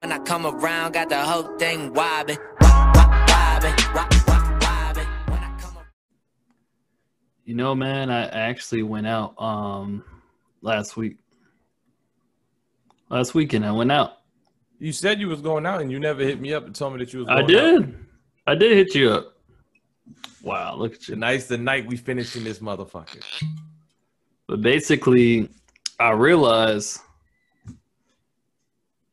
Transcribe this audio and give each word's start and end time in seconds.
When 0.00 0.12
I 0.12 0.18
come 0.20 0.46
around, 0.46 0.92
got 0.92 1.08
the 1.08 1.20
whole 1.20 1.58
thing 1.58 1.92
wobbing, 1.92 2.38
wobbing, 2.60 3.74
wobbing. 3.94 5.06
When 5.26 5.42
I 5.42 5.56
come 5.60 5.76
You 7.44 7.54
know, 7.54 7.74
man, 7.74 8.08
I 8.08 8.26
actually 8.28 8.84
went 8.84 9.08
out 9.08 9.34
um 9.42 10.04
last 10.62 10.96
week. 10.96 11.16
Last 13.08 13.34
weekend 13.34 13.66
I 13.66 13.72
went 13.72 13.90
out. 13.90 14.18
You 14.78 14.92
said 14.92 15.18
you 15.18 15.26
was 15.26 15.40
going 15.40 15.66
out 15.66 15.80
and 15.80 15.90
you 15.90 15.98
never 15.98 16.22
hit 16.22 16.40
me 16.40 16.54
up 16.54 16.64
and 16.66 16.74
told 16.76 16.92
me 16.92 17.00
that 17.00 17.12
you 17.12 17.20
was 17.20 17.28
I 17.28 17.40
going 17.42 17.56
out. 17.56 17.82
did. 17.82 17.94
I 18.46 18.54
did 18.54 18.76
hit 18.76 18.94
you 18.94 19.10
up. 19.10 19.34
Wow, 20.44 20.76
look 20.76 20.94
at 20.94 21.08
you. 21.08 21.14
Tonight's 21.16 21.46
the 21.46 21.58
night 21.58 21.86
we 21.86 21.96
finishing 21.96 22.44
this 22.44 22.60
motherfucker. 22.60 23.20
But 24.46 24.62
basically, 24.62 25.48
I 25.98 26.10
realized 26.10 27.00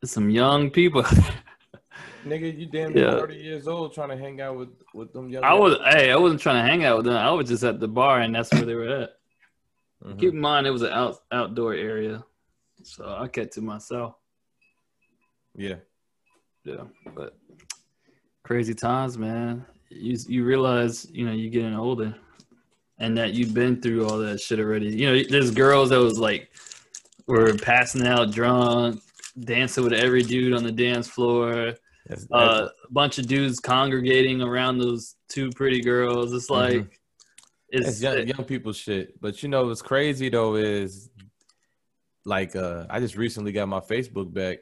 there's 0.06 0.12
some 0.12 0.30
young 0.30 0.70
people. 0.70 1.02
Nigga, 2.24 2.56
you 2.56 2.66
damn 2.66 2.96
Yeah. 2.96 3.18
30 3.18 3.34
years 3.34 3.66
old 3.66 3.92
trying 3.92 4.10
to 4.10 4.16
hang 4.16 4.40
out 4.40 4.56
with, 4.56 4.68
with 4.94 5.12
them 5.12 5.28
young 5.28 5.42
I 5.44 5.54
was 5.54 5.78
hey, 5.90 6.12
I 6.12 6.16
wasn't 6.16 6.40
trying 6.40 6.64
to 6.64 6.70
hang 6.70 6.84
out 6.84 6.98
with 6.98 7.06
them. 7.06 7.16
I 7.16 7.30
was 7.30 7.48
just 7.48 7.64
at 7.64 7.80
the 7.80 7.88
bar, 7.88 8.20
and 8.20 8.32
that's 8.34 8.52
where 8.52 8.64
they 8.64 8.74
were 8.74 8.88
at. 9.02 9.10
Mhm. 10.04 10.18
Keep 10.20 10.34
in 10.34 10.40
mind, 10.40 10.66
it 10.66 10.70
was 10.70 10.82
an 10.82 10.92
out 10.92 11.18
outdoor 11.32 11.74
area, 11.74 12.24
so 12.84 13.16
I 13.18 13.26
kept 13.28 13.52
to 13.54 13.60
myself. 13.60 14.14
Yeah. 15.56 15.76
Yeah, 16.64 16.84
but 17.14 17.36
crazy 18.44 18.74
times, 18.74 19.16
man. 19.18 19.64
You 19.88 20.16
you 20.28 20.44
realize, 20.44 21.06
you 21.10 21.24
know, 21.26 21.32
you're 21.32 21.50
getting 21.50 21.74
older, 21.74 22.14
and 22.98 23.16
that 23.18 23.34
you've 23.34 23.54
been 23.54 23.80
through 23.80 24.06
all 24.06 24.18
that 24.18 24.40
shit 24.40 24.58
already. 24.60 24.88
You 24.88 25.06
know, 25.06 25.22
there's 25.30 25.50
girls 25.52 25.90
that 25.90 26.00
was 26.00 26.18
like 26.18 26.50
were 27.28 27.54
passing 27.54 28.04
out 28.06 28.32
drunk, 28.32 29.00
dancing 29.38 29.84
with 29.84 29.92
every 29.92 30.22
dude 30.22 30.54
on 30.54 30.64
the 30.64 30.72
dance 30.72 31.08
floor. 31.08 31.74
That's, 32.06 32.26
Uh, 32.30 32.68
a 32.88 32.92
bunch 32.92 33.18
of 33.18 33.26
dudes 33.26 33.60
congregating 33.60 34.40
around 34.40 34.78
those 34.78 35.16
two 35.28 35.50
pretty 35.50 35.80
girls. 35.80 36.32
It's 36.32 36.50
like 36.50 37.00
that's 37.72 37.88
it's 37.88 38.02
young, 38.02 38.26
young 38.26 38.44
people 38.44 38.72
shit. 38.72 39.20
But 39.20 39.42
you 39.42 39.48
know 39.48 39.66
what's 39.66 39.82
crazy 39.82 40.28
though 40.28 40.54
is 40.54 41.10
like 42.24 42.56
uh 42.56 42.86
I 42.88 43.00
just 43.00 43.16
recently 43.16 43.52
got 43.52 43.68
my 43.68 43.80
Facebook 43.80 44.32
back. 44.32 44.58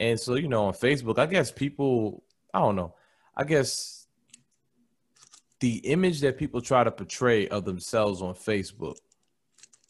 And 0.00 0.18
so, 0.20 0.34
you 0.34 0.48
know, 0.48 0.66
on 0.66 0.74
Facebook, 0.74 1.18
I 1.18 1.26
guess 1.26 1.50
people 1.50 2.22
I 2.52 2.60
don't 2.60 2.76
know. 2.76 2.94
I 3.36 3.44
guess 3.44 4.06
the 5.60 5.76
image 5.78 6.20
that 6.20 6.38
people 6.38 6.60
try 6.60 6.84
to 6.84 6.90
portray 6.90 7.48
of 7.48 7.64
themselves 7.64 8.22
on 8.22 8.34
Facebook 8.34 8.96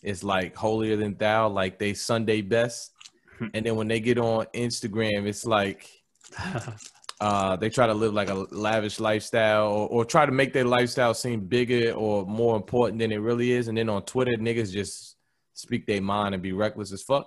is 0.03 0.23
like 0.25 0.55
holier 0.57 0.97
than 0.97 1.17
thou, 1.17 1.49
like 1.49 1.79
they 1.79 1.93
Sunday 1.93 2.41
best. 2.41 2.93
and 3.55 3.65
then 3.65 3.77
when 3.77 3.89
they 3.89 4.01
get 4.01 4.19
on 4.19 4.47
Instagram, 4.55 5.27
it's 5.27 5.45
like 5.45 5.89
uh, 7.21 7.57
they 7.57 7.71
try 7.71 7.87
to 7.87 7.95
live 7.95 8.13
like 8.13 8.31
a 8.31 8.35
lavish 8.35 9.01
lifestyle 9.01 9.69
or, 9.69 9.89
or 9.89 10.05
try 10.05 10.27
to 10.27 10.33
make 10.33 10.53
their 10.53 10.65
lifestyle 10.65 11.15
seem 11.15 11.41
bigger 11.41 11.93
or 11.93 12.25
more 12.27 12.57
important 12.57 12.99
than 12.99 13.13
it 13.13 13.19
really 13.19 13.53
is. 13.53 13.69
And 13.69 13.77
then 13.77 13.89
on 13.89 14.03
Twitter, 14.03 14.33
niggas 14.33 14.73
just 14.73 15.17
speak 15.55 15.87
their 15.87 16.01
mind 16.01 16.35
and 16.35 16.43
be 16.43 16.53
reckless 16.53 16.93
as 16.93 17.03
fuck. 17.03 17.27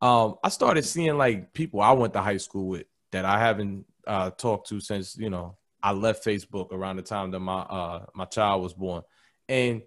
Um, 0.00 0.36
I 0.44 0.48
started 0.48 0.84
seeing 0.84 1.18
like 1.18 1.52
people 1.52 1.80
I 1.80 1.92
went 1.92 2.12
to 2.14 2.22
high 2.22 2.36
school 2.36 2.68
with 2.68 2.86
that 3.12 3.24
I 3.24 3.38
haven't 3.38 3.84
uh, 4.06 4.30
talked 4.30 4.68
to 4.68 4.80
since 4.80 5.16
you 5.16 5.30
know 5.30 5.56
I 5.82 5.92
left 5.92 6.24
Facebook 6.24 6.72
around 6.72 6.96
the 6.96 7.02
time 7.02 7.30
that 7.32 7.40
my 7.40 7.60
uh, 7.60 8.06
my 8.14 8.24
child 8.24 8.62
was 8.62 8.74
born, 8.74 9.02
and 9.48 9.82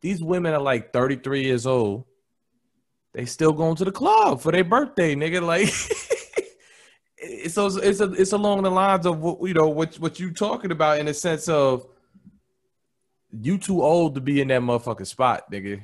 these 0.00 0.22
women 0.22 0.54
are 0.54 0.60
like 0.60 0.92
33 0.92 1.44
years 1.44 1.66
old. 1.66 2.04
They 3.14 3.24
still 3.24 3.52
going 3.52 3.76
to 3.76 3.84
the 3.84 3.92
club 3.92 4.40
for 4.40 4.52
their 4.52 4.64
birthday, 4.64 5.14
nigga. 5.14 5.42
Like 5.42 5.68
it's 7.16 7.54
so 7.54 7.66
it's 7.66 8.00
a, 8.00 8.12
it's 8.12 8.32
along 8.32 8.62
the 8.62 8.70
lines 8.70 9.06
of 9.06 9.18
what 9.20 9.40
you 9.46 9.54
know 9.54 9.68
what 9.68 9.94
what 9.96 10.20
you 10.20 10.30
talking 10.32 10.70
about 10.70 10.98
in 11.00 11.06
the 11.06 11.14
sense 11.14 11.48
of 11.48 11.86
you 13.30 13.58
too 13.58 13.82
old 13.82 14.14
to 14.14 14.20
be 14.20 14.40
in 14.40 14.48
that 14.48 14.62
motherfucking 14.62 15.06
spot, 15.06 15.50
nigga. 15.52 15.82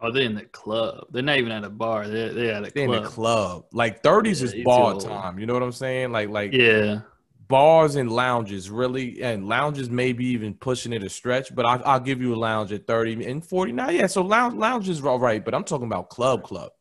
oh, 0.00 0.12
they're 0.12 0.22
in 0.24 0.34
the 0.34 0.44
club. 0.46 1.06
They're 1.10 1.22
not 1.22 1.38
even 1.38 1.52
at 1.52 1.64
a 1.64 1.70
bar. 1.70 2.06
They're 2.08 2.32
they're 2.32 2.54
at 2.54 2.64
a 2.66 2.70
They 2.70 2.84
in 2.84 2.90
club. 2.90 3.02
the 3.04 3.08
club. 3.08 3.64
Like 3.72 4.02
30s 4.02 4.40
Yeah, 4.40 4.44
is 4.44 4.54
bar 4.64 4.98
time. 4.98 5.38
You 5.38 5.46
know 5.46 5.54
what 5.54 5.62
I'm 5.62 5.72
saying? 5.72 6.12
Like 6.12 6.28
like 6.28 6.52
Yeah, 6.52 7.00
bars 7.48 7.96
and 7.96 8.10
lounges 8.10 8.70
really 8.70 9.22
and 9.22 9.48
lounges 9.48 9.88
maybe 9.90 10.24
even 10.26 10.54
pushing 10.54 10.92
it 10.92 11.02
a 11.02 11.08
stretch, 11.08 11.54
but 11.54 11.64
I, 11.66 11.76
I'll 11.76 12.00
give 12.00 12.20
you 12.20 12.34
a 12.34 12.36
lounge 12.36 12.72
at 12.72 12.86
30 12.86 13.24
and 13.26 13.44
49. 13.44 13.94
Yeah, 13.94 14.06
so 14.06 14.22
lounge 14.22 14.54
lounge 14.54 14.88
is 14.88 15.04
all 15.04 15.18
right, 15.18 15.44
but 15.44 15.54
I'm 15.54 15.64
talking 15.64 15.86
about 15.86 16.08
club 16.10 16.42
club. 16.42 16.72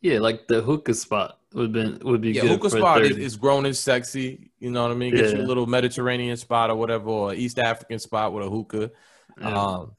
yeah, 0.00 0.18
like 0.18 0.48
the 0.48 0.60
hookah 0.60 0.94
spot 0.94 1.38
would 1.54 1.72
been 1.72 1.98
would 2.04 2.20
be 2.20 2.32
Yeah, 2.32 2.42
good. 2.42 2.50
hookah 2.50 2.70
spot 2.70 3.02
is, 3.02 3.10
30. 3.12 3.24
is 3.24 3.36
grown 3.36 3.66
and 3.66 3.76
sexy. 3.76 4.50
You 4.58 4.70
know 4.70 4.82
what 4.82 4.92
I 4.92 4.94
mean? 4.94 5.14
Get 5.14 5.32
you 5.32 5.38
Yeah. 5.38 5.44
a 5.44 5.46
little 5.46 5.66
Mediterranean 5.66 6.36
spot 6.36 6.70
or 6.70 6.76
whatever, 6.76 7.08
or 7.08 7.34
East 7.34 7.58
African 7.58 7.98
spot 7.98 8.32
with 8.32 8.46
a 8.46 8.50
hookah. 8.50 8.90
Yeah. 9.40 9.54
Um, 9.54 9.92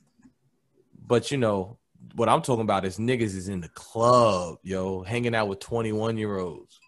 but 1.08 1.32
you 1.32 1.38
know 1.38 1.78
what 2.16 2.30
I'm 2.30 2.42
talking 2.42 2.62
about 2.62 2.86
is 2.86 2.98
niggas 2.98 3.36
is 3.36 3.48
in 3.50 3.62
the 3.62 3.70
club, 3.70 4.58
yo, 4.64 5.04
hanging 5.04 5.34
out 5.36 5.48
with 5.48 5.60
21 5.60 6.18
year 6.18 6.38
olds. 6.38 6.80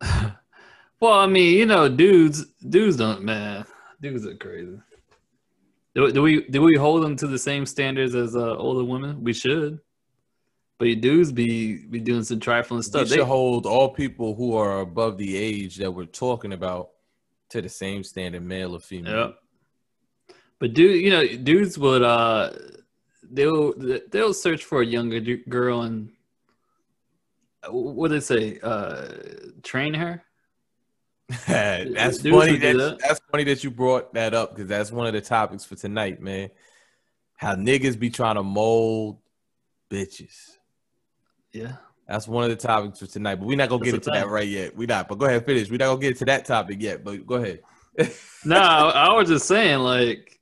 Well, 1.00 1.14
I 1.14 1.26
mean, 1.26 1.56
you 1.56 1.66
know, 1.66 1.88
dudes, 1.88 2.44
dudes 2.68 2.96
don't, 2.96 3.22
man, 3.22 3.64
dudes 4.00 4.26
are 4.26 4.34
crazy. 4.34 4.78
Do, 5.94 6.12
do 6.12 6.22
we 6.22 6.42
do 6.48 6.62
we 6.62 6.76
hold 6.76 7.02
them 7.02 7.16
to 7.16 7.26
the 7.26 7.38
same 7.38 7.66
standards 7.66 8.14
as 8.14 8.36
uh, 8.36 8.56
older 8.56 8.84
women? 8.84 9.24
We 9.24 9.32
should, 9.32 9.80
but 10.78 10.88
you 10.88 10.96
dudes 10.96 11.32
be 11.32 11.78
be 11.86 12.00
doing 12.00 12.22
some 12.22 12.38
trifling 12.38 12.78
We 12.78 12.82
stuff. 12.84 13.08
should 13.08 13.18
They, 13.18 13.24
hold 13.24 13.66
all 13.66 13.88
people 13.88 14.34
who 14.34 14.54
are 14.56 14.80
above 14.80 15.16
the 15.16 15.36
age 15.36 15.76
that 15.76 15.90
we're 15.90 16.04
talking 16.04 16.52
about 16.52 16.90
to 17.48 17.60
the 17.60 17.68
same 17.68 18.04
standard, 18.04 18.44
male 18.44 18.76
or 18.76 18.80
female. 18.80 19.16
yeah. 19.16 20.34
But 20.60 20.74
dude, 20.74 21.02
you 21.02 21.10
know, 21.10 21.26
dudes 21.26 21.78
would 21.78 22.02
uh, 22.02 22.50
they'll 23.22 23.72
they'll 24.10 24.34
search 24.34 24.64
for 24.64 24.82
a 24.82 24.86
younger 24.86 25.18
girl 25.48 25.82
and 25.82 26.10
what 27.68 28.10
they 28.10 28.20
say, 28.20 28.58
uh, 28.62 29.08
train 29.62 29.94
her. 29.94 30.22
that's 31.46 32.18
Dudes 32.18 32.36
funny. 32.36 32.56
That, 32.58 32.76
that. 32.76 32.98
That's 32.98 33.20
funny 33.30 33.44
that 33.44 33.62
you 33.62 33.70
brought 33.70 34.12
that 34.14 34.34
up 34.34 34.54
because 34.54 34.68
that's 34.68 34.90
one 34.90 35.06
of 35.06 35.12
the 35.12 35.20
topics 35.20 35.64
for 35.64 35.76
tonight, 35.76 36.20
man. 36.20 36.50
How 37.36 37.54
niggas 37.54 37.98
be 37.98 38.10
trying 38.10 38.34
to 38.34 38.42
mold 38.42 39.18
bitches. 39.90 40.56
Yeah. 41.52 41.76
That's 42.08 42.26
one 42.26 42.42
of 42.42 42.50
the 42.50 42.56
topics 42.56 42.98
for 42.98 43.06
tonight, 43.06 43.36
but 43.36 43.46
we're 43.46 43.56
not 43.56 43.68
gonna 43.68 43.78
That's 43.84 43.92
get 43.92 44.06
into 44.06 44.10
that 44.10 44.28
right 44.28 44.48
yet. 44.48 44.76
We're 44.76 44.88
not, 44.88 45.06
but 45.06 45.18
go 45.18 45.26
ahead, 45.26 45.46
finish. 45.46 45.70
We're 45.70 45.76
not 45.76 45.86
gonna 45.86 46.00
get 46.00 46.18
to 46.18 46.24
that 46.24 46.44
topic 46.44 46.78
yet, 46.80 47.04
but 47.04 47.24
go 47.24 47.36
ahead. 47.36 47.60
no, 48.44 48.56
I 48.56 49.12
was 49.14 49.28
just 49.28 49.46
saying, 49.46 49.78
like, 49.78 50.40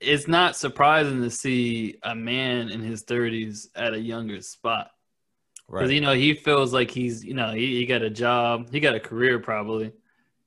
it's 0.00 0.28
not 0.28 0.56
surprising 0.56 1.22
to 1.22 1.30
see 1.30 1.96
a 2.04 2.14
man 2.14 2.68
in 2.68 2.82
his 2.82 3.02
30s 3.04 3.68
at 3.74 3.94
a 3.94 3.98
younger 3.98 4.40
spot. 4.40 4.90
Because, 5.68 5.92
you 5.92 6.00
know, 6.00 6.14
he 6.14 6.34
feels 6.34 6.72
like 6.72 6.90
he's, 6.90 7.24
you 7.24 7.34
know, 7.34 7.52
he, 7.52 7.76
he 7.78 7.86
got 7.86 8.02
a 8.02 8.10
job, 8.10 8.70
he 8.72 8.78
got 8.80 8.94
a 8.94 9.00
career 9.00 9.38
probably, 9.38 9.92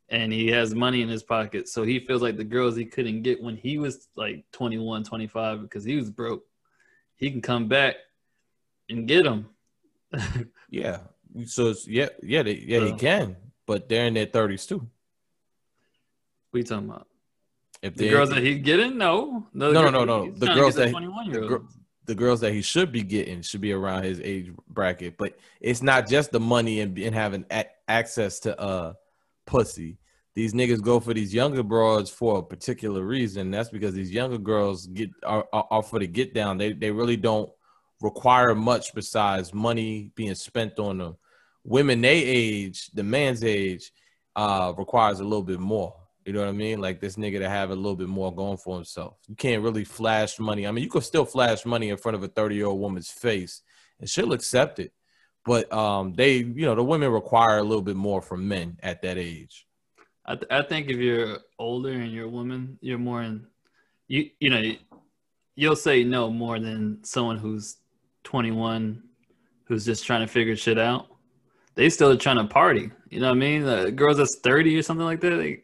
and 0.09 0.31
he 0.31 0.47
has 0.47 0.73
money 0.73 1.01
in 1.01 1.09
his 1.09 1.23
pocket. 1.23 1.67
So 1.67 1.83
he 1.83 1.99
feels 1.99 2.21
like 2.21 2.37
the 2.37 2.43
girls 2.45 2.75
he 2.75 2.85
couldn't 2.85 3.21
get 3.23 3.41
when 3.41 3.57
he 3.57 3.77
was 3.77 4.07
like 4.15 4.45
21, 4.53 5.03
25 5.03 5.61
because 5.61 5.83
he 5.83 5.95
was 5.97 6.09
broke, 6.09 6.45
he 7.15 7.29
can 7.31 7.41
come 7.41 7.67
back 7.67 7.95
and 8.89 9.07
get 9.07 9.23
them. 9.23 9.49
Yeah. 10.71 10.99
So 11.45 11.69
it's, 11.69 11.87
yeah, 11.87 12.09
yeah, 12.21 12.43
they, 12.43 12.53
yeah, 12.53 12.85
he 12.85 12.93
can, 12.93 13.35
but 13.65 13.89
they're 13.89 14.05
in 14.05 14.13
their 14.13 14.27
thirties 14.27 14.65
too. 14.67 14.77
What 16.51 16.57
are 16.57 16.57
you 16.59 16.63
talking 16.63 16.89
about? 16.89 17.07
If 17.81 17.95
The 17.95 18.09
girls 18.09 18.29
that 18.29 18.43
he's 18.43 18.61
getting? 18.61 18.97
No. 18.97 19.47
No, 19.53 19.71
no, 19.71 19.89
no, 19.89 20.05
no. 20.05 20.31
The 20.31 20.47
girls 20.47 20.75
that- 20.75 20.91
21 20.91 21.25
year 21.31 21.51
olds. 21.51 21.78
The 22.09 22.15
girls 22.15 22.41
that 22.41 22.53
he 22.53 22.63
should 22.63 22.91
be 22.91 23.03
getting 23.03 23.43
should 23.43 23.61
be 23.61 23.71
around 23.71 24.03
his 24.03 24.19
age 24.19 24.51
bracket. 24.67 25.15
But 25.15 25.37
it's 25.61 25.83
not 25.83 26.09
just 26.09 26.31
the 26.31 26.39
money 26.39 26.81
and, 26.81 26.97
and 26.97 27.13
having 27.13 27.45
a- 27.51 27.69
access 27.87 28.39
to 28.41 28.59
uh 28.59 28.93
pussy. 29.45 29.99
These 30.33 30.53
niggas 30.53 30.81
go 30.81 30.99
for 30.99 31.13
these 31.13 31.33
younger 31.33 31.61
broads 31.61 32.09
for 32.09 32.39
a 32.39 32.43
particular 32.43 33.03
reason. 33.03 33.51
That's 33.51 33.69
because 33.69 33.93
these 33.93 34.11
younger 34.11 34.39
girls 34.39 34.87
get 34.87 35.11
are, 35.23 35.47
are, 35.53 35.67
are 35.69 35.83
for 35.83 35.99
the 35.99 36.07
get 36.07 36.33
down. 36.33 36.57
They 36.57 36.73
they 36.73 36.89
really 36.89 37.17
don't 37.17 37.51
require 38.01 38.55
much 38.55 38.95
besides 38.95 39.53
money 39.53 40.11
being 40.15 40.33
spent 40.33 40.79
on 40.79 40.97
them. 40.97 41.17
Women 41.63 42.01
they 42.01 42.23
age, 42.23 42.89
the 42.91 43.03
man's 43.03 43.43
age, 43.43 43.91
uh, 44.35 44.73
requires 44.75 45.19
a 45.19 45.23
little 45.23 45.43
bit 45.43 45.59
more. 45.59 45.95
You 46.29 46.33
know 46.33 46.41
what 46.41 46.49
I 46.49 46.51
mean? 46.51 46.79
Like 46.79 46.99
this 46.99 47.15
nigga 47.15 47.39
to 47.39 47.49
have 47.49 47.71
a 47.71 47.75
little 47.75 47.95
bit 47.95 48.07
more 48.07 48.31
going 48.31 48.57
for 48.57 48.75
himself. 48.75 49.17
You 49.27 49.33
can't 49.33 49.63
really 49.63 49.83
flash 49.83 50.37
money. 50.37 50.67
I 50.67 50.71
mean, 50.71 50.83
you 50.83 50.89
could 50.91 51.03
still 51.03 51.25
flash 51.25 51.65
money 51.65 51.89
in 51.89 51.97
front 51.97 52.15
of 52.17 52.21
a 52.21 52.27
30 52.27 52.53
year 52.53 52.67
old 52.67 52.79
woman's 52.79 53.09
face 53.09 53.63
and 53.99 54.07
she'll 54.07 54.33
accept 54.33 54.77
it. 54.77 54.91
But 55.43 55.73
um, 55.73 56.13
they, 56.13 56.35
you 56.37 56.67
know, 56.67 56.75
the 56.75 56.83
women 56.83 57.11
require 57.11 57.57
a 57.57 57.63
little 57.63 57.81
bit 57.81 57.95
more 57.95 58.21
from 58.21 58.47
men 58.47 58.77
at 58.83 59.01
that 59.01 59.17
age. 59.17 59.65
I, 60.23 60.35
th- 60.35 60.51
I 60.51 60.61
think 60.61 60.91
if 60.91 60.97
you're 60.97 61.39
older 61.57 61.89
and 61.89 62.11
you're 62.11 62.27
a 62.27 62.29
woman, 62.29 62.77
you're 62.79 62.99
more 62.99 63.23
in 63.23 63.47
you 64.07 64.29
you 64.39 64.51
know 64.51 64.61
you'll 65.55 65.75
say 65.75 66.03
no 66.03 66.29
more 66.29 66.59
than 66.59 67.03
someone 67.03 67.37
who's 67.39 67.77
21 68.25 69.01
who's 69.63 69.83
just 69.83 70.05
trying 70.05 70.21
to 70.21 70.27
figure 70.27 70.55
shit 70.55 70.77
out. 70.77 71.07
they 71.75 71.89
still 71.89 72.11
are 72.11 72.17
trying 72.17 72.37
to 72.37 72.43
party. 72.45 72.91
You 73.09 73.19
know 73.19 73.29
what 73.29 73.37
I 73.37 73.39
mean? 73.39 73.63
The 73.63 73.91
girls 73.91 74.17
that's 74.17 74.37
thirty 74.43 74.77
or 74.77 74.83
something 74.83 75.05
like 75.05 75.21
that. 75.21 75.37
They, 75.37 75.61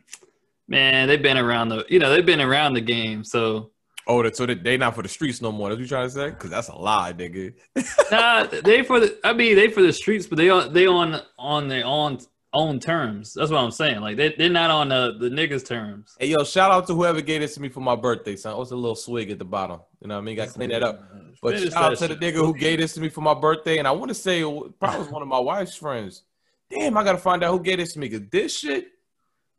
man, 0.68 1.08
they've 1.08 1.22
been 1.22 1.38
around 1.38 1.70
the 1.70 1.86
you 1.90 2.00
know 2.00 2.10
they've 2.10 2.26
been 2.26 2.42
around 2.42 2.74
the 2.74 2.82
game. 2.82 3.24
So 3.24 3.72
Oh, 4.08 4.30
so 4.32 4.46
they 4.46 4.78
not 4.78 4.94
for 4.94 5.02
the 5.02 5.10
streets 5.10 5.42
no 5.42 5.52
more. 5.52 5.70
That's 5.70 5.78
what 5.78 5.82
you 5.82 5.88
trying 5.88 6.08
to 6.08 6.14
say? 6.14 6.30
Because 6.30 6.52
that's 6.52 6.68
a 6.68 6.76
lie, 6.76 7.14
nigga. 7.14 7.54
nah, 8.12 8.44
they 8.62 8.84
for 8.84 9.00
the. 9.00 9.18
I 9.24 9.34
mean, 9.34 9.56
they 9.56 9.70
for 9.70 9.82
the 9.82 9.92
streets, 9.92 10.28
but 10.28 10.38
they 10.38 10.50
on 10.50 10.74
they 10.74 10.86
on 10.86 11.22
on 11.40 11.68
their 11.68 11.86
own 11.86 12.20
own 12.54 12.80
terms. 12.80 13.34
That's 13.34 13.50
what 13.50 13.60
I'm 13.60 13.72
saying. 13.72 14.02
Like 14.02 14.18
they 14.18 14.36
they're 14.38 14.50
not 14.50 14.70
on 14.70 14.90
the 14.90 15.18
the 15.20 15.30
niggas 15.30 15.66
terms. 15.66 16.16
Hey 16.20 16.28
yo, 16.28 16.44
shout 16.44 16.70
out 16.70 16.86
to 16.88 16.94
whoever 16.94 17.20
gave 17.22 17.42
this 17.42 17.56
to 17.56 17.62
me 17.62 17.70
for 17.70 17.80
my 17.80 17.96
birthday, 17.96 18.36
son. 18.36 18.54
It 18.54 18.60
was 18.60 18.72
a 18.72 18.76
little 18.76 18.96
swig 18.96 19.32
at 19.32 19.40
the 19.40 19.46
bottom. 19.46 19.82
You 20.02 20.08
know 20.08 20.16
what 20.16 20.22
I 20.22 20.24
mean? 20.24 20.36
Got 20.36 20.50
to 20.50 20.54
clean 20.54 20.70
that 20.70 20.84
up. 20.84 21.04
But 21.42 21.60
shout 21.60 21.92
out 21.92 21.98
to 21.98 22.08
the 22.10 22.16
nigga 22.16 22.36
who 22.36 22.54
gave 22.54 22.80
this 22.80 22.94
to 22.94 23.02
me 23.02 23.10
for 23.10 23.22
my 23.22 23.34
birthday, 23.34 23.80
and 23.80 23.88
I 23.88 23.92
want 23.92 24.10
to 24.10 24.16
say 24.16 24.42
probably 24.80 25.00
was 25.00 25.10
one 25.10 25.24
of 25.24 25.28
my 25.28 25.40
wife's 25.40 25.76
friends. 25.76 26.24
Damn, 26.70 26.96
I 26.98 27.04
gotta 27.04 27.18
find 27.18 27.44
out 27.44 27.52
who 27.52 27.60
gave 27.60 27.78
this 27.78 27.94
to 27.94 28.00
me 28.00 28.08
because 28.08 28.30
this 28.30 28.58
shit 28.58 28.88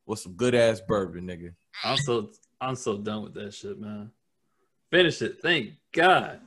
was 0.07 0.23
some 0.23 0.33
good 0.33 0.55
ass 0.55 0.81
bourbon, 0.81 1.27
nigga. 1.27 1.53
I'm 1.85 1.99
so 1.99 2.31
I'm 2.61 2.77
so 2.77 2.97
done 2.97 3.25
with 3.25 3.35
that 3.35 3.53
shit, 3.53 3.79
man. 3.79 4.11
Finish 4.91 5.21
it. 5.23 5.39
Thank 5.43 5.73
God. 5.93 6.41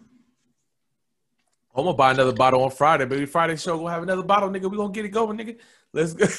I'm 1.75 1.83
gonna 1.83 1.95
buy 1.95 2.11
another 2.11 2.33
bottle 2.33 2.63
on 2.63 2.71
Friday, 2.71 3.05
baby. 3.05 3.25
Friday 3.25 3.57
show 3.57 3.77
gonna 3.77 3.91
have 3.91 4.03
another 4.03 4.23
bottle, 4.23 4.49
nigga. 4.49 4.69
We 4.69 4.77
gonna 4.77 4.91
get 4.91 5.05
it 5.05 5.09
going, 5.09 5.37
nigga. 5.37 5.57
Let's 5.93 6.13
go. 6.13 6.25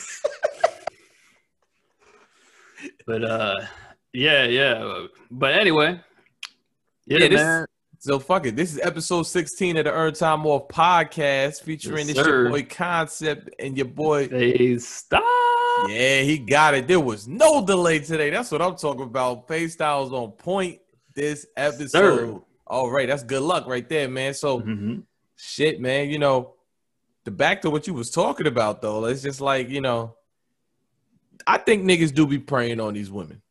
but 3.06 3.24
uh, 3.24 3.60
yeah, 4.12 4.44
yeah. 4.44 5.06
But 5.30 5.54
anyway, 5.54 6.00
yeah, 7.06 7.18
yeah 7.18 7.28
this, 7.28 7.40
man. 7.40 7.66
So 7.98 8.18
fuck 8.18 8.46
it. 8.46 8.56
This 8.56 8.72
is 8.72 8.80
episode 8.82 9.24
16 9.24 9.76
of 9.76 9.84
the 9.84 9.92
Earned 9.92 10.16
Time 10.16 10.46
Off 10.46 10.68
podcast 10.68 11.62
featuring 11.62 12.08
yes, 12.08 12.16
this 12.16 12.26
your 12.26 12.48
boy 12.48 12.62
Concept 12.62 13.50
and 13.58 13.76
your 13.76 13.86
boy 13.86 14.28
Hey 14.28 14.78
Stop. 14.78 15.49
Yeah, 15.88 16.22
he 16.22 16.38
got 16.38 16.74
it. 16.74 16.86
There 16.86 17.00
was 17.00 17.26
no 17.28 17.64
delay 17.64 18.00
today. 18.00 18.30
That's 18.30 18.50
what 18.50 18.62
I'm 18.62 18.76
talking 18.76 19.02
about. 19.02 19.48
Pay 19.48 19.68
styles 19.68 20.12
on 20.12 20.32
point 20.32 20.80
this 21.14 21.46
episode. 21.56 22.42
All 22.66 22.90
right, 22.90 23.08
that's 23.08 23.22
good 23.22 23.42
luck 23.42 23.66
right 23.66 23.88
there, 23.88 24.08
man. 24.08 24.34
So 24.34 24.60
mm-hmm. 24.60 25.00
shit, 25.36 25.80
man, 25.80 26.08
you 26.08 26.18
know, 26.18 26.54
the 27.24 27.30
back 27.30 27.62
to 27.62 27.70
what 27.70 27.86
you 27.86 27.94
was 27.94 28.10
talking 28.10 28.46
about 28.46 28.80
though, 28.80 29.04
it's 29.06 29.22
just 29.22 29.40
like, 29.40 29.68
you 29.68 29.80
know, 29.80 30.14
I 31.46 31.58
think 31.58 31.84
niggas 31.84 32.14
do 32.14 32.26
be 32.26 32.38
preying 32.38 32.80
on 32.80 32.94
these 32.94 33.10
women 33.10 33.42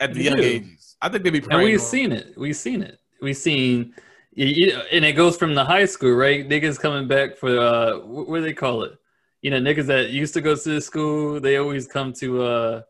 at 0.00 0.14
the 0.14 0.22
young 0.22 0.38
ages. 0.38 0.96
I 1.00 1.08
think 1.08 1.24
they 1.24 1.30
be 1.30 1.40
preying. 1.40 1.60
And 1.60 1.70
we've 1.70 1.80
seen 1.80 2.12
it. 2.12 2.34
We've 2.36 2.56
seen 2.56 2.82
it. 2.82 2.98
We've 3.20 3.36
seen 3.36 3.94
you 4.34 4.72
know, 4.72 4.82
and 4.90 5.04
it 5.04 5.12
goes 5.12 5.36
from 5.36 5.54
the 5.54 5.64
high 5.64 5.84
school, 5.84 6.12
right? 6.12 6.48
Niggas 6.48 6.78
coming 6.78 7.06
back 7.06 7.36
for 7.36 7.58
uh 7.58 7.98
what 7.98 8.38
do 8.38 8.42
they 8.42 8.54
call 8.54 8.82
it? 8.84 8.98
You 9.42 9.50
know, 9.50 9.58
niggas 9.58 9.86
that 9.86 10.10
used 10.10 10.34
to 10.34 10.40
go 10.40 10.54
to 10.54 10.68
the 10.68 10.80
school, 10.80 11.40
they 11.40 11.56
always 11.56 11.86
come 11.86 12.12
to 12.14 12.42
uh 12.42 12.82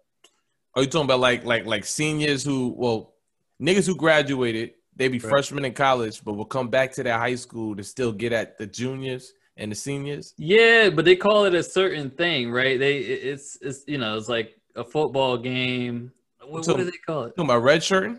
Are 0.74 0.82
you 0.82 0.88
talking 0.88 1.06
about 1.06 1.20
like 1.20 1.44
like 1.44 1.66
like 1.66 1.84
seniors 1.84 2.44
who 2.44 2.74
well 2.76 3.14
niggas 3.60 3.86
who 3.86 3.96
graduated, 3.96 4.72
they 4.94 5.08
be 5.08 5.18
right. 5.18 5.30
freshmen 5.30 5.64
in 5.64 5.72
college, 5.72 6.22
but 6.24 6.34
will 6.34 6.44
come 6.44 6.68
back 6.68 6.92
to 6.92 7.02
their 7.02 7.18
high 7.18 7.34
school 7.34 7.74
to 7.76 7.82
still 7.82 8.12
get 8.12 8.32
at 8.32 8.58
the 8.58 8.66
juniors 8.66 9.32
and 9.56 9.70
the 9.70 9.76
seniors. 9.76 10.34
Yeah, 10.36 10.90
but 10.90 11.04
they 11.04 11.16
call 11.16 11.44
it 11.44 11.54
a 11.54 11.62
certain 11.62 12.10
thing, 12.10 12.50
right? 12.50 12.78
They 12.78 12.98
it's 12.98 13.58
it's 13.60 13.84
you 13.86 13.98
know 13.98 14.16
it's 14.16 14.28
like 14.28 14.58
a 14.76 14.84
football 14.84 15.38
game. 15.38 16.12
What, 16.40 16.66
what 16.66 16.76
do 16.76 16.84
they 16.84 16.90
call 17.06 17.24
it? 17.24 17.30
Talking 17.30 17.44
about 17.44 17.62
red 17.62 17.82
shirt? 17.82 18.18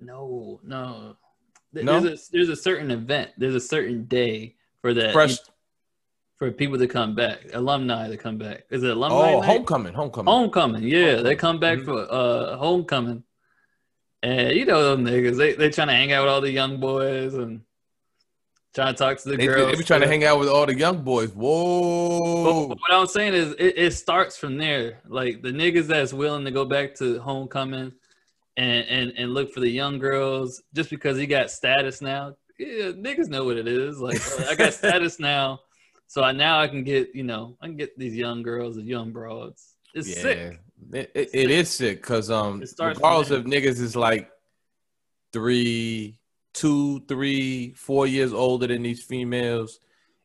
No, 0.00 0.60
no. 0.62 1.16
no? 1.72 2.00
There's 2.00 2.28
a 2.28 2.30
there's 2.32 2.48
a 2.50 2.56
certain 2.56 2.90
event. 2.90 3.30
There's 3.38 3.54
a 3.54 3.60
certain 3.60 4.04
day 4.04 4.56
for 4.80 4.92
that. 4.94 5.12
Fresh. 5.12 5.38
For 6.38 6.52
people 6.52 6.76
to 6.78 6.86
come 6.86 7.14
back, 7.14 7.46
alumni 7.54 8.08
to 8.08 8.16
come 8.18 8.36
back. 8.36 8.64
Is 8.68 8.82
it 8.82 8.90
alumni? 8.90 9.14
Oh, 9.14 9.40
night? 9.40 9.46
homecoming, 9.46 9.94
homecoming, 9.94 10.30
homecoming. 10.30 10.82
Yeah, 10.82 10.98
homecoming. 10.98 11.24
they 11.24 11.36
come 11.36 11.60
back 11.60 11.78
mm-hmm. 11.78 11.86
for 11.86 12.12
uh 12.12 12.56
homecoming, 12.58 13.22
and 14.22 14.54
you 14.54 14.66
know 14.66 14.90
them 14.90 15.06
niggas, 15.06 15.38
they 15.38 15.54
they 15.54 15.70
trying 15.70 15.88
to 15.88 15.94
hang 15.94 16.12
out 16.12 16.24
with 16.24 16.32
all 16.32 16.40
the 16.42 16.50
young 16.50 16.78
boys 16.78 17.32
and 17.32 17.62
trying 18.76 18.94
to 18.94 18.98
talk 18.98 19.18
to 19.18 19.30
the 19.30 19.36
they, 19.36 19.46
girls. 19.46 19.72
They 19.72 19.78
be 19.78 19.84
trying 19.84 20.02
to 20.02 20.06
hang 20.06 20.24
out 20.24 20.38
with 20.38 20.48
all 20.48 20.66
the 20.66 20.76
young 20.76 21.02
boys. 21.02 21.30
Whoa! 21.30 22.68
But, 22.68 22.78
what 22.78 22.92
I'm 22.92 23.06
saying 23.06 23.32
is, 23.32 23.52
it, 23.58 23.78
it, 23.78 23.94
starts 23.94 24.36
from 24.36 24.58
there. 24.58 25.00
Like 25.08 25.42
the 25.42 25.50
niggas 25.50 25.86
that's 25.86 26.12
willing 26.12 26.44
to 26.44 26.50
go 26.50 26.66
back 26.66 26.94
to 26.96 27.18
homecoming 27.18 27.92
and 28.56 28.86
and 28.86 29.12
and 29.16 29.34
look 29.34 29.52
for 29.52 29.60
the 29.60 29.70
young 29.70 29.98
girls 29.98 30.62
just 30.74 30.90
because 30.90 31.16
he 31.16 31.26
got 31.26 31.50
status 31.50 32.02
now. 32.02 32.36
Yeah, 32.58 32.92
niggas 32.92 33.28
know 33.28 33.44
what 33.44 33.56
it 33.56 33.66
is. 33.66 33.98
Like 33.98 34.20
I 34.46 34.54
got 34.54 34.74
status 34.82 35.18
now, 35.18 35.60
so 36.06 36.22
I 36.22 36.32
now 36.32 36.60
I 36.60 36.68
can 36.68 36.84
get 36.84 37.14
you 37.14 37.24
know 37.24 37.56
I 37.60 37.66
can 37.66 37.76
get 37.76 37.98
these 37.98 38.14
young 38.14 38.42
girls, 38.42 38.76
and 38.76 38.86
young 38.86 39.12
broads. 39.12 39.76
It's 39.94 40.08
yeah. 40.08 40.22
sick. 40.22 40.60
It, 40.92 41.10
it, 41.14 41.30
it 41.32 41.50
is 41.50 41.70
sick 41.70 42.00
because 42.02 42.30
um, 42.30 42.62
regardless 42.78 43.30
of 43.30 43.44
niggas 43.44 43.80
is 43.80 43.96
like 43.96 44.30
three, 45.32 46.18
two, 46.52 47.00
three, 47.08 47.72
four 47.72 48.06
years 48.06 48.32
older 48.32 48.66
than 48.66 48.82
these 48.82 49.02
females, 49.02 49.80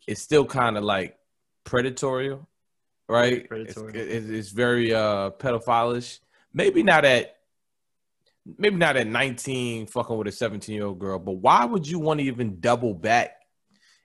it's 0.08 0.22
still 0.22 0.46
kind 0.46 0.78
of 0.78 0.84
like 0.84 1.18
predatory, 1.64 2.38
right? 3.08 3.48
Predatory. 3.48 3.94
It's, 3.94 4.30
it's, 4.30 4.50
very 4.50 4.94
uh 4.94 5.32
pedophilish. 5.32 6.20
Maybe 6.54 6.84
not 6.84 7.06
at 7.06 7.38
maybe 8.58 8.76
not 8.76 8.98
at 8.98 9.08
19 9.08 9.88
fucking 9.88 10.18
with 10.18 10.28
a 10.28 10.32
17 10.32 10.76
year 10.76 10.86
old 10.86 11.00
girl, 11.00 11.20
but 11.20 11.34
why 11.34 11.66
would 11.66 11.88
you 11.88 12.00
want 12.00 12.20
to 12.20 12.26
even 12.26 12.60
double 12.60 12.94
back 12.94 13.32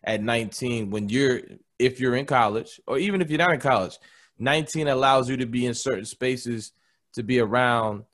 at 0.05 0.23
19 0.23 0.91
when 0.91 1.09
you're 1.09 1.41
if 1.79 2.01
you're 2.01 2.17
in 2.17 2.27
college 2.27 2.81
or 2.87 2.99
even 2.99 3.21
if 3.21 3.31
you're 3.31 3.39
not 3.39 3.53
in 3.53 3.61
college? 3.61 3.99
19 4.39 4.89
allows 4.89 5.29
you 5.29 5.37
to 5.39 5.47
be 5.47 5.67
in 5.67 5.75
certain 5.75 6.05
spaces 6.05 6.73
to 7.15 7.23
be 7.23 7.41
around 7.41 8.05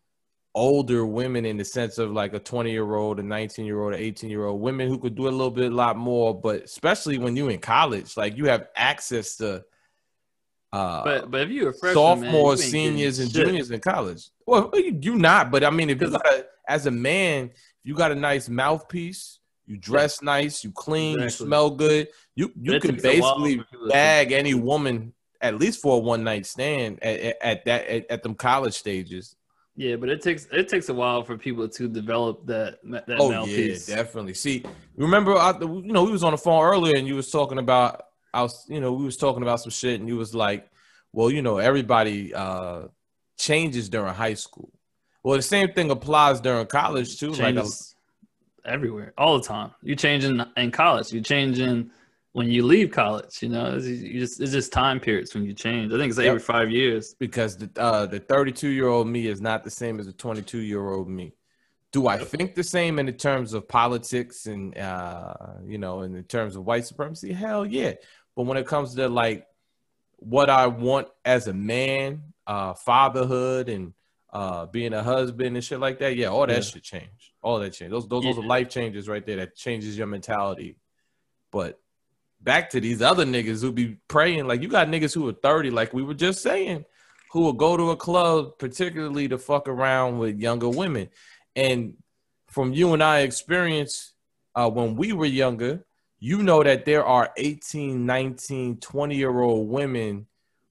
older 0.55 1.07
women 1.07 1.47
in 1.47 1.57
the 1.57 1.65
sense 1.65 1.99
of 1.99 2.11
like 2.11 2.35
a 2.35 2.39
20 2.39 2.71
year 2.71 2.95
old, 2.95 3.19
a 3.19 3.23
19 3.23 3.65
year 3.65 3.81
old, 3.81 3.95
a 3.95 3.99
18 3.99 4.31
year 4.31 4.45
old 4.45 4.61
women 4.61 4.89
who 4.89 4.99
could 4.99 5.15
do 5.15 5.29
a 5.29 5.31
little 5.31 5.51
bit, 5.51 5.73
a 5.73 5.75
lot 5.75 5.97
more. 5.97 6.39
But 6.39 6.63
especially 6.63 7.19
when 7.19 7.37
you're 7.37 7.51
in 7.51 7.59
college, 7.59 8.17
like 8.17 8.37
you 8.37 8.47
have 8.47 8.69
access 8.77 9.37
to. 9.37 9.65
Uh, 10.73 11.05
but 11.05 11.31
but 11.31 11.41
if 11.43 11.51
you're 11.51 11.71
a 11.71 11.75
freshman, 11.75 11.95
sophomores, 11.95 12.61
man, 12.61 12.71
seniors, 12.71 13.19
and 13.19 13.31
shit. 13.31 13.47
juniors 13.47 13.71
in 13.71 13.81
college, 13.81 14.31
well, 14.47 14.71
you, 14.75 14.99
you 15.03 15.17
not. 15.17 15.51
But 15.51 15.65
I 15.65 15.71
mean, 15.71 15.91
if 15.91 16.01
you 16.01 16.11
got 16.11 16.27
a, 16.27 16.47
as 16.67 16.87
a 16.87 16.91
man, 16.91 17.51
you 17.85 17.95
got 17.95 18.11
a 18.13 18.15
nice 18.15 18.49
mouthpiece, 18.49 19.39
you 19.73 19.79
dress 19.79 20.19
yeah. 20.21 20.27
nice, 20.27 20.63
you 20.63 20.71
clean, 20.71 21.15
exactly. 21.15 21.45
you 21.45 21.49
smell 21.49 21.71
good. 21.71 22.09
You 22.35 22.53
you 22.61 22.79
can 22.79 22.97
basically 22.97 23.63
bag 23.89 24.33
any 24.33 24.53
woman 24.53 25.15
at 25.41 25.59
least 25.59 25.81
for 25.81 25.97
a 25.97 25.99
one 25.99 26.23
night 26.23 26.45
stand 26.45 27.03
at, 27.03 27.37
at 27.43 27.65
that 27.65 27.87
at, 27.87 28.11
at, 28.11 28.23
them 28.23 28.35
college 28.35 28.75
stages. 28.75 29.35
Yeah, 29.75 29.97
but 29.97 30.11
it 30.11 30.21
takes 30.21 30.47
it 30.53 30.69
takes 30.69 30.91
a 30.91 30.95
while 30.95 31.25
for 31.25 31.39
people 31.39 31.67
to 31.71 31.89
develop 31.89 32.47
that 32.47 32.81
that 32.85 33.17
oh, 33.19 33.31
mouthpiece. 33.31 33.89
yeah, 33.89 33.97
definitely. 33.97 34.35
See, 34.35 34.63
remember, 34.97 35.35
I, 35.35 35.59
you 35.59 35.93
know, 35.93 36.05
we 36.05 36.13
was 36.13 36.23
on 36.23 36.33
the 36.33 36.39
phone 36.39 36.63
earlier, 36.63 36.97
and 36.97 37.09
you 37.09 37.15
was 37.15 37.31
talking 37.31 37.59
about, 37.59 38.03
I 38.35 38.43
was, 38.43 38.67
you 38.69 38.81
know, 38.81 38.93
we 38.93 39.07
was 39.07 39.17
talking 39.17 39.43
about 39.43 39.61
some 39.61 39.71
shit, 39.71 39.99
and 39.99 40.09
you 40.09 40.19
was 40.19 40.35
like, 40.35 40.69
well, 41.15 41.31
you 41.31 41.41
know, 41.41 41.57
everybody 41.57 42.35
uh 42.35 42.89
changes 43.39 43.89
during 43.89 44.13
high 44.13 44.35
school. 44.35 44.71
Well, 45.23 45.37
the 45.37 45.43
same 45.43 45.73
thing 45.73 45.91
applies 45.91 46.43
during 46.43 46.67
college 46.67 47.19
too. 47.19 47.35
Changes 47.35 47.41
like 47.41 47.57
a, 47.57 47.92
everywhere, 48.65 49.13
all 49.19 49.39
the 49.39 49.45
time. 49.45 49.73
You 49.83 49.97
change 49.97 50.25
in 50.25 50.45
in 50.57 50.71
college. 50.71 51.13
You 51.13 51.21
change 51.21 51.59
in 51.59 51.91
when 52.33 52.49
you 52.49 52.65
leave 52.65 52.91
college. 52.91 53.43
You 53.43 53.51
know, 53.51 53.77
it's, 53.77 53.87
you 53.87 54.21
just 54.21 54.41
it's 54.41 54.53
just 54.53 54.73
time 54.73 55.01
periods 55.01 55.35
when 55.35 55.45
you 55.45 55.55
change. 55.55 55.93
I 55.93 55.99
think 55.99 56.11
it's 56.11 56.19
yep. 56.19 56.29
every 56.29 56.41
five 56.41 56.71
years. 56.71 57.15
Because 57.19 57.57
the 57.57 57.71
uh, 57.81 58.07
the 58.07 58.21
32 58.21 58.69
year 58.69 58.89
old 58.89 59.07
me 59.07 59.27
is 59.27 59.41
not 59.41 59.65
the 59.65 59.71
same 59.71 60.01
as 60.01 60.07
the 60.07 60.13
22 60.13 60.59
year 60.59 60.89
old 60.89 61.09
me. 61.09 61.35
Do 61.93 62.07
I 62.07 62.17
think 62.17 62.55
the 62.55 62.65
same 62.65 62.99
in 62.99 63.05
the 63.05 63.13
terms 63.13 63.53
of 63.53 63.69
politics 63.69 64.47
and 64.47 64.77
uh, 64.79 65.35
you 65.65 65.77
know, 65.79 66.03
in 66.03 66.13
the 66.13 66.23
terms 66.23 66.57
of 66.57 66.65
white 66.65 66.87
supremacy? 66.87 67.33
Hell 67.33 67.67
yeah. 67.67 67.95
But 68.35 68.45
when 68.45 68.57
it 68.57 68.67
comes 68.67 68.95
to 68.95 69.09
like 69.09 69.47
what 70.17 70.49
I 70.49 70.69
want 70.69 71.09
as 71.25 71.49
a 71.49 71.53
man, 71.53 72.23
uh, 72.47 72.75
fatherhood 72.75 73.69
and 73.69 73.93
uh, 74.33 74.67
being 74.67 74.95
a 74.95 75.03
husband 75.03 75.57
and 75.57 75.65
shit 75.65 75.79
like 75.81 75.99
that, 75.99 76.17
yeah, 76.17 76.29
all 76.29 76.47
that 76.47 76.55
yeah. 76.55 76.61
should 76.61 76.83
change. 76.83 77.33
All 77.43 77.59
that 77.59 77.71
change. 77.71 77.91
Those 77.91 78.09
those, 78.09 78.25
yeah. 78.25 78.33
those 78.33 78.43
are 78.43 78.47
life 78.47 78.69
changes 78.69 79.09
right 79.09 79.25
there 79.25 79.37
that 79.37 79.55
changes 79.55 79.97
your 79.97 80.07
mentality. 80.07 80.77
But 81.51 81.79
back 82.41 82.71
to 82.71 82.81
these 82.81 83.03
other 83.03 83.25
niggas 83.25 83.61
who 83.61 83.73
be 83.73 83.99
praying. 84.09 84.47
Like 84.47 84.63
you 84.63 84.69
got 84.69 84.89
niggas 84.89 85.15
who 85.15 85.29
are 85.29 85.33
30, 85.33 85.71
like 85.71 85.93
we 85.93 86.03
were 86.03 86.15
just 86.15 86.43
saying, 86.43 86.85
who 87.31 87.41
will 87.41 87.53
go 87.53 87.77
to 87.77 87.91
a 87.91 87.97
club, 87.97 88.59
particularly 88.59 89.29
to 89.29 89.39
fuck 89.39 89.69
around 89.69 90.19
with 90.19 90.39
younger 90.39 90.69
women. 90.69 91.09
And 91.55 91.95
from 92.49 92.73
you 92.73 92.93
and 92.93 93.03
I 93.03 93.21
experience 93.21 94.13
uh, 94.55 94.69
when 94.69 94.97
we 94.97 95.13
were 95.13 95.27
younger, 95.27 95.85
you 96.19 96.43
know 96.43 96.63
that 96.63 96.85
there 96.85 97.05
are 97.05 97.33
18, 97.37 98.05
19, 98.05 98.79
20 98.79 99.17
year 99.17 99.41
old 99.41 99.69
women 99.69 100.27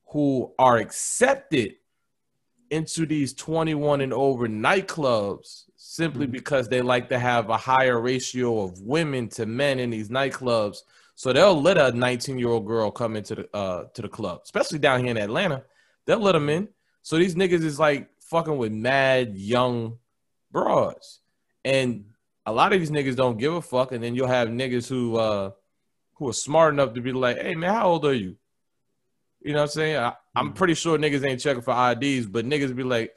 who 0.08 0.54
are 0.60 0.78
accepted 0.78 1.76
into 2.72 3.06
these 3.06 3.34
21 3.34 4.02
and 4.02 4.14
over 4.14 4.48
nightclubs 4.48 5.66
simply 5.76 6.26
mm-hmm. 6.26 6.32
because 6.32 6.70
they 6.70 6.82
like 6.82 7.10
to 7.10 7.20
have 7.20 7.50
a 7.50 7.58
higher 7.58 8.00
ratio 8.00 8.64
of 8.64 8.80
women 8.82 9.28
to 9.28 9.46
men 9.46 9.78
in 9.80 9.90
these 9.90 10.10
nightclubs 10.10 10.78
So 11.16 11.34
they'll 11.34 11.62
let 11.62 11.78
a 11.78 11.92
19 11.92 12.40
year 12.40 12.50
old 12.50 12.66
girl 12.66 12.90
come 12.90 13.16
into 13.16 13.36
the 13.36 13.56
uh 13.56 13.84
to 13.94 14.02
the 14.02 14.10
club, 14.10 14.42
especially 14.44 14.80
down 14.80 15.02
here 15.02 15.12
in 15.12 15.18
Atlanta. 15.18 15.64
They'll 16.06 16.20
let 16.20 16.32
them 16.32 16.50
in. 16.50 16.70
So 17.04 17.18
these 17.18 17.36
niggas 17.36 17.64
is 17.64 17.78
like 17.80 18.10
fucking 18.22 18.58
with 18.58 18.72
mad 18.72 19.36
young 19.36 19.98
broads, 20.52 21.20
and 21.64 22.06
a 22.46 22.52
lot 22.52 22.74
of 22.74 22.80
these 22.80 22.90
niggas 22.90 23.16
don't 23.16 23.38
give 23.38 23.54
a 23.54 23.62
fuck. 23.62 23.92
And 23.92 24.04
then 24.04 24.16
you'll 24.16 24.28
have 24.28 24.48
niggas 24.48 24.88
who 24.90 25.18
uh 25.18 25.52
who 26.16 26.30
are 26.30 26.34
smart 26.34 26.74
enough 26.74 26.94
to 26.94 27.02
be 27.02 27.12
like, 27.12 27.38
"Hey 27.38 27.54
man, 27.56 27.74
how 27.74 27.90
old 27.90 28.06
are 28.06 28.14
you?" 28.14 28.38
You 29.42 29.54
know 29.54 29.60
what 29.60 29.64
I'm 29.64 29.70
saying? 29.70 29.98
I, 29.98 30.14
I'm 30.36 30.52
Mm. 30.52 30.56
pretty 30.56 30.76
sure 30.76 30.98
niggas 30.98 31.26
ain't 31.26 31.42
checking 31.42 31.62
for 31.64 31.72
IDs, 31.74 32.28
but 32.28 32.46
niggas 32.46 32.76
be 32.76 32.84
like, 32.84 33.14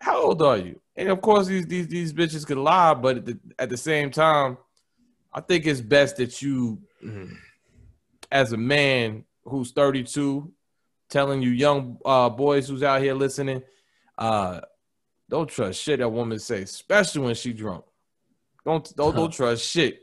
"How 0.00 0.22
old 0.22 0.42
are 0.42 0.56
you?" 0.56 0.80
And 0.96 1.08
of 1.08 1.20
course, 1.20 1.46
these 1.48 1.66
these 1.66 1.88
these 1.88 2.12
bitches 2.12 2.46
could 2.46 2.58
lie, 2.58 2.94
but 2.94 3.16
at 3.18 3.26
the, 3.26 3.38
at 3.58 3.68
the 3.70 3.76
same 3.76 4.10
time, 4.10 4.56
I 5.32 5.40
think 5.40 5.66
it's 5.66 5.80
best 5.80 6.16
that 6.18 6.40
you, 6.42 6.80
as 8.30 8.52
a 8.52 8.56
man 8.56 9.24
who's 9.44 9.72
32, 9.72 10.50
telling 11.08 11.42
you 11.42 11.50
young 11.50 11.98
uh, 12.04 12.28
boys 12.30 12.68
who's 12.68 12.82
out 12.82 13.02
here 13.02 13.14
listening, 13.14 13.62
uh, 14.18 14.60
don't 15.28 15.48
trust 15.48 15.80
shit 15.82 15.98
that 15.98 16.08
woman 16.08 16.38
say, 16.38 16.62
especially 16.62 17.22
when 17.22 17.34
she 17.34 17.52
drunk. 17.52 17.84
Don't 18.64 18.94
don't, 18.96 19.14
don't 19.16 19.32
trust 19.40 19.64
shit. 19.66 20.02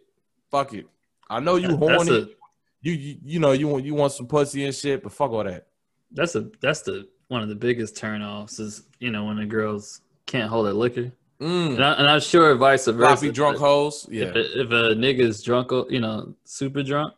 Fuck 0.52 0.74
it. 0.74 0.88
I 1.30 1.40
know 1.40 1.56
you 1.56 1.78
horny. 1.78 2.36
You, 2.82 2.94
you 2.94 3.18
you 3.24 3.40
know 3.40 3.52
you 3.52 3.68
want 3.68 3.84
you 3.86 3.94
want 3.96 4.14
some 4.14 4.28
pussy 4.28 4.66
and 4.66 4.74
shit, 4.76 5.04
but 5.04 5.12
fuck 5.12 5.32
all 5.32 5.44
that. 5.44 5.68
that's 6.12 6.36
a 6.36 6.50
that's 6.62 6.82
the 6.82 7.08
one 7.28 7.42
of 7.44 7.50
the 7.50 7.56
biggest 7.56 7.96
turnoffs 7.96 8.60
is 8.60 8.84
you 9.00 9.12
know 9.12 9.26
when 9.26 9.38
the 9.38 9.46
girls 9.46 10.02
can't 10.26 10.50
hold 10.50 10.66
their 10.66 10.74
liquor, 10.74 11.12
Mm. 11.42 11.76
and, 11.76 11.84
I, 11.86 11.94
and 11.94 12.08
I'm 12.10 12.20
sure 12.20 12.54
vice 12.56 12.86
versa. 12.86 12.98
Sloppy 13.18 13.32
drunk 13.32 13.56
If- 13.56 13.62
hoes. 13.62 14.08
Yeah. 14.12 14.26
If, 14.26 14.36
a, 14.36 14.62
if 14.62 14.68
a 14.72 14.96
nigga's 14.96 15.42
drunk, 15.42 15.72
you 15.90 16.00
know, 16.02 16.36
super 16.44 16.84
drunk, 16.84 17.14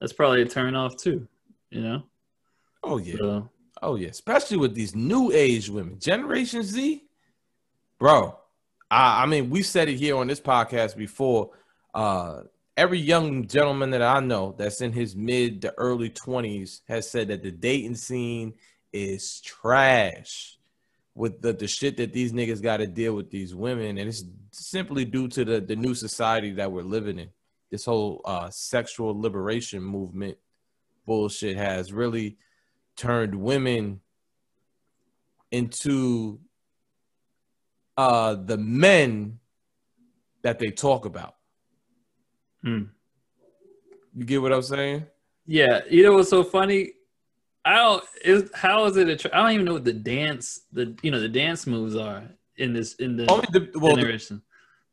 that's 0.00 0.12
probably 0.14 0.42
a 0.42 0.46
turn 0.46 0.74
off 0.74 0.96
too. 0.96 1.26
You 1.70 1.80
know, 1.82 2.02
Oh 2.82 2.98
yeah. 2.98 3.16
so 3.18 3.50
Oh 3.82 3.94
yeah, 3.96 4.08
especially 4.08 4.56
with 4.56 4.74
these 4.74 4.94
new 4.94 5.30
age 5.32 5.68
women, 5.70 5.98
Generation 5.98 6.62
Z, 6.62 7.04
bro. 7.98 8.36
I, 8.90 9.22
I 9.22 9.26
mean, 9.26 9.50
we 9.50 9.62
said 9.62 9.88
it 9.88 9.96
here 9.96 10.16
on 10.16 10.26
this 10.26 10.40
podcast 10.40 10.96
before. 10.96 11.50
Uh, 11.94 12.42
every 12.80 12.98
young 12.98 13.46
gentleman 13.46 13.90
that 13.90 14.00
I 14.00 14.20
know 14.20 14.54
that's 14.56 14.80
in 14.80 14.90
his 14.90 15.14
mid 15.14 15.60
to 15.62 15.74
early 15.76 16.08
twenties 16.08 16.80
has 16.88 17.10
said 17.10 17.28
that 17.28 17.42
the 17.42 17.50
dating 17.50 17.96
scene 17.96 18.54
is 18.90 19.42
trash 19.42 20.56
with 21.14 21.42
the, 21.42 21.52
the 21.52 21.68
shit 21.68 21.98
that 21.98 22.14
these 22.14 22.32
niggas 22.32 22.62
got 22.62 22.78
to 22.78 22.86
deal 22.86 23.14
with 23.14 23.30
these 23.30 23.54
women, 23.54 23.98
and 23.98 24.08
it's 24.08 24.24
simply 24.52 25.04
due 25.04 25.28
to 25.28 25.44
the 25.44 25.60
the 25.60 25.76
new 25.76 25.94
society 25.94 26.52
that 26.52 26.72
we're 26.72 26.80
living 26.80 27.18
in. 27.18 27.28
This 27.70 27.84
whole 27.84 28.22
uh, 28.24 28.48
sexual 28.48 29.20
liberation 29.20 29.82
movement 29.82 30.38
bullshit 31.04 31.58
has 31.58 31.92
really 31.92 32.38
turned 32.96 33.34
women 33.34 34.00
into 35.50 36.40
uh 37.98 38.36
the 38.36 38.56
men 38.56 39.38
that 40.40 40.58
they 40.58 40.70
talk 40.70 41.04
about. 41.04 41.34
Hmm. 42.62 42.82
You 44.14 44.24
get 44.24 44.42
what 44.42 44.52
I'm 44.52 44.62
saying? 44.62 45.06
yeah, 45.46 45.80
you 45.88 46.02
know 46.02 46.14
what's 46.14 46.30
so 46.30 46.42
funny? 46.44 46.92
I 47.64 47.76
don't. 47.76 48.04
Is 48.24 48.50
how 48.54 48.84
is 48.86 48.96
it? 48.96 49.08
A 49.08 49.16
tra- 49.16 49.30
I 49.34 49.42
don't 49.42 49.52
even 49.52 49.66
know 49.66 49.74
what 49.74 49.84
the 49.84 49.92
dance 49.92 50.62
the 50.72 50.96
you 51.02 51.10
know 51.10 51.20
the 51.20 51.28
dance 51.28 51.66
moves 51.66 51.94
are 51.96 52.22
in 52.56 52.72
this 52.72 52.94
in 52.94 53.16
the 53.16 53.30
Only 53.30 53.46
the 53.52 53.70
well, 53.78 53.94
the- 53.94 54.02
generation. 54.02 54.42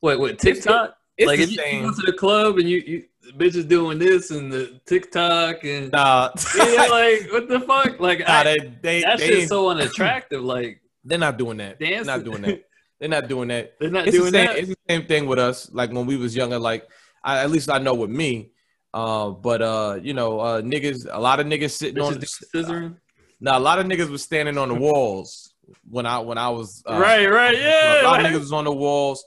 Wait, 0.01 0.19
what 0.19 0.37
TikTok? 0.37 0.95
it's 1.17 1.27
like 1.27 1.37
the 1.37 1.43
if 1.43 1.51
you, 1.51 1.63
you 1.63 1.81
go 1.81 1.91
to 1.91 2.01
the 2.05 2.13
club 2.13 2.57
and 2.59 2.69
you, 2.69 2.77
you 2.85 3.03
the 3.23 3.31
bitch 3.31 3.55
is 3.55 3.65
doing 3.65 3.97
this 3.97 4.29
and 4.31 4.51
the 4.51 4.79
TikTok 4.85 5.63
and 5.63 5.91
Nah, 5.91 6.29
yeah, 6.55 6.87
like 6.91 7.31
what 7.31 7.47
the 7.49 7.59
fuck? 7.65 7.99
Like 7.99 8.19
nah, 8.19 8.25
I, 8.27 8.43
they, 8.43 8.57
they, 8.81 9.01
that's 9.01 9.21
they 9.21 9.27
just 9.29 9.39
ain't- 9.41 9.49
so 9.49 9.69
unattractive. 9.71 10.43
Like 10.43 10.81
they're 11.03 11.17
not 11.17 11.37
doing 11.37 11.57
that. 11.57 11.79
They're 11.79 12.03
not 12.03 12.23
doing 12.23 12.41
that. 12.43 12.63
They're 12.99 13.09
not 13.09 13.27
doing 13.27 13.47
that. 13.47 13.75
they're 13.79 13.89
not 13.89 14.07
it's 14.07 14.17
doing 14.17 14.31
the 14.31 14.37
same, 14.37 14.47
that. 14.47 14.57
It's 14.57 14.69
the 14.69 14.77
same 14.89 15.05
thing 15.05 15.25
with 15.25 15.39
us. 15.39 15.71
Like 15.71 15.91
when 15.91 16.05
we 16.05 16.17
was 16.17 16.35
younger, 16.35 16.59
like 16.59 16.87
I, 17.23 17.39
at 17.39 17.51
least 17.51 17.69
I 17.69 17.79
know 17.79 17.93
with 17.93 18.09
me. 18.09 18.51
Uh, 18.93 19.29
but 19.29 19.61
uh, 19.61 19.99
you 20.01 20.13
know, 20.13 20.39
uh, 20.39 20.61
niggas, 20.61 21.07
a 21.11 21.19
lot 21.19 21.39
of 21.39 21.45
niggas 21.45 21.71
sitting 21.71 22.01
on. 22.01 22.15
Bitches 22.15 22.43
do 22.51 22.63
scissoring. 22.63 22.97
Now 23.39 23.57
a 23.57 23.59
lot 23.59 23.79
of 23.79 23.85
niggas 23.85 24.09
was 24.09 24.23
standing 24.23 24.57
on 24.57 24.69
the 24.69 24.75
walls 24.75 25.53
when 25.89 26.05
I 26.05 26.19
when 26.19 26.37
I 26.37 26.49
was 26.49 26.83
uh, 26.87 26.99
right, 26.99 27.27
right, 27.27 27.57
yeah. 27.57 28.01
A 28.01 28.03
lot 28.03 28.19
of 28.19 28.25
niggas 28.25 28.39
was 28.39 28.53
on 28.53 28.63
the 28.63 28.71
walls. 28.71 29.23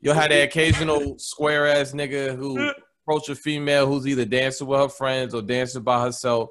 You'll 0.00 0.14
have 0.14 0.30
that 0.30 0.42
occasional 0.48 1.18
square 1.18 1.66
ass 1.66 1.92
nigga 1.92 2.36
who 2.36 2.72
approach 3.06 3.28
a 3.28 3.34
female 3.34 3.86
who's 3.86 4.06
either 4.06 4.24
dancing 4.24 4.66
with 4.66 4.80
her 4.80 4.88
friends 4.88 5.34
or 5.34 5.42
dancing 5.42 5.82
by 5.82 6.02
herself, 6.02 6.50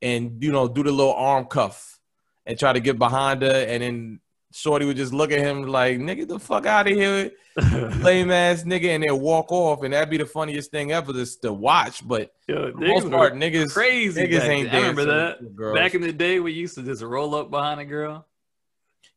and 0.00 0.42
you 0.42 0.52
know 0.52 0.68
do 0.68 0.82
the 0.82 0.92
little 0.92 1.14
arm 1.14 1.44
cuff 1.46 2.00
and 2.46 2.58
try 2.58 2.72
to 2.72 2.80
get 2.80 2.98
behind 2.98 3.42
her, 3.42 3.66
and 3.68 3.82
then 3.82 4.20
Shorty 4.54 4.86
would 4.86 4.96
just 4.96 5.12
look 5.12 5.32
at 5.32 5.40
him 5.40 5.64
like, 5.64 5.98
"Nigga, 5.98 6.28
the 6.28 6.38
fuck 6.38 6.64
out 6.64 6.86
of 6.86 6.94
here, 6.94 7.32
lame 8.02 8.30
ass 8.30 8.62
nigga," 8.62 8.94
and 8.94 9.02
then 9.02 9.20
walk 9.20 9.50
off, 9.50 9.82
and 9.82 9.92
that'd 9.92 10.08
be 10.08 10.16
the 10.16 10.26
funniest 10.26 10.70
thing 10.70 10.92
ever 10.92 11.12
to, 11.12 11.40
to 11.40 11.52
watch. 11.52 12.06
But 12.06 12.32
Yo, 12.46 12.70
for 12.70 12.78
the 12.78 12.86
most 12.86 13.10
part, 13.10 13.34
niggas 13.34 13.72
crazy. 13.72 14.24
niggas 14.24 14.38
back 14.38 14.48
ain't. 14.48 14.72
I 14.72 14.76
remember 14.76 15.06
that. 15.06 15.74
Back 15.74 15.96
in 15.96 16.02
the 16.02 16.12
day, 16.12 16.38
we 16.38 16.52
used 16.52 16.76
to 16.76 16.84
just 16.84 17.02
roll 17.02 17.34
up 17.34 17.50
behind 17.50 17.80
a 17.80 17.84
girl, 17.84 18.28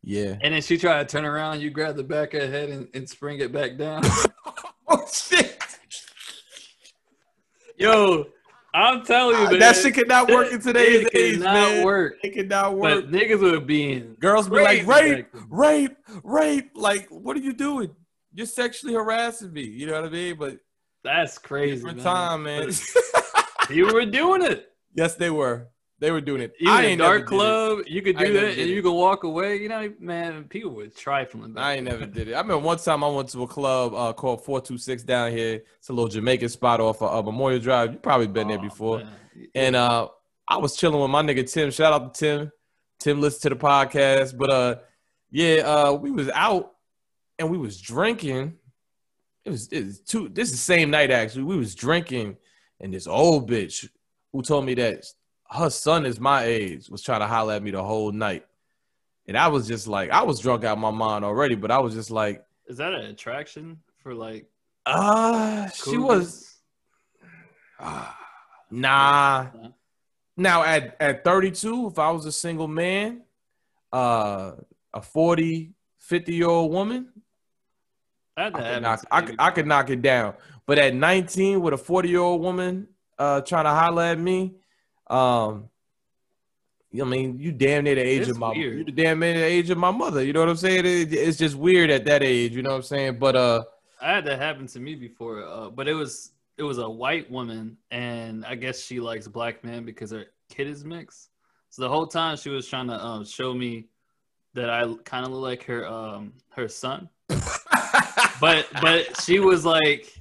yeah. 0.01 0.38
and 0.41 0.56
then 0.56 0.62
she 0.63 0.75
tried 0.75 1.08
to 1.08 1.12
turn 1.17 1.24
around. 1.24 1.62
You 1.62 1.70
grab 1.70 1.98
the 1.98 2.03
back 2.03 2.34
of 2.34 2.41
her 2.41 2.48
head 2.50 2.70
and, 2.70 2.88
and 2.96 3.08
spring 3.08 3.39
it 3.39 3.51
back 3.51 3.77
down. 3.77 4.01
oh 4.88 5.06
shit. 5.13 5.56
Yo, 7.77 8.25
I'm 8.74 9.04
telling 9.06 9.40
you, 9.40 9.48
ah, 9.48 9.52
man, 9.52 9.60
that 9.60 9.76
shit 9.76 9.94
could 9.96 10.08
not 10.08 10.30
work 10.30 10.52
in 10.52 10.60
today's 10.60 11.08
it 11.08 11.16
age, 11.16 11.38
cannot 11.38 11.54
man. 11.54 11.86
work. 11.86 12.16
It 12.24 12.34
could 12.34 12.50
not 12.50 12.76
work. 12.76 13.06
But 13.06 13.12
niggas 13.12 13.40
were 13.40 13.60
being 13.60 14.16
Girls 14.20 14.50
be 14.50 14.56
like, 14.62 14.86
rape, 14.86 15.28
rape, 15.50 15.98
rape. 16.24 16.72
Like, 16.76 17.08
what 17.10 17.36
are 17.38 17.42
you 17.42 17.54
doing? 17.54 17.96
You're 18.34 18.46
sexually 18.46 18.94
harassing 18.94 19.52
me. 19.54 19.64
You 19.64 19.88
know 19.88 19.94
what 19.94 20.06
I 20.06 20.10
mean? 20.10 20.36
But 20.38 20.58
That's 21.04 21.38
crazy. 21.38 21.76
different 21.78 21.98
man. 21.98 22.06
time, 22.06 22.44
man. 22.44 22.70
You 23.70 23.88
were 23.94 24.06
doing 24.06 24.44
it. 24.44 24.72
yes, 24.96 25.16
they 25.16 25.30
were. 25.30 25.68
They 26.00 26.12
were 26.12 26.22
doing 26.22 26.42
it. 26.42 26.54
You 26.60 26.70
I 26.70 26.84
ain't 26.84 27.00
dark 27.00 27.25
club, 27.25 27.80
you 27.88 28.04
could 28.04 28.18
do 28.18 28.32
that, 28.34 28.58
and 28.60 28.70
you 28.70 28.84
could 28.84 28.94
walk 28.94 29.24
away. 29.24 29.56
You 29.58 29.68
know, 29.70 29.92
man, 30.00 30.44
people 30.44 30.72
were 30.72 30.88
trifling. 30.88 31.58
I 31.58 31.75
ain't 31.77 31.86
never 31.86 32.06
did 32.06 32.27
it. 32.27 32.34
I 32.34 32.38
remember 32.42 32.60
one 32.60 32.77
time 32.77 33.04
I 33.04 33.08
went 33.08 33.30
to 33.30 33.42
a 33.42 33.48
club 33.48 33.96
uh, 33.96 34.13
called 34.13 34.46
426 34.46 35.04
down 35.04 35.32
here. 35.32 35.63
It's 35.80 35.89
a 35.89 35.94
little 35.94 36.10
Jamaican 36.10 36.50
spot 36.50 36.80
off 36.80 37.01
of 37.01 37.12
uh, 37.12 37.22
Memorial 37.24 37.60
Drive. 37.60 37.94
You 37.94 37.98
probably 38.00 38.27
been 38.27 38.48
there 38.48 38.60
Oh, 38.60 38.62
before. 38.62 38.98
man. 39.00 39.10
And 39.56 39.75
uh, 39.75 40.10
I 40.48 40.58
was 40.58 40.77
chilling 40.77 41.01
with 41.01 41.10
my 41.10 41.24
nigga 41.24 41.51
Tim. 41.51 41.72
Shout 41.72 41.92
out 41.94 42.13
to 42.13 42.20
Tim. 42.20 42.51
Tim 43.00 43.20
listens 43.20 43.42
to 43.42 43.50
the 43.50 43.56
podcast. 43.56 44.38
But 44.38 44.50
uh, 44.51 44.75
yeah, 45.32 45.56
uh, 45.62 45.94
we 45.94 46.12
was 46.12 46.30
out 46.30 46.74
and 47.39 47.50
we 47.50 47.58
was 47.58 47.82
drinking. 47.82 48.54
It 49.46 49.50
was, 49.50 49.68
it 49.70 49.84
was 49.84 50.00
two. 50.01 50.30
This 50.30 50.50
is 50.50 50.56
the 50.56 50.58
same 50.60 50.92
night 50.92 51.10
actually. 51.10 51.44
We 51.44 51.58
was 51.58 51.74
drinking, 51.74 52.38
and 52.80 52.94
this 52.94 53.08
old 53.08 53.50
bitch 53.50 53.88
who 54.34 54.42
told 54.44 54.66
me 54.66 54.74
that 54.75 55.06
her 55.50 55.70
son 55.70 56.06
is 56.06 56.20
my 56.20 56.44
age 56.44 56.89
was 56.89 57.01
trying 57.01 57.22
to 57.22 57.27
holler 57.27 57.54
at 57.54 57.63
me 57.63 57.72
the 57.72 57.84
whole 57.84 58.12
night. 58.12 58.46
And 59.27 59.38
I 59.38 59.48
was 59.48 59.68
just 59.68 59.88
like, 59.88 60.10
I 60.10 60.24
was 60.24 60.39
drunk 60.39 60.63
out 60.63 60.74
of 60.74 60.80
my 60.80 60.92
mind 60.92 61.25
already, 61.25 61.56
but 61.56 61.72
I 61.72 61.80
was 61.80 61.94
just 61.94 62.12
like, 62.12 62.46
Is 62.68 62.77
that 62.77 62.94
an 62.94 63.06
attraction 63.06 63.80
for 64.01 64.13
like? 64.13 64.46
ah, 64.86 65.70
she 65.74 65.98
was, 65.98 66.60
ah, 67.80 68.18
nah. 68.72 69.48
Now 70.38 70.63
at 70.63 70.96
at 71.01 71.24
32, 71.25 71.88
if 71.88 72.00
I 72.00 72.12
was 72.12 72.25
a 72.25 72.32
single 72.32 72.68
man, 72.68 73.24
uh 73.92 74.51
a 74.94 75.01
40, 75.01 75.74
50 76.00 76.34
year 76.34 76.48
old 76.48 76.72
woman, 76.72 77.10
I 78.38 78.50
could, 78.50 78.82
knock, 78.82 79.06
I, 79.12 79.22
could, 79.22 79.36
I 79.39 79.51
could 79.51 79.68
knock 79.68 79.89
it 79.89 80.01
down. 80.01 80.36
But 80.66 80.77
at 80.80 80.94
19 80.94 81.62
with 81.62 81.74
a 81.74 81.77
40 81.77 82.10
year 82.10 82.20
old 82.20 82.42
woman 82.42 82.88
uh 83.20 83.42
trying 83.42 83.66
to 83.66 83.72
holler 83.72 84.04
at 84.04 84.20
me, 84.20 84.54
um 85.10 85.70
I 87.00 87.04
mean, 87.04 87.38
you 87.38 87.52
damn 87.52 87.84
near 87.84 87.96
the 87.96 88.02
age 88.02 88.22
It's 88.22 88.32
of 88.32 88.40
my 88.40 88.50
weird. 88.50 88.78
you 88.80 88.84
the 88.86 88.92
damn 88.92 89.20
near 89.20 89.34
the 89.34 89.44
age 89.44 89.70
of 89.70 89.78
my 89.78 89.92
mother. 89.92 90.24
You 90.24 90.34
know 90.34 90.40
what 90.40 90.50
I'm 90.50 90.56
saying? 90.56 90.86
It- 90.86 91.14
it's 91.14 91.38
just 91.38 91.56
weird 91.56 91.90
at 91.92 92.06
that 92.06 92.24
age, 92.24 92.54
you 92.56 92.64
know 92.64 92.72
what 92.72 92.78
I'm 92.78 92.82
saying? 92.84 93.20
But 93.20 93.36
uh 93.36 93.64
I 94.02 94.14
had 94.16 94.26
that 94.26 94.40
happen 94.40 94.68
to 94.68 94.80
me 94.80 94.96
before, 94.96 95.44
uh, 95.44 95.70
but 95.70 95.88
it 95.88 95.94
was 95.94 96.32
it 96.58 96.64
was 96.64 96.78
a 96.80 96.90
white 96.90 97.30
woman, 97.30 97.78
and 97.92 98.44
I 98.46 98.56
guess 98.56 98.82
she 98.82 99.00
likes 99.00 99.28
black 99.28 99.64
men 99.64 99.86
because 99.86 100.10
her 100.12 100.26
kid 100.50 100.68
is 100.68 100.84
mixed. 100.84 101.30
So 101.70 101.82
the 101.84 101.90
whole 101.90 102.08
time 102.08 102.36
she 102.38 102.50
was 102.50 102.68
trying 102.68 102.88
to 102.88 103.04
um, 103.04 103.26
show 103.26 103.54
me 103.54 103.88
that 104.56 104.70
I 104.70 104.92
kind 105.04 105.26
of 105.26 105.32
look 105.32 105.42
like 105.44 105.64
her 105.66 105.86
um, 105.88 106.34
her 106.50 106.68
son, 106.68 107.10
but 108.42 108.66
but 108.82 109.22
she 109.22 109.40
was 109.40 109.66
like 109.66 110.14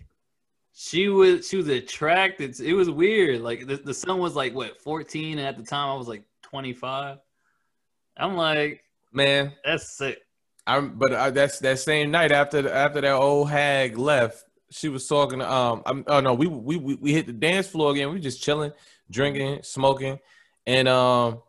she 0.78 1.08
was 1.08 1.48
she 1.48 1.56
was 1.56 1.68
attracted. 1.68 2.60
It 2.60 2.74
was 2.74 2.90
weird. 2.90 3.40
Like 3.40 3.66
the, 3.66 3.76
the 3.76 3.94
son 3.94 4.18
was 4.18 4.36
like 4.36 4.54
what 4.54 4.78
14, 4.82 5.38
and 5.38 5.48
at 5.48 5.56
the 5.56 5.62
time 5.62 5.88
I 5.88 5.94
was 5.94 6.06
like 6.06 6.22
25. 6.42 7.16
I'm 8.18 8.36
like 8.36 8.82
man, 9.10 9.54
that's 9.64 9.96
sick. 9.96 10.18
I'm 10.66 10.98
but 10.98 11.12
uh, 11.14 11.30
that's 11.30 11.60
that 11.60 11.78
same 11.78 12.10
night 12.10 12.30
after 12.30 12.68
after 12.68 13.00
that 13.00 13.14
old 13.14 13.48
hag 13.48 13.96
left, 13.96 14.44
she 14.70 14.90
was 14.90 15.08
talking. 15.08 15.40
Um, 15.40 15.82
I'm, 15.86 16.04
oh 16.08 16.20
no, 16.20 16.34
we, 16.34 16.46
we 16.46 16.76
we 16.76 16.94
we 16.96 17.12
hit 17.12 17.26
the 17.26 17.32
dance 17.32 17.66
floor 17.66 17.92
again. 17.92 18.12
We 18.12 18.20
just 18.20 18.42
chilling, 18.42 18.72
drinking, 19.10 19.60
smoking, 19.62 20.18
and 20.66 20.88
um, 20.88 21.40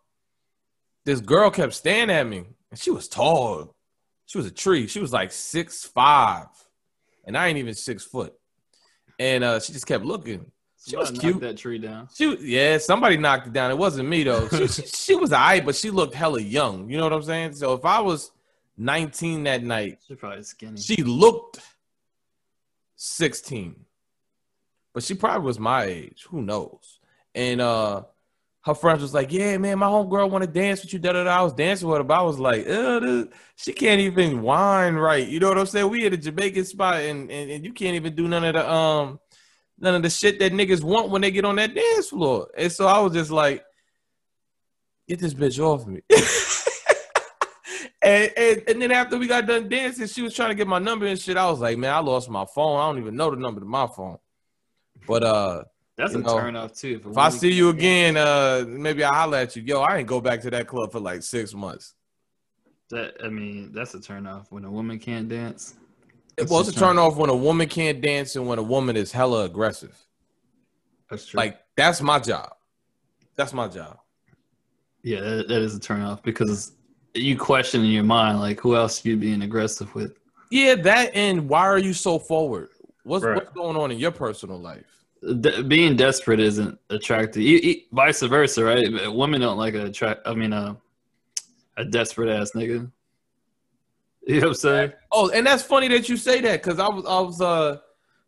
this 1.03 1.19
girl 1.19 1.49
kept 1.49 1.73
staring 1.73 2.09
at 2.11 2.25
me, 2.25 2.45
and 2.71 2.79
she 2.79 2.91
was 2.91 3.09
tall. 3.09 3.75
She 4.25 4.37
was 4.37 4.47
a 4.47 4.51
tree. 4.51 4.87
She 4.87 5.01
was 5.01 5.11
like 5.11 5.33
six 5.33 5.83
five, 5.83 6.47
and 7.25 7.37
I 7.37 7.47
ain't 7.47 7.57
even 7.57 7.73
six 7.73 8.05
foot. 8.05 8.33
And 9.19 9.43
uh, 9.43 9.59
she 9.59 9.73
just 9.73 9.87
kept 9.87 10.05
looking. 10.05 10.51
She 10.85 10.95
was 10.95 11.11
cute. 11.11 11.41
That 11.41 11.57
tree 11.57 11.79
down. 11.79 12.07
She 12.13 12.37
yeah, 12.39 12.77
somebody 12.77 13.17
knocked 13.17 13.47
it 13.47 13.53
down. 13.53 13.71
It 13.71 13.77
wasn't 13.77 14.07
me 14.07 14.23
though. 14.23 14.47
She, 14.49 14.67
she, 14.67 14.81
she 14.87 15.15
was 15.15 15.33
alright, 15.33 15.65
but 15.65 15.75
she 15.75 15.89
looked 15.89 16.13
hella 16.13 16.39
young. 16.39 16.89
You 16.89 16.97
know 16.97 17.03
what 17.03 17.13
I'm 17.13 17.23
saying? 17.23 17.53
So 17.53 17.73
if 17.73 17.83
I 17.83 17.99
was 17.99 18.31
19 18.77 19.43
that 19.43 19.63
night, 19.63 19.99
she 20.07 20.15
probably 20.15 20.43
skinny. 20.43 20.79
she 20.79 21.03
looked 21.03 21.59
16. 22.95 23.75
But 24.93 25.03
she 25.03 25.13
probably 25.13 25.45
was 25.45 25.59
my 25.59 25.83
age. 25.83 26.25
Who 26.29 26.41
knows? 26.41 26.99
And 27.35 27.59
uh 27.59 28.03
her 28.67 28.75
friends 28.75 29.01
was 29.01 29.13
like, 29.13 29.31
Yeah, 29.31 29.57
man, 29.57 29.79
my 29.79 29.87
homegirl 29.87 30.29
want 30.29 30.43
to 30.43 30.49
dance 30.49 30.81
with 30.81 30.93
you. 30.93 30.99
Da, 30.99 31.13
da, 31.13 31.23
da. 31.23 31.39
I 31.39 31.41
was 31.41 31.53
dancing 31.53 31.87
with 31.87 31.97
her, 31.97 32.03
but 32.03 32.19
I 32.19 32.21
was 32.21 32.37
like, 32.37 32.65
this, 32.65 33.27
she 33.55 33.73
can't 33.73 34.01
even 34.01 34.41
whine 34.41 34.95
right. 34.95 35.25
You 35.25 35.39
know 35.39 35.47
what 35.47 35.57
I'm 35.57 35.65
saying? 35.65 35.89
We 35.89 36.05
at 36.05 36.13
a 36.13 36.17
Jamaican 36.17 36.65
spot 36.65 36.95
and, 36.95 37.31
and, 37.31 37.49
and 37.49 37.65
you 37.65 37.71
can't 37.73 37.95
even 37.95 38.13
do 38.13 38.27
none 38.27 38.43
of 38.43 38.53
the 38.53 38.71
um 38.71 39.19
none 39.79 39.95
of 39.95 40.03
the 40.03 40.09
shit 40.09 40.37
that 40.39 40.51
niggas 40.51 40.83
want 40.83 41.09
when 41.09 41.21
they 41.21 41.31
get 41.31 41.45
on 41.45 41.55
that 41.55 41.73
dance 41.73 42.09
floor. 42.09 42.49
And 42.57 42.71
so 42.71 42.87
I 42.87 42.99
was 42.99 43.13
just 43.13 43.31
like, 43.31 43.63
get 45.07 45.19
this 45.19 45.33
bitch 45.33 45.59
off 45.59 45.87
me. 45.87 46.01
and, 48.01 48.31
and, 48.35 48.63
and 48.67 48.81
then 48.81 48.91
after 48.91 49.17
we 49.17 49.27
got 49.27 49.47
done 49.47 49.69
dancing, 49.69 50.07
she 50.07 50.21
was 50.21 50.33
trying 50.33 50.49
to 50.49 50.55
get 50.55 50.67
my 50.67 50.79
number 50.79 51.05
and 51.05 51.19
shit. 51.19 51.37
I 51.37 51.49
was 51.49 51.61
like, 51.61 51.77
man, 51.77 51.93
I 51.93 51.99
lost 51.99 52.29
my 52.29 52.45
phone. 52.53 52.79
I 52.79 52.87
don't 52.87 52.99
even 52.99 53.15
know 53.15 53.29
the 53.29 53.37
number 53.37 53.61
to 53.61 53.65
my 53.65 53.87
phone. 53.87 54.17
But 55.07 55.23
uh 55.23 55.63
that's 55.97 56.13
a 56.13 56.19
know, 56.19 56.37
turn 56.37 56.55
off 56.55 56.73
too. 56.73 57.01
If 57.09 57.17
I 57.17 57.29
see 57.29 57.51
you 57.51 57.69
again, 57.69 58.17
uh 58.17 58.65
maybe 58.67 59.03
I'll 59.03 59.13
holler 59.13 59.39
at 59.39 59.55
you. 59.55 59.63
Yo, 59.63 59.81
I 59.81 59.97
ain't 59.97 60.07
go 60.07 60.21
back 60.21 60.41
to 60.41 60.51
that 60.51 60.67
club 60.67 60.91
for 60.91 60.99
like 60.99 61.23
six 61.23 61.53
months. 61.53 61.95
That 62.89 63.15
I 63.23 63.29
mean, 63.29 63.71
that's 63.73 63.93
a 63.95 64.01
turn 64.01 64.27
off 64.27 64.51
when 64.51 64.63
a 64.63 64.71
woman 64.71 64.99
can't 64.99 65.27
dance. 65.27 65.75
It 66.37 66.49
was 66.49 66.67
a 66.67 66.73
turn 66.73 66.99
off 66.99 67.17
when 67.17 67.31
a 67.31 67.35
woman 67.35 67.67
can't 67.67 67.99
dance 67.99 68.35
and 68.35 68.47
when 68.47 68.59
a 68.59 68.63
woman 68.63 68.95
is 68.95 69.11
hella 69.11 69.45
aggressive. 69.45 69.97
That's 71.09 71.25
true. 71.25 71.37
Like 71.37 71.59
that's 71.75 72.01
my 72.01 72.19
job. 72.19 72.53
That's 73.35 73.53
my 73.53 73.67
job. 73.67 73.97
Yeah, 75.03 75.21
that, 75.21 75.47
that 75.47 75.61
is 75.61 75.75
a 75.75 75.79
turn 75.79 76.01
off 76.01 76.21
because 76.21 76.73
you 77.15 77.37
question 77.37 77.81
in 77.81 77.87
your 77.87 78.03
mind 78.03 78.39
like 78.39 78.59
who 78.59 78.75
else 78.75 79.03
you 79.03 79.17
being 79.17 79.41
aggressive 79.41 79.93
with. 79.95 80.17
Yeah, 80.51 80.75
that 80.75 81.15
and 81.15 81.49
why 81.49 81.61
are 81.61 81.79
you 81.79 81.93
so 81.93 82.19
forward? 82.19 82.69
What's 83.03 83.25
right. 83.25 83.35
what's 83.35 83.51
going 83.51 83.75
on 83.77 83.91
in 83.91 83.97
your 83.97 84.11
personal 84.11 84.59
life? 84.59 84.96
De- 85.41 85.63
being 85.63 85.95
desperate 85.95 86.39
isn't 86.39 86.77
attractive. 86.89 87.41
You, 87.41 87.57
you, 87.57 87.75
vice 87.91 88.21
versa, 88.21 88.63
right? 88.63 88.87
Women 89.13 89.41
don't 89.41 89.57
like 89.57 89.73
a 89.73 89.85
attract. 89.85 90.27
I 90.27 90.33
mean, 90.33 90.53
a 90.53 90.77
a 91.77 91.85
desperate 91.85 92.29
ass 92.29 92.51
nigga. 92.55 92.91
You 94.27 94.35
know 94.35 94.39
what 94.41 94.47
I'm 94.49 94.53
saying? 94.55 94.93
Oh, 95.11 95.29
and 95.29 95.47
that's 95.47 95.63
funny 95.63 95.87
that 95.87 96.09
you 96.09 96.17
say 96.17 96.41
that 96.41 96.61
because 96.61 96.79
I 96.79 96.89
was 96.89 97.05
I 97.05 97.19
was 97.21 97.41
uh 97.41 97.77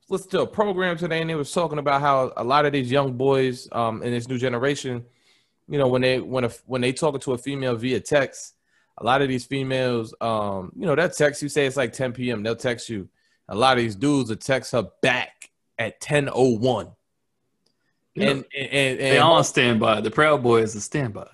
listening 0.08 0.32
to 0.32 0.42
a 0.42 0.48
program 0.48 0.98
today 0.98 1.22
and 1.22 1.30
they 1.30 1.36
was 1.36 1.52
talking 1.52 1.78
about 1.78 2.02
how 2.02 2.32
a 2.38 2.44
lot 2.44 2.66
of 2.66 2.72
these 2.72 2.90
young 2.90 3.14
boys 3.14 3.68
um 3.74 4.02
in 4.02 4.12
this 4.12 4.28
new 4.28 4.38
generation, 4.38 5.06
you 5.68 5.78
know, 5.78 5.88
when 5.88 6.02
they 6.02 6.20
when 6.20 6.46
a, 6.46 6.50
when 6.68 6.82
they 6.82 6.94
talking 6.94 7.20
to 7.20 7.34
a 7.34 7.38
female 7.38 7.76
via 7.76 8.00
text, 8.00 8.56
a 8.98 9.04
lot 9.04 9.22
of 9.22 9.28
these 9.28 9.46
females, 9.46 10.14
um, 10.22 10.72
you 10.76 10.86
know, 10.86 10.96
that 10.96 11.16
text 11.18 11.42
you 11.42 11.50
say 11.50 11.66
it's 11.66 11.78
like 11.78 11.92
10 11.92 12.14
p.m. 12.14 12.44
They'll 12.44 12.56
text 12.56 12.90
you. 12.90 13.10
A 13.50 13.56
lot 13.56 13.78
of 13.78 13.84
these 13.84 13.96
dudes 13.96 14.30
will 14.30 14.38
text 14.38 14.72
her 14.72 14.88
back 15.02 15.49
at 15.80 16.00
10:01. 16.02 16.94
And, 18.16 18.24
and, 18.24 18.46
and, 18.54 18.68
and 18.74 19.00
they 19.00 19.18
all 19.18 19.44
stand 19.44 19.80
by. 19.80 20.02
The 20.02 20.12
Proud 20.12 20.44
Boy 20.44 20.62
is 20.62 20.76
a 20.76 20.82
standby. 20.82 21.28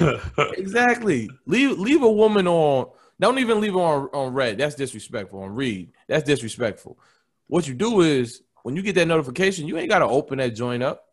exactly. 0.56 1.28
Leave 1.46 1.78
leave 1.78 2.02
a 2.02 2.10
woman 2.10 2.46
on 2.46 2.86
don't 3.20 3.38
even 3.38 3.60
leave 3.60 3.74
it 3.74 3.78
on, 3.78 4.08
on 4.12 4.32
red. 4.32 4.58
That's 4.58 4.74
disrespectful. 4.74 5.42
On 5.42 5.54
read. 5.54 5.92
That's 6.08 6.24
disrespectful. 6.24 6.98
What 7.46 7.66
you 7.66 7.74
do 7.74 8.00
is 8.00 8.42
when 8.62 8.76
you 8.76 8.82
get 8.82 8.94
that 8.96 9.06
notification, 9.06 9.68
you 9.68 9.76
ain't 9.78 9.90
gotta 9.90 10.06
open 10.06 10.38
that 10.38 10.54
joint 10.54 10.82
up. 10.82 11.04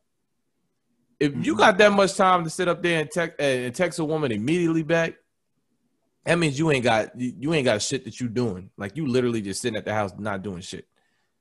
If 1.19 1.33
you 1.33 1.53
mm-hmm. 1.53 1.59
got 1.59 1.77
that 1.77 1.91
much 1.91 2.15
time 2.15 2.43
to 2.43 2.49
sit 2.49 2.67
up 2.67 2.81
there 2.81 3.01
and 3.01 3.09
text 3.11 3.39
and 3.39 3.73
text 3.73 3.99
a 3.99 4.05
woman 4.05 4.31
immediately 4.31 4.83
back, 4.83 5.15
that 6.25 6.37
means 6.37 6.57
you 6.57 6.71
ain't 6.71 6.83
got 6.83 7.19
you 7.19 7.53
ain't 7.53 7.65
got 7.65 7.81
shit 7.81 8.05
that 8.05 8.19
you 8.19 8.27
doing. 8.27 8.69
Like 8.77 8.95
you 8.95 9.07
literally 9.07 9.41
just 9.41 9.61
sitting 9.61 9.77
at 9.77 9.85
the 9.85 9.93
house 9.93 10.11
not 10.17 10.43
doing 10.43 10.61
shit. 10.61 10.87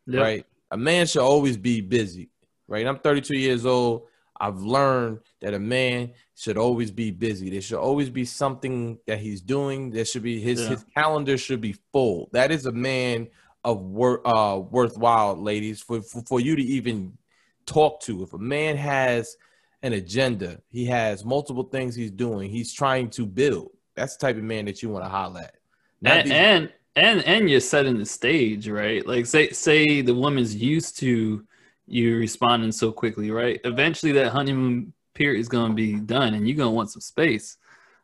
Yep. 0.07 0.23
Right? 0.23 0.47
A 0.71 0.77
man 0.77 1.07
should 1.07 1.23
always 1.23 1.57
be 1.57 1.81
busy. 1.81 2.31
Right? 2.69 2.87
I'm 2.87 2.99
32 2.99 3.37
years 3.37 3.67
old. 3.67 4.07
I've 4.41 4.61
learned 4.61 5.21
that 5.41 5.53
a 5.53 5.59
man 5.59 6.13
should 6.35 6.57
always 6.57 6.91
be 6.91 7.11
busy. 7.11 7.51
There 7.51 7.61
should 7.61 7.79
always 7.79 8.09
be 8.09 8.25
something 8.25 8.99
that 9.07 9.19
he's 9.19 9.43
doing. 9.43 9.91
There 9.91 10.05
should 10.05 10.23
be 10.23 10.41
his 10.41 10.63
yeah. 10.63 10.69
his 10.71 10.85
calendar 10.95 11.37
should 11.37 11.61
be 11.61 11.77
full. 11.93 12.31
That 12.33 12.51
is 12.51 12.65
a 12.65 12.73
man 12.73 13.29
of 13.65 13.83
worth 13.83 14.23
uh, 14.25 14.63
worthwhile, 14.71 15.37
ladies, 15.37 15.83
for, 15.83 16.01
for 16.01 16.23
for 16.23 16.41
you 16.41 16.57
to 16.57 16.63
even 16.63 17.19
talk 17.67 18.01
to. 18.03 18.23
If 18.23 18.33
a 18.33 18.39
man 18.39 18.77
has 18.77 19.37
an 19.83 19.93
agenda, 19.93 20.61
he 20.69 20.87
has 20.87 21.25
multiple 21.25 21.65
things 21.65 21.95
he's 21.95 22.11
doing. 22.11 22.51
He's 22.51 22.73
trying 22.73 23.11
to 23.11 23.27
build. 23.27 23.71
That's 23.95 24.17
the 24.17 24.27
type 24.27 24.37
of 24.37 24.45
man 24.45 24.65
that 24.65 24.83
you 24.83 24.89
want 24.89 25.05
to 25.05 25.11
holler 25.11 25.41
at. 25.41 25.57
and, 26.03 26.27
these- 26.27 26.33
and 26.33 26.73
and 27.01 27.25
and 27.25 27.51
you're 27.51 27.61
setting 27.61 27.99
the 27.99 28.07
stage, 28.07 28.69
right? 28.69 29.07
Like 29.07 29.27
say 29.27 29.51
say 29.51 30.03
the 30.03 30.15
woman's 30.15 30.55
used 30.55 30.99
to 30.99 31.45
you 31.87 32.19
responding 32.19 32.73
so 32.73 32.93
quickly, 32.93 33.31
right? 33.31 33.61
Eventually, 33.65 34.13
that 34.13 34.33
honeymoon 34.33 34.93
period 35.15 35.41
is 35.41 35.49
going 35.49 35.71
to 35.71 35.75
be 35.75 35.95
done, 35.97 36.35
and 36.35 36.47
you're 36.47 36.57
going 36.57 36.69
to 36.69 36.75
want 36.75 36.91
some 36.91 37.01
space. 37.01 37.57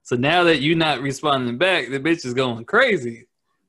So 0.02 0.16
now 0.16 0.44
that 0.44 0.60
you're 0.60 0.76
not 0.76 1.00
responding 1.00 1.58
back, 1.58 1.90
the 1.90 2.00
bitch 2.00 2.24
is 2.24 2.34
going 2.34 2.64
crazy. 2.64 3.26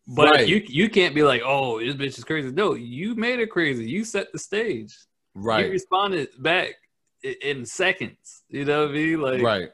But 0.08 0.32
right. 0.32 0.48
you 0.48 0.63
you 0.68 0.90
can't 0.90 1.13
be 1.13 1.24
like, 1.24 1.42
oh, 1.46 1.80
this 1.80 1.96
bitch 1.96 2.18
is 2.18 2.24
crazy. 2.24 2.52
No, 2.52 2.76
you 2.76 3.13
made 3.16 3.40
it 3.40 3.52
crazy. 3.52 3.90
You 3.90 4.06
set 4.06 4.32
the 4.32 4.40
stage. 4.40 4.96
Right. 5.36 5.66
You 5.66 5.72
responded 5.72 6.30
back 6.40 6.76
in 7.24 7.66
seconds. 7.66 8.44
You 8.50 8.63
know 8.66 8.84
what 8.84 8.92
I 8.92 8.94
mean? 8.94 9.22
Like 9.22 9.42
right. 9.42 9.70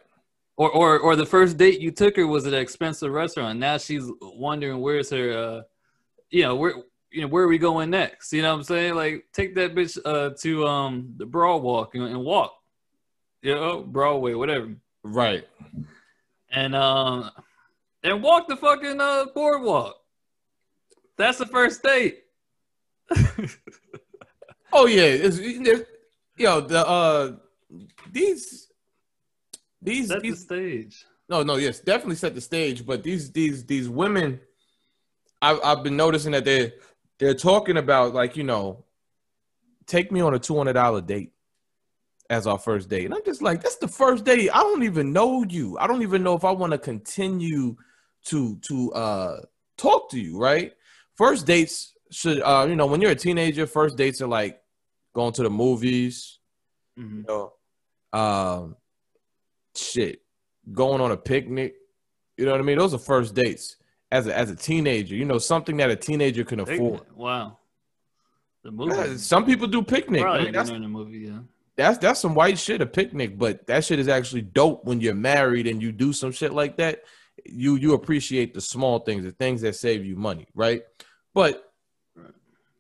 Or 0.56 0.70
or 0.70 1.00
or 1.00 1.16
the 1.16 1.26
first 1.26 1.58
date 1.58 1.82
you 1.82 1.92
took 1.92 2.16
her 2.16 2.28
was 2.28 2.46
at 2.46 2.54
an 2.54 2.60
expensive 2.60 3.12
restaurant. 3.12 3.60
Now 3.60 3.78
she's 3.78 4.04
wondering 4.22 4.82
where's 4.82 5.10
her 5.10 5.32
uh 5.32 5.62
you 6.30 6.44
know, 6.44 6.56
where 6.56 6.74
you 7.12 7.22
know, 7.22 7.28
where 7.28 7.44
are 7.44 7.48
we 7.48 7.60
going 7.60 7.92
next? 7.92 8.34
You 8.34 8.42
know 8.42 8.52
what 8.52 8.58
I'm 8.58 8.64
saying? 8.64 8.96
Like, 8.96 9.28
take 9.34 9.54
that 9.56 9.76
bitch 9.76 10.00
uh, 10.04 10.32
to 10.40 10.68
um 10.68 11.14
the 11.18 11.26
Broadwalk 11.26 11.94
and, 11.94 12.04
and 12.04 12.24
walk. 12.24 12.56
You 13.44 13.54
know, 13.54 13.82
Broadway, 13.82 14.34
whatever. 14.34 14.76
Right. 15.04 15.48
And 16.52 16.76
um 16.76 17.30
and 18.04 18.24
walk 18.24 18.48
the 18.48 18.58
fucking 18.58 19.00
uh 19.00 19.28
boardwalk. 19.34 19.96
That's 21.18 21.38
the 21.38 21.46
first 21.46 21.84
date. 21.84 22.24
oh 24.74 24.88
yeah, 24.88 25.04
it's, 25.04 25.38
it's, 25.40 25.90
yo 26.36 26.62
the 26.62 26.88
uh 26.88 27.34
these 28.12 28.70
these 29.84 30.08
set 30.08 30.22
these, 30.22 30.46
the 30.46 30.56
stage. 30.56 31.06
No, 31.30 31.44
no, 31.44 31.56
yes, 31.56 31.80
definitely 31.80 32.16
set 32.16 32.36
the 32.36 32.42
stage. 32.42 32.86
But 32.86 33.04
these 33.04 33.32
these 33.32 33.66
these 33.66 33.90
women, 33.90 34.40
I've 35.42 35.60
I've 35.64 35.84
been 35.84 35.98
noticing 35.98 36.32
that 36.34 36.46
they 36.46 36.74
they're 37.20 37.34
talking 37.34 37.78
about 37.78 38.14
like 38.14 38.36
you 38.36 38.44
know, 38.44 38.86
take 39.86 40.12
me 40.12 40.22
on 40.22 40.34
a 40.34 40.40
two 40.40 40.58
hundred 40.58 40.74
dollar 40.74 41.02
date 41.02 41.34
as 42.30 42.48
our 42.48 42.58
first 42.58 42.90
date, 42.90 43.06
and 43.06 43.14
I'm 43.14 43.24
just 43.26 43.42
like, 43.42 43.62
that's 43.62 43.78
the 43.78 43.88
first 43.88 44.26
date. 44.26 44.50
I 44.54 44.60
don't 44.60 44.84
even 44.84 45.14
know 45.14 45.44
you. 45.44 45.78
I 45.78 45.88
don't 45.88 46.02
even 46.02 46.24
know 46.24 46.36
if 46.36 46.44
I 46.44 46.52
want 46.52 46.72
to 46.72 46.78
continue 46.78 47.76
to 48.26 48.58
to 48.58 48.94
uh 48.94 49.42
talk 49.78 50.10
to 50.12 50.20
you. 50.20 50.38
Right? 50.38 50.74
First 51.16 51.46
dates 51.46 51.94
should 52.12 52.42
uh 52.42 52.66
you 52.68 52.76
know 52.76 52.86
when 52.86 53.02
you're 53.02 53.12
a 53.12 53.16
teenager, 53.16 53.68
first 53.68 53.98
dates 53.98 54.22
are 54.22 54.28
like 54.28 54.62
going 55.14 55.34
to 55.34 55.44
the 55.44 55.50
movies. 55.50 56.40
Mm-hmm. 57.00 57.18
You 57.20 57.26
know, 57.28 57.54
um, 58.20 58.76
shit, 59.76 60.22
going 60.72 61.02
on 61.02 61.12
a 61.12 61.18
picnic. 61.18 61.76
You 62.38 62.46
know 62.46 62.52
what 62.52 62.62
I 62.62 62.64
mean? 62.64 62.78
Those 62.78 62.94
are 62.94 63.00
first 63.00 63.36
dates 63.36 63.78
as 64.12 64.28
a, 64.28 64.38
as 64.38 64.50
a 64.50 64.56
teenager. 64.56 65.16
You 65.16 65.26
know, 65.26 65.38
something 65.38 65.78
that 65.78 65.90
a 65.90 65.96
teenager 65.96 66.44
can 66.44 66.60
afford. 66.60 67.02
Wow. 67.16 67.58
The 68.64 68.72
movie. 68.72 68.96
Yeah, 68.96 69.18
some 69.18 69.46
people 69.46 69.68
do 69.68 69.84
picnic. 69.84 70.24
I 70.24 70.44
mean, 70.44 70.54
that's, 70.54 70.70
in 70.70 70.82
the 70.82 70.88
movie, 70.88 71.20
yeah. 71.20 71.40
That's 71.76 71.98
that's 71.98 72.20
some 72.20 72.36
white 72.36 72.58
shit, 72.58 72.82
a 72.82 72.86
picnic, 72.86 73.38
but 73.38 73.68
that 73.68 73.84
shit 73.84 74.00
is 74.00 74.08
actually 74.08 74.44
dope 74.44 74.86
when 74.86 75.02
you're 75.02 75.16
married 75.16 75.68
and 75.68 75.82
you 75.82 75.92
do 75.92 76.14
some 76.14 76.32
shit 76.32 76.54
like 76.54 76.78
that. 76.78 77.04
You 77.46 77.76
you 77.76 77.94
appreciate 77.94 78.54
the 78.54 78.62
small 78.62 79.00
things, 79.00 79.24
the 79.24 79.32
things 79.32 79.62
that 79.62 79.76
save 79.76 80.06
you 80.06 80.16
money, 80.16 80.48
right? 80.54 80.84
But 81.34 81.73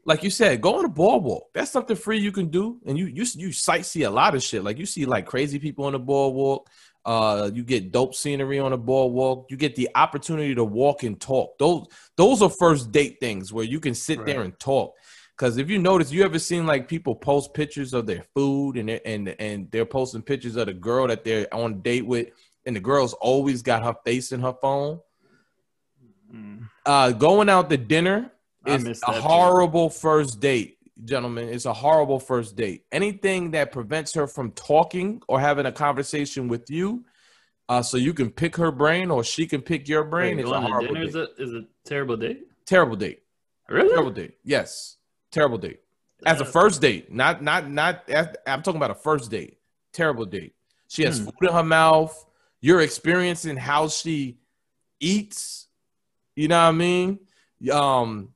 like 0.05 0.23
you 0.23 0.29
said, 0.29 0.61
go 0.61 0.79
on 0.79 0.85
a 0.85 0.89
boardwalk. 0.89 1.49
That's 1.53 1.71
something 1.71 1.95
free 1.95 2.19
you 2.19 2.31
can 2.31 2.49
do, 2.49 2.79
and 2.85 2.97
you 2.97 3.05
you 3.05 3.23
you 3.35 3.49
sightsee 3.49 4.05
a 4.05 4.09
lot 4.09 4.35
of 4.35 4.43
shit. 4.43 4.63
Like 4.63 4.77
you 4.77 4.85
see 4.85 5.05
like 5.05 5.25
crazy 5.25 5.59
people 5.59 5.85
on 5.85 5.93
the 5.93 5.99
boardwalk. 5.99 6.69
Uh, 7.05 7.51
you 7.53 7.63
get 7.63 7.91
dope 7.91 8.15
scenery 8.15 8.59
on 8.59 8.71
a 8.73 8.77
boardwalk. 8.77 9.47
You 9.49 9.57
get 9.57 9.75
the 9.75 9.89
opportunity 9.95 10.55
to 10.55 10.63
walk 10.63 11.03
and 11.03 11.19
talk. 11.19 11.57
Those 11.57 11.87
those 12.17 12.41
are 12.41 12.49
first 12.49 12.91
date 12.91 13.17
things 13.19 13.53
where 13.53 13.65
you 13.65 13.79
can 13.79 13.95
sit 13.95 14.19
right. 14.19 14.27
there 14.27 14.41
and 14.41 14.57
talk. 14.59 14.93
Because 15.37 15.57
if 15.57 15.69
you 15.69 15.79
notice, 15.79 16.11
you 16.11 16.23
ever 16.23 16.37
seen 16.37 16.65
like 16.65 16.87
people 16.87 17.15
post 17.15 17.53
pictures 17.53 17.93
of 17.93 18.05
their 18.05 18.23
food 18.35 18.77
and 18.77 18.89
they're, 18.89 19.01
and 19.05 19.35
and 19.39 19.71
they're 19.71 19.85
posting 19.85 20.21
pictures 20.21 20.57
of 20.57 20.67
the 20.67 20.73
girl 20.73 21.07
that 21.07 21.23
they're 21.23 21.51
on 21.53 21.71
a 21.71 21.75
date 21.75 22.05
with, 22.05 22.27
and 22.65 22.75
the 22.75 22.81
girl's 22.81 23.13
always 23.13 23.61
got 23.61 23.83
her 23.83 23.95
face 24.05 24.31
in 24.31 24.41
her 24.41 24.53
phone. 24.61 24.99
Mm. 26.33 26.69
Uh, 26.85 27.11
going 27.11 27.47
out 27.47 27.69
to 27.69 27.77
dinner 27.77 28.32
is 28.65 29.01
a 29.07 29.11
horrible 29.11 29.89
too. 29.89 29.97
first 29.97 30.39
date, 30.39 30.77
gentlemen. 31.03 31.49
It's 31.49 31.65
a 31.65 31.73
horrible 31.73 32.19
first 32.19 32.55
date. 32.55 32.85
Anything 32.91 33.51
that 33.51 33.71
prevents 33.71 34.13
her 34.13 34.27
from 34.27 34.51
talking 34.51 35.21
or 35.27 35.39
having 35.39 35.65
a 35.65 35.71
conversation 35.71 36.47
with 36.47 36.69
you, 36.69 37.05
uh, 37.69 37.81
so 37.81 37.97
you 37.97 38.13
can 38.13 38.29
pick 38.29 38.55
her 38.57 38.71
brain 38.71 39.09
or 39.09 39.23
she 39.23 39.47
can 39.47 39.61
pick 39.61 39.87
your 39.87 40.03
brain. 40.03 40.37
Wait, 40.37 40.43
it's 40.43 40.51
a 40.51 40.61
horrible 40.61 40.95
date. 40.95 41.03
Is 41.07 41.15
a, 41.15 41.27
is 41.37 41.53
a 41.53 41.65
terrible 41.85 42.17
date. 42.17 42.47
Terrible 42.65 42.95
date. 42.95 43.23
Really? 43.69 43.89
Terrible 43.89 44.11
date. 44.11 44.37
Yes. 44.43 44.97
Terrible 45.31 45.57
date. 45.57 45.79
As 46.25 46.39
a 46.39 46.45
first 46.45 46.81
date, 46.81 47.11
not 47.11 47.43
not 47.43 47.69
not. 47.69 48.09
I'm 48.47 48.61
talking 48.61 48.77
about 48.77 48.91
a 48.91 48.95
first 48.95 49.29
date. 49.29 49.57
Terrible 49.91 50.25
date. 50.25 50.55
She 50.87 51.03
has 51.03 51.19
hmm. 51.19 51.25
food 51.25 51.49
in 51.49 51.53
her 51.53 51.63
mouth. 51.63 52.25
You're 52.61 52.81
experiencing 52.81 53.57
how 53.57 53.89
she 53.89 54.37
eats. 54.99 55.67
You 56.35 56.47
know 56.47 56.61
what 56.61 56.69
I 56.69 56.71
mean? 56.71 57.19
Um, 57.71 58.32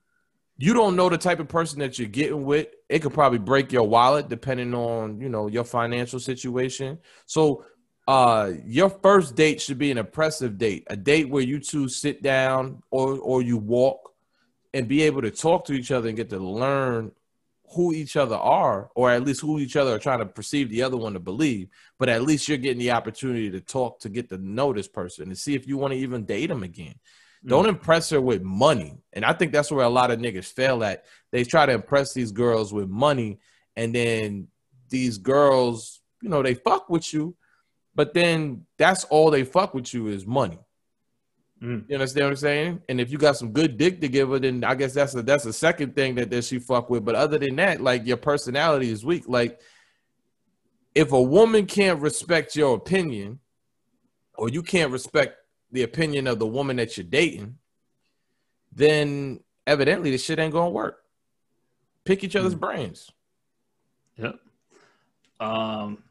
you 0.58 0.74
don't 0.74 0.96
know 0.96 1.10
the 1.10 1.18
type 1.18 1.40
of 1.40 1.48
person 1.48 1.80
that 1.80 2.00
you're 2.00 2.08
getting 2.08 2.44
with. 2.44 2.68
It 2.90 3.00
could 3.00 3.14
probably 3.14 3.40
break 3.40 3.72
your 3.72 3.88
wallet 3.88 4.30
depending 4.30 4.74
on 4.74 5.22
you 5.22 5.30
know 5.30 5.48
your 5.48 5.64
financial 5.64 6.20
situation. 6.20 7.00
So 7.26 7.66
uh 8.08 8.54
your 8.66 8.90
first 8.90 9.36
date 9.36 9.62
should 9.62 9.78
be 9.78 9.92
an 9.92 9.98
impressive 9.98 10.58
date 10.58 10.86
a 10.88 10.96
date 10.96 11.30
where 11.30 11.44
you 11.44 11.60
two 11.60 11.90
sit 11.90 12.24
down 12.24 12.82
or 12.90 13.18
or 13.20 13.42
you 13.42 13.58
walk 13.58 14.14
and 14.74 14.88
be 14.88 15.04
able 15.04 15.22
to 15.22 15.32
talk 15.32 15.66
to 15.66 15.74
each 15.74 15.92
other 15.92 16.08
and 16.08 16.16
get 16.16 16.30
to 16.30 16.40
learn 16.40 17.12
who 17.76 17.92
each 17.92 18.16
other 18.16 18.38
are 18.38 18.90
or 18.96 19.12
at 19.12 19.24
least 19.24 19.42
who 19.42 19.60
each 19.60 19.76
other 19.76 19.94
are 19.94 20.00
trying 20.00 20.20
to 20.20 20.26
perceive 20.26 20.70
the 20.70 20.82
other 20.82 20.96
one 20.96 21.14
to 21.14 21.20
believe 21.20 21.68
but 22.00 22.08
at 22.08 22.22
least 22.22 22.48
you're 22.48 22.58
getting 22.58 22.80
the 22.80 22.92
opportunity 22.92 23.52
to 23.52 23.60
talk 23.60 24.00
to 24.00 24.08
get 24.08 24.30
to 24.30 24.38
know 24.38 24.72
this 24.72 24.88
person 24.88 25.28
and 25.28 25.38
see 25.38 25.54
if 25.54 25.68
you 25.68 25.78
want 25.78 25.92
to 25.92 26.00
even 26.00 26.24
date 26.24 26.48
them 26.48 26.64
again 26.64 26.96
mm. 27.46 27.50
don't 27.50 27.68
impress 27.68 28.10
her 28.10 28.22
with 28.22 28.42
money 28.42 28.98
and 29.14 29.26
i 29.26 29.34
think 29.34 29.52
that's 29.52 29.72
where 29.72 29.86
a 29.86 29.90
lot 29.90 30.12
of 30.12 30.20
niggas 30.20 30.46
fail 30.46 30.84
at 30.84 31.06
they 31.32 31.44
try 31.44 31.66
to 31.66 31.74
impress 31.74 32.14
these 32.14 32.32
girls 32.32 32.74
with 32.74 32.90
money 32.90 33.40
and 33.76 33.94
then 33.94 34.48
these 34.90 35.18
girls 35.18 36.02
you 36.22 36.30
know 36.30 36.42
they 36.42 36.54
fuck 36.54 36.90
with 36.90 37.14
you 37.14 37.36
but 37.98 38.14
then 38.14 38.68
that's 38.78 39.06
all 39.06 39.32
they 39.32 39.44
fuck 39.44 39.74
with 39.74 39.92
you 39.92 40.06
is 40.06 40.28
money. 40.28 40.60
Mm. 41.64 41.86
You 41.90 41.96
understand 41.96 42.26
what 42.26 42.30
I'm 42.30 42.36
saying? 42.36 42.82
And 42.88 43.02
if 43.02 43.12
you 43.12 43.18
got 43.18 43.38
some 43.38 43.52
good 43.52 43.76
dick 43.76 44.02
to 44.02 44.08
give 44.08 44.30
her, 44.30 44.38
then 44.38 44.64
I 44.64 44.76
guess 44.76 44.94
that's 44.94 45.16
a 45.16 45.24
that's 45.24 45.48
a 45.48 45.52
second 45.52 45.96
thing 45.96 46.14
that, 46.14 46.30
that 46.30 46.44
she 46.44 46.60
fuck 46.60 46.92
with. 46.92 47.04
But 47.04 47.16
other 47.16 47.40
than 47.40 47.56
that, 47.56 47.82
like 47.82 48.06
your 48.06 48.18
personality 48.18 48.92
is 48.92 49.04
weak. 49.04 49.24
Like 49.28 49.60
if 50.94 51.12
a 51.12 51.20
woman 51.20 51.66
can't 51.66 52.00
respect 52.00 52.56
your 52.56 52.76
opinion, 52.76 53.40
or 54.36 54.48
you 54.48 54.62
can't 54.62 54.92
respect 54.92 55.36
the 55.72 55.84
opinion 55.84 56.28
of 56.28 56.40
the 56.40 56.48
woman 56.48 56.78
that 56.78 56.98
you're 56.98 57.06
dating, 57.06 57.58
then 58.72 59.40
evidently 59.66 60.12
this 60.12 60.24
shit 60.24 60.40
ain't 60.40 60.54
gonna 60.54 60.70
work. 60.70 61.04
Pick 62.06 62.24
each 62.24 62.36
other's 62.36 62.56
mm. 62.56 62.60
brains. 62.60 63.12
Yep. 64.18 64.40
Um 65.40 66.04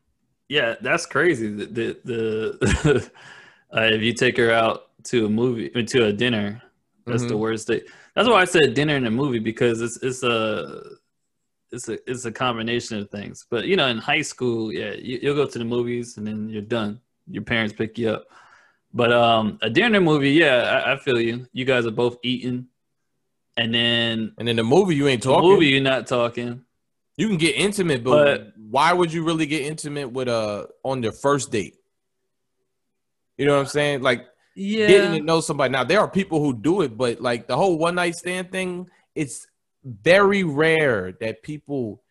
yeah, 0.49 0.75
that's 0.81 1.07
crazy. 1.07 1.49
The 1.49 1.67
the, 1.67 1.99
the 2.05 3.11
uh, 3.77 3.83
if 3.83 4.03
you 4.03 4.13
take 4.13 4.37
her 4.37 4.53
out 4.53 4.91
to 5.05 5.27
a 5.27 5.29
movie 5.29 5.71
to 5.71 6.05
a 6.07 6.13
dinner, 6.13 6.63
that's 7.07 7.23
mm-hmm. 7.23 7.29
the 7.29 7.37
worst 7.37 7.69
day. 7.69 7.83
That's 8.15 8.29
why 8.29 8.43
I 8.43 8.45
said 8.45 8.75
dinner 8.75 8.97
and 8.97 9.07
a 9.07 9.11
movie 9.11 9.39
because 9.39 9.81
it's 9.81 9.97
it's 10.03 10.23
a 10.23 10.83
it's 11.73 11.89
a 11.89 12.11
it's 12.11 12.25
a 12.25 12.33
combination 12.33 12.99
of 12.99 13.11
things. 13.11 13.47
But 13.49 13.67
you 13.67 13.77
know, 13.77 13.87
in 13.89 13.99
high 13.99 14.23
school, 14.23 14.73
yeah, 14.73 14.93
you, 14.93 15.21
will 15.23 15.45
go 15.45 15.51
to 15.51 15.59
the 15.59 15.65
movies 15.65 16.17
and 16.17 16.27
then 16.27 16.49
you're 16.49 16.63
done. 16.63 17.01
Your 17.29 17.43
parents 17.43 17.75
pick 17.75 17.99
you 17.99 18.11
up. 18.11 18.27
But 18.93 19.13
um, 19.13 19.59
a 19.63 19.69
dinner 19.69 20.01
movie, 20.01 20.31
yeah, 20.31 20.83
I, 20.87 20.95
I 20.95 20.97
feel 20.97 21.21
you. 21.21 21.47
You 21.53 21.65
guys 21.65 21.87
are 21.87 21.91
both 21.91 22.17
eating, 22.23 22.69
and 23.57 23.75
then 23.75 24.33
and 24.39 24.49
in 24.49 24.57
the 24.57 24.65
movie 24.65 24.95
you 24.95 25.09
ain't 25.09 25.23
talking. 25.23 25.49
movie 25.49 25.67
you're 25.67 25.81
not 25.81 26.07
talking. 26.07 26.63
You 27.17 27.29
can 27.29 27.39
get 27.39 27.57
intimate, 27.57 28.05
but, 28.05 28.25
but 28.25 28.53
why 28.59 28.93
would 28.93 29.13
you 29.13 29.25
really 29.25 29.47
get 29.47 29.63
intimate 29.63 30.13
with 30.13 30.29
a 30.29 30.69
on 30.83 31.03
your 31.03 31.13
first 31.13 31.51
date? 31.51 31.75
You 33.39 33.47
know 33.47 33.55
what 33.55 33.61
I'm 33.61 33.67
saying? 33.67 34.03
Like 34.03 34.27
yeah. 34.55 34.87
getting 34.87 35.13
to 35.13 35.21
know 35.21 35.41
somebody. 35.41 35.73
Now 35.73 35.85
there 35.85 36.01
are 36.01 36.09
people 36.09 36.41
who 36.41 36.55
do 36.55 36.83
it, 36.83 36.97
but 36.97 37.21
like 37.21 37.47
the 37.47 37.57
whole 37.57 37.79
one 37.79 37.95
night 37.95 38.17
stand 38.17 38.51
thing, 38.51 38.89
it's 39.15 39.47
very 39.85 40.43
rare 40.43 41.13
that 41.21 41.43
people 41.43 42.03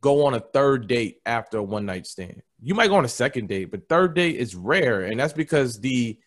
go 0.00 0.26
on 0.26 0.34
a 0.34 0.40
third 0.40 0.86
date 0.86 1.20
after 1.24 1.58
a 1.58 1.62
one 1.62 1.86
night 1.86 2.06
stand. 2.06 2.42
You 2.64 2.74
might 2.74 2.88
go 2.88 2.96
on 2.96 3.04
a 3.04 3.08
second 3.08 3.48
date, 3.48 3.70
but 3.70 3.88
third 3.90 4.14
date 4.14 4.36
is 4.36 4.54
rare, 4.56 5.02
and 5.02 5.20
that's 5.20 5.34
because 5.34 5.80
the 5.80 6.18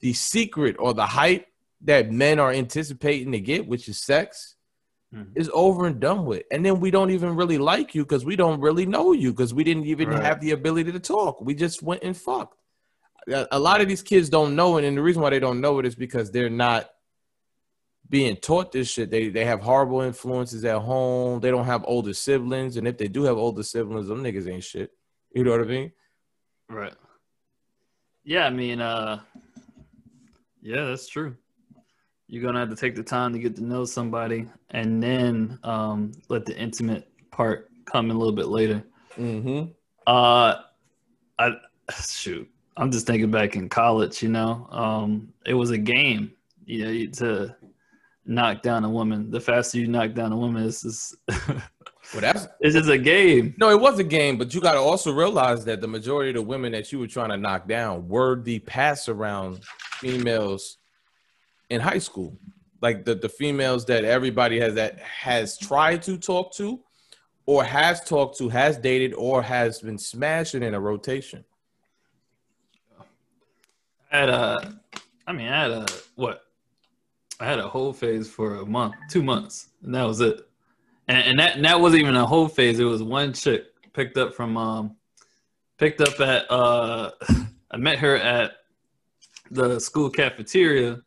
the 0.00 0.12
secret 0.12 0.76
or 0.78 0.94
the 0.94 1.06
hype 1.06 1.46
that 1.80 2.12
men 2.12 2.38
are 2.38 2.52
anticipating 2.52 3.32
to 3.32 3.40
get, 3.40 3.66
which 3.66 3.88
is 3.88 4.00
sex, 4.00 4.54
mm-hmm. 5.12 5.32
is 5.34 5.50
over 5.52 5.86
and 5.86 5.98
done 5.98 6.26
with. 6.26 6.44
And 6.52 6.64
then 6.64 6.78
we 6.78 6.92
don't 6.92 7.10
even 7.10 7.34
really 7.34 7.58
like 7.58 7.94
you 7.94 8.04
because 8.04 8.24
we 8.24 8.36
don't 8.36 8.60
really 8.60 8.86
know 8.86 9.12
you 9.12 9.32
because 9.32 9.52
we 9.52 9.64
didn't 9.64 9.86
even 9.86 10.10
right. 10.10 10.22
have 10.22 10.40
the 10.40 10.52
ability 10.52 10.92
to 10.92 11.00
talk. 11.00 11.40
We 11.40 11.54
just 11.54 11.82
went 11.82 12.04
and 12.04 12.16
fucked. 12.16 12.56
A 13.50 13.58
lot 13.58 13.80
of 13.80 13.88
these 13.88 14.02
kids 14.02 14.28
don't 14.28 14.54
know 14.54 14.76
it, 14.76 14.84
and 14.84 14.96
the 14.96 15.02
reason 15.02 15.22
why 15.22 15.30
they 15.30 15.40
don't 15.40 15.60
know 15.60 15.80
it 15.80 15.86
is 15.86 15.96
because 15.96 16.30
they're 16.30 16.50
not 16.50 16.88
being 18.08 18.36
taught 18.36 18.70
this 18.70 18.88
shit. 18.88 19.10
They 19.10 19.28
they 19.28 19.46
have 19.46 19.60
horrible 19.60 20.02
influences 20.02 20.64
at 20.64 20.82
home. 20.82 21.40
They 21.40 21.50
don't 21.50 21.64
have 21.64 21.84
older 21.86 22.12
siblings, 22.12 22.76
and 22.76 22.86
if 22.86 22.98
they 22.98 23.08
do 23.08 23.24
have 23.24 23.38
older 23.38 23.62
siblings, 23.62 24.08
them 24.08 24.22
niggas 24.22 24.48
ain't 24.48 24.62
shit. 24.62 24.90
You 25.34 25.44
know 25.44 25.50
what 25.50 25.60
I 25.60 25.64
mean? 25.64 25.92
Right. 26.68 26.94
Yeah, 28.24 28.46
I 28.46 28.50
mean, 28.50 28.80
uh, 28.80 29.20
yeah, 30.62 30.84
that's 30.84 31.08
true 31.08 31.36
you're 32.34 32.42
gonna 32.42 32.58
have 32.58 32.70
to 32.70 32.76
take 32.76 32.94
the 32.94 33.02
time 33.02 33.32
to 33.32 33.38
get 33.38 33.54
to 33.56 33.64
know 33.64 33.84
somebody 33.84 34.48
and 34.70 35.02
then 35.02 35.58
um, 35.62 36.12
let 36.28 36.44
the 36.44 36.56
intimate 36.58 37.08
part 37.30 37.70
come 37.84 38.10
in 38.10 38.16
a 38.16 38.18
little 38.18 38.34
bit 38.34 38.48
later. 38.48 38.82
Mm-hmm. 39.16 39.70
Uh, 40.06 40.56
I 41.38 41.52
shoot. 42.08 42.50
I'm 42.76 42.90
just 42.90 43.06
thinking 43.06 43.30
back 43.30 43.56
in 43.56 43.68
college. 43.68 44.22
You 44.22 44.30
know, 44.30 44.66
um, 44.70 45.32
it 45.46 45.54
was 45.54 45.70
a 45.70 45.78
game. 45.78 46.32
You 46.66 46.84
know, 46.84 47.10
to 47.12 47.56
knock 48.24 48.62
down 48.62 48.84
a 48.84 48.90
woman. 48.90 49.30
The 49.30 49.40
faster 49.40 49.78
you 49.78 49.86
knock 49.86 50.14
down 50.14 50.32
a 50.32 50.36
woman, 50.36 50.64
is, 50.64 50.82
is 50.82 51.16
well, 52.14 52.20
that's 52.20 52.46
it's 52.60 52.76
just 52.76 52.88
a 52.88 52.96
game. 52.96 53.54
No, 53.58 53.70
it 53.70 53.80
was 53.80 53.98
a 53.98 54.04
game, 54.04 54.38
but 54.38 54.54
you 54.54 54.60
got 54.60 54.74
to 54.74 54.78
also 54.78 55.12
realize 55.12 55.64
that 55.64 55.80
the 55.80 55.88
majority 55.88 56.30
of 56.30 56.36
the 56.36 56.42
women 56.42 56.70
that 56.72 56.92
you 56.92 57.00
were 57.00 57.08
trying 57.08 57.30
to 57.30 57.36
knock 57.36 57.66
down 57.66 58.08
were 58.08 58.40
the 58.40 58.60
pass 58.60 59.08
around 59.08 59.64
females 59.98 60.78
in 61.70 61.80
high 61.80 61.98
school. 61.98 62.38
Like 62.80 63.04
the, 63.04 63.16
the 63.16 63.28
females 63.28 63.84
that 63.86 64.04
everybody 64.04 64.60
has 64.60 64.74
that 64.74 65.00
has 65.00 65.58
tried 65.58 66.02
to 66.02 66.16
talk 66.16 66.54
to 66.54 66.78
or 67.46 67.64
has 67.64 68.00
talked 68.04 68.38
to 68.38 68.48
has 68.48 68.78
dated 68.78 69.12
or 69.14 69.42
has 69.42 69.80
been 69.80 69.98
smashing 69.98 70.62
in 70.62 70.74
a 70.74 70.80
rotation. 70.80 71.44
I 74.12 74.18
had 74.18 74.28
a 74.28 74.80
i 75.26 75.32
mean 75.32 75.48
i 75.48 75.62
had 75.62 75.70
a 75.72 75.86
what? 76.14 76.42
I 77.40 77.46
had 77.46 77.58
a 77.58 77.66
whole 77.66 77.92
phase 77.92 78.30
for 78.30 78.56
a 78.56 78.66
month 78.66 78.94
two 79.10 79.24
months 79.24 79.70
and 79.82 79.92
that 79.92 80.04
was 80.04 80.20
it 80.20 80.48
and, 81.08 81.18
and 81.18 81.38
that 81.38 81.56
and 81.56 81.64
that 81.64 81.80
wasn't 81.80 82.00
even 82.00 82.16
a 82.16 82.26
whole 82.26 82.48
phase 82.48 82.78
it 82.78 82.84
was 82.84 83.02
one 83.02 83.32
chick 83.32 83.66
picked 83.92 84.16
up 84.16 84.34
from 84.34 84.56
um 84.56 84.96
picked 85.78 86.00
up 86.00 86.18
at 86.20 86.50
uh 86.50 87.10
i 87.70 87.76
met 87.76 87.98
her 87.98 88.16
at 88.16 88.52
the 89.50 89.78
school 89.78 90.10
cafeteria 90.10 91.00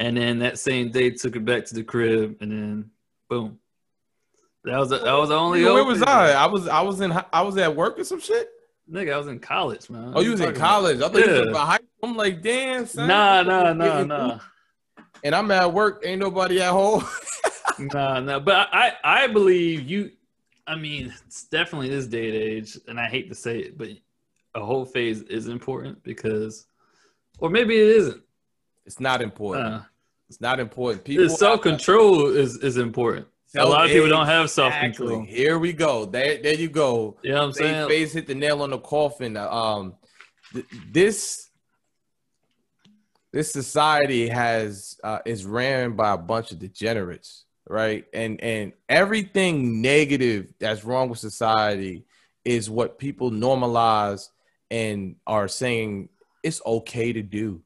and 0.00 0.16
then 0.16 0.38
that 0.38 0.58
same 0.58 0.90
day 0.90 1.10
took 1.10 1.34
her 1.34 1.40
back 1.40 1.66
to 1.66 1.74
the 1.74 1.84
crib, 1.84 2.38
and 2.40 2.50
then 2.50 2.90
boom. 3.28 3.58
That 4.64 4.78
was 4.78 4.90
a, 4.92 4.98
that 4.98 5.12
was 5.12 5.28
the 5.28 5.36
only. 5.36 5.62
Where 5.62 5.84
was 5.84 6.02
I? 6.02 6.32
I 6.32 6.46
was 6.46 6.66
I 6.66 6.80
was 6.80 7.02
in 7.02 7.12
I 7.32 7.42
was 7.42 7.56
at 7.58 7.76
work 7.76 7.98
or 7.98 8.04
some 8.04 8.18
shit. 8.18 8.48
Nigga, 8.90 9.12
I 9.12 9.18
was 9.18 9.28
in 9.28 9.38
college, 9.38 9.88
man. 9.90 10.12
Oh, 10.16 10.22
you 10.22 10.32
was 10.32 10.40
in 10.40 10.54
college? 10.54 10.96
About? 10.96 11.10
I 11.10 11.12
thought 11.12 11.28
yeah. 11.28 11.34
you 11.34 11.40
was 11.40 11.50
about 11.50 11.66
high 11.66 11.76
school. 11.76 11.86
I'm 12.02 12.16
like, 12.16 12.42
damn, 12.42 12.86
son. 12.86 13.06
Nah, 13.06 13.42
nah, 13.42 13.72
nah, 13.72 14.02
nah. 14.02 14.38
And 15.22 15.34
I'm 15.34 15.50
at 15.50 15.72
work. 15.72 16.02
Ain't 16.04 16.18
nobody 16.18 16.60
at 16.60 16.70
home. 16.70 17.04
nah, 17.80 18.20
nah. 18.20 18.38
But 18.38 18.68
I, 18.72 18.92
I 19.02 19.26
believe 19.26 19.88
you. 19.88 20.12
I 20.66 20.76
mean, 20.76 21.12
it's 21.26 21.44
definitely 21.44 21.88
this 21.88 22.06
day 22.06 22.26
and 22.28 22.36
age, 22.36 22.78
and 22.86 23.00
I 23.00 23.08
hate 23.08 23.28
to 23.28 23.34
say 23.34 23.58
it, 23.58 23.78
but 23.78 23.88
a 24.54 24.64
whole 24.64 24.84
phase 24.84 25.22
is 25.22 25.48
important 25.48 26.02
because, 26.02 26.66
or 27.38 27.50
maybe 27.50 27.74
it 27.76 27.88
isn't. 27.88 28.22
It's 28.86 29.00
not 29.00 29.22
important. 29.22 29.66
Uh, 29.66 29.80
it's 30.28 30.40
not 30.40 30.60
important. 30.60 31.04
People 31.04 31.28
self 31.28 31.62
control 31.62 32.26
is 32.28 32.56
is 32.58 32.76
important. 32.76 33.26
a 33.56 33.64
lot 33.64 33.86
of 33.86 33.90
people 33.90 34.08
don't 34.08 34.26
have 34.26 34.50
self 34.50 34.72
control. 34.74 35.24
Here 35.24 35.58
we 35.58 35.72
go. 35.72 36.04
There, 36.04 36.40
there 36.40 36.54
you 36.54 36.68
go. 36.68 37.16
Yeah, 37.22 37.28
you 37.28 37.34
know 37.34 37.44
I'm 37.44 37.52
saying. 37.52 37.88
Face 37.88 38.12
hit 38.12 38.26
the 38.26 38.34
nail 38.34 38.62
on 38.62 38.70
the 38.70 38.78
coffin. 38.78 39.36
Um, 39.36 39.94
th- 40.52 40.66
this 40.92 41.50
this 43.32 43.52
society 43.52 44.28
has 44.28 44.98
uh, 45.04 45.20
is 45.24 45.44
ran 45.44 45.94
by 45.94 46.12
a 46.12 46.18
bunch 46.18 46.52
of 46.52 46.58
degenerates, 46.58 47.44
right? 47.70 48.04
And 48.12 48.42
and 48.42 48.72
everything 48.88 49.80
negative 49.80 50.52
that's 50.58 50.84
wrong 50.84 51.08
with 51.08 51.20
society 51.20 52.04
is 52.44 52.68
what 52.68 52.98
people 52.98 53.30
normalize 53.30 54.26
and 54.72 55.14
are 55.26 55.46
saying 55.46 56.08
it's 56.42 56.60
okay 56.66 57.12
to 57.12 57.22
do, 57.22 57.62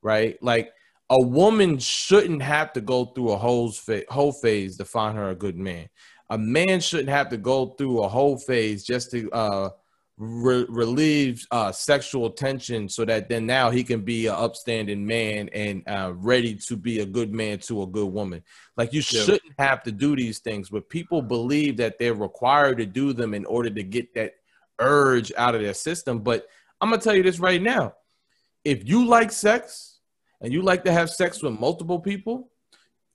right? 0.00 0.40
Like 0.40 0.72
a 1.10 1.20
woman 1.20 1.78
shouldn't 1.78 2.42
have 2.42 2.72
to 2.74 2.80
go 2.80 3.06
through 3.06 3.30
a 3.30 3.36
whole 3.36 3.72
phase, 3.72 4.04
whole 4.08 4.32
phase 4.32 4.76
to 4.76 4.84
find 4.84 5.18
her 5.18 5.30
a 5.30 5.34
good 5.34 5.56
man. 5.56 5.88
A 6.30 6.38
man 6.38 6.78
shouldn't 6.80 7.08
have 7.08 7.28
to 7.30 7.36
go 7.36 7.70
through 7.70 8.02
a 8.02 8.08
whole 8.08 8.38
phase 8.38 8.84
just 8.84 9.10
to 9.10 9.28
uh, 9.32 9.70
re- 10.18 10.66
relieve 10.68 11.46
uh, 11.50 11.72
sexual 11.72 12.30
tension, 12.30 12.88
so 12.88 13.04
that 13.04 13.28
then 13.28 13.46
now 13.46 13.70
he 13.70 13.84
can 13.84 14.02
be 14.02 14.26
an 14.26 14.34
upstanding 14.34 15.06
man 15.06 15.48
and 15.52 15.82
uh, 15.88 16.12
ready 16.14 16.54
to 16.54 16.76
be 16.76 17.00
a 17.00 17.06
good 17.06 17.32
man 17.32 17.58
to 17.60 17.82
a 17.82 17.86
good 17.86 18.12
woman. 18.12 18.42
Like 18.76 18.92
you 18.92 19.02
yeah. 19.10 19.22
shouldn't 19.22 19.54
have 19.58 19.82
to 19.84 19.92
do 19.92 20.16
these 20.16 20.40
things, 20.40 20.70
but 20.70 20.88
people 20.88 21.22
believe 21.22 21.76
that 21.78 21.98
they're 21.98 22.14
required 22.14 22.78
to 22.78 22.86
do 22.86 23.12
them 23.12 23.34
in 23.34 23.44
order 23.46 23.70
to 23.70 23.82
get 23.82 24.14
that 24.14 24.34
urge 24.78 25.32
out 25.36 25.54
of 25.54 25.62
their 25.62 25.74
system. 25.74 26.20
But 26.20 26.46
I'm 26.80 26.90
gonna 26.90 27.00
tell 27.00 27.14
you 27.14 27.22
this 27.22 27.38
right 27.38 27.62
now: 27.62 27.94
if 28.64 28.88
you 28.88 29.06
like 29.06 29.32
sex 29.32 30.00
and 30.40 30.52
you 30.52 30.62
like 30.62 30.84
to 30.84 30.92
have 30.92 31.10
sex 31.10 31.42
with 31.42 31.58
multiple 31.58 32.00
people, 32.00 32.50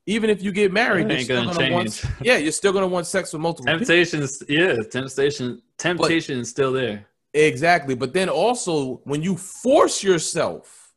even 0.06 0.30
if 0.30 0.44
you 0.44 0.52
get 0.52 0.72
married, 0.74 1.10
you're 1.10 1.20
still 1.22 1.46
gonna, 1.46 1.72
want, 1.72 2.04
yeah, 2.22 2.38
you're 2.38 2.52
still 2.52 2.74
gonna 2.74 2.88
want 2.88 3.08
sex 3.08 3.32
with 3.32 3.42
multiple 3.42 3.72
Temptations, 3.78 4.38
people. 4.38 4.56
yeah, 4.56 4.76
temptation, 4.84 5.62
temptation 5.78 6.38
but, 6.38 6.42
is 6.42 6.50
still 6.50 6.74
there. 6.74 7.06
Exactly. 7.34 7.96
But 7.96 8.14
then 8.14 8.30
also 8.30 9.02
when 9.06 9.24
you 9.24 9.38
force 9.38 10.04
yourself 10.04 10.94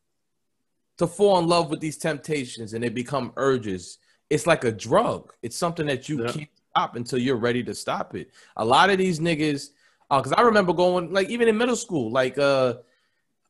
to 0.99 1.07
fall 1.07 1.39
in 1.39 1.47
love 1.47 1.71
with 1.71 1.81
these 1.81 1.97
temptations 1.97 2.75
and 2.75 2.83
they 2.83 2.89
become 2.89 3.33
urges, 3.37 3.99
it's 4.29 4.47
like 4.47 4.65
a 4.65 4.73
drug. 4.73 5.33
It's 5.43 5.57
something 5.57 5.87
that 5.87 6.09
you 6.09 6.25
can't 6.25 6.51
stop 6.71 6.97
until 6.97 7.19
you're 7.19 7.37
ready 7.37 7.63
to 7.65 7.75
stop 7.75 8.15
it. 8.15 8.31
A 8.57 8.65
lot 8.65 8.91
of 8.91 8.99
these 8.99 9.21
niggas, 9.21 9.71
because 10.11 10.33
uh, 10.33 10.37
I 10.37 10.43
remember 10.43 10.73
going 10.73 11.13
like 11.13 11.31
even 11.31 11.49
in 11.49 11.57
middle 11.57 11.77
school, 11.77 12.11
like 12.11 12.39
uh 12.39 12.75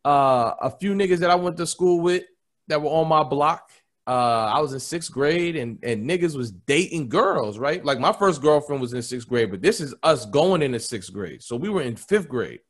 uh 0.05 0.55
a 0.61 0.71
few 0.71 0.95
niggas 0.95 1.19
that 1.19 1.31
I 1.31 1.35
went 1.35 1.57
to 1.57 1.67
school 1.67 2.01
with 2.01 2.25
that 2.69 2.81
were 2.81 2.91
on 2.91 3.09
my 3.09 3.23
block. 3.23 3.71
Uh, 4.07 4.53
I 4.55 4.61
was 4.61 4.73
in 4.73 4.79
sixth 4.79 5.11
grade 5.11 5.57
and, 5.57 5.79
and 5.83 6.09
niggas 6.09 6.37
was 6.37 6.53
dating 6.53 7.09
girls, 7.09 7.59
right? 7.59 7.85
Like 7.85 7.99
my 7.99 8.13
first 8.13 8.41
girlfriend 8.41 8.81
was 8.81 8.93
in 8.93 9.03
sixth 9.03 9.29
grade, 9.29 9.51
but 9.51 9.63
this 9.63 9.81
is 9.81 9.95
us 10.03 10.27
going 10.27 10.63
into 10.63 10.79
sixth 10.79 11.13
grade. 11.13 11.43
So 11.43 11.57
we 11.57 11.69
were 11.69 11.83
in 11.83 11.97
fifth 11.97 12.29
grade. 12.29 12.61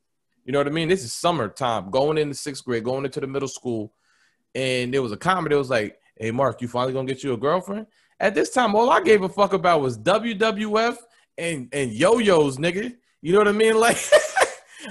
You 0.47 0.53
know 0.53 0.61
what 0.61 0.67
I 0.67 0.71
mean? 0.71 0.89
This 0.89 1.05
is 1.05 1.13
summertime, 1.13 1.91
going 1.91 2.17
into 2.17 2.35
sixth 2.35 2.65
grade, 2.65 2.85
going 2.85 3.05
into 3.05 3.21
the 3.21 3.27
middle 3.27 3.49
school. 3.49 3.93
And 4.55 4.95
there 4.95 5.03
was 5.03 5.13
a 5.13 5.17
comment 5.17 5.51
that 5.51 5.59
was 5.59 5.69
like, 5.69 5.99
Hey 6.17 6.31
Mark, 6.31 6.63
you 6.63 6.69
finally 6.69 6.95
gonna 6.95 7.07
get 7.07 7.23
you 7.23 7.35
a 7.35 7.37
girlfriend? 7.37 7.87
At 8.19 8.35
this 8.35 8.51
time, 8.51 8.75
all 8.75 8.89
I 8.89 9.03
gave 9.03 9.23
a 9.23 9.29
fuck 9.29 9.53
about 9.53 9.83
was 9.83 9.99
WWF 9.99 10.97
and 11.37 11.69
and 11.73 11.93
yo-yos, 11.93 12.57
nigga. 12.57 12.97
You 13.21 13.33
know 13.33 13.39
what 13.39 13.49
I 13.49 13.53
mean? 13.53 13.77
Like 13.79 13.99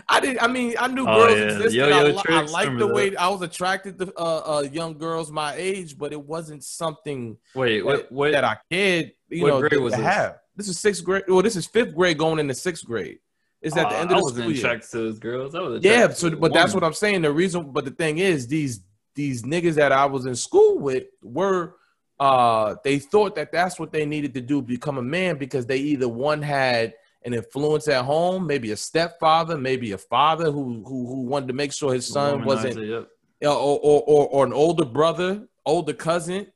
I 0.09 0.19
did. 0.19 0.37
I 0.39 0.47
mean, 0.47 0.75
I 0.79 0.87
knew 0.87 1.07
oh, 1.07 1.27
girls 1.27 1.37
yeah. 1.37 1.45
existed. 1.45 1.73
Yo-yo 1.73 2.21
I, 2.27 2.39
I 2.39 2.41
liked 2.43 2.77
the 2.77 2.87
way 2.87 3.15
I 3.15 3.27
was 3.29 3.41
attracted 3.41 3.97
to 3.99 4.13
uh, 4.17 4.21
uh, 4.21 4.61
young 4.71 4.97
girls 4.97 5.31
my 5.31 5.53
age, 5.55 5.97
but 5.97 6.11
it 6.11 6.21
wasn't 6.21 6.63
something. 6.63 7.37
Wait, 7.53 7.83
that, 7.85 8.11
what, 8.11 8.31
that 8.31 8.43
I 8.43 8.57
cared. 8.71 9.13
You 9.29 9.43
what 9.43 9.47
know, 9.49 9.59
grade 9.61 9.81
was 9.81 9.93
this? 9.93 10.03
have. 10.03 10.39
This 10.55 10.67
is 10.67 10.79
sixth 10.79 11.03
grade. 11.03 11.23
Well, 11.27 11.41
this 11.41 11.55
is 11.55 11.65
fifth 11.65 11.95
grade 11.95 12.17
going 12.17 12.39
into 12.39 12.53
sixth 12.53 12.85
grade. 12.85 13.19
Is 13.61 13.75
at 13.75 13.89
the 13.89 13.97
end 13.97 14.11
of 14.11 14.21
the 14.21 14.41
school 14.41 14.51
year. 14.51 14.79
to 14.79 14.97
those 14.97 15.17
girls. 15.17 15.55
I 15.55 15.61
was 15.61 15.83
yeah, 15.83 16.09
so 16.09 16.29
but 16.35 16.53
that's 16.53 16.73
what 16.73 16.83
I'm 16.83 16.93
saying. 16.93 17.23
The 17.23 17.31
reason, 17.31 17.71
but 17.71 17.83
the 17.83 17.91
thing 17.91 18.19
is, 18.19 18.47
these 18.47 18.81
these 19.15 19.41
niggas 19.43 19.73
that 19.75 19.91
I 19.91 20.05
was 20.05 20.25
in 20.27 20.35
school 20.35 20.77
with 20.77 21.05
were 21.23 21.75
uh 22.19 22.75
they 22.83 22.99
thought 22.99 23.35
that 23.35 23.51
that's 23.51 23.79
what 23.79 23.91
they 23.91 24.05
needed 24.05 24.33
to 24.35 24.41
do 24.41 24.61
become 24.61 24.97
a 24.97 25.01
man 25.01 25.37
because 25.37 25.65
they 25.65 25.77
either 25.77 26.07
one 26.07 26.41
had 26.41 26.93
an 27.25 27.33
influence 27.33 27.87
at 27.87 28.05
home, 28.05 28.45
maybe 28.47 28.71
a 28.71 28.77
stepfather, 28.77 29.57
maybe 29.57 29.91
a 29.91 29.97
father 29.97 30.51
who 30.51 30.83
who, 30.85 31.07
who 31.07 31.21
wanted 31.23 31.47
to 31.47 31.53
make 31.53 31.73
sure 31.73 31.93
his 31.93 32.07
son 32.07 32.45
wasn't, 32.45 32.77
yep. 32.77 33.07
or, 33.41 33.49
or, 33.49 34.03
or 34.05 34.27
or 34.27 34.45
an 34.45 34.53
older 34.53 34.85
brother, 34.85 35.47
older 35.65 35.93
cousin, 35.93 36.47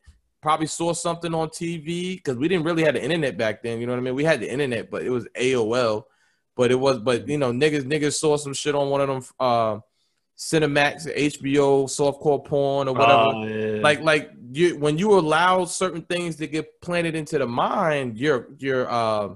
probably 0.42 0.68
saw 0.68 0.94
something 0.94 1.34
on 1.34 1.50
TV 1.50 2.16
because 2.16 2.38
we 2.38 2.48
didn't 2.48 2.66
really 2.66 2.84
have 2.84 2.94
the 2.94 3.04
internet 3.04 3.38
back 3.38 3.64
then. 3.64 3.80
You 3.80 3.88
know 3.88 3.94
what 3.94 4.00
I 4.00 4.04
mean? 4.04 4.16
We 4.16 4.24
had 4.24 4.40
the 4.40 4.52
internet, 4.52 4.90
but 4.90 5.04
it 5.04 5.10
was 5.10 5.28
AOL. 5.38 6.04
But 6.56 6.72
it 6.72 6.76
was, 6.76 7.00
but 7.00 7.28
you 7.28 7.38
know, 7.38 7.52
niggas 7.52 7.84
niggas 7.84 8.20
saw 8.20 8.38
some 8.38 8.54
shit 8.54 8.76
on 8.76 8.90
one 8.90 9.02
of 9.02 9.08
them 9.08 9.24
uh, 9.40 9.80
Cinemax, 10.40 11.14
HBO, 11.14 11.84
softcore 11.86 12.44
porn 12.46 12.88
or 12.88 12.94
whatever. 12.94 13.36
Oh, 13.36 13.44
yeah. 13.46 13.82
Like 13.82 14.02
like 14.02 14.32
you 14.52 14.78
when 14.78 14.98
you 14.98 15.18
allow 15.20 15.66
certain 15.66 16.02
things 16.04 16.38
to 16.38 16.48
get 16.48 16.82
planted 16.82 17.14
into 17.14 17.38
the 17.38 17.46
mind, 17.46 18.18
you're 18.18 18.48
you're 18.58 18.90
uh 18.90 19.36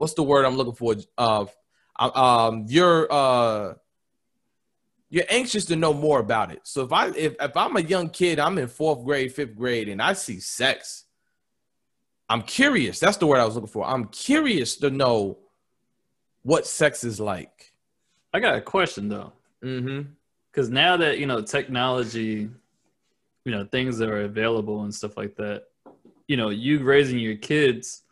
what's 0.00 0.14
the 0.14 0.22
word 0.22 0.46
I'm 0.46 0.56
looking 0.56 0.74
for? 0.74 0.94
Uh, 1.18 1.44
um, 1.98 2.64
you're 2.68 3.06
uh, 3.12 3.74
you're 5.10 5.26
anxious 5.28 5.66
to 5.66 5.76
know 5.76 5.92
more 5.92 6.20
about 6.20 6.50
it. 6.50 6.60
So 6.64 6.82
if 6.82 6.92
I 6.92 7.08
if, 7.08 7.36
if 7.38 7.56
I'm 7.56 7.76
a 7.76 7.82
young 7.82 8.08
kid, 8.08 8.38
I'm 8.38 8.56
in 8.56 8.66
fourth 8.66 9.04
grade, 9.04 9.32
fifth 9.34 9.54
grade, 9.54 9.90
and 9.90 10.00
I 10.00 10.14
see 10.14 10.40
sex, 10.40 11.04
I'm 12.30 12.42
curious. 12.42 12.98
That's 12.98 13.18
the 13.18 13.26
word 13.26 13.40
I 13.40 13.44
was 13.44 13.56
looking 13.56 13.68
for. 13.68 13.86
I'm 13.86 14.06
curious 14.06 14.76
to 14.76 14.88
know 14.88 15.38
what 16.42 16.66
sex 16.66 17.04
is 17.04 17.20
like. 17.20 17.74
I 18.32 18.40
got 18.40 18.54
a 18.54 18.62
question 18.62 19.10
though. 19.10 19.34
Mm-hmm. 19.62 20.12
Because 20.50 20.70
now 20.70 20.96
that 20.96 21.18
you 21.18 21.26
know 21.26 21.42
technology, 21.42 22.48
you 23.44 23.52
know 23.52 23.64
things 23.66 23.98
that 23.98 24.08
are 24.08 24.22
available 24.22 24.84
and 24.84 24.94
stuff 24.94 25.18
like 25.18 25.36
that. 25.36 25.64
You 26.26 26.38
know, 26.38 26.48
you 26.48 26.82
raising 26.82 27.18
your 27.18 27.36
kids 27.36 28.04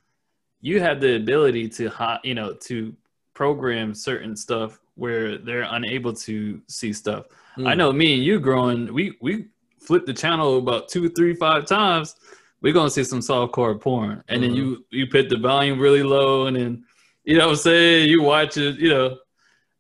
you 0.61 0.81
have 0.81 1.01
the 1.01 1.17
ability 1.17 1.69
to 1.69 1.91
you 2.25 2.35
know 2.35 2.53
to 2.53 2.95
program 3.35 3.95
certain 3.95 4.35
stuff 4.35 4.81
where 4.97 5.39
they're 5.39 5.67
unable 5.71 6.13
to 6.13 6.61
see 6.67 6.93
stuff. 6.93 7.27
Mm. 7.57 7.69
I 7.69 7.75
know 7.75 7.93
me 7.93 8.15
and 8.15 8.25
you 8.25 8.41
growing, 8.41 8.93
we 8.93 9.17
we 9.21 9.47
flip 9.79 10.07
the 10.07 10.13
channel 10.13 10.59
about 10.59 10.89
two, 10.89 11.09
three, 11.11 11.35
five 11.35 11.65
times. 11.67 12.17
We're 12.61 12.73
gonna 12.73 12.91
see 12.91 13.05
some 13.05 13.21
softcore 13.21 13.81
porn, 13.81 14.25
and 14.29 14.43
mm-hmm. 14.43 14.43
then 14.43 14.55
you 14.55 14.85
you 14.91 15.07
put 15.07 15.29
the 15.29 15.39
volume 15.39 15.79
really 15.79 16.03
low, 16.03 16.47
and 16.47 16.57
then 16.57 16.85
you 17.25 17.39
know 17.39 17.47
what 17.47 17.53
I'm 17.53 17.57
saying 17.57 18.11
you 18.11 18.23
watch 18.23 18.57
it, 18.57 18.81
you 18.81 18.89
know, 18.89 19.19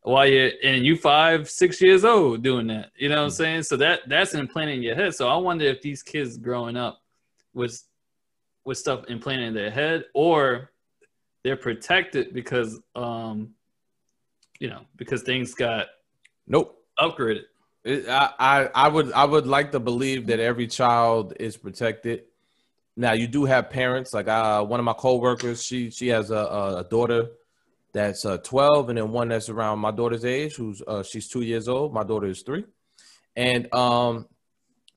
while 0.02 0.26
you 0.26 0.52
and 0.62 0.86
you 0.86 0.96
five, 0.96 1.50
six 1.50 1.80
years 1.80 2.04
old 2.04 2.42
doing 2.42 2.68
that. 2.68 2.92
You 2.96 3.08
know 3.08 3.16
what 3.16 3.22
I'm 3.22 3.30
mm. 3.30 3.36
saying? 3.36 3.62
So 3.64 3.76
that 3.78 4.08
that's 4.08 4.34
implanted 4.34 4.76
in 4.76 4.82
your 4.82 4.94
head. 4.94 5.14
So 5.16 5.28
I 5.28 5.36
wonder 5.36 5.64
if 5.64 5.82
these 5.82 6.04
kids 6.04 6.38
growing 6.38 6.76
up 6.76 7.02
was 7.54 7.88
with 8.68 8.76
stuff 8.76 9.07
implanted 9.09 9.48
in 9.48 9.54
their 9.54 9.70
head, 9.70 10.04
or 10.12 10.70
they're 11.42 11.57
protected 11.57 12.35
because 12.35 12.78
um, 12.94 13.54
you 14.61 14.68
know, 14.68 14.83
because 14.96 15.22
things 15.22 15.54
got 15.54 15.87
nope 16.46 16.78
upgraded. 17.00 17.44
It, 17.83 18.07
I, 18.09 18.35
I 18.38 18.70
I 18.74 18.88
would 18.88 19.11
I 19.12 19.24
would 19.24 19.46
like 19.46 19.72
to 19.72 19.81
believe 19.81 20.26
that 20.26 20.38
every 20.38 20.66
child 20.66 21.33
is 21.40 21.57
protected. 21.57 22.24
Now 22.94 23.12
you 23.12 23.26
do 23.26 23.46
have 23.46 23.70
parents 23.70 24.12
like 24.12 24.28
uh, 24.28 24.62
one 24.62 24.78
of 24.78 24.85
my 24.85 24.92
coworkers. 24.92 25.64
She 25.64 25.90
she 25.90 26.09
has 26.09 26.31
a, 26.31 26.85
a 26.85 26.87
daughter 26.90 27.31
that's 27.94 28.26
uh, 28.26 28.37
12, 28.37 28.90
and 28.90 28.98
then 28.98 29.11
one 29.11 29.28
that's 29.28 29.48
around 29.48 29.78
my 29.78 29.90
daughter's 29.90 30.26
age, 30.26 30.57
who's 30.57 30.83
uh, 30.87 31.02
she's 31.02 31.26
two 31.26 31.40
years 31.40 31.68
old. 31.68 31.94
My 31.94 32.04
daughter 32.04 32.26
is 32.26 32.42
three, 32.42 32.64
and 33.35 33.72
um, 33.72 34.26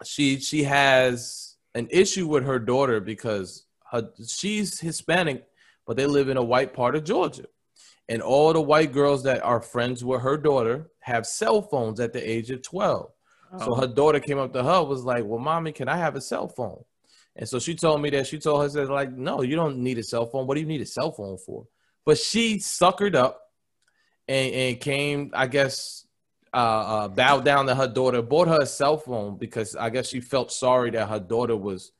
she 0.03 0.41
she 0.41 0.63
has 0.63 1.50
an 1.75 1.87
issue 1.91 2.27
with 2.27 2.45
her 2.45 2.59
daughter 2.59 2.99
because 2.99 3.65
her 3.91 4.09
she's 4.27 4.79
Hispanic, 4.79 5.45
but 5.85 5.97
they 5.97 6.05
live 6.05 6.29
in 6.29 6.37
a 6.37 6.43
white 6.43 6.73
part 6.73 6.95
of 6.95 7.03
Georgia. 7.03 7.45
And 8.09 8.21
all 8.21 8.51
the 8.51 8.61
white 8.61 8.91
girls 8.91 9.23
that 9.23 9.41
are 9.43 9.61
friends 9.61 10.03
with 10.03 10.21
her 10.21 10.37
daughter 10.37 10.91
have 10.99 11.25
cell 11.25 11.61
phones 11.61 11.99
at 11.99 12.13
the 12.13 12.29
age 12.29 12.51
of 12.51 12.61
12. 12.61 13.11
Oh. 13.53 13.59
So 13.59 13.75
her 13.75 13.87
daughter 13.87 14.19
came 14.19 14.37
up 14.37 14.53
to 14.53 14.63
her, 14.63 14.83
was 14.83 15.03
like, 15.03 15.23
Well, 15.23 15.39
mommy, 15.39 15.71
can 15.71 15.87
I 15.87 15.97
have 15.97 16.15
a 16.15 16.21
cell 16.21 16.47
phone? 16.47 16.83
And 17.35 17.47
so 17.47 17.59
she 17.59 17.75
told 17.75 18.01
me 18.01 18.09
that 18.11 18.27
she 18.27 18.39
told 18.39 18.61
her, 18.61 18.69
said, 18.69 18.89
like, 18.89 19.11
no, 19.11 19.41
you 19.41 19.55
don't 19.55 19.77
need 19.77 19.97
a 19.97 20.03
cell 20.03 20.25
phone. 20.25 20.47
What 20.47 20.55
do 20.55 20.61
you 20.61 20.67
need 20.67 20.81
a 20.81 20.85
cell 20.85 21.11
phone 21.11 21.37
for? 21.37 21.65
But 22.05 22.17
she 22.17 22.57
suckered 22.57 23.15
up 23.15 23.41
and, 24.27 24.53
and 24.53 24.79
came, 24.79 25.31
I 25.33 25.47
guess, 25.47 26.00
uh, 26.53 26.57
uh, 26.57 27.07
bowed 27.07 27.45
down 27.45 27.65
to 27.67 27.75
her 27.75 27.87
daughter, 27.87 28.21
bought 28.21 28.47
her 28.47 28.59
a 28.61 28.65
cell 28.65 28.97
phone 28.97 29.37
because 29.37 29.75
I 29.75 29.89
guess 29.89 30.09
she 30.09 30.19
felt 30.19 30.51
sorry 30.51 30.91
that 30.91 31.09
her 31.09 31.19
daughter 31.19 31.55
was 31.55 31.91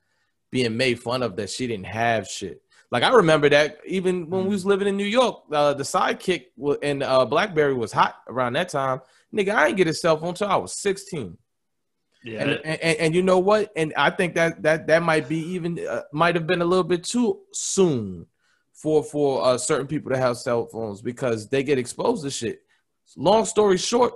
being 0.51 0.75
made 0.75 0.99
fun 0.99 1.23
of 1.23 1.35
that 1.37 1.49
she 1.49 1.67
didn't 1.67 1.85
have 1.85 2.27
shit. 2.27 2.61
Like 2.91 3.03
I 3.03 3.11
remember 3.11 3.47
that 3.49 3.79
even 3.85 4.29
when 4.29 4.43
we 4.43 4.49
was 4.49 4.65
living 4.65 4.87
in 4.87 4.97
New 4.97 5.05
York, 5.05 5.43
uh, 5.51 5.73
the 5.73 5.83
sidekick 5.83 6.47
and 6.83 7.01
uh, 7.01 7.25
BlackBerry 7.25 7.73
was 7.73 7.93
hot 7.93 8.15
around 8.27 8.53
that 8.53 8.67
time. 8.67 8.99
Nigga, 9.33 9.55
I 9.55 9.67
didn't 9.67 9.77
get 9.77 9.87
a 9.87 9.93
cell 9.93 10.17
phone 10.17 10.29
until 10.29 10.49
I 10.49 10.57
was 10.57 10.73
16. 10.81 11.37
Yeah. 12.23 12.41
And, 12.41 12.51
and, 12.65 12.97
and, 12.99 13.15
you 13.15 13.23
know 13.23 13.39
what? 13.39 13.71
And 13.75 13.93
I 13.95 14.11
think 14.11 14.35
that 14.35 14.61
that 14.61 14.87
that 14.87 15.01
might 15.01 15.27
be 15.27 15.39
even 15.53 15.79
uh, 15.79 16.03
might 16.13 16.35
have 16.35 16.45
been 16.45 16.61
a 16.61 16.65
little 16.65 16.83
bit 16.83 17.03
too 17.03 17.39
soon 17.51 18.27
for 18.73 19.03
for 19.03 19.43
uh, 19.43 19.57
certain 19.57 19.87
people 19.87 20.11
to 20.11 20.17
have 20.17 20.37
cell 20.37 20.67
phones 20.67 21.01
because 21.01 21.49
they 21.49 21.63
get 21.63 21.79
exposed 21.79 22.23
to 22.23 22.29
shit. 22.29 22.61
Long 23.17 23.45
story 23.45 23.77
short, 23.77 24.13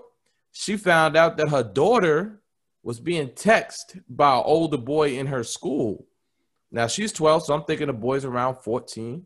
she 0.57 0.77
found 0.77 1.17
out 1.17 1.35
that 1.35 1.49
her 1.49 1.63
daughter 1.63 2.41
was 2.81 3.01
being 3.01 3.27
texted 3.27 4.01
by 4.07 4.37
an 4.37 4.43
older 4.45 4.77
boy 4.77 5.17
in 5.19 5.27
her 5.27 5.43
school 5.43 6.07
Now 6.71 6.87
she's 6.87 7.11
12, 7.11 7.43
so 7.45 7.53
I'm 7.53 7.63
thinking 7.65 7.87
the 7.87 7.93
boy's 7.93 8.23
around 8.25 8.55
14. 8.63 9.25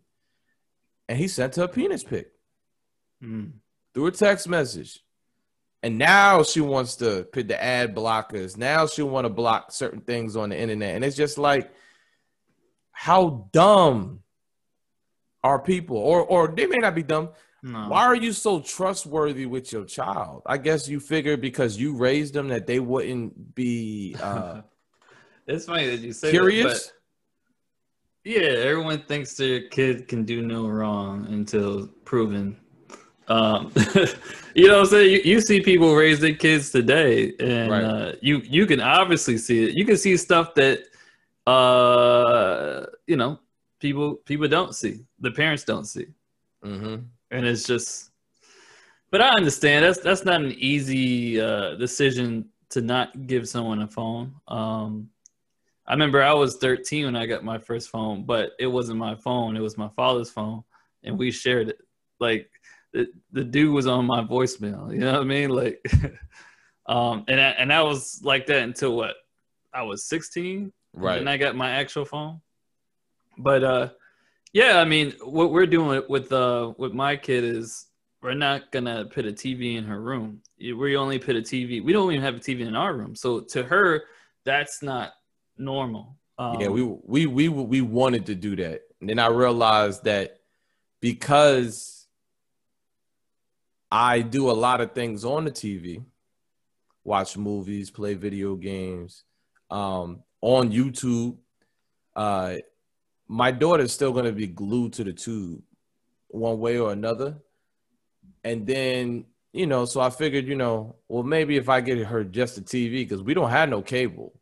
And 1.07 1.17
he 1.17 1.27
sent 1.27 1.55
her 1.55 1.63
a 1.63 1.67
penis 1.67 2.03
pic 2.03 2.31
Mm. 3.23 3.51
through 3.93 4.07
a 4.07 4.11
text 4.11 4.47
message. 4.47 5.03
And 5.83 5.97
now 5.97 6.41
she 6.43 6.61
wants 6.61 6.95
to 6.97 7.25
put 7.31 7.47
the 7.47 7.61
ad 7.61 7.95
blockers. 7.95 8.57
Now 8.57 8.87
she 8.87 9.03
want 9.03 9.25
to 9.25 9.29
block 9.29 9.71
certain 9.71 10.01
things 10.01 10.35
on 10.35 10.49
the 10.49 10.57
internet. 10.59 10.95
And 10.95 11.05
it's 11.05 11.15
just 11.15 11.37
like, 11.37 11.71
how 12.91 13.49
dumb 13.53 14.23
are 15.43 15.59
people? 15.61 15.97
Or 15.97 16.21
or 16.25 16.47
they 16.47 16.65
may 16.65 16.77
not 16.77 16.95
be 16.95 17.03
dumb. 17.03 17.29
No. 17.61 17.89
Why 17.89 18.05
are 18.05 18.15
you 18.15 18.31
so 18.31 18.61
trustworthy 18.61 19.45
with 19.45 19.71
your 19.73 19.85
child? 19.85 20.43
I 20.45 20.57
guess 20.57 20.87
you 20.87 20.99
figure 20.99 21.37
because 21.37 21.77
you 21.77 21.95
raised 21.95 22.33
them 22.33 22.47
that 22.49 22.67
they 22.67 22.79
wouldn't 22.79 23.55
be 23.55 24.15
uh, 24.21 24.61
It's 25.47 25.65
funny 25.65 25.87
that 25.87 25.99
you 26.01 26.13
say 26.13 26.29
curious. 26.29 26.85
That, 26.85 26.91
but 28.23 28.31
yeah, 28.31 28.49
everyone 28.49 29.01
thinks 29.03 29.35
their 29.35 29.61
kid 29.69 30.07
can 30.07 30.23
do 30.23 30.41
no 30.41 30.67
wrong 30.67 31.25
until 31.27 31.87
proven. 32.05 32.59
Um, 33.27 33.71
you 34.55 34.67
know 34.67 34.75
what 34.77 34.79
I'm 34.81 34.85
saying? 34.87 35.11
You, 35.11 35.21
you 35.23 35.41
see 35.41 35.61
people 35.61 35.95
raise 35.95 36.19
their 36.19 36.35
kids 36.35 36.71
today, 36.71 37.33
and 37.39 37.71
Right. 37.71 37.83
uh, 37.83 38.11
you 38.21 38.37
you 38.43 38.65
can 38.65 38.79
obviously 38.81 39.37
see 39.37 39.65
it. 39.65 39.75
You 39.75 39.85
can 39.85 39.97
see 39.97 40.17
stuff 40.17 40.53
that 40.55 40.81
uh, 41.47 42.85
you 43.07 43.17
know 43.17 43.39
people 43.79 44.15
people 44.25 44.47
don't 44.47 44.75
see. 44.75 45.05
The 45.19 45.31
parents 45.31 45.63
don't 45.63 45.85
see. 45.85 46.07
hmm 46.63 46.95
and 47.31 47.45
it's 47.45 47.63
just 47.65 48.11
but 49.11 49.21
i 49.21 49.29
understand. 49.29 49.85
That's 49.85 49.99
that's 49.99 50.25
not 50.25 50.41
an 50.41 50.51
easy 50.53 51.39
uh 51.41 51.75
decision 51.75 52.49
to 52.69 52.81
not 52.81 53.25
give 53.27 53.49
someone 53.49 53.81
a 53.81 53.87
phone. 53.87 54.35
Um 54.47 55.09
i 55.87 55.93
remember 55.93 56.21
i 56.21 56.33
was 56.33 56.57
13 56.57 57.05
when 57.05 57.15
i 57.15 57.25
got 57.25 57.43
my 57.43 57.57
first 57.57 57.89
phone 57.89 58.23
but 58.23 58.51
it 58.59 58.67
wasn't 58.67 58.99
my 58.99 59.15
phone. 59.15 59.57
It 59.57 59.61
was 59.61 59.77
my 59.77 59.89
father's 59.89 60.29
phone. 60.29 60.63
And 61.03 61.17
we 61.17 61.31
shared 61.31 61.69
it. 61.69 61.79
Like 62.19 62.49
the, 62.93 63.07
the 63.31 63.43
dude 63.43 63.73
was 63.73 63.87
on 63.87 64.05
my 64.05 64.21
voicemail. 64.21 64.91
You 64.93 64.99
know 64.99 65.13
what 65.13 65.21
i 65.21 65.23
mean? 65.23 65.49
Like 65.49 65.83
um 66.85 67.23
and 67.27 67.39
I, 67.39 67.49
and 67.51 67.71
that 67.71 67.85
was 67.85 68.21
like 68.23 68.45
that 68.47 68.63
until 68.63 68.95
what? 68.95 69.15
I 69.73 69.83
was 69.83 70.05
16 70.05 70.71
Right. 70.93 71.19
and 71.19 71.29
I 71.29 71.37
got 71.37 71.55
my 71.55 71.69
actual 71.71 72.05
phone. 72.05 72.41
But 73.37 73.63
uh 73.63 73.89
yeah, 74.53 74.79
I 74.79 74.85
mean 74.85 75.13
what 75.23 75.51
we're 75.51 75.65
doing 75.65 76.03
with 76.09 76.31
uh 76.31 76.73
with 76.77 76.93
my 76.93 77.15
kid 77.15 77.43
is 77.43 77.87
we're 78.21 78.33
not 78.33 78.71
gonna 78.71 79.05
put 79.05 79.25
a 79.25 79.31
TV 79.31 79.77
in 79.77 79.85
her 79.85 80.01
room. 80.01 80.41
We 80.59 80.97
only 80.97 81.19
put 81.19 81.35
a 81.35 81.41
TV. 81.41 81.83
We 81.83 81.93
don't 81.93 82.11
even 82.11 82.23
have 82.23 82.35
a 82.35 82.39
TV 82.39 82.61
in 82.61 82.75
our 82.75 82.93
room. 82.93 83.15
So 83.15 83.41
to 83.41 83.63
her, 83.63 84.03
that's 84.45 84.83
not 84.83 85.13
normal. 85.57 86.17
Um, 86.37 86.59
yeah, 86.59 86.67
we 86.67 86.83
we 86.83 87.25
we 87.25 87.49
we 87.49 87.81
wanted 87.81 88.25
to 88.27 88.35
do 88.35 88.55
that, 88.57 88.81
and 88.99 89.09
then 89.09 89.19
I 89.19 89.27
realized 89.27 90.03
that 90.05 90.39
because 91.01 92.07
I 93.91 94.21
do 94.21 94.49
a 94.49 94.53
lot 94.53 94.81
of 94.81 94.93
things 94.93 95.25
on 95.25 95.45
the 95.45 95.51
TV, 95.51 96.03
watch 97.03 97.37
movies, 97.37 97.89
play 97.89 98.13
video 98.13 98.55
games, 98.55 99.23
um, 99.69 100.23
on 100.41 100.71
YouTube. 100.71 101.37
Uh, 102.15 102.55
my 103.29 103.51
daughter's 103.51 103.93
still 103.93 104.11
going 104.11 104.25
to 104.25 104.33
be 104.33 104.47
glued 104.47 104.93
to 104.93 105.03
the 105.05 105.13
tube, 105.13 105.61
one 106.27 106.59
way 106.59 106.79
or 106.79 106.91
another, 106.91 107.37
and 108.43 108.67
then 108.67 109.25
you 109.51 109.65
know, 109.65 109.85
so 109.85 109.99
I 109.99 110.11
figured, 110.11 110.45
you 110.45 110.55
know, 110.55 110.95
well 111.07 111.23
maybe 111.23 111.57
if 111.57 111.69
I 111.69 111.81
get 111.81 111.97
her 111.99 112.23
just 112.23 112.57
a 112.57 112.61
TV 112.61 112.91
because 112.91 113.23
we 113.23 113.33
don't 113.33 113.49
have 113.49 113.69
no 113.69 113.81
cable 113.81 114.33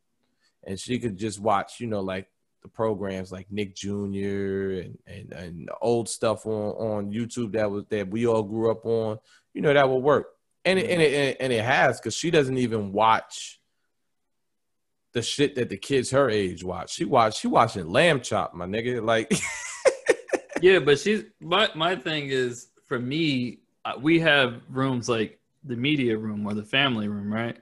and 0.66 0.80
she 0.80 1.00
could 1.00 1.18
just 1.18 1.40
watch, 1.40 1.80
you 1.80 1.88
know, 1.88 2.02
like 2.02 2.28
the 2.62 2.68
programs 2.68 3.32
like 3.32 3.48
Nick 3.50 3.76
Jr. 3.76 4.82
and 4.82 4.98
and, 5.08 5.34
and 5.34 5.70
old 5.82 6.10
stuff 6.10 6.46
on 6.46 6.72
on 6.76 7.12
YouTube 7.12 7.54
that 7.54 7.72
was 7.72 7.86
that 7.90 8.10
we 8.10 8.28
all 8.28 8.44
grew 8.44 8.70
up 8.72 8.86
on, 8.86 9.20
you 9.54 9.62
know, 9.62 9.74
that 9.74 9.90
would 9.90 10.04
work. 10.04 10.28
And 10.66 10.78
it, 10.78 10.90
and 10.90 11.02
it 11.02 11.38
and 11.40 11.54
it 11.54 11.64
has 11.64 12.00
because 12.00 12.16
she 12.16 12.30
doesn't 12.30 12.58
even 12.58 12.92
watch 12.92 13.57
the 15.14 15.22
shit 15.22 15.56
that 15.56 15.70
the 15.70 15.78
kids 15.78 16.12
her 16.12 16.30
age 16.30 16.64
watch. 16.64 16.94
She 16.94 17.06
watch 17.06 17.40
she 17.40 17.48
watching 17.48 17.90
Lamb 17.90 18.22
Chop, 18.22 18.54
my 18.54 18.66
nigga. 18.66 19.04
Like, 19.04 19.34
yeah, 20.62 20.80
but 20.80 21.00
she's 21.00 21.24
my 21.40 21.70
my 21.76 21.96
thing 21.96 22.30
is 22.30 22.70
for 22.86 23.00
me, 23.00 23.60
uh, 23.86 23.94
we 24.00 24.20
have 24.20 24.62
rooms 24.70 25.10
like 25.10 25.40
the 25.64 25.76
media 25.76 26.18
room 26.18 26.46
or 26.46 26.54
the 26.54 26.64
family 26.64 27.08
room, 27.08 27.32
right? 27.32 27.58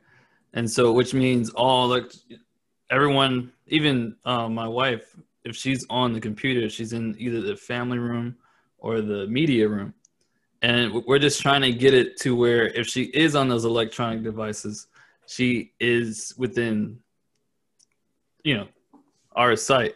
And 0.53 0.69
so, 0.69 0.93
which 0.93 1.13
means 1.13 1.49
all 1.51 1.88
like 1.88 2.13
everyone, 2.89 3.51
even 3.67 4.15
uh, 4.25 4.47
my 4.47 4.67
wife, 4.67 5.15
if 5.43 5.55
she's 5.55 5.86
on 5.89 6.13
the 6.13 6.19
computer, 6.19 6.69
she's 6.69 6.93
in 6.93 7.15
either 7.19 7.41
the 7.41 7.55
family 7.55 7.99
room 7.99 8.36
or 8.77 9.01
the 9.01 9.27
media 9.27 9.67
room. 9.67 9.93
And 10.62 11.03
we're 11.05 11.19
just 11.19 11.41
trying 11.41 11.62
to 11.62 11.71
get 11.71 11.93
it 11.93 12.17
to 12.21 12.36
where 12.36 12.67
if 12.67 12.88
she 12.88 13.03
is 13.05 13.36
on 13.36 13.49
those 13.49 13.65
electronic 13.65 14.23
devices, 14.23 14.88
she 15.27 15.73
is 15.79 16.34
within, 16.38 16.99
you 18.45 18.55
know, 18.55 18.67
our 19.36 19.55
sight. 19.58 19.95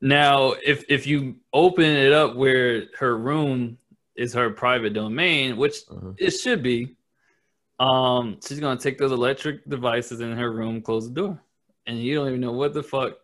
Now, 0.00 0.52
if 0.64 0.84
if 0.88 1.06
you 1.06 1.36
open 1.52 1.84
it 1.84 2.12
up 2.12 2.34
where 2.34 2.84
her 2.98 3.16
room 3.18 3.76
is 4.16 4.32
her 4.34 4.50
private 4.50 4.94
domain, 4.94 5.56
which 5.56 5.86
Mhm. 5.86 6.14
it 6.18 6.30
should 6.30 6.62
be, 6.62 6.96
um, 7.78 8.38
she's 8.46 8.60
gonna 8.60 8.80
take 8.80 8.98
those 8.98 9.12
electric 9.12 9.68
devices 9.68 10.20
in 10.20 10.32
her 10.32 10.52
room, 10.52 10.80
close 10.80 11.08
the 11.08 11.14
door, 11.14 11.42
and 11.86 11.98
you 11.98 12.14
don't 12.14 12.28
even 12.28 12.40
know 12.40 12.52
what 12.52 12.72
the 12.72 12.82
fuck. 12.82 13.18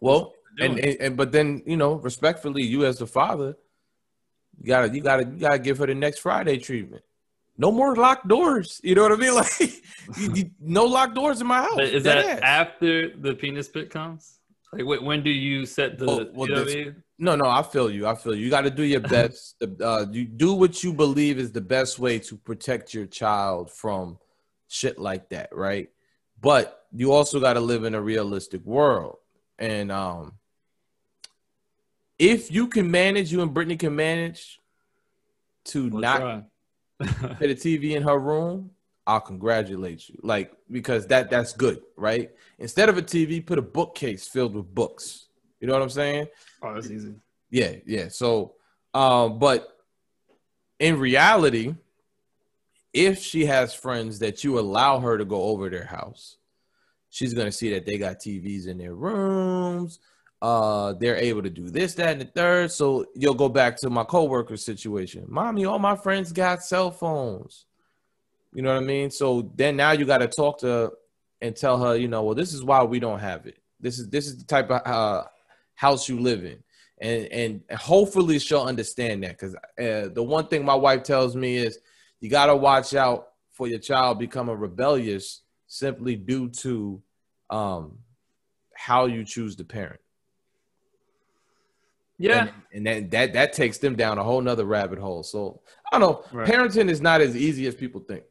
well, 0.00 0.34
and, 0.60 0.78
and 0.78 1.00
and 1.00 1.16
but 1.16 1.32
then 1.32 1.62
you 1.66 1.76
know, 1.76 1.94
respectfully, 1.94 2.62
you 2.62 2.84
as 2.84 2.98
the 2.98 3.06
father, 3.06 3.56
you 4.60 4.66
gotta 4.66 4.94
you 4.94 5.00
gotta 5.00 5.24
you 5.24 5.38
gotta 5.38 5.58
give 5.58 5.78
her 5.78 5.86
the 5.86 5.94
next 5.94 6.18
Friday 6.20 6.58
treatment. 6.58 7.02
No 7.58 7.72
more 7.72 7.96
locked 7.96 8.28
doors. 8.28 8.80
You 8.84 8.94
know 8.94 9.02
what 9.02 9.12
I 9.12 9.16
mean? 9.16 9.34
Like, 9.34 9.60
you, 10.18 10.32
you- 10.34 10.50
no 10.60 10.84
locked 10.84 11.14
doors 11.14 11.40
in 11.40 11.46
my 11.46 11.62
house. 11.62 11.74
But 11.74 11.84
is 11.86 12.04
Dead 12.04 12.24
that 12.24 12.42
ass. 12.42 12.68
after 12.68 13.16
the 13.16 13.34
penis 13.34 13.68
pit 13.68 13.90
comes? 13.90 14.38
Like, 14.72 14.82
wh- 14.82 15.02
when 15.04 15.22
do 15.22 15.30
you 15.30 15.66
set 15.66 15.98
the? 15.98 16.04
Oh, 16.08 16.30
well, 16.32 16.48
you 16.48 16.54
know 16.54 16.62
what 16.62 16.70
I 16.70 16.74
mean? 16.74 17.02
No, 17.18 17.34
no, 17.34 17.48
I 17.48 17.62
feel 17.62 17.90
you. 17.90 18.06
I 18.06 18.14
feel 18.14 18.34
you. 18.34 18.44
You 18.44 18.50
got 18.50 18.62
to 18.62 18.70
do 18.70 18.82
your 18.84 19.00
best. 19.16 19.56
uh, 19.80 20.06
you 20.12 20.24
do 20.26 20.52
what 20.54 20.84
you 20.84 20.92
believe 20.92 21.38
is 21.38 21.50
the 21.50 21.60
best 21.60 21.98
way 21.98 22.18
to 22.20 22.36
protect 22.36 22.92
your 22.94 23.06
child 23.06 23.70
from 23.72 24.18
shit 24.68 24.98
like 24.98 25.30
that, 25.30 25.48
right? 25.52 25.88
But 26.40 26.84
you 26.92 27.12
also 27.12 27.40
got 27.40 27.54
to 27.54 27.60
live 27.60 27.84
in 27.84 27.94
a 27.94 28.00
realistic 28.00 28.64
world. 28.64 29.16
And 29.58 29.90
um, 29.90 30.34
if 32.18 32.52
you 32.52 32.68
can 32.68 32.90
manage, 32.90 33.32
you 33.32 33.42
and 33.42 33.52
Brittany 33.52 33.76
can 33.76 33.96
manage 33.96 34.60
to 35.66 35.88
We'll 35.88 36.00
not 36.00 36.20
try. 36.20 36.42
Put 36.98 37.50
a 37.50 37.54
TV 37.54 37.92
in 37.92 38.02
her 38.02 38.18
room, 38.18 38.70
I'll 39.06 39.20
congratulate 39.20 40.08
you. 40.08 40.18
Like 40.22 40.52
because 40.70 41.06
that 41.08 41.30
that's 41.30 41.52
good, 41.52 41.82
right? 41.96 42.30
Instead 42.58 42.88
of 42.88 42.98
a 42.98 43.02
TV, 43.02 43.44
put 43.44 43.58
a 43.58 43.62
bookcase 43.62 44.26
filled 44.26 44.54
with 44.54 44.74
books. 44.74 45.26
You 45.60 45.66
know 45.66 45.74
what 45.74 45.82
I'm 45.82 45.90
saying? 45.90 46.26
oh, 46.62 46.74
that's 46.74 46.90
easy. 46.90 47.14
Yeah, 47.50 47.76
yeah. 47.86 48.08
So, 48.08 48.54
um, 48.94 49.38
but 49.38 49.68
in 50.78 50.98
reality, 50.98 51.74
if 52.92 53.18
she 53.18 53.46
has 53.46 53.74
friends 53.74 54.18
that 54.18 54.42
you 54.42 54.58
allow 54.58 55.00
her 55.00 55.16
to 55.16 55.24
go 55.24 55.42
over 55.44 55.70
their 55.70 55.84
house, 55.84 56.36
she's 57.10 57.34
gonna 57.34 57.52
see 57.52 57.70
that 57.74 57.86
they 57.86 57.98
got 57.98 58.18
TVs 58.18 58.66
in 58.66 58.78
their 58.78 58.94
rooms. 58.94 60.00
Uh, 60.42 60.92
they're 60.94 61.16
able 61.16 61.42
to 61.42 61.50
do 61.50 61.70
this, 61.70 61.94
that, 61.94 62.12
and 62.12 62.20
the 62.20 62.26
third. 62.26 62.70
So 62.70 63.06
you'll 63.14 63.34
go 63.34 63.48
back 63.48 63.76
to 63.78 63.90
my 63.90 64.04
coworker 64.04 64.56
situation. 64.56 65.24
Mommy, 65.28 65.64
all 65.64 65.78
my 65.78 65.96
friends 65.96 66.32
got 66.32 66.62
cell 66.62 66.90
phones. 66.90 67.66
You 68.52 68.62
know 68.62 68.74
what 68.74 68.82
I 68.82 68.86
mean? 68.86 69.10
So 69.10 69.50
then 69.54 69.76
now 69.76 69.92
you 69.92 70.04
got 70.04 70.18
to 70.18 70.28
talk 70.28 70.58
to 70.60 70.92
and 71.40 71.54
tell 71.54 71.82
her, 71.82 71.96
you 71.96 72.08
know, 72.08 72.22
well, 72.22 72.34
this 72.34 72.52
is 72.52 72.62
why 72.64 72.82
we 72.82 73.00
don't 73.00 73.18
have 73.18 73.46
it. 73.46 73.58
This 73.80 73.98
is 73.98 74.08
this 74.08 74.26
is 74.26 74.38
the 74.38 74.44
type 74.44 74.70
of 74.70 74.86
uh, 74.86 75.24
house 75.74 76.08
you 76.08 76.20
live 76.20 76.44
in 76.44 76.62
and 76.98 77.26
and 77.26 77.78
hopefully 77.78 78.38
she'll 78.38 78.62
understand 78.62 79.22
that 79.22 79.38
because 79.38 79.54
uh, 79.54 80.08
the 80.12 80.22
one 80.22 80.46
thing 80.46 80.64
my 80.64 80.74
wife 80.74 81.02
tells 81.02 81.36
me 81.36 81.56
is 81.56 81.78
you 82.20 82.30
got 82.30 82.46
to 82.46 82.56
watch 82.56 82.94
out 82.94 83.28
for 83.50 83.66
your 83.66 83.78
child 83.78 84.18
becoming 84.18 84.56
rebellious 84.56 85.42
simply 85.66 86.16
due 86.16 86.48
to 86.48 87.02
um 87.50 87.98
how 88.74 89.06
you 89.06 89.24
choose 89.24 89.56
to 89.56 89.64
parent 89.64 90.00
Yeah, 92.18 92.48
and, 92.72 92.86
and 92.86 92.86
that, 92.86 93.10
that 93.10 93.32
that 93.34 93.52
takes 93.52 93.78
them 93.78 93.94
down 93.96 94.18
a 94.18 94.24
whole 94.24 94.40
nother 94.40 94.64
rabbit 94.64 94.98
hole 94.98 95.22
so 95.22 95.60
i 95.92 95.98
don't 95.98 96.00
know 96.00 96.24
Right. 96.32 96.48
parenting 96.48 96.88
is 96.90 97.00
not 97.00 97.20
as 97.20 97.36
easy 97.36 97.66
as 97.66 97.74
people 97.74 98.00
think 98.00 98.24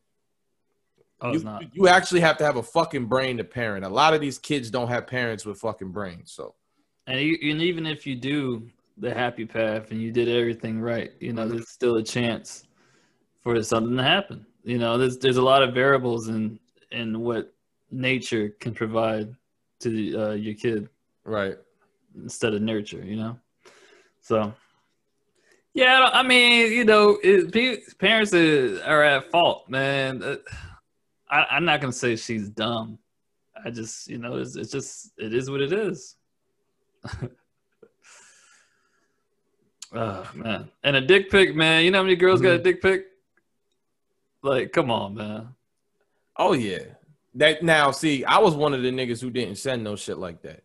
oh, 1.22 1.30
you, 1.30 1.36
it's 1.36 1.44
not. 1.46 1.64
you 1.74 1.88
actually 1.88 2.22
have 2.22 2.38
to 2.38 2.44
have 2.46 2.56
a 2.58 2.64
fucking 2.64 3.06
brain 3.06 3.38
to 3.38 3.44
parent 3.44 3.86
a 3.86 3.90
lot 3.90 4.14
of 4.14 4.22
these 4.22 4.38
kids 4.40 4.70
don't 4.72 4.88
have 4.88 5.06
parents 5.08 5.46
with 5.46 5.60
fucking 5.60 5.92
brains 5.92 6.32
so 6.32 6.56
And, 7.08 7.20
you, 7.22 7.38
and 7.52 7.62
even 7.62 7.86
if 7.86 8.08
you 8.08 8.16
do 8.16 8.68
the 8.98 9.14
happy 9.14 9.46
path 9.46 9.92
and 9.92 10.02
you 10.02 10.12
did 10.12 10.28
everything 10.30 10.80
right, 10.82 11.12
you 11.20 11.34
know, 11.34 11.46
Mhm. 11.46 11.52
there's 11.52 11.70
still 11.70 11.98
a 11.98 12.04
chance 12.04 12.66
for 13.44 13.62
something 13.62 13.98
to 13.98 14.04
happen. 14.04 14.46
You 14.64 14.80
know, 14.80 14.98
there's 14.98 15.18
there's 15.20 15.38
a 15.38 15.42
lot 15.44 15.62
of 15.62 15.74
variables 15.74 16.30
in 16.30 16.60
in 16.92 17.20
what 17.20 17.54
nature 17.92 18.50
can 18.60 18.74
provide 18.74 19.36
to 19.82 19.90
uh, 20.24 20.34
your 20.34 20.56
kid. 20.56 20.90
right 21.26 21.58
instead 22.16 22.54
of 22.54 22.62
nurture, 22.62 23.04
you 23.04 23.18
know. 23.18 23.38
So, 24.26 24.54
yeah, 25.76 26.10
I 26.12 26.24
mean, 26.24 26.72
you 26.72 26.84
know, 26.84 27.20
it, 27.22 28.00
parents 28.00 28.34
are 28.34 29.04
at 29.04 29.30
fault, 29.30 29.70
man. 29.70 30.24
Uh, 30.24 30.38
I, 31.30 31.46
I'm 31.52 31.64
not 31.64 31.80
gonna 31.80 31.94
say 31.94 32.16
she's 32.16 32.50
dumb. 32.50 32.98
I 33.64 33.70
just, 33.70 34.08
you 34.08 34.18
know, 34.18 34.38
it's, 34.38 34.56
it's 34.56 34.72
just 34.72 35.12
it 35.20 35.32
is 35.32 35.52
what 35.52 35.62
it 35.62 35.72
is. 35.72 36.16
oh 39.94 40.32
man, 40.34 40.72
and 40.84 40.96
a 40.96 41.02
dick 41.02 41.30
pic, 41.30 41.56
man. 41.56 41.86
You 41.86 41.92
know 41.92 42.00
how 42.00 42.04
many 42.04 42.16
girls 42.16 42.40
mm-hmm. 42.40 42.48
got 42.48 42.54
a 42.54 42.58
mm-hmm. 42.58 42.64
dick 42.64 42.82
pic? 42.82 43.06
Like, 44.42 44.72
come 44.72 44.90
on, 44.90 45.14
man. 45.14 45.50
Oh 46.36 46.54
yeah. 46.54 46.80
That 47.36 47.62
now, 47.62 47.92
see, 47.92 48.26
I 48.26 48.40
was 48.40 48.56
one 48.56 48.74
of 48.74 48.82
the 48.82 48.90
niggas 48.90 49.22
who 49.22 49.30
didn't 49.30 49.60
send 49.60 49.84
no 49.84 49.96
shit 49.96 50.18
like 50.18 50.42
that, 50.42 50.64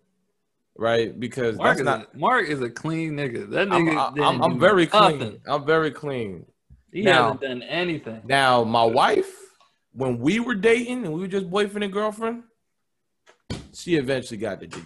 right? 0.77 1.19
Because 1.19 1.57
Mark 1.57 1.77
that's 1.77 1.85
not 1.85 2.09
a, 2.15 2.19
Mark 2.19 2.49
is 2.49 2.61
a 2.61 2.71
clean 2.71 3.13
nigga. 3.13 3.51
That 3.51 3.69
nigga, 3.69 4.13
I'm, 4.17 4.23
I'm, 4.23 4.43
I'm 4.43 4.61
very 4.61 4.87
nothing. 4.87 5.19
clean. 5.19 5.41
I'm 5.47 5.65
very 5.65 5.91
clean. 5.91 6.47
He 6.93 7.03
now, 7.03 7.25
hasn't 7.25 7.41
done 7.43 7.63
anything. 7.63 8.23
Now, 8.25 8.65
my 8.65 8.85
wife, 8.85 9.33
when 9.93 10.19
we 10.19 10.41
were 10.41 10.55
dating 10.55 11.05
and 11.05 11.13
we 11.13 11.21
were 11.21 11.29
just 11.29 11.49
boyfriend 11.49 11.85
and 11.85 11.93
girlfriend, 11.93 12.43
she 13.73 13.97
eventually 13.97 14.39
got 14.39 14.61
the 14.61 14.67
dick. 14.67 14.83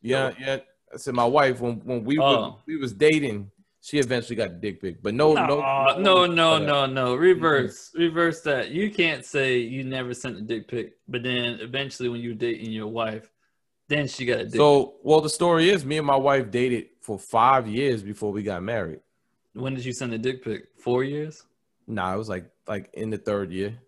Yeah, 0.00 0.32
yeah. 0.38 0.58
I 0.92 0.96
said 0.96 1.14
my 1.14 1.24
wife 1.24 1.60
when 1.60 1.80
when 1.84 2.04
we 2.04 2.18
oh. 2.18 2.42
were 2.42 2.54
we 2.66 2.76
was 2.76 2.92
dating, 2.92 3.50
she 3.80 3.98
eventually 3.98 4.36
got 4.36 4.50
the 4.50 4.56
dick 4.56 4.80
pic. 4.80 5.02
But 5.02 5.14
no, 5.14 5.34
no, 5.34 5.46
no, 5.46 5.96
no, 5.98 6.26
no, 6.26 6.58
no, 6.58 6.86
no. 6.86 7.14
Reverse, 7.14 7.90
mm-hmm. 7.90 8.02
reverse 8.02 8.40
that. 8.42 8.70
You 8.70 8.90
can't 8.90 9.24
say 9.24 9.58
you 9.58 9.84
never 9.84 10.14
sent 10.14 10.36
a 10.36 10.42
dick 10.42 10.68
pic, 10.68 10.96
but 11.08 11.22
then 11.22 11.58
eventually 11.60 12.08
when 12.08 12.20
you 12.20 12.30
were 12.30 12.36
dating 12.36 12.70
your 12.70 12.86
wife, 12.86 13.30
then 13.88 14.06
she 14.06 14.24
got 14.26 14.40
a 14.40 14.44
dick. 14.44 14.54
So, 14.54 14.94
well, 15.02 15.20
the 15.20 15.30
story 15.30 15.70
is, 15.70 15.84
me 15.84 15.98
and 15.98 16.06
my 16.06 16.16
wife 16.16 16.50
dated 16.50 16.86
for 17.00 17.18
five 17.18 17.66
years 17.66 18.02
before 18.02 18.32
we 18.32 18.42
got 18.42 18.62
married. 18.62 19.00
When 19.54 19.74
did 19.74 19.84
you 19.84 19.92
send 19.92 20.12
a 20.12 20.18
dick 20.18 20.44
pic? 20.44 20.68
Four 20.78 21.04
years? 21.04 21.44
Nah, 21.86 22.14
it 22.14 22.18
was 22.18 22.28
like 22.28 22.50
like 22.66 22.90
in 22.92 23.10
the 23.10 23.18
third 23.18 23.50
year. 23.50 23.78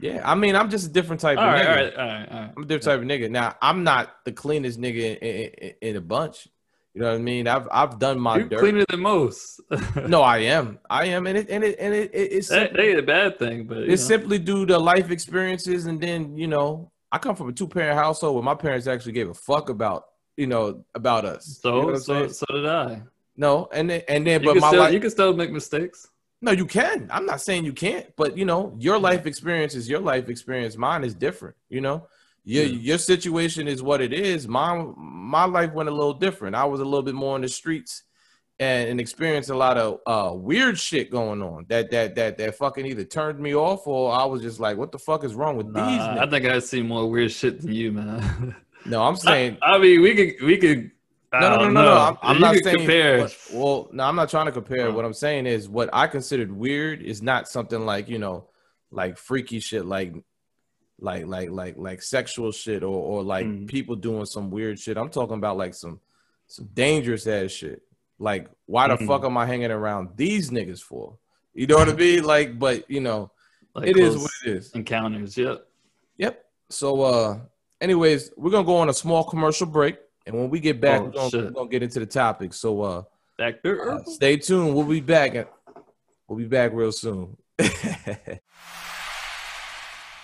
Yeah, 0.00 0.22
I 0.24 0.34
mean, 0.34 0.56
I'm 0.56 0.70
just 0.70 0.86
a 0.86 0.90
different 0.90 1.20
type 1.20 1.38
all 1.38 1.44
of 1.44 1.52
right, 1.52 1.66
nigga. 1.66 1.68
All 1.68 1.74
right, 1.74 1.98
all 1.98 2.06
right, 2.06 2.28
all 2.30 2.40
right. 2.40 2.52
I'm 2.56 2.62
a 2.62 2.66
different 2.66 2.84
type 2.84 3.00
of 3.00 3.04
nigga. 3.04 3.30
Now, 3.30 3.56
I'm 3.60 3.84
not 3.84 4.24
the 4.24 4.32
cleanest 4.32 4.80
nigga 4.80 5.18
in, 5.18 5.50
in, 5.50 5.74
in 5.82 5.96
a 5.96 6.00
bunch. 6.00 6.48
You 6.94 7.02
know 7.02 7.10
what 7.10 7.18
I 7.18 7.22
mean? 7.22 7.46
I've 7.46 7.68
I've 7.70 7.98
done 7.98 8.18
my 8.18 8.38
You're 8.38 8.48
dirt. 8.48 8.60
cleaner 8.60 8.84
than 8.88 9.00
most. 9.00 9.60
no, 10.06 10.22
I 10.22 10.38
am. 10.38 10.78
I 10.88 11.06
am, 11.06 11.26
and 11.26 11.36
it 11.36 11.50
and 11.50 11.62
it 11.62 11.76
and 11.78 11.94
it, 11.94 12.10
it 12.14 12.32
it's 12.32 12.48
that, 12.48 12.78
ain't 12.78 12.98
a 12.98 13.02
bad 13.02 13.38
thing, 13.38 13.66
but 13.66 13.78
it's 13.78 14.02
know. 14.02 14.16
simply 14.16 14.38
due 14.38 14.66
to 14.66 14.78
life 14.78 15.10
experiences, 15.10 15.86
and 15.86 16.00
then 16.00 16.36
you 16.36 16.46
know, 16.46 16.90
I 17.10 17.18
come 17.18 17.36
from 17.36 17.48
a 17.48 17.52
two 17.52 17.68
parent 17.68 17.98
household 17.98 18.34
where 18.34 18.44
my 18.44 18.54
parents 18.54 18.86
actually 18.86 19.12
gave 19.12 19.28
a 19.28 19.34
fuck 19.34 19.68
about 19.68 20.04
you 20.36 20.46
know 20.46 20.84
about 20.94 21.24
us. 21.24 21.58
So 21.62 21.80
you 21.80 21.86
know 21.92 21.98
so 21.98 22.28
so 22.28 22.46
did 22.50 22.66
I. 22.66 23.02
No, 23.36 23.68
and 23.72 23.88
then 23.88 24.02
and 24.08 24.26
then, 24.26 24.42
you 24.42 24.52
but 24.52 24.60
my 24.60 24.68
still, 24.68 24.80
life, 24.80 24.92
you 24.92 25.00
can 25.00 25.10
still 25.10 25.34
make 25.34 25.50
mistakes. 25.50 26.08
No, 26.40 26.52
you 26.52 26.66
can. 26.66 27.08
I'm 27.10 27.26
not 27.26 27.40
saying 27.40 27.64
you 27.64 27.72
can't, 27.72 28.06
but 28.16 28.36
you 28.36 28.44
know, 28.44 28.74
your 28.78 28.98
life 28.98 29.26
experience 29.26 29.74
is 29.74 29.88
your 29.88 30.00
life 30.00 30.28
experience. 30.28 30.76
Mine 30.76 31.04
is 31.04 31.14
different. 31.14 31.56
You 31.68 31.80
know, 31.80 32.06
your 32.44 32.64
yeah. 32.64 32.78
your 32.78 32.98
situation 32.98 33.68
is 33.68 33.82
what 33.82 34.00
it 34.00 34.12
is. 34.12 34.48
My 34.48 34.84
my 34.96 35.44
life 35.44 35.72
went 35.72 35.88
a 35.88 35.92
little 35.92 36.14
different. 36.14 36.56
I 36.56 36.64
was 36.64 36.80
a 36.80 36.84
little 36.84 37.02
bit 37.02 37.14
more 37.14 37.36
in 37.36 37.42
the 37.42 37.48
streets 37.48 38.04
and, 38.60 38.90
and 38.90 39.00
experienced 39.00 39.50
a 39.50 39.56
lot 39.56 39.78
of 39.78 40.00
uh, 40.06 40.34
weird 40.34 40.78
shit 40.78 41.10
going 41.10 41.42
on 41.42 41.66
that 41.68 41.90
that 41.90 42.14
that 42.16 42.38
that 42.38 42.54
fucking 42.56 42.86
either 42.86 43.04
turned 43.04 43.38
me 43.38 43.54
off 43.54 43.86
or 43.86 44.12
I 44.12 44.24
was 44.24 44.42
just 44.42 44.60
like, 44.60 44.76
what 44.76 44.92
the 44.92 44.98
fuck 44.98 45.24
is 45.24 45.34
wrong 45.34 45.56
with 45.56 45.68
nah, 45.68 45.88
these? 45.88 46.00
I 46.00 46.26
think 46.28 46.44
I 46.44 46.58
see 46.58 46.82
more 46.82 47.08
weird 47.08 47.30
shit 47.30 47.60
than 47.60 47.72
you, 47.72 47.92
man. 47.92 48.56
no, 48.86 49.02
I'm 49.02 49.16
saying. 49.16 49.58
I, 49.62 49.76
I 49.76 49.78
mean, 49.78 50.02
we 50.02 50.14
could 50.14 50.44
we 50.44 50.56
could 50.56 50.90
no, 51.32 51.40
no, 51.40 51.56
no, 51.56 51.68
no, 51.68 51.82
no. 51.82 51.98
I'm, 51.98 52.16
I'm 52.22 52.40
not 52.40 52.56
saying 52.56 52.78
compare. 52.78 53.20
What, 53.20 53.36
well, 53.52 53.88
no, 53.92 54.04
I'm 54.04 54.16
not 54.16 54.30
trying 54.30 54.46
to 54.46 54.52
compare. 54.52 54.90
What 54.90 55.04
I'm 55.04 55.12
saying 55.12 55.46
is 55.46 55.68
what 55.68 55.90
I 55.92 56.06
considered 56.06 56.50
weird 56.50 57.02
is 57.02 57.20
not 57.20 57.48
something 57.48 57.84
like 57.84 58.08
you 58.08 58.18
know, 58.18 58.48
like 58.90 59.18
freaky 59.18 59.60
shit, 59.60 59.84
like, 59.84 60.14
like, 60.98 61.26
like, 61.26 61.50
like, 61.50 61.76
like 61.76 62.02
sexual 62.02 62.50
shit, 62.50 62.82
or 62.82 62.96
or 62.96 63.22
like 63.22 63.46
mm. 63.46 63.68
people 63.68 63.94
doing 63.94 64.24
some 64.24 64.50
weird 64.50 64.78
shit. 64.80 64.96
I'm 64.96 65.10
talking 65.10 65.36
about 65.36 65.58
like 65.58 65.74
some 65.74 66.00
some 66.46 66.68
dangerous 66.72 67.26
ass 67.26 67.50
shit. 67.50 67.82
Like, 68.18 68.48
why 68.66 68.88
the 68.88 68.96
mm-hmm. 68.96 69.06
fuck 69.06 69.24
am 69.24 69.36
I 69.36 69.46
hanging 69.46 69.70
around 69.70 70.10
these 70.16 70.50
niggas 70.50 70.80
for? 70.80 71.16
You 71.54 71.66
know 71.66 71.76
what 71.76 71.88
I 71.88 71.94
mean? 71.94 72.24
Like, 72.24 72.58
but 72.58 72.90
you 72.90 73.00
know, 73.00 73.30
like 73.74 73.88
it 73.88 73.96
is 73.96 74.16
what 74.16 74.30
it 74.44 74.50
is. 74.50 74.72
Encounters. 74.72 75.36
Yep. 75.36 75.66
Yep. 76.18 76.44
So, 76.70 77.02
uh, 77.02 77.38
anyways, 77.80 78.32
we're 78.36 78.50
gonna 78.50 78.64
go 78.64 78.76
on 78.76 78.88
a 78.88 78.94
small 78.94 79.24
commercial 79.24 79.66
break. 79.66 79.98
And 80.26 80.36
when 80.36 80.50
we 80.50 80.60
get 80.60 80.80
back, 80.80 81.00
oh, 81.00 81.04
we're, 81.04 81.10
gonna, 81.12 81.30
we're, 81.32 81.50
gonna, 81.50 81.70
get 81.70 81.82
into 81.82 82.00
the 82.00 82.06
topic. 82.06 82.52
So 82.52 82.82
uh, 82.82 83.02
back 83.38 83.62
there. 83.62 83.92
Uh, 83.92 84.04
stay 84.04 84.36
tuned. 84.36 84.74
We'll 84.74 84.84
be 84.84 85.00
back. 85.00 85.48
We'll 86.26 86.38
be 86.38 86.44
back 86.44 86.72
real 86.74 86.92
soon. 86.92 87.36
hey 87.58 88.40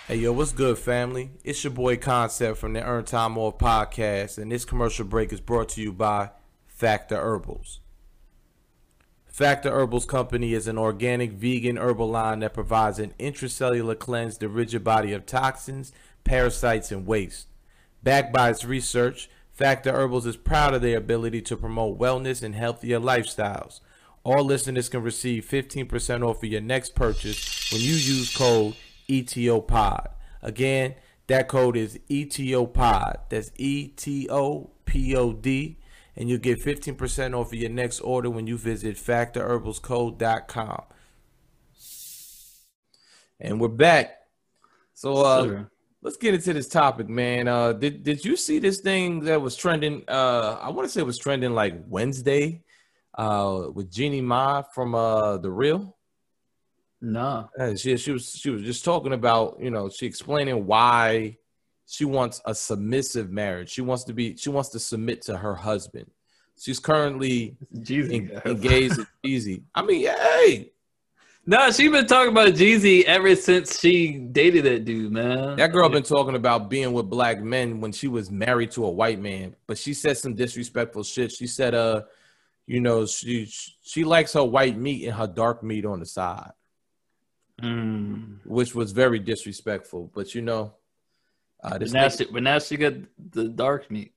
yo, 0.09 0.31
what's 0.31 0.51
good, 0.53 0.77
family? 0.77 1.31
It's 1.43 1.63
your 1.63 1.73
boy 1.73 1.97
Concept 1.97 2.59
from 2.59 2.73
the 2.73 2.83
Earned 2.83 3.07
Time 3.07 3.37
Off 3.37 3.57
podcast, 3.57 4.37
and 4.37 4.51
this 4.51 4.63
commercial 4.63 5.05
break 5.05 5.33
is 5.33 5.41
brought 5.41 5.69
to 5.69 5.81
you 5.81 5.91
by 5.91 6.29
Factor 6.67 7.17
Herbals. 7.17 7.79
Factor 9.35 9.69
Herbals 9.69 10.05
Company 10.05 10.53
is 10.53 10.65
an 10.65 10.77
organic 10.77 11.33
vegan 11.33 11.77
herbal 11.77 12.09
line 12.09 12.39
that 12.39 12.53
provides 12.53 12.99
an 12.99 13.13
intracellular 13.19 13.99
cleanse 13.99 14.37
to 14.37 14.47
rid 14.47 14.71
your 14.71 14.79
body 14.79 15.11
of 15.11 15.25
toxins, 15.25 15.91
parasites, 16.23 16.89
and 16.89 17.05
waste. 17.05 17.49
Backed 18.01 18.31
by 18.31 18.49
its 18.49 18.63
research, 18.63 19.29
Factor 19.51 19.91
Herbals 19.91 20.25
is 20.25 20.37
proud 20.37 20.73
of 20.73 20.81
their 20.81 20.97
ability 20.97 21.41
to 21.41 21.57
promote 21.57 21.99
wellness 21.99 22.43
and 22.43 22.55
healthier 22.55 22.97
lifestyles. 22.97 23.81
All 24.23 24.45
listeners 24.45 24.87
can 24.87 25.03
receive 25.03 25.43
15% 25.43 26.25
off 26.25 26.41
of 26.41 26.49
your 26.49 26.61
next 26.61 26.95
purchase 26.95 27.69
when 27.73 27.81
you 27.81 27.89
use 27.89 28.33
code 28.33 28.75
ETOPOD. 29.09 30.11
Again, 30.43 30.95
that 31.27 31.49
code 31.49 31.75
is 31.75 31.99
ETOPOD. 32.09 33.15
That's 33.27 33.51
E 33.57 33.89
T 33.89 34.29
O 34.29 34.69
P 34.85 35.13
O 35.13 35.33
D. 35.33 35.77
And 36.17 36.29
you'll 36.29 36.39
get 36.39 36.63
15% 36.63 37.37
off 37.37 37.47
of 37.47 37.53
your 37.53 37.69
next 37.69 37.99
order 37.99 38.29
when 38.29 38.47
you 38.47 38.57
visit 38.57 38.95
factorherbalscode.com. 38.95 40.83
And 43.39 43.59
we're 43.59 43.67
back. 43.67 44.21
So, 44.93 45.17
uh, 45.17 45.43
sure 45.43 45.71
let's 46.05 46.17
get 46.17 46.35
into 46.35 46.53
this 46.53 46.69
topic, 46.69 47.09
man. 47.09 47.47
Uh, 47.47 47.73
did 47.73 48.03
did 48.03 48.23
you 48.23 48.37
see 48.37 48.59
this 48.59 48.79
thing 48.79 49.21
that 49.21 49.41
was 49.41 49.55
trending? 49.55 50.03
Uh, 50.07 50.57
I 50.61 50.69
want 50.69 50.87
to 50.87 50.91
say 50.91 51.01
it 51.01 51.05
was 51.05 51.17
trending 51.17 51.53
like 51.53 51.73
Wednesday, 51.87 52.61
uh, 53.15 53.63
with 53.73 53.91
Jeannie 53.91 54.21
Mai 54.21 54.63
from 54.73 54.95
uh 54.95 55.37
the 55.37 55.51
Real. 55.51 55.97
No, 57.01 57.49
nah. 57.57 57.75
she 57.75 57.97
she 57.97 58.11
was 58.11 58.29
she 58.29 58.51
was 58.51 58.61
just 58.61 58.85
talking 58.85 59.13
about 59.13 59.57
you 59.59 59.71
know 59.71 59.89
she 59.89 60.05
explaining 60.05 60.65
why 60.65 61.37
she 61.87 62.05
wants 62.05 62.41
a 62.45 62.55
submissive 62.55 63.31
marriage. 63.31 63.69
She 63.69 63.81
wants 63.81 64.03
to 64.05 64.13
be 64.13 64.35
she 64.37 64.49
wants 64.49 64.69
to 64.69 64.79
submit 64.79 65.21
to 65.23 65.37
her 65.37 65.55
husband. 65.55 66.09
She's 66.59 66.79
currently 66.79 67.57
en- 67.73 68.41
engaged 68.45 68.97
with 68.97 69.07
Jeezy. 69.25 69.63
I 69.73 69.81
mean, 69.81 70.05
hey, 70.05 70.71
no, 71.47 71.69
she 71.69 71.87
been 71.89 72.07
talking 72.07 72.31
about 72.31 72.53
Jeezy 72.53 73.03
ever 73.03 73.35
since 73.35 73.79
she 73.79 74.13
dated 74.13 74.65
that 74.65 74.83
dude, 74.83 75.11
man. 75.11 75.57
That 75.57 75.71
girl 75.71 75.87
been 75.89 76.01
talking 76.01 76.35
about 76.35 76.69
being 76.71 76.91
with 76.91 77.07
black 77.07 77.39
men 77.39 77.81
when 77.81 77.91
she 77.91 78.07
was 78.07 78.31
married 78.31 78.71
to 78.71 78.85
a 78.85 78.89
white 78.89 79.19
man, 79.19 79.55
but 79.67 79.77
she 79.77 79.93
said 79.93 80.17
some 80.17 80.33
disrespectful 80.33 81.03
shit. 81.03 81.31
She 81.31 81.45
said, 81.45 81.75
"Uh, 81.75 82.03
you 82.65 82.79
know, 82.79 83.05
she 83.05 83.45
she 83.83 84.03
likes 84.03 84.33
her 84.33 84.43
white 84.43 84.75
meat 84.75 85.05
and 85.05 85.15
her 85.15 85.27
dark 85.27 85.61
meat 85.61 85.85
on 85.85 85.99
the 85.99 86.07
side," 86.07 86.51
mm. 87.61 88.39
which 88.43 88.73
was 88.73 88.91
very 88.91 89.19
disrespectful. 89.19 90.09
But 90.15 90.33
you 90.33 90.41
know, 90.41 90.73
uh, 91.63 91.79
but 91.79 91.91
now, 91.91 92.09
she, 92.09 92.25
but 92.25 92.43
now 92.43 92.59
she 92.59 92.77
got 92.77 92.93
the 93.31 93.45
dark 93.49 93.89
meat. 93.89 94.13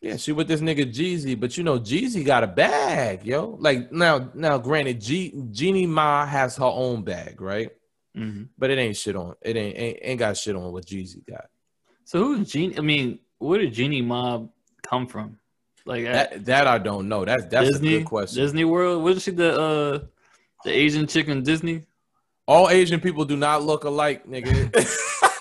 Yeah, 0.00 0.16
she 0.16 0.32
with 0.32 0.48
this 0.48 0.60
nigga 0.60 0.92
Jeezy, 0.92 1.38
but 1.38 1.56
you 1.56 1.64
know 1.64 1.78
Jeezy 1.78 2.24
got 2.24 2.44
a 2.44 2.46
bag, 2.46 3.24
yo. 3.24 3.56
Like 3.58 3.90
now, 3.90 4.28
now, 4.34 4.58
granted, 4.58 5.00
G 5.00 5.32
Jeannie 5.50 5.86
Mai 5.86 6.26
has 6.26 6.56
her 6.56 6.64
own 6.64 7.02
bag, 7.02 7.40
right? 7.40 7.70
Mm-hmm. 8.16 8.44
But 8.58 8.70
it 8.70 8.78
ain't 8.78 8.96
shit 8.96 9.16
on. 9.16 9.34
It 9.40 9.56
ain't, 9.56 9.78
ain't 9.78 9.98
ain't 10.02 10.18
got 10.18 10.36
shit 10.36 10.56
on 10.56 10.72
what 10.72 10.84
Jeezy 10.84 11.26
got. 11.26 11.46
So 12.04 12.18
who's 12.18 12.50
Jeannie? 12.50 12.76
I 12.76 12.82
mean, 12.82 13.18
where 13.38 13.58
did 13.58 13.72
Jeannie 13.72 14.02
Mai 14.02 14.42
come 14.82 15.06
from? 15.06 15.38
Like 15.86 16.04
that, 16.04 16.44
that 16.46 16.66
I 16.66 16.78
don't 16.78 17.08
know. 17.08 17.24
That's 17.24 17.44
that's 17.46 17.70
Disney, 17.70 17.94
a 17.94 17.98
good 18.00 18.06
question. 18.06 18.42
Disney 18.42 18.64
World. 18.64 19.02
Wasn't 19.02 19.22
she 19.22 19.30
the 19.30 19.58
uh 19.58 19.98
the 20.64 20.70
Asian 20.70 21.06
chick 21.06 21.28
in 21.28 21.42
Disney? 21.42 21.82
All 22.46 22.68
Asian 22.68 23.00
people 23.00 23.24
do 23.24 23.36
not 23.36 23.62
look 23.62 23.84
alike, 23.84 24.26
nigga. 24.26 24.70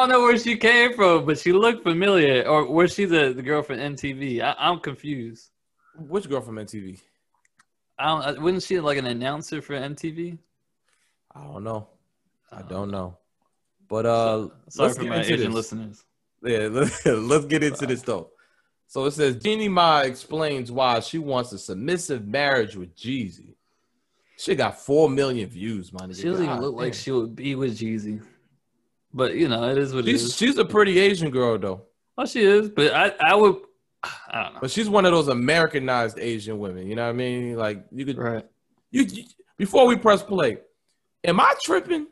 I 0.00 0.04
don't 0.04 0.12
know 0.12 0.22
where 0.22 0.38
she 0.38 0.56
came 0.56 0.94
from, 0.94 1.26
but 1.26 1.38
she 1.38 1.52
looked 1.52 1.82
familiar. 1.82 2.48
Or 2.48 2.64
was 2.64 2.94
she 2.94 3.04
the, 3.04 3.34
the 3.34 3.42
girl 3.42 3.62
from 3.62 3.76
MTV? 3.76 4.40
I, 4.40 4.70
am 4.70 4.80
confused. 4.80 5.50
Which 5.94 6.26
girl 6.26 6.40
from 6.40 6.56
MTV? 6.56 6.98
I 7.98 8.06
don't. 8.06 8.40
Wasn't 8.40 8.62
she 8.62 8.80
like 8.80 8.96
an 8.96 9.04
announcer 9.04 9.60
for 9.60 9.74
MTV? 9.74 10.38
I 11.34 11.44
don't 11.44 11.64
know. 11.64 11.88
I 12.50 12.62
don't 12.62 12.90
know. 12.90 13.18
But 13.90 14.06
uh, 14.06 14.48
sorry 14.70 14.94
for 14.94 15.02
my 15.04 15.20
Asian 15.20 15.36
this. 15.36 15.48
listeners. 15.50 16.04
Yeah, 16.42 16.68
let's 16.70 17.04
let's 17.04 17.44
get 17.44 17.62
into 17.62 17.84
this 17.84 18.00
though. 18.00 18.30
So 18.86 19.04
it 19.04 19.10
says 19.10 19.36
Jeannie 19.36 19.68
Mai 19.68 20.04
explains 20.04 20.72
why 20.72 21.00
she 21.00 21.18
wants 21.18 21.52
a 21.52 21.58
submissive 21.58 22.26
marriage 22.26 22.74
with 22.74 22.96
Jeezy. 22.96 23.54
She 24.38 24.54
got 24.54 24.80
four 24.80 25.10
million 25.10 25.50
views, 25.50 25.92
my 25.92 26.06
man. 26.06 26.14
She 26.14 26.22
doesn't 26.22 26.46
even 26.46 26.62
look 26.62 26.74
like 26.74 26.94
she 26.94 27.10
would 27.10 27.36
be 27.36 27.54
with 27.54 27.78
Jeezy. 27.78 28.22
But 29.12 29.34
you 29.34 29.48
know, 29.48 29.70
it 29.70 29.78
is 29.78 29.92
what 29.94 30.04
she's, 30.04 30.22
it 30.22 30.26
is. 30.26 30.36
She's 30.36 30.58
a 30.58 30.64
pretty 30.64 30.98
Asian 30.98 31.30
girl 31.30 31.58
though. 31.58 31.82
Oh, 32.16 32.26
she 32.26 32.42
is, 32.42 32.68
but 32.68 32.94
I, 32.94 33.12
I 33.20 33.34
would 33.34 33.56
I 34.02 34.42
don't 34.42 34.54
know. 34.54 34.60
But 34.60 34.70
she's 34.70 34.88
one 34.88 35.04
of 35.04 35.12
those 35.12 35.28
Americanized 35.28 36.18
Asian 36.18 36.58
women. 36.58 36.86
You 36.86 36.96
know 36.96 37.04
what 37.04 37.10
I 37.10 37.12
mean? 37.12 37.56
Like 37.56 37.84
you 37.90 38.06
could 38.06 38.18
right. 38.18 38.46
You, 38.90 39.02
you 39.02 39.24
before 39.56 39.86
we 39.86 39.96
press 39.96 40.22
play, 40.22 40.58
am 41.24 41.40
I 41.40 41.54
tripping? 41.62 42.06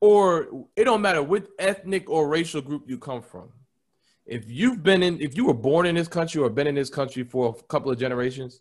Or 0.00 0.48
it 0.76 0.84
don't 0.84 1.00
matter 1.00 1.22
what 1.22 1.46
ethnic 1.58 2.10
or 2.10 2.28
racial 2.28 2.60
group 2.60 2.88
you 2.88 2.98
come 2.98 3.22
from. 3.22 3.50
If 4.26 4.48
you've 4.48 4.82
been 4.82 5.02
in, 5.02 5.20
if 5.20 5.36
you 5.36 5.46
were 5.46 5.54
born 5.54 5.86
in 5.86 5.94
this 5.94 6.08
country 6.08 6.40
or 6.40 6.50
been 6.50 6.66
in 6.66 6.74
this 6.74 6.90
country 6.90 7.24
for 7.24 7.56
a 7.56 7.62
couple 7.64 7.90
of 7.90 7.98
generations, 7.98 8.60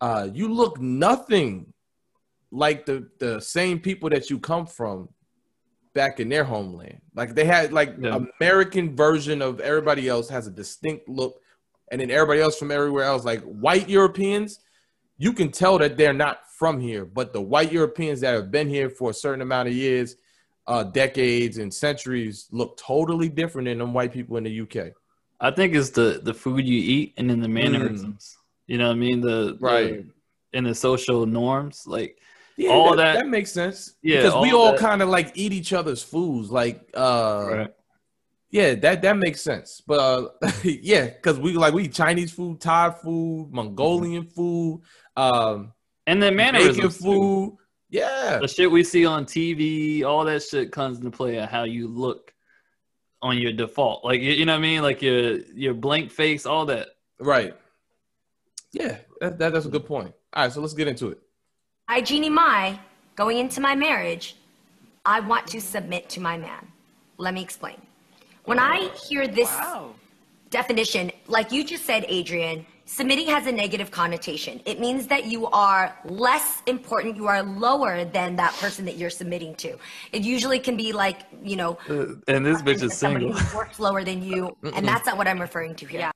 uh, 0.00 0.28
you 0.32 0.52
look 0.52 0.80
nothing 0.80 1.72
like 2.50 2.86
the 2.86 3.08
the 3.18 3.40
same 3.40 3.80
people 3.80 4.08
that 4.10 4.30
you 4.30 4.38
come 4.38 4.66
from 4.66 5.08
back 5.96 6.20
in 6.20 6.28
their 6.28 6.44
homeland. 6.44 7.00
Like 7.14 7.34
they 7.34 7.46
had 7.46 7.72
like 7.72 7.96
yeah. 7.98 8.20
American 8.38 8.94
version 8.94 9.42
of 9.42 9.58
everybody 9.58 10.08
else 10.08 10.28
has 10.28 10.46
a 10.46 10.50
distinct 10.50 11.08
look, 11.08 11.40
and 11.90 12.00
then 12.00 12.10
everybody 12.12 12.40
else 12.40 12.56
from 12.58 12.70
everywhere 12.70 13.04
else, 13.04 13.24
like 13.24 13.42
white 13.42 13.88
Europeans, 13.88 14.60
you 15.18 15.32
can 15.32 15.50
tell 15.50 15.78
that 15.78 15.96
they're 15.96 16.12
not 16.12 16.40
from 16.56 16.78
here. 16.78 17.04
But 17.04 17.32
the 17.32 17.40
white 17.40 17.72
Europeans 17.72 18.20
that 18.20 18.34
have 18.34 18.50
been 18.52 18.68
here 18.68 18.90
for 18.90 19.10
a 19.10 19.14
certain 19.14 19.40
amount 19.40 19.68
of 19.68 19.74
years, 19.74 20.16
uh, 20.66 20.84
decades, 20.84 21.56
and 21.58 21.72
centuries 21.72 22.46
look 22.52 22.76
totally 22.76 23.30
different 23.30 23.66
than 23.66 23.78
them 23.78 23.94
white 23.94 24.12
people 24.12 24.36
in 24.36 24.44
the 24.44 24.60
UK. 24.60 24.92
I 25.40 25.50
think 25.50 25.74
it's 25.74 25.90
the 25.90 26.20
the 26.22 26.34
food 26.34 26.66
you 26.66 26.78
eat 26.78 27.14
and 27.16 27.28
then 27.28 27.40
the 27.40 27.48
mannerisms. 27.48 28.36
Mm. 28.36 28.42
You 28.66 28.78
know 28.78 28.88
what 28.88 28.96
I 28.96 28.98
mean? 28.98 29.20
The 29.22 29.56
right 29.60 30.06
the, 30.06 30.12
and 30.52 30.66
the 30.66 30.74
social 30.74 31.24
norms, 31.24 31.84
like 31.86 32.18
yeah, 32.56 32.70
all 32.70 32.96
that, 32.96 32.96
that, 32.96 33.14
that 33.16 33.28
makes 33.28 33.52
sense. 33.52 33.94
Yeah, 34.02 34.18
because 34.18 34.34
all 34.34 34.42
we 34.42 34.52
all 34.52 34.76
kind 34.76 35.02
of 35.02 35.08
like 35.08 35.32
eat 35.34 35.52
each 35.52 35.72
other's 35.72 36.02
foods. 36.02 36.50
Like, 36.50 36.88
uh, 36.94 37.46
right. 37.50 37.74
yeah, 38.50 38.74
that 38.76 39.02
that 39.02 39.16
makes 39.16 39.42
sense. 39.42 39.82
But 39.86 39.98
uh, 39.98 40.48
yeah, 40.64 41.06
because 41.06 41.38
we 41.38 41.52
like 41.52 41.74
we 41.74 41.84
eat 41.84 41.92
Chinese 41.92 42.32
food, 42.32 42.60
Thai 42.60 42.90
food, 42.90 43.50
Mongolian 43.52 44.24
mm-hmm. 44.24 44.32
food, 44.32 44.82
um, 45.16 45.72
and 46.06 46.22
then 46.22 46.34
mannerisms 46.36 46.96
food. 46.96 47.50
Too. 47.50 47.58
Yeah, 47.90 48.38
the 48.40 48.48
shit 48.48 48.70
we 48.70 48.82
see 48.84 49.04
on 49.04 49.26
TV, 49.26 50.02
all 50.02 50.24
that 50.24 50.42
shit 50.42 50.72
comes 50.72 50.98
into 50.98 51.10
play 51.10 51.38
on 51.38 51.48
how 51.48 51.64
you 51.64 51.88
look 51.88 52.32
on 53.22 53.38
your 53.38 53.52
default. 53.52 54.04
Like 54.04 54.20
you, 54.20 54.32
you 54.32 54.46
know 54.46 54.52
what 54.52 54.58
I 54.58 54.62
mean? 54.62 54.82
Like 54.82 55.02
your 55.02 55.38
your 55.54 55.74
blank 55.74 56.10
face, 56.10 56.46
all 56.46 56.66
that. 56.66 56.88
Right. 57.20 57.54
Yeah, 58.72 58.98
that, 59.20 59.38
that 59.38 59.52
that's 59.52 59.66
a 59.66 59.70
good 59.70 59.86
point. 59.86 60.14
All 60.32 60.44
right, 60.44 60.52
so 60.52 60.60
let's 60.60 60.74
get 60.74 60.88
into 60.88 61.08
it. 61.08 61.20
I, 61.88 62.00
Jeannie 62.00 62.28
Mai, 62.28 62.78
going 63.14 63.38
into 63.38 63.60
my 63.60 63.74
marriage, 63.74 64.36
I 65.04 65.20
want 65.20 65.46
to 65.48 65.60
submit 65.60 66.08
to 66.10 66.20
my 66.20 66.36
man. 66.36 66.66
Let 67.16 67.32
me 67.32 67.42
explain. 67.42 67.80
When 68.44 68.58
I 68.58 68.90
hear 69.08 69.26
this 69.28 69.48
wow. 69.48 69.94
definition, 70.50 71.12
like 71.26 71.52
you 71.52 71.64
just 71.64 71.84
said, 71.84 72.04
Adrienne, 72.10 72.66
submitting 72.86 73.26
has 73.28 73.46
a 73.46 73.52
negative 73.52 73.90
connotation. 73.90 74.60
It 74.64 74.80
means 74.80 75.06
that 75.06 75.26
you 75.26 75.46
are 75.46 75.96
less 76.04 76.62
important, 76.66 77.16
you 77.16 77.28
are 77.28 77.42
lower 77.42 78.04
than 78.04 78.36
that 78.36 78.52
person 78.54 78.84
that 78.84 78.96
you're 78.96 79.10
submitting 79.10 79.54
to. 79.56 79.76
It 80.12 80.22
usually 80.22 80.58
can 80.58 80.76
be 80.76 80.92
like, 80.92 81.22
you 81.42 81.56
know, 81.56 81.78
uh, 81.88 82.14
and 82.28 82.44
this 82.44 82.62
bitch 82.62 82.82
is 82.82 82.96
single. 82.96 83.32
Who 83.32 83.56
works 83.56 83.78
lower 83.78 84.02
than 84.04 84.22
you, 84.22 84.56
and 84.74 84.86
that's 84.86 85.06
not 85.06 85.16
what 85.16 85.28
I'm 85.28 85.40
referring 85.40 85.76
to 85.76 85.86
here. 85.86 86.00
Yeah. 86.00 86.10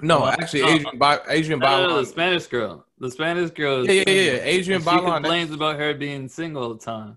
No, 0.00 0.26
actually, 0.26 0.62
Adrienne, 0.62 1.00
uh, 1.00 1.18
Adrienne 1.28 1.60
Bailon. 1.60 1.88
No, 1.88 2.00
the 2.00 2.06
Spanish 2.06 2.46
girl. 2.46 2.84
The 2.98 3.10
Spanish 3.10 3.50
girl. 3.50 3.86
Yeah, 3.86 4.04
yeah, 4.06 4.32
yeah. 4.32 4.38
Adrienne 4.40 4.82
Bailon. 4.82 5.06
She 5.06 5.10
complains 5.12 5.50
about 5.52 5.76
her 5.76 5.94
being 5.94 6.28
single 6.28 6.62
all 6.62 6.74
the 6.74 6.84
time. 6.84 7.16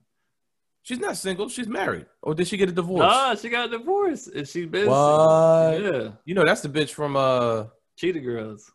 She's 0.84 1.00
not 1.00 1.18
single. 1.18 1.50
She's 1.50 1.68
married. 1.68 2.06
Or 2.22 2.34
did 2.34 2.48
she 2.48 2.58
get 2.58 2.70
a 2.70 2.72
divorce? 2.72 3.06
Ah, 3.06 3.36
she 3.36 3.50
got 3.50 3.68
a 3.68 3.78
divorce. 3.78 4.28
And 4.28 4.48
she 4.48 4.66
been 4.66 4.88
what? 4.88 5.74
Single. 5.76 6.04
Yeah. 6.04 6.12
You 6.26 6.36
know, 6.36 6.46
that's 6.46 6.62
the 6.62 6.70
bitch 6.70 6.92
from 6.92 7.16
uh 7.16 7.66
Cheetah 7.98 8.22
Girls. 8.22 8.72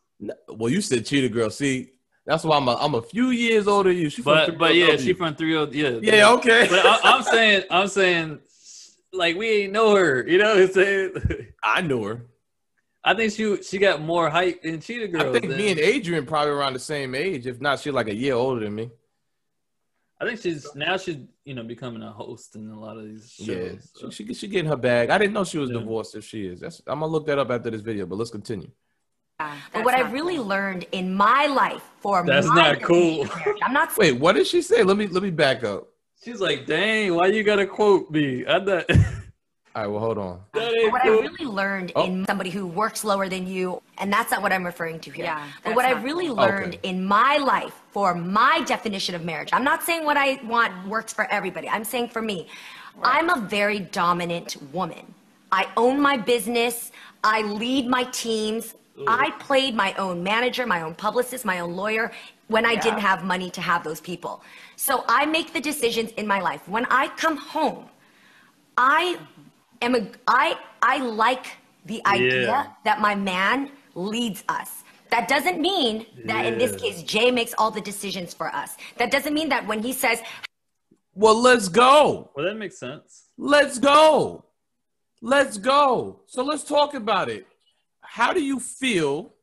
Well, 0.47 0.71
you 0.71 0.81
said 0.81 1.05
Cheetah 1.05 1.29
Girls. 1.29 1.57
See, 1.57 1.91
that's 2.25 2.43
why 2.43 2.57
I'm 2.57 2.67
a, 2.67 2.75
I'm 2.75 2.95
a 2.95 3.01
few 3.01 3.29
years 3.29 3.67
older 3.67 3.89
than 3.89 4.01
you. 4.01 4.09
She 4.09 4.21
but 4.21 4.57
but 4.57 4.75
yeah, 4.75 4.97
she 4.97 5.13
from 5.13 5.35
three 5.35 5.55
oh 5.55 5.67
yeah. 5.71 5.99
Yeah, 6.01 6.31
okay. 6.33 6.67
But 6.69 6.85
I, 6.85 7.17
am 7.17 7.23
saying 7.23 7.63
I'm 7.69 7.87
saying 7.87 8.39
like 9.11 9.35
we 9.35 9.63
ain't 9.63 9.73
know 9.73 9.95
her. 9.95 10.25
You 10.27 10.37
know 10.37 10.55
what 10.55 10.63
I'm 10.63 10.71
saying? 10.71 11.13
I 11.63 11.81
knew 11.81 12.03
her. 12.03 12.25
I 13.07 13.13
think 13.13 13.31
she 13.33 13.61
she 13.61 13.77
got 13.77 14.01
more 14.01 14.31
hype 14.31 14.63
than 14.63 14.81
Cheetah 14.81 15.09
Girls. 15.09 15.35
I 15.35 15.39
think 15.39 15.55
me 15.55 15.69
and 15.69 15.79
Adrienne 15.79 16.25
probably 16.25 16.51
around 16.51 16.73
the 16.73 16.79
same 16.79 17.13
age. 17.13 17.45
If 17.45 17.61
not, 17.61 17.79
she's 17.79 17.93
like 17.93 18.07
a 18.07 18.15
year 18.15 18.33
older 18.33 18.61
than 18.61 18.73
me. 18.73 18.89
I 20.19 20.25
think 20.25 20.41
she's 20.41 20.73
now 20.73 20.97
she's 20.97 21.17
you 21.43 21.53
know 21.53 21.61
becoming 21.61 22.01
a 22.01 22.11
host 22.11 22.55
in 22.55 22.67
a 22.67 22.79
lot 22.79 22.97
of 22.97 23.03
these 23.03 23.31
shows. 23.31 23.47
Yeah, 23.47 23.69
so. 23.93 24.09
she, 24.09 24.25
she 24.25 24.33
she 24.33 24.47
getting 24.47 24.69
her 24.69 24.75
bag. 24.75 25.11
I 25.11 25.19
didn't 25.19 25.33
know 25.33 25.43
she 25.43 25.59
was 25.59 25.69
yeah. 25.69 25.77
divorced. 25.77 26.15
If 26.15 26.25
she 26.25 26.47
is, 26.47 26.61
That's, 26.61 26.81
I'm 26.87 26.99
gonna 26.99 27.11
look 27.11 27.27
that 27.27 27.37
up 27.37 27.51
after 27.51 27.69
this 27.69 27.81
video. 27.81 28.07
But 28.07 28.15
let's 28.15 28.31
continue. 28.31 28.71
but 29.37 29.85
what 29.85 29.93
I 29.93 30.09
really 30.09 30.37
cool. 30.37 30.45
learned 30.45 30.87
in 30.91 31.13
my 31.13 31.45
life 31.45 31.83
for 31.99 32.25
that's 32.25 32.47
not 32.47 32.81
cool. 32.81 33.27
I'm 33.61 33.73
not. 33.73 33.95
Wait, 33.97 34.13
what 34.13 34.33
did 34.33 34.47
she 34.47 34.63
say? 34.63 34.81
Let 34.81 34.97
me 34.97 35.05
let 35.05 35.21
me 35.21 35.29
back 35.29 35.63
up. 35.63 35.89
She's 36.23 36.41
like, 36.41 36.65
"Dang, 36.65 37.13
why 37.13 37.27
you 37.27 37.43
gotta 37.43 37.67
quote 37.67 38.09
me?" 38.09 38.45
I 38.47 38.65
thought. 38.65 38.89
All 39.75 39.81
right, 39.81 39.87
well, 39.91 39.99
hold 39.99 40.17
on. 40.17 40.39
what 40.53 41.03
I 41.03 41.09
really 41.09 41.43
learned 41.45 41.91
oh. 41.97 42.05
in 42.05 42.25
somebody 42.25 42.49
who 42.49 42.65
works 42.65 43.03
lower 43.03 43.27
than 43.27 43.45
you, 43.45 43.81
and 43.97 44.11
that's 44.11 44.31
not 44.31 44.41
what 44.41 44.53
I'm 44.53 44.65
referring 44.65 45.01
to 45.01 45.11
here. 45.11 45.25
Yeah, 45.25 45.45
but 45.65 45.75
what 45.75 45.83
I 45.83 45.91
really 46.01 46.27
cool. 46.27 46.37
learned 46.37 46.75
okay. 46.75 46.89
in 46.89 47.03
my 47.03 47.35
life 47.35 47.73
for 47.91 48.15
my 48.15 48.63
definition 48.65 49.15
of 49.15 49.25
marriage, 49.25 49.49
I'm 49.51 49.65
not 49.65 49.83
saying 49.83 50.05
what 50.05 50.15
I 50.15 50.39
want 50.45 50.87
works 50.87 51.11
for 51.11 51.29
everybody. 51.29 51.67
I'm 51.67 51.83
saying 51.83 52.07
for 52.07 52.21
me, 52.21 52.47
right. 52.95 53.17
I'm 53.17 53.29
a 53.29 53.41
very 53.41 53.79
dominant 53.79 54.55
woman. 54.71 55.13
I 55.51 55.67
own 55.75 55.99
my 55.99 56.15
business. 56.15 56.93
I 57.25 57.41
lead 57.41 57.87
my 57.87 58.05
teams. 58.05 58.75
Ooh. 58.97 59.03
I 59.09 59.31
played 59.39 59.75
my 59.75 59.93
own 59.95 60.23
manager, 60.23 60.65
my 60.65 60.83
own 60.83 60.95
publicist, 60.95 61.43
my 61.43 61.59
own 61.59 61.75
lawyer 61.75 62.13
when 62.47 62.65
I 62.65 62.73
yeah. 62.73 62.81
didn't 62.81 62.99
have 62.99 63.25
money 63.25 63.49
to 63.49 63.59
have 63.59 63.83
those 63.83 63.99
people. 63.99 64.41
So 64.77 65.03
I 65.09 65.25
make 65.25 65.51
the 65.51 65.59
decisions 65.59 66.11
in 66.11 66.25
my 66.25 66.39
life. 66.39 66.65
When 66.69 66.85
I 66.85 67.09
come 67.09 67.35
home, 67.35 67.89
I 68.77 69.17
am 69.81 69.95
a 69.95 70.09
I 70.27 70.57
I 70.81 70.97
like 70.97 71.45
the 71.85 72.05
idea 72.05 72.41
yeah. 72.43 72.67
that 72.83 72.99
my 72.99 73.15
man 73.15 73.71
leads 73.93 74.43
us. 74.49 74.83
That 75.11 75.27
doesn't 75.27 75.61
mean 75.61 76.05
that 76.25 76.43
yeah. 76.43 76.51
in 76.51 76.57
this 76.57 76.75
case 76.75 77.03
Jay 77.03 77.31
makes 77.31 77.53
all 77.57 77.71
the 77.71 77.81
decisions 77.81 78.33
for 78.33 78.53
us. 78.53 78.75
That 78.97 79.11
doesn't 79.11 79.33
mean 79.33 79.49
that 79.49 79.67
when 79.67 79.81
he 79.81 79.93
says 79.93 80.21
Well, 81.13 81.39
let's 81.39 81.69
go. 81.69 82.31
Well, 82.35 82.45
that 82.45 82.55
makes 82.55 82.77
sense. 82.77 83.27
Let's 83.37 83.79
go. 83.79 84.45
Let's 85.21 85.57
go. 85.57 86.21
So 86.27 86.43
let's 86.43 86.63
talk 86.63 86.93
about 86.93 87.29
it. 87.29 87.47
How 88.01 88.33
do 88.33 88.43
you 88.43 88.59
feel 88.59 89.33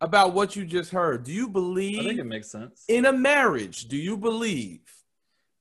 about 0.00 0.34
what 0.34 0.56
you 0.56 0.64
just 0.64 0.90
heard? 0.90 1.24
Do 1.24 1.32
you 1.32 1.48
believe 1.48 2.00
I 2.00 2.04
think 2.04 2.20
it 2.20 2.24
makes 2.24 2.50
sense. 2.50 2.84
In 2.88 3.06
a 3.06 3.12
marriage, 3.12 3.84
do 3.84 3.96
you 3.96 4.16
believe 4.16 4.80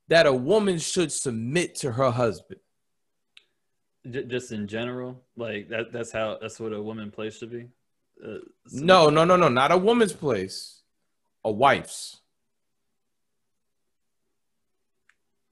that 0.08 0.26
a 0.26 0.34
woman 0.34 0.80
should 0.80 1.12
submit 1.12 1.76
to 1.76 1.92
her 1.92 2.10
husband? 2.10 2.60
Just 4.10 4.52
in 4.52 4.68
general, 4.68 5.22
like 5.36 5.70
that. 5.70 5.92
That's 5.92 6.12
how. 6.12 6.38
That's 6.42 6.60
what 6.60 6.74
a 6.74 6.82
woman 6.82 7.12
place 7.12 7.38
should 7.38 7.52
be. 7.52 7.68
Uh, 8.24 8.38
no, 8.72 9.10
no, 9.10 9.26
no, 9.26 9.36
no. 9.36 9.50
Not 9.50 9.72
a 9.72 9.78
woman's 9.78 10.14
place. 10.14 10.82
A 11.44 11.52
wife's. 11.52 12.22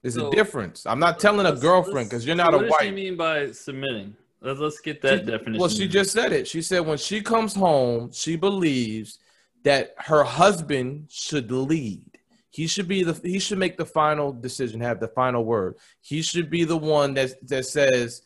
There's 0.02 0.14
so, 0.14 0.28
a 0.28 0.30
difference. 0.30 0.86
I'm 0.86 0.98
not 0.98 1.18
telling 1.18 1.46
a 1.46 1.54
girlfriend 1.54 2.08
because 2.08 2.26
you're 2.26 2.36
not 2.36 2.54
a 2.54 2.58
wife. 2.58 2.70
What 2.70 2.80
does 2.80 2.88
she 2.88 2.94
mean 2.94 3.16
by 3.16 3.52
submitting? 3.52 4.16
Let's, 4.40 4.58
let's 4.58 4.80
get 4.80 5.02
that 5.02 5.20
she, 5.20 5.26
definition. 5.26 5.60
Well, 5.60 5.68
she 5.68 5.86
just 5.86 6.12
said 6.12 6.32
it. 6.32 6.48
She 6.48 6.62
said 6.62 6.80
when 6.80 6.96
she 6.96 7.20
comes 7.20 7.54
home, 7.54 8.10
she 8.12 8.36
believes 8.36 9.18
that 9.64 9.94
her 9.98 10.24
husband 10.24 11.06
should 11.10 11.50
lead. 11.50 12.18
He 12.48 12.66
should 12.66 12.88
be 12.88 13.04
the 13.04 13.12
he 13.22 13.38
should 13.38 13.58
make 13.58 13.76
the 13.76 13.84
final 13.84 14.32
decision, 14.32 14.80
have 14.80 14.98
the 14.98 15.08
final 15.08 15.44
word. 15.44 15.76
He 16.00 16.22
should 16.22 16.50
be 16.50 16.64
the 16.64 16.76
one 16.76 17.14
that 17.14 17.46
that 17.48 17.66
says, 17.66 18.22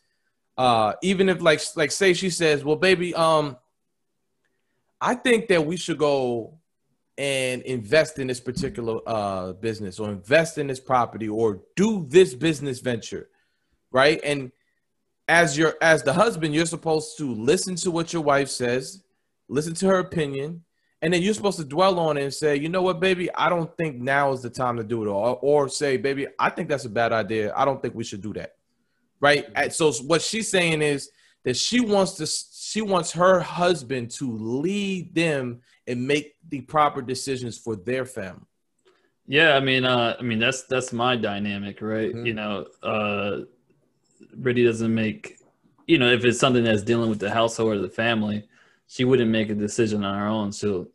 uh, 0.56 0.94
even 1.02 1.28
if 1.28 1.40
like 1.42 1.60
like 1.76 1.90
say 1.90 2.14
she 2.14 2.30
says, 2.30 2.64
"Well, 2.64 2.76
baby, 2.76 3.14
um, 3.14 3.56
I 5.00 5.14
think 5.14 5.48
that 5.48 5.66
we 5.66 5.76
should 5.76 5.98
go 5.98 6.58
and 7.16 7.62
invest 7.62 8.18
in 8.18 8.26
this 8.26 8.40
particular 8.40 9.00
uh, 9.06 9.52
business 9.54 9.98
or 9.98 10.10
invest 10.10 10.58
in 10.58 10.66
this 10.66 10.80
property 10.80 11.28
or 11.28 11.60
do 11.74 12.06
this 12.08 12.34
business 12.34 12.80
venture, 12.80 13.28
right?" 13.90 14.20
And 14.22 14.52
as 15.26 15.58
your 15.58 15.74
as 15.82 16.04
the 16.04 16.12
husband, 16.12 16.54
you're 16.54 16.66
supposed 16.66 17.18
to 17.18 17.34
listen 17.34 17.74
to 17.76 17.90
what 17.90 18.12
your 18.12 18.22
wife 18.22 18.48
says, 18.48 19.02
listen 19.48 19.74
to 19.74 19.86
her 19.86 19.98
opinion, 19.98 20.62
and 21.02 21.12
then 21.12 21.20
you're 21.20 21.34
supposed 21.34 21.58
to 21.58 21.64
dwell 21.64 21.98
on 21.98 22.16
it 22.16 22.22
and 22.22 22.32
say, 22.32 22.54
you 22.54 22.68
know 22.68 22.82
what, 22.82 23.00
baby, 23.00 23.28
I 23.34 23.48
don't 23.48 23.76
think 23.76 23.96
now 23.96 24.32
is 24.32 24.42
the 24.42 24.50
time 24.50 24.76
to 24.76 24.84
do 24.84 25.02
it, 25.02 25.08
or 25.08 25.36
or 25.42 25.68
say, 25.68 25.96
baby, 25.96 26.28
I 26.38 26.50
think 26.50 26.68
that's 26.68 26.84
a 26.84 26.90
bad 26.90 27.12
idea. 27.12 27.52
I 27.56 27.64
don't 27.64 27.82
think 27.82 27.96
we 27.96 28.04
should 28.04 28.22
do 28.22 28.32
that 28.34 28.54
right? 29.20 29.72
So 29.72 29.92
what 29.92 30.22
she's 30.22 30.48
saying 30.48 30.82
is 30.82 31.10
that 31.44 31.56
she 31.56 31.80
wants 31.80 32.12
to 32.14 32.26
she 32.26 32.82
wants 32.82 33.12
her 33.12 33.38
husband 33.38 34.10
to 34.10 34.30
lead 34.36 35.14
them 35.14 35.60
and 35.86 36.06
make 36.06 36.34
the 36.48 36.62
proper 36.62 37.02
decisions 37.02 37.56
for 37.58 37.76
their 37.76 38.04
family. 38.04 38.46
Yeah, 39.26 39.54
I 39.54 39.60
mean, 39.60 39.84
uh, 39.84 40.16
I 40.18 40.22
mean 40.22 40.38
that's 40.38 40.62
that's 40.64 40.92
my 40.92 41.16
dynamic, 41.16 41.80
right? 41.80 42.12
Mm-hmm. 42.14 42.26
You 42.26 42.34
know, 42.34 42.66
uh, 42.82 43.40
Brittany 44.34 44.66
doesn't 44.66 44.94
make, 44.94 45.38
you 45.86 45.98
know, 45.98 46.10
if 46.10 46.24
it's 46.24 46.38
something 46.38 46.64
that's 46.64 46.82
dealing 46.82 47.10
with 47.10 47.20
the 47.20 47.30
household 47.30 47.74
or 47.74 47.78
the 47.78 47.88
family, 47.88 48.48
she 48.86 49.04
wouldn't 49.04 49.30
make 49.30 49.50
a 49.50 49.54
decision 49.54 50.04
on 50.04 50.18
her 50.18 50.26
own. 50.26 50.52
She'll 50.52 50.88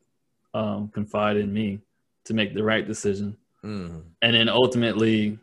um, 0.53 0.89
confide 0.89 1.37
in 1.37 1.51
me 1.51 1.79
to 2.25 2.33
make 2.33 2.53
the 2.53 2.63
right 2.63 2.85
decision, 2.85 3.35
mm. 3.63 4.03
and 4.21 4.35
then 4.35 4.49
ultimately, 4.49 5.39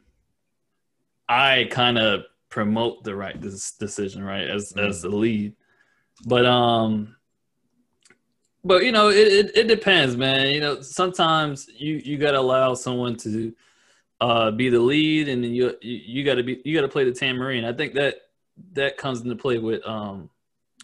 I 1.29 1.69
kind 1.71 1.99
of 1.99 2.25
promote 2.49 3.05
the 3.05 3.15
right 3.15 3.41
decision, 3.41 4.23
right, 4.23 4.49
as 4.49 4.73
mm. 4.73 4.87
as 4.87 5.03
the 5.03 5.09
lead. 5.09 5.55
But 6.25 6.47
um, 6.47 7.17
but 8.65 8.85
you 8.85 8.93
know, 8.93 9.09
it, 9.09 9.29
it, 9.29 9.57
it 9.57 9.69
depends, 9.69 10.17
man. 10.17 10.53
You 10.55 10.61
know, 10.61 10.81
sometimes 10.81 11.69
you 11.77 12.01
you 12.05 12.19
gotta 12.19 12.39
allow 12.39 12.75
someone 12.75 13.17
to 13.19 13.55
uh, 14.21 14.51
be 14.51 14.69
the 14.69 14.81
lead, 14.81 15.29
and 15.29 15.45
then 15.45 15.55
you 15.55 15.77
you, 15.81 16.01
you 16.05 16.25
gotta 16.25 16.43
be 16.43 16.61
you 16.65 16.75
gotta 16.75 16.89
play 16.89 17.05
the 17.05 17.13
tambourine. 17.13 17.65
I 17.65 17.73
think 17.73 17.95
that 17.95 18.17
that 18.73 18.97
comes 18.97 19.21
into 19.21 19.37
play 19.37 19.59
with 19.59 19.87
um, 19.87 20.31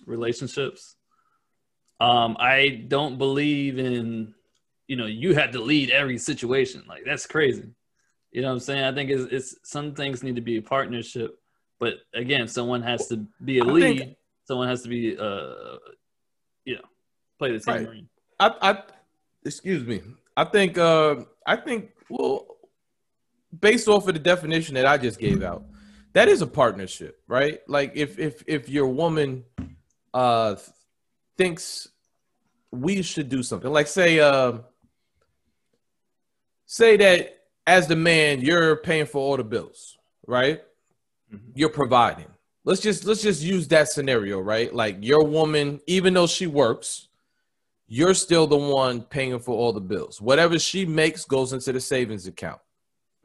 relationships. 0.06 0.96
Um, 2.00 2.36
I 2.38 2.84
don't 2.88 3.18
believe 3.18 3.78
in 3.78 4.34
you 4.86 4.96
know 4.96 5.06
you 5.06 5.34
have 5.34 5.52
to 5.52 5.60
lead 5.60 5.90
every 5.90 6.18
situation. 6.18 6.84
Like 6.86 7.04
that's 7.04 7.26
crazy. 7.26 7.70
You 8.30 8.42
know 8.42 8.48
what 8.48 8.54
I'm 8.54 8.60
saying? 8.60 8.84
I 8.84 8.92
think 8.92 9.10
it's, 9.10 9.32
it's 9.32 9.56
some 9.70 9.94
things 9.94 10.22
need 10.22 10.36
to 10.36 10.40
be 10.40 10.56
a 10.56 10.62
partnership, 10.62 11.38
but 11.82 11.94
again, 12.14 12.46
someone 12.46 12.80
has 12.82 13.08
to 13.08 13.26
be 13.44 13.58
a 13.58 13.64
lead. 13.64 13.98
Think, 13.98 14.16
someone 14.44 14.68
has 14.68 14.84
to 14.84 14.88
be 14.88 15.18
uh, 15.18 15.78
you 16.64 16.76
know 16.76 16.84
play 17.40 17.50
the 17.50 17.58
team. 17.58 17.74
Right. 17.84 18.04
I, 18.38 18.70
I, 18.70 18.82
excuse 19.44 19.84
me. 19.84 20.00
I 20.36 20.44
think, 20.44 20.78
uh, 20.78 21.24
I 21.44 21.56
think, 21.56 21.90
well, 22.08 22.46
based 23.60 23.88
off 23.88 24.06
of 24.06 24.14
the 24.14 24.20
definition 24.20 24.76
that 24.76 24.86
I 24.86 24.96
just 24.96 25.18
gave 25.18 25.42
out, 25.42 25.64
that 26.12 26.28
is 26.28 26.40
a 26.40 26.46
partnership, 26.46 27.20
right? 27.26 27.58
Like 27.66 27.90
if 27.96 28.16
if 28.16 28.44
if 28.46 28.68
your 28.68 28.86
woman 28.86 29.44
uh 30.14 30.54
thinks 31.36 31.88
we 32.70 33.02
should 33.02 33.28
do 33.28 33.42
something, 33.42 33.72
like 33.72 33.88
say 33.88 34.20
uh 34.20 34.58
say 36.64 36.96
that 36.96 37.40
as 37.66 37.88
the 37.88 37.96
man 37.96 38.40
you're 38.40 38.76
paying 38.76 39.06
for 39.06 39.18
all 39.18 39.36
the 39.36 39.42
bills, 39.42 39.98
right? 40.28 40.62
Mm-hmm. 41.32 41.50
You're 41.54 41.70
providing. 41.70 42.26
Let's 42.64 42.80
just 42.80 43.04
let's 43.04 43.22
just 43.22 43.42
use 43.42 43.66
that 43.68 43.88
scenario, 43.88 44.40
right? 44.40 44.72
Like 44.72 44.98
your 45.00 45.24
woman, 45.24 45.80
even 45.86 46.14
though 46.14 46.28
she 46.28 46.46
works, 46.46 47.08
you're 47.88 48.14
still 48.14 48.46
the 48.46 48.56
one 48.56 49.02
paying 49.02 49.38
for 49.40 49.56
all 49.56 49.72
the 49.72 49.80
bills. 49.80 50.20
Whatever 50.20 50.58
she 50.58 50.86
makes 50.86 51.24
goes 51.24 51.52
into 51.52 51.72
the 51.72 51.80
savings 51.80 52.26
account, 52.26 52.60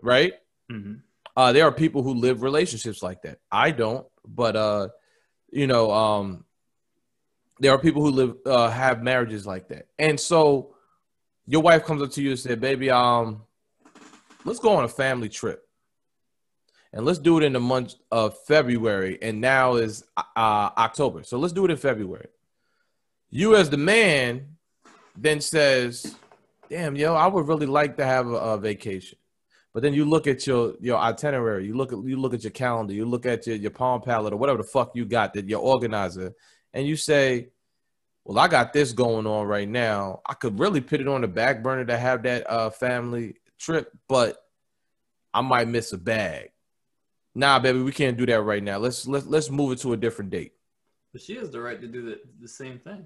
right? 0.02 0.34
Mm-hmm. 0.72 0.96
Uh, 1.36 1.54
there 1.54 1.66
are 1.66 1.72
people 1.72 2.02
who 2.02 2.16
live 2.16 2.42
relationships 2.42 3.04
like 3.04 3.22
that. 3.22 3.38
I 3.52 3.70
don't, 3.70 4.08
but 4.26 4.56
uh, 4.56 4.88
you 5.52 5.68
know, 5.68 5.92
um, 5.92 6.46
there 7.60 7.72
are 7.72 7.78
people 7.78 8.02
who 8.02 8.10
live 8.12 8.36
uh, 8.46 8.70
have 8.72 9.04
marriages 9.04 9.46
like 9.46 9.68
that. 9.70 9.88
And 10.00 10.20
so, 10.20 10.76
your 11.46 11.62
wife 11.62 11.86
comes 11.86 12.02
up 12.02 12.12
to 12.12 12.24
you 12.24 12.32
and 12.32 12.40
said, 12.40 12.60
"Baby, 12.60 12.90
um, 12.90 13.44
let's 14.46 14.60
go 14.60 14.76
on 14.76 14.84
a 14.84 14.90
family 14.90 15.30
trip." 15.30 15.67
And 16.98 17.06
let's 17.06 17.20
do 17.20 17.38
it 17.38 17.44
in 17.44 17.54
the 17.54 17.60
month 17.60 17.94
of 18.12 18.36
February. 18.48 19.20
And 19.22 19.40
now 19.40 19.76
is 19.76 20.04
uh, 20.18 20.24
October, 20.36 21.22
so 21.22 21.38
let's 21.38 21.54
do 21.54 21.64
it 21.64 21.70
in 21.70 21.78
February. 21.78 22.28
You, 23.30 23.56
as 23.56 23.70
the 23.70 23.78
man, 23.78 24.58
then 25.16 25.40
says, 25.40 26.16
"Damn, 26.72 26.96
yo, 26.96 27.14
I 27.14 27.28
would 27.28 27.48
really 27.48 27.68
like 27.68 27.98
to 27.98 28.06
have 28.06 28.26
a, 28.26 28.34
a, 28.34 28.58
vacation." 28.58 29.20
But 29.76 29.84
then 29.84 29.94
you 29.94 30.06
look 30.06 30.26
at 30.26 30.48
your 30.48 30.74
your 30.82 30.98
itinerary, 30.98 31.68
you 31.68 31.78
look 31.78 31.94
at 31.94 32.04
you 32.04 32.18
look 32.18 32.34
at 32.34 32.44
your 32.44 32.52
calendar, 32.52 32.94
you 32.96 33.06
look 33.06 33.28
at 33.28 33.46
your, 33.46 33.58
your 33.58 33.70
Palm 33.70 34.02
Pilot 34.02 34.34
or 34.34 34.38
whatever 34.38 34.58
the 34.58 34.68
fuck 34.68 34.96
you 34.96 35.06
got 35.06 35.36
that 35.36 35.48
your 35.48 35.62
organizer, 35.62 36.34
and 36.74 36.88
you 36.88 36.96
say, 36.96 37.50
"Well, 38.26 38.40
I 38.40 38.48
got 38.48 38.74
this 38.74 38.92
going 38.92 39.28
on 39.28 39.46
right 39.46 39.70
now. 39.70 40.22
I 40.26 40.34
could 40.34 40.60
really 40.60 40.82
put 40.82 41.00
it 41.00 41.08
on 41.08 41.22
the 41.22 41.28
back 41.28 41.62
burner 41.62 41.86
to 41.86 41.98
have 41.98 42.24
that 42.24 42.50
uh, 42.50 42.72
family 42.72 43.36
trip, 43.60 43.92
but 44.10 44.38
I 45.32 45.42
might 45.42 45.68
miss 45.68 45.94
a 45.94 46.00
bag." 46.00 46.50
Nah, 47.38 47.60
baby, 47.60 47.84
we 47.84 47.92
can't 47.92 48.18
do 48.18 48.26
that 48.26 48.42
right 48.42 48.64
now. 48.64 48.80
Let's 48.80 49.06
let's 49.06 49.28
let's 49.28 49.52
move 49.52 49.72
it 49.74 49.80
to 49.82 49.94
a 49.94 49.98
different 49.98 50.32
date. 50.32 50.54
But 51.14 51.22
she 51.22 51.36
has 51.36 51.52
the 51.52 51.62
right 51.62 51.80
to 51.80 51.88
do 51.88 52.02
the, 52.02 52.20
the 52.42 52.48
same 52.48 52.80
thing. 52.80 53.06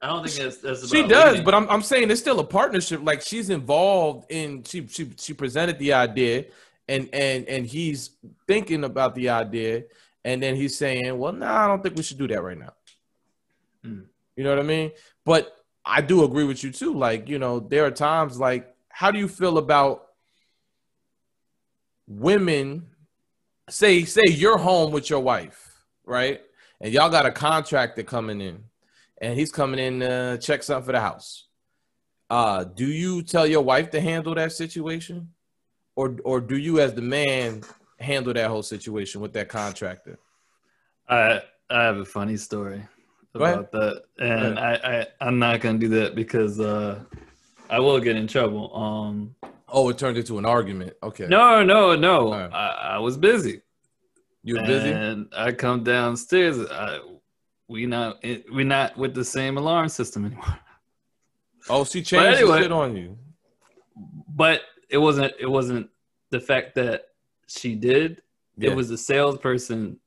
I 0.00 0.06
don't 0.06 0.26
think 0.26 0.42
that's 0.42 0.56
that's. 0.56 0.90
she 0.90 1.06
does, 1.06 1.42
but 1.42 1.52
I'm 1.52 1.68
I'm 1.68 1.82
saying 1.82 2.10
it's 2.10 2.22
still 2.22 2.40
a 2.40 2.44
partnership. 2.44 3.02
Like 3.04 3.20
she's 3.20 3.50
involved 3.50 4.32
in 4.32 4.64
she 4.64 4.86
she 4.86 5.10
she 5.18 5.34
presented 5.34 5.78
the 5.78 5.92
idea, 5.92 6.46
and 6.88 7.10
and 7.12 7.46
and 7.46 7.66
he's 7.66 8.16
thinking 8.48 8.84
about 8.84 9.14
the 9.14 9.28
idea, 9.28 9.84
and 10.24 10.42
then 10.42 10.56
he's 10.56 10.74
saying, 10.78 11.18
"Well, 11.18 11.34
no, 11.34 11.44
nah, 11.44 11.64
I 11.64 11.68
don't 11.68 11.82
think 11.82 11.96
we 11.96 12.02
should 12.02 12.16
do 12.16 12.28
that 12.28 12.42
right 12.42 12.58
now." 12.58 12.72
Mm. 13.84 14.06
You 14.34 14.44
know 14.44 14.50
what 14.50 14.60
I 14.60 14.62
mean? 14.62 14.92
But 15.26 15.54
I 15.84 16.00
do 16.00 16.24
agree 16.24 16.44
with 16.44 16.64
you 16.64 16.72
too. 16.72 16.94
Like 16.94 17.28
you 17.28 17.38
know, 17.38 17.60
there 17.60 17.84
are 17.84 17.90
times 17.90 18.40
like, 18.40 18.74
how 18.88 19.10
do 19.10 19.18
you 19.18 19.28
feel 19.28 19.58
about 19.58 20.06
women? 22.08 22.86
Say 23.70 24.04
say 24.04 24.24
you're 24.26 24.58
home 24.58 24.90
with 24.90 25.08
your 25.08 25.20
wife, 25.20 25.82
right? 26.04 26.40
And 26.80 26.92
y'all 26.92 27.10
got 27.10 27.24
a 27.24 27.30
contractor 27.30 28.02
coming 28.02 28.40
in 28.40 28.64
and 29.20 29.38
he's 29.38 29.52
coming 29.52 29.78
in 29.78 30.00
to 30.00 30.38
check 30.40 30.62
something 30.62 30.86
for 30.86 30.92
the 30.92 31.00
house. 31.00 31.46
Uh, 32.28 32.64
do 32.64 32.86
you 32.86 33.22
tell 33.22 33.46
your 33.46 33.62
wife 33.62 33.90
to 33.90 34.00
handle 34.00 34.34
that 34.34 34.52
situation, 34.52 35.28
or 35.96 36.16
or 36.24 36.40
do 36.40 36.56
you, 36.56 36.80
as 36.80 36.94
the 36.94 37.02
man, 37.02 37.62
handle 37.98 38.32
that 38.32 38.48
whole 38.48 38.62
situation 38.62 39.20
with 39.20 39.32
that 39.32 39.48
contractor? 39.48 40.18
I 41.08 41.42
I 41.68 41.84
have 41.84 41.98
a 41.98 42.04
funny 42.04 42.36
story 42.36 42.86
about 43.34 43.72
that, 43.72 44.02
and 44.18 44.58
I, 44.58 44.74
I 44.74 45.06
I'm 45.20 45.38
not 45.38 45.60
gonna 45.60 45.78
do 45.78 45.88
that 45.88 46.14
because 46.14 46.60
uh, 46.60 47.00
I 47.68 47.78
will 47.80 48.00
get 48.00 48.16
in 48.16 48.26
trouble. 48.26 48.74
Um. 48.76 49.34
Oh, 49.72 49.88
it 49.88 49.98
turned 49.98 50.16
into 50.16 50.38
an 50.38 50.44
argument. 50.44 50.94
Okay. 51.02 51.26
No, 51.26 51.62
no, 51.62 51.94
no. 51.96 52.32
Right. 52.32 52.52
I, 52.52 52.94
I 52.94 52.98
was 52.98 53.16
busy. 53.16 53.62
You 54.42 54.56
were 54.56 54.66
busy, 54.66 54.90
and 54.90 55.28
I 55.36 55.52
come 55.52 55.84
downstairs. 55.84 56.58
I 56.70 57.00
we 57.68 57.86
not 57.86 58.24
we 58.52 58.64
not 58.64 58.96
with 58.96 59.14
the 59.14 59.24
same 59.24 59.58
alarm 59.58 59.88
system 59.88 60.24
anymore. 60.24 60.58
Oh, 61.68 61.84
she 61.84 62.02
changed 62.02 62.38
anyway, 62.38 62.62
shit 62.62 62.72
on 62.72 62.96
you. 62.96 63.18
But 64.28 64.62
it 64.88 64.98
wasn't 64.98 65.34
it 65.38 65.46
wasn't 65.46 65.90
the 66.30 66.40
fact 66.40 66.74
that 66.76 67.08
she 67.46 67.74
did. 67.74 68.22
Yeah. 68.56 68.70
It 68.70 68.76
was 68.76 68.88
the 68.88 68.98
salesperson 68.98 69.98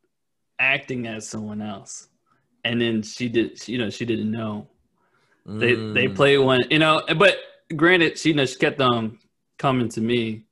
acting 0.59 1.07
as 1.07 1.27
someone 1.27 1.61
else, 1.61 2.07
and 2.63 2.81
then 2.81 3.03
she 3.03 3.29
did. 3.29 3.65
You 3.67 3.77
know, 3.77 3.89
she 3.89 4.05
didn't 4.05 4.31
know. 4.31 4.67
Mm. 5.47 5.59
They 5.59 5.73
they 5.75 6.07
mm. 6.07 6.15
played 6.15 6.39
one. 6.39 6.63
You 6.69 6.79
know, 6.79 7.03
but 7.17 7.37
granted, 7.75 8.17
she 8.17 8.29
you 8.29 8.35
know 8.35 8.45
she 8.45 8.57
kept 8.57 8.81
um 8.81 9.19
coming 9.63 9.87
to 9.89 10.01
me, 10.01 10.43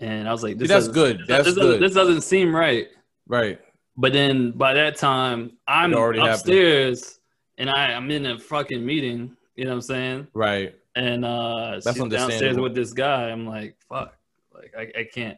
and 0.00 0.26
I 0.26 0.32
was 0.32 0.42
like, 0.42 0.56
"This 0.56 0.68
that's 0.68 0.88
good. 0.88 1.24
That's 1.28 1.44
this 1.44 1.54
good. 1.54 1.62
Doesn't, 1.62 1.80
this 1.82 1.94
doesn't 1.94 2.22
seem 2.22 2.56
right." 2.56 2.88
Right. 3.26 3.60
But 3.94 4.14
then 4.14 4.52
by 4.52 4.72
that 4.74 4.96
time, 4.96 5.58
I'm 5.66 5.92
upstairs 5.92 7.00
happened. 7.00 7.18
and 7.58 7.70
I, 7.70 7.92
I'm 7.92 8.10
in 8.10 8.24
a 8.26 8.38
fucking 8.38 8.84
meeting. 8.84 9.36
You 9.54 9.64
know 9.64 9.70
what 9.70 9.74
I'm 9.76 9.82
saying? 9.82 10.28
Right. 10.32 10.74
And 10.94 11.24
uh, 11.24 11.80
That's 11.84 11.98
she's 11.98 12.08
downstairs 12.08 12.56
with 12.56 12.74
this 12.74 12.92
guy. 12.92 13.30
I'm 13.30 13.46
like, 13.46 13.76
fuck, 13.88 14.14
like 14.54 14.72
I, 14.76 15.00
I 15.00 15.04
can't. 15.12 15.36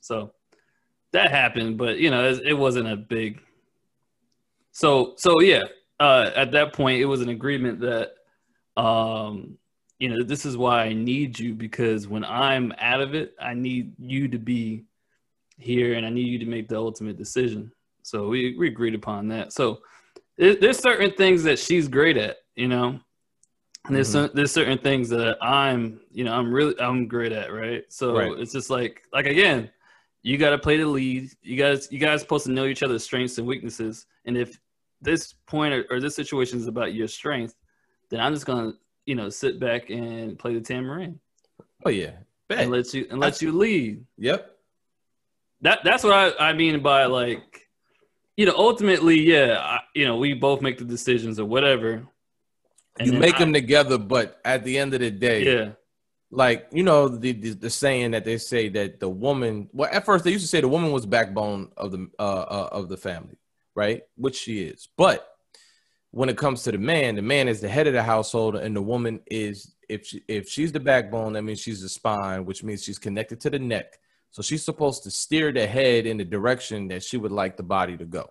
So 0.00 0.32
that 1.12 1.30
happened, 1.30 1.78
but 1.78 1.98
you 1.98 2.10
know, 2.10 2.30
it, 2.30 2.42
it 2.44 2.54
wasn't 2.54 2.88
a 2.88 2.96
big. 2.96 3.40
So 4.70 5.14
so 5.16 5.40
yeah, 5.40 5.64
uh, 5.98 6.30
at 6.36 6.52
that 6.52 6.72
point, 6.74 7.00
it 7.00 7.06
was 7.06 7.22
an 7.22 7.28
agreement 7.28 7.80
that, 7.80 8.12
um, 8.76 9.58
you 10.02 10.08
know, 10.08 10.24
this 10.24 10.44
is 10.44 10.56
why 10.56 10.82
I 10.82 10.92
need 10.92 11.38
you 11.38 11.54
because 11.54 12.08
when 12.08 12.24
I'm 12.24 12.74
out 12.80 13.00
of 13.00 13.14
it, 13.14 13.36
I 13.40 13.54
need 13.54 13.94
you 14.00 14.26
to 14.26 14.38
be 14.38 14.82
here 15.58 15.94
and 15.94 16.04
I 16.04 16.10
need 16.10 16.26
you 16.26 16.40
to 16.40 16.44
make 16.44 16.66
the 16.66 16.76
ultimate 16.76 17.16
decision. 17.16 17.70
So 18.02 18.26
we, 18.26 18.56
we 18.58 18.66
agreed 18.66 18.96
upon 18.96 19.28
that. 19.28 19.52
So 19.52 19.78
there's 20.36 20.80
certain 20.80 21.12
things 21.12 21.44
that 21.44 21.56
she's 21.56 21.86
great 21.86 22.16
at, 22.16 22.38
you 22.56 22.66
know, 22.66 22.98
and 23.84 23.94
there's 23.94 24.12
mm-hmm. 24.12 24.36
there's 24.36 24.50
certain 24.50 24.78
things 24.78 25.08
that 25.10 25.38
I'm, 25.40 26.00
you 26.10 26.24
know, 26.24 26.34
I'm 26.34 26.52
really 26.52 26.74
I'm 26.80 27.06
great 27.06 27.30
at, 27.30 27.52
right? 27.52 27.84
So 27.88 28.18
right. 28.18 28.32
it's 28.40 28.52
just 28.52 28.70
like 28.70 29.02
like 29.12 29.26
again, 29.26 29.70
you 30.24 30.36
got 30.36 30.50
to 30.50 30.58
play 30.58 30.78
the 30.78 30.86
lead. 30.86 31.30
You 31.42 31.56
guys 31.56 31.86
you 31.92 32.00
guys 32.00 32.22
supposed 32.22 32.46
to 32.46 32.50
know 32.50 32.64
each 32.64 32.82
other's 32.82 33.04
strengths 33.04 33.38
and 33.38 33.46
weaknesses. 33.46 34.06
And 34.24 34.36
if 34.36 34.58
this 35.00 35.34
point 35.46 35.74
or, 35.74 35.84
or 35.90 36.00
this 36.00 36.16
situation 36.16 36.58
is 36.58 36.66
about 36.66 36.92
your 36.92 37.06
strength, 37.06 37.54
then 38.10 38.18
I'm 38.18 38.34
just 38.34 38.46
gonna 38.46 38.72
you 39.06 39.14
know 39.14 39.28
sit 39.28 39.58
back 39.60 39.90
and 39.90 40.38
play 40.38 40.54
the 40.54 40.60
tambourine. 40.60 41.20
Oh 41.84 41.90
yeah, 41.90 42.12
Bet. 42.48 42.60
and 42.60 42.70
let 42.70 42.92
you 42.94 43.06
and 43.10 43.20
let 43.20 43.42
you 43.42 43.52
lead. 43.52 44.04
Yep. 44.18 44.48
That 45.62 45.80
that's 45.84 46.04
what 46.04 46.12
I 46.12 46.50
I 46.50 46.52
mean 46.52 46.82
by 46.82 47.06
like 47.06 47.62
you 48.36 48.46
know, 48.46 48.54
ultimately, 48.56 49.20
yeah, 49.20 49.58
I, 49.60 49.80
you 49.94 50.06
know, 50.06 50.16
we 50.16 50.34
both 50.34 50.62
make 50.62 50.78
the 50.78 50.84
decisions 50.84 51.38
or 51.38 51.44
whatever. 51.44 52.06
you 52.98 53.12
make 53.12 53.36
I, 53.36 53.38
them 53.38 53.52
together, 53.52 53.98
but 53.98 54.40
at 54.44 54.64
the 54.64 54.78
end 54.78 54.94
of 54.94 55.00
the 55.00 55.10
day, 55.10 55.44
yeah, 55.44 55.70
like 56.30 56.66
you 56.72 56.82
know 56.82 57.08
the, 57.08 57.32
the, 57.32 57.50
the 57.50 57.70
saying 57.70 58.12
that 58.12 58.24
they 58.24 58.38
say 58.38 58.68
that 58.70 59.00
the 59.00 59.08
woman. 59.08 59.68
Well, 59.72 59.90
at 59.92 60.04
first 60.04 60.24
they 60.24 60.30
used 60.30 60.44
to 60.44 60.48
say 60.48 60.60
the 60.60 60.68
woman 60.68 60.92
was 60.92 61.04
backbone 61.04 61.72
of 61.76 61.92
the 61.92 62.08
uh, 62.18 62.22
uh 62.22 62.68
of 62.72 62.88
the 62.88 62.96
family, 62.96 63.36
right? 63.74 64.02
Which 64.16 64.36
she 64.36 64.62
is, 64.62 64.88
but 64.96 65.31
when 66.12 66.28
it 66.28 66.36
comes 66.36 66.62
to 66.62 66.72
the 66.72 66.78
man, 66.78 67.16
the 67.16 67.22
man 67.22 67.48
is 67.48 67.60
the 67.60 67.68
head 67.68 67.86
of 67.86 67.94
the 67.94 68.02
household, 68.02 68.56
and 68.56 68.76
the 68.76 68.82
woman 68.82 69.20
is 69.26 69.72
if 69.88 70.06
she, 70.06 70.22
if 70.28 70.48
she's 70.48 70.70
the 70.70 70.80
backbone, 70.80 71.32
that 71.32 71.42
means 71.42 71.60
she's 71.60 71.82
the 71.82 71.88
spine, 71.88 72.44
which 72.44 72.62
means 72.62 72.82
she's 72.82 72.98
connected 72.98 73.40
to 73.40 73.50
the 73.50 73.58
neck. 73.58 73.98
So 74.30 74.42
she's 74.42 74.64
supposed 74.64 75.02
to 75.02 75.10
steer 75.10 75.52
the 75.52 75.66
head 75.66 76.06
in 76.06 76.18
the 76.18 76.24
direction 76.24 76.88
that 76.88 77.02
she 77.02 77.16
would 77.16 77.32
like 77.32 77.56
the 77.56 77.62
body 77.62 77.96
to 77.96 78.04
go. 78.04 78.30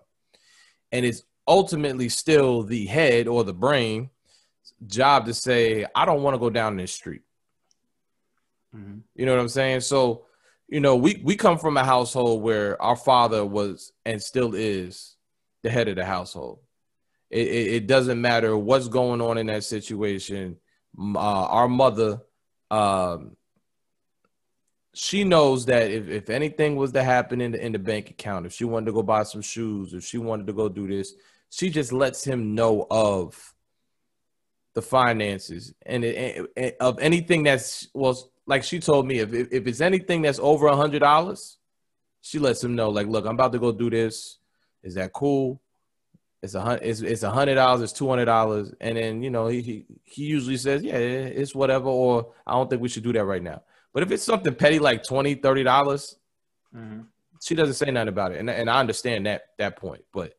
And 0.90 1.04
it's 1.04 1.22
ultimately 1.46 2.08
still 2.08 2.62
the 2.62 2.86
head 2.86 3.28
or 3.28 3.44
the 3.44 3.52
brain 3.52 4.10
job 4.86 5.26
to 5.26 5.34
say, 5.34 5.84
I 5.94 6.04
don't 6.04 6.22
want 6.22 6.34
to 6.34 6.38
go 6.38 6.50
down 6.50 6.76
this 6.76 6.92
street. 6.92 7.22
Mm-hmm. 8.76 8.98
You 9.14 9.26
know 9.26 9.32
what 9.32 9.40
I'm 9.40 9.48
saying? 9.48 9.80
So, 9.80 10.26
you 10.68 10.80
know, 10.80 10.96
we, 10.96 11.20
we 11.24 11.36
come 11.36 11.58
from 11.58 11.76
a 11.76 11.84
household 11.84 12.42
where 12.42 12.80
our 12.80 12.96
father 12.96 13.44
was 13.44 13.92
and 14.04 14.22
still 14.22 14.54
is 14.54 15.16
the 15.62 15.70
head 15.70 15.88
of 15.88 15.96
the 15.96 16.04
household. 16.04 16.60
It, 17.32 17.48
it, 17.48 17.86
doesn't 17.86 18.20
matter 18.20 18.56
what's 18.58 18.88
going 18.88 19.22
on 19.22 19.38
in 19.38 19.46
that 19.46 19.64
situation. 19.64 20.58
Uh, 20.98 21.18
our 21.18 21.66
mother 21.66 22.20
um, 22.70 23.36
she 24.94 25.24
knows 25.24 25.66
that 25.66 25.90
if, 25.90 26.08
if 26.08 26.30
anything 26.30 26.76
was 26.76 26.92
to 26.92 27.02
happen 27.02 27.40
in 27.40 27.52
the 27.52 27.64
in 27.64 27.72
the 27.72 27.78
bank 27.78 28.10
account, 28.10 28.46
if 28.46 28.52
she 28.52 28.64
wanted 28.64 28.86
to 28.86 28.92
go 28.92 29.02
buy 29.02 29.22
some 29.22 29.42
shoes, 29.42 29.94
if 29.94 30.04
she 30.04 30.18
wanted 30.18 30.46
to 30.46 30.52
go 30.52 30.68
do 30.68 30.86
this, 30.86 31.14
she 31.50 31.70
just 31.70 31.92
lets 31.92 32.24
him 32.24 32.54
know 32.54 32.86
of 32.90 33.54
the 34.74 34.82
finances 34.82 35.74
and 35.84 36.02
it, 36.02 36.50
it, 36.56 36.76
of 36.80 36.98
anything 36.98 37.42
that's 37.42 37.88
well, 37.92 38.30
like 38.46 38.64
she 38.64 38.80
told 38.80 39.06
me, 39.06 39.18
if 39.18 39.32
if, 39.32 39.48
if 39.52 39.66
it's 39.66 39.80
anything 39.80 40.22
that's 40.22 40.38
over 40.38 40.66
a 40.66 40.76
hundred 40.76 41.00
dollars, 41.00 41.58
she 42.20 42.38
lets 42.38 42.62
him 42.62 42.74
know, 42.74 42.90
like, 42.90 43.06
look, 43.06 43.24
I'm 43.26 43.34
about 43.34 43.52
to 43.52 43.58
go 43.58 43.72
do 43.72 43.90
this. 43.90 44.38
Is 44.82 44.94
that 44.94 45.12
cool? 45.12 45.60
It's 46.42 46.56
a 46.56 46.78
it's 46.82 47.00
it's 47.00 47.22
a 47.22 47.30
hundred 47.30 47.54
dollars, 47.54 47.82
it's 47.82 47.92
two 47.92 48.08
hundred 48.08 48.24
dollars, 48.24 48.74
and 48.80 48.96
then 48.96 49.22
you 49.22 49.30
know 49.30 49.46
he, 49.46 49.62
he 49.62 49.86
he 50.02 50.24
usually 50.24 50.56
says, 50.56 50.82
yeah, 50.82 50.96
it's 50.96 51.54
whatever, 51.54 51.88
or 51.88 52.32
I 52.44 52.52
don't 52.52 52.68
think 52.68 52.82
we 52.82 52.88
should 52.88 53.04
do 53.04 53.12
that 53.12 53.24
right 53.24 53.42
now. 53.42 53.62
But 53.92 54.02
if 54.02 54.10
it's 54.10 54.24
something 54.24 54.52
petty 54.54 54.80
like 54.80 55.04
20 55.04 55.36
30 55.36 55.62
dollars, 55.62 56.16
mm-hmm. 56.74 57.02
she 57.40 57.54
doesn't 57.54 57.74
say 57.74 57.92
nothing 57.92 58.08
about 58.08 58.32
it, 58.32 58.40
and 58.40 58.50
and 58.50 58.68
I 58.68 58.80
understand 58.80 59.26
that 59.26 59.42
that 59.58 59.76
point. 59.76 60.02
But 60.12 60.34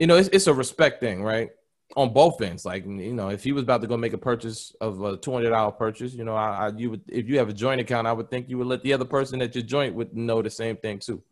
you 0.00 0.08
know, 0.08 0.16
it's 0.16 0.28
it's 0.32 0.48
a 0.48 0.54
respect 0.54 0.98
thing, 0.98 1.22
right? 1.22 1.50
On 1.94 2.12
both 2.12 2.40
ends, 2.42 2.64
like 2.64 2.84
you 2.84 3.14
know, 3.14 3.28
if 3.28 3.44
he 3.44 3.52
was 3.52 3.62
about 3.62 3.80
to 3.82 3.86
go 3.86 3.96
make 3.96 4.14
a 4.14 4.18
purchase 4.18 4.74
of 4.80 5.00
a 5.02 5.16
two 5.18 5.32
hundred 5.32 5.50
dollar 5.50 5.70
purchase, 5.70 6.14
you 6.14 6.24
know, 6.24 6.34
I, 6.34 6.66
I 6.66 6.72
you 6.76 6.90
would 6.90 7.02
if 7.06 7.28
you 7.28 7.38
have 7.38 7.48
a 7.48 7.52
joint 7.54 7.80
account, 7.80 8.08
I 8.08 8.12
would 8.12 8.28
think 8.28 8.48
you 8.48 8.58
would 8.58 8.66
let 8.66 8.82
the 8.82 8.92
other 8.92 9.04
person 9.04 9.40
at 9.40 9.54
your 9.54 9.62
joint 9.62 9.94
would 9.94 10.16
know 10.16 10.42
the 10.42 10.50
same 10.50 10.76
thing 10.76 10.98
too. 10.98 11.22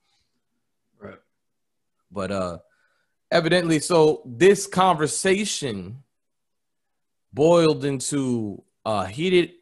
Right. 1.00 1.18
But 2.12 2.30
uh, 2.30 2.58
evidently, 3.30 3.80
so 3.80 4.22
this 4.24 4.66
conversation 4.66 6.02
boiled 7.32 7.84
into 7.84 8.62
a 8.84 9.06
heated 9.06 9.52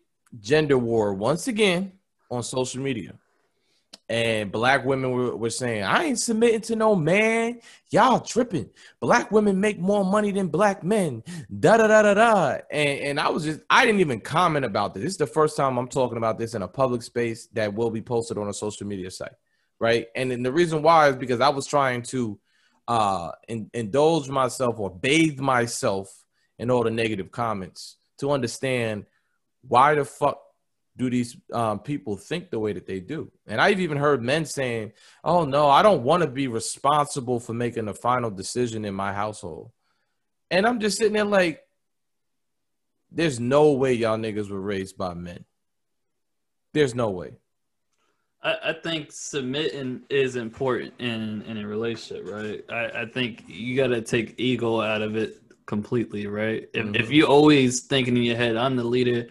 gender 0.40 0.78
war 0.78 1.14
once 1.14 1.48
again 1.48 1.92
on 2.30 2.42
social 2.42 2.82
media. 2.82 3.14
And 4.08 4.52
black 4.52 4.84
women 4.84 5.12
were, 5.12 5.34
were 5.34 5.50
saying, 5.50 5.82
I 5.82 6.04
ain't 6.04 6.18
submitting 6.18 6.60
to 6.62 6.76
no 6.76 6.94
man. 6.94 7.60
Y'all 7.90 8.20
tripping. 8.20 8.68
Black 9.00 9.30
women 9.30 9.58
make 9.58 9.78
more 9.78 10.04
money 10.04 10.30
than 10.30 10.48
black 10.48 10.84
men. 10.84 11.22
Da 11.58 11.78
da 11.78 11.86
da 11.86 12.02
da 12.02 12.14
da. 12.14 12.58
And, 12.70 13.00
and 13.00 13.20
I 13.20 13.30
was 13.30 13.44
just, 13.44 13.60
I 13.70 13.86
didn't 13.86 14.00
even 14.00 14.20
comment 14.20 14.66
about 14.66 14.92
this. 14.92 15.02
This 15.02 15.12
is 15.12 15.18
the 15.18 15.26
first 15.26 15.56
time 15.56 15.78
I'm 15.78 15.88
talking 15.88 16.18
about 16.18 16.38
this 16.38 16.54
in 16.54 16.60
a 16.60 16.68
public 16.68 17.02
space 17.02 17.46
that 17.54 17.72
will 17.72 17.90
be 17.90 18.02
posted 18.02 18.36
on 18.36 18.48
a 18.48 18.52
social 18.52 18.86
media 18.86 19.10
site. 19.10 19.32
Right. 19.80 20.06
And 20.14 20.30
then 20.30 20.42
the 20.42 20.52
reason 20.52 20.82
why 20.82 21.08
is 21.08 21.16
because 21.16 21.40
I 21.40 21.48
was 21.48 21.66
trying 21.66 22.02
to 22.02 22.38
uh 22.86 23.32
in, 23.48 23.70
indulge 23.72 24.28
myself 24.28 24.78
or 24.78 24.90
bathe 24.90 25.40
myself 25.40 26.24
in 26.58 26.70
all 26.70 26.84
the 26.84 26.90
negative 26.90 27.30
comments 27.30 27.96
to 28.18 28.30
understand 28.30 29.06
why 29.66 29.94
the 29.94 30.04
fuck 30.04 30.40
do 30.96 31.10
these 31.10 31.36
um, 31.52 31.80
people 31.80 32.16
think 32.16 32.50
the 32.50 32.58
way 32.58 32.72
that 32.72 32.86
they 32.86 33.00
do? 33.00 33.30
And 33.46 33.60
I've 33.60 33.80
even 33.80 33.98
heard 33.98 34.22
men 34.22 34.44
saying, 34.44 34.92
"Oh 35.24 35.44
no, 35.44 35.68
I 35.68 35.82
don't 35.82 36.04
want 36.04 36.22
to 36.22 36.28
be 36.28 36.46
responsible 36.46 37.40
for 37.40 37.52
making 37.52 37.86
the 37.86 37.94
final 37.94 38.30
decision 38.30 38.84
in 38.84 38.94
my 38.94 39.12
household." 39.12 39.70
And 40.50 40.66
I'm 40.66 40.78
just 40.78 40.98
sitting 40.98 41.14
there 41.14 41.24
like, 41.24 41.62
"There's 43.10 43.40
no 43.40 43.72
way 43.72 43.94
y'all 43.94 44.18
niggas 44.18 44.50
were 44.50 44.60
raised 44.60 44.96
by 44.96 45.14
men. 45.14 45.44
There's 46.72 46.94
no 46.94 47.10
way." 47.10 47.32
I, 48.44 48.56
I 48.66 48.72
think 48.74 49.10
submitting 49.10 50.02
is 50.08 50.36
important 50.36 50.94
in 51.00 51.42
in 51.42 51.58
a 51.58 51.66
relationship, 51.66 52.28
right? 52.28 52.64
I, 52.70 53.02
I 53.02 53.06
think 53.06 53.44
you 53.48 53.76
got 53.76 53.88
to 53.88 54.02
take 54.02 54.34
ego 54.38 54.80
out 54.80 55.02
of 55.02 55.16
it 55.16 55.40
completely, 55.66 56.26
right? 56.26 56.68
If 56.72 56.84
mm-hmm. 56.84 56.94
if 56.94 57.10
you 57.10 57.26
always 57.26 57.80
thinking 57.80 58.16
in 58.16 58.22
your 58.22 58.36
head, 58.36 58.56
"I'm 58.56 58.76
the 58.76 58.84
leader." 58.84 59.26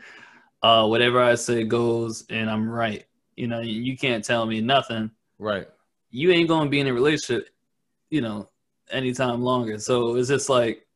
uh, 0.64 0.88
whatever 0.88 1.22
I 1.22 1.36
say 1.36 1.66
goes, 1.66 2.26
and 2.30 2.50
I'm 2.50 2.68
right. 2.68 3.06
You 3.36 3.48
know, 3.48 3.60
you 3.60 3.98
can't 3.98 4.24
tell 4.24 4.46
me 4.46 4.62
nothing. 4.62 5.12
Right. 5.38 5.68
You 6.10 6.32
ain't 6.32 6.48
gonna 6.48 6.70
be 6.70 6.80
in 6.80 6.88
a 6.88 6.94
relationship, 6.94 7.50
you 8.10 8.22
know, 8.22 8.50
anytime 8.90 9.42
longer. 9.42 9.78
So 9.78 10.16
it's 10.16 10.30
just 10.30 10.50
like 10.50 10.88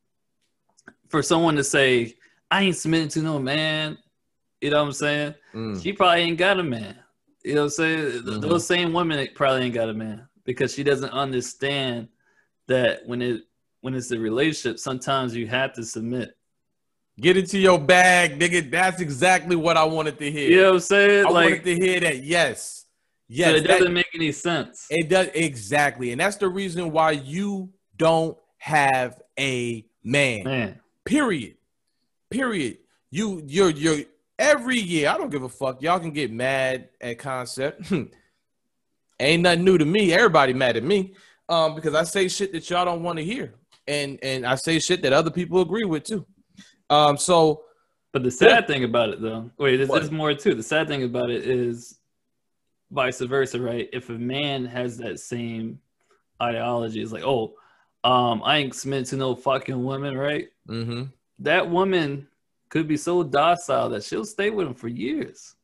for 1.08 1.22
someone 1.22 1.56
to 1.56 1.64
say, 1.64 2.14
I 2.50 2.62
ain't 2.62 2.76
submitting 2.76 3.08
to 3.10 3.20
no 3.20 3.38
man, 3.38 3.98
you 4.60 4.70
know 4.70 4.78
what 4.78 4.86
I'm 4.86 4.92
saying? 4.92 5.34
Mm. 5.54 5.82
She 5.82 5.92
probably 5.92 6.22
ain't 6.22 6.38
got 6.38 6.58
a 6.58 6.62
man. 6.62 6.98
You 7.44 7.54
know 7.54 7.62
what 7.62 7.66
I'm 7.66 7.70
saying? 7.70 7.98
Mm-hmm. 7.98 8.40
Those 8.40 8.66
same 8.66 8.92
women 8.92 9.26
probably 9.34 9.64
ain't 9.64 9.74
got 9.74 9.88
a 9.88 9.94
man 9.94 10.28
because 10.44 10.74
she 10.74 10.82
doesn't 10.82 11.10
understand 11.10 12.08
that 12.66 13.06
when 13.06 13.22
it 13.22 13.42
when 13.80 13.94
it's 13.94 14.10
a 14.10 14.18
relationship, 14.18 14.78
sometimes 14.78 15.34
you 15.34 15.46
have 15.46 15.72
to 15.74 15.84
submit. 15.84 16.36
Get 17.20 17.36
into 17.36 17.58
your 17.58 17.78
bag, 17.78 18.38
nigga. 18.38 18.70
That's 18.70 19.00
exactly 19.00 19.56
what 19.56 19.76
I 19.76 19.84
wanted 19.84 20.18
to 20.18 20.30
hear. 20.30 20.50
You 20.50 20.56
know 20.56 20.66
what 20.66 20.74
I'm 20.74 20.80
saying? 20.80 21.26
I 21.26 21.30
like, 21.30 21.50
wanted 21.50 21.64
to 21.64 21.74
hear 21.74 22.00
that. 22.00 22.22
Yes. 22.22 22.86
Yes. 23.28 23.50
So 23.50 23.56
it 23.56 23.66
doesn't 23.66 23.92
make 23.92 24.08
any 24.14 24.32
sense. 24.32 24.86
It 24.90 25.08
does 25.08 25.28
exactly. 25.34 26.12
And 26.12 26.20
that's 26.20 26.36
the 26.36 26.48
reason 26.48 26.92
why 26.92 27.12
you 27.12 27.70
don't 27.96 28.38
have 28.58 29.20
a 29.38 29.84
man. 30.04 30.44
Man. 30.44 30.80
Period. 31.04 31.56
Period. 32.30 32.78
You 33.10 33.42
you're 33.46 33.70
you're 33.70 34.04
every 34.38 34.78
year. 34.78 35.08
I 35.08 35.18
don't 35.18 35.30
give 35.30 35.42
a 35.42 35.48
fuck. 35.48 35.82
Y'all 35.82 35.98
can 35.98 36.12
get 36.12 36.32
mad 36.32 36.88
at 37.00 37.18
concept. 37.18 37.92
Ain't 39.20 39.42
nothing 39.42 39.64
new 39.64 39.78
to 39.78 39.84
me. 39.84 40.12
Everybody 40.12 40.52
mad 40.52 40.76
at 40.76 40.84
me. 40.84 41.14
Um, 41.48 41.74
because 41.74 41.94
I 41.94 42.04
say 42.04 42.28
shit 42.28 42.52
that 42.52 42.68
y'all 42.70 42.84
don't 42.84 43.02
want 43.02 43.18
to 43.18 43.24
hear. 43.24 43.54
And 43.86 44.18
and 44.22 44.46
I 44.46 44.54
say 44.54 44.78
shit 44.78 45.02
that 45.02 45.14
other 45.14 45.30
people 45.30 45.62
agree 45.62 45.84
with 45.84 46.04
too. 46.04 46.26
Um, 46.90 47.16
so, 47.16 47.64
but 48.12 48.22
the 48.22 48.30
sad 48.30 48.66
thing 48.66 48.84
about 48.84 49.10
it, 49.10 49.20
though, 49.20 49.50
wait, 49.58 49.76
there's, 49.76 49.88
there's 49.88 50.10
more 50.10 50.34
too. 50.34 50.54
The 50.54 50.62
sad 50.62 50.88
thing 50.88 51.04
about 51.04 51.30
it 51.30 51.46
is 51.46 51.98
vice 52.90 53.20
versa, 53.20 53.60
right? 53.60 53.88
If 53.92 54.10
a 54.10 54.12
man 54.12 54.66
has 54.66 54.98
that 54.98 55.20
same 55.20 55.80
ideology, 56.42 57.02
it's 57.02 57.12
like, 57.12 57.24
oh, 57.24 57.54
um, 58.04 58.42
I 58.44 58.58
ain't 58.58 58.74
submitting 58.74 59.06
to 59.06 59.16
no 59.16 59.34
fucking 59.34 59.82
woman, 59.82 60.16
right? 60.16 60.48
Mm-hmm. 60.68 61.04
That 61.40 61.68
woman 61.70 62.28
could 62.68 62.88
be 62.88 62.96
so 62.96 63.22
docile 63.22 63.88
that 63.90 64.04
she'll 64.04 64.24
stay 64.24 64.50
with 64.50 64.66
him 64.66 64.74
for 64.74 64.88
years. 64.88 65.54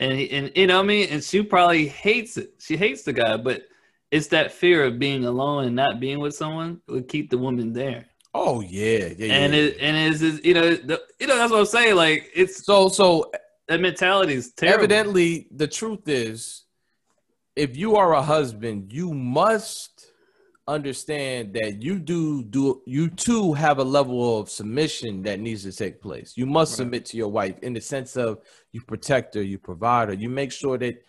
And, 0.00 0.12
he, 0.12 0.30
and 0.30 0.52
you 0.54 0.66
know 0.66 0.76
what 0.76 0.84
I 0.84 0.86
mean? 0.86 1.08
And 1.10 1.22
she 1.22 1.42
probably 1.42 1.88
hates 1.88 2.36
it. 2.36 2.54
She 2.58 2.76
hates 2.76 3.02
the 3.02 3.12
guy, 3.12 3.36
but 3.36 3.62
it's 4.10 4.28
that 4.28 4.52
fear 4.52 4.84
of 4.84 4.98
being 4.98 5.24
alone 5.24 5.64
and 5.64 5.76
not 5.76 6.00
being 6.00 6.20
with 6.20 6.34
someone 6.34 6.80
would 6.88 7.08
keep 7.08 7.30
the 7.30 7.38
woman 7.38 7.72
there. 7.72 8.06
Oh 8.34 8.60
yeah, 8.60 9.08
yeah, 9.16 9.32
and 9.32 9.54
yeah. 9.54 9.60
it 9.60 9.78
and 9.80 9.96
it's, 9.96 10.22
it's 10.22 10.44
you 10.44 10.54
know 10.54 10.74
the, 10.74 11.02
you 11.18 11.26
know 11.26 11.36
that's 11.36 11.50
what 11.50 11.60
I'm 11.60 11.66
saying. 11.66 11.96
Like 11.96 12.30
it's 12.34 12.64
so 12.64 12.88
so 12.88 13.32
that 13.66 13.80
mentality 13.80 14.34
is 14.34 14.52
terrible. 14.52 14.84
Evidently, 14.84 15.48
the 15.50 15.66
truth 15.66 16.06
is, 16.08 16.64
if 17.56 17.76
you 17.76 17.96
are 17.96 18.14
a 18.14 18.22
husband, 18.22 18.92
you 18.92 19.12
must 19.12 19.97
understand 20.68 21.54
that 21.54 21.82
you 21.82 21.98
do 21.98 22.44
do 22.44 22.82
you 22.86 23.08
too 23.08 23.54
have 23.54 23.78
a 23.78 23.84
level 23.84 24.38
of 24.38 24.50
submission 24.50 25.22
that 25.22 25.40
needs 25.40 25.64
to 25.64 25.72
take 25.72 26.00
place. 26.00 26.34
You 26.36 26.46
must 26.46 26.72
right. 26.72 26.76
submit 26.76 27.04
to 27.06 27.16
your 27.16 27.28
wife 27.28 27.58
in 27.62 27.72
the 27.72 27.80
sense 27.80 28.16
of 28.16 28.40
you 28.72 28.82
protect 28.82 29.34
her, 29.34 29.42
you 29.42 29.58
provide 29.58 30.08
her, 30.08 30.14
you 30.14 30.28
make 30.28 30.52
sure 30.52 30.78
that 30.78 31.02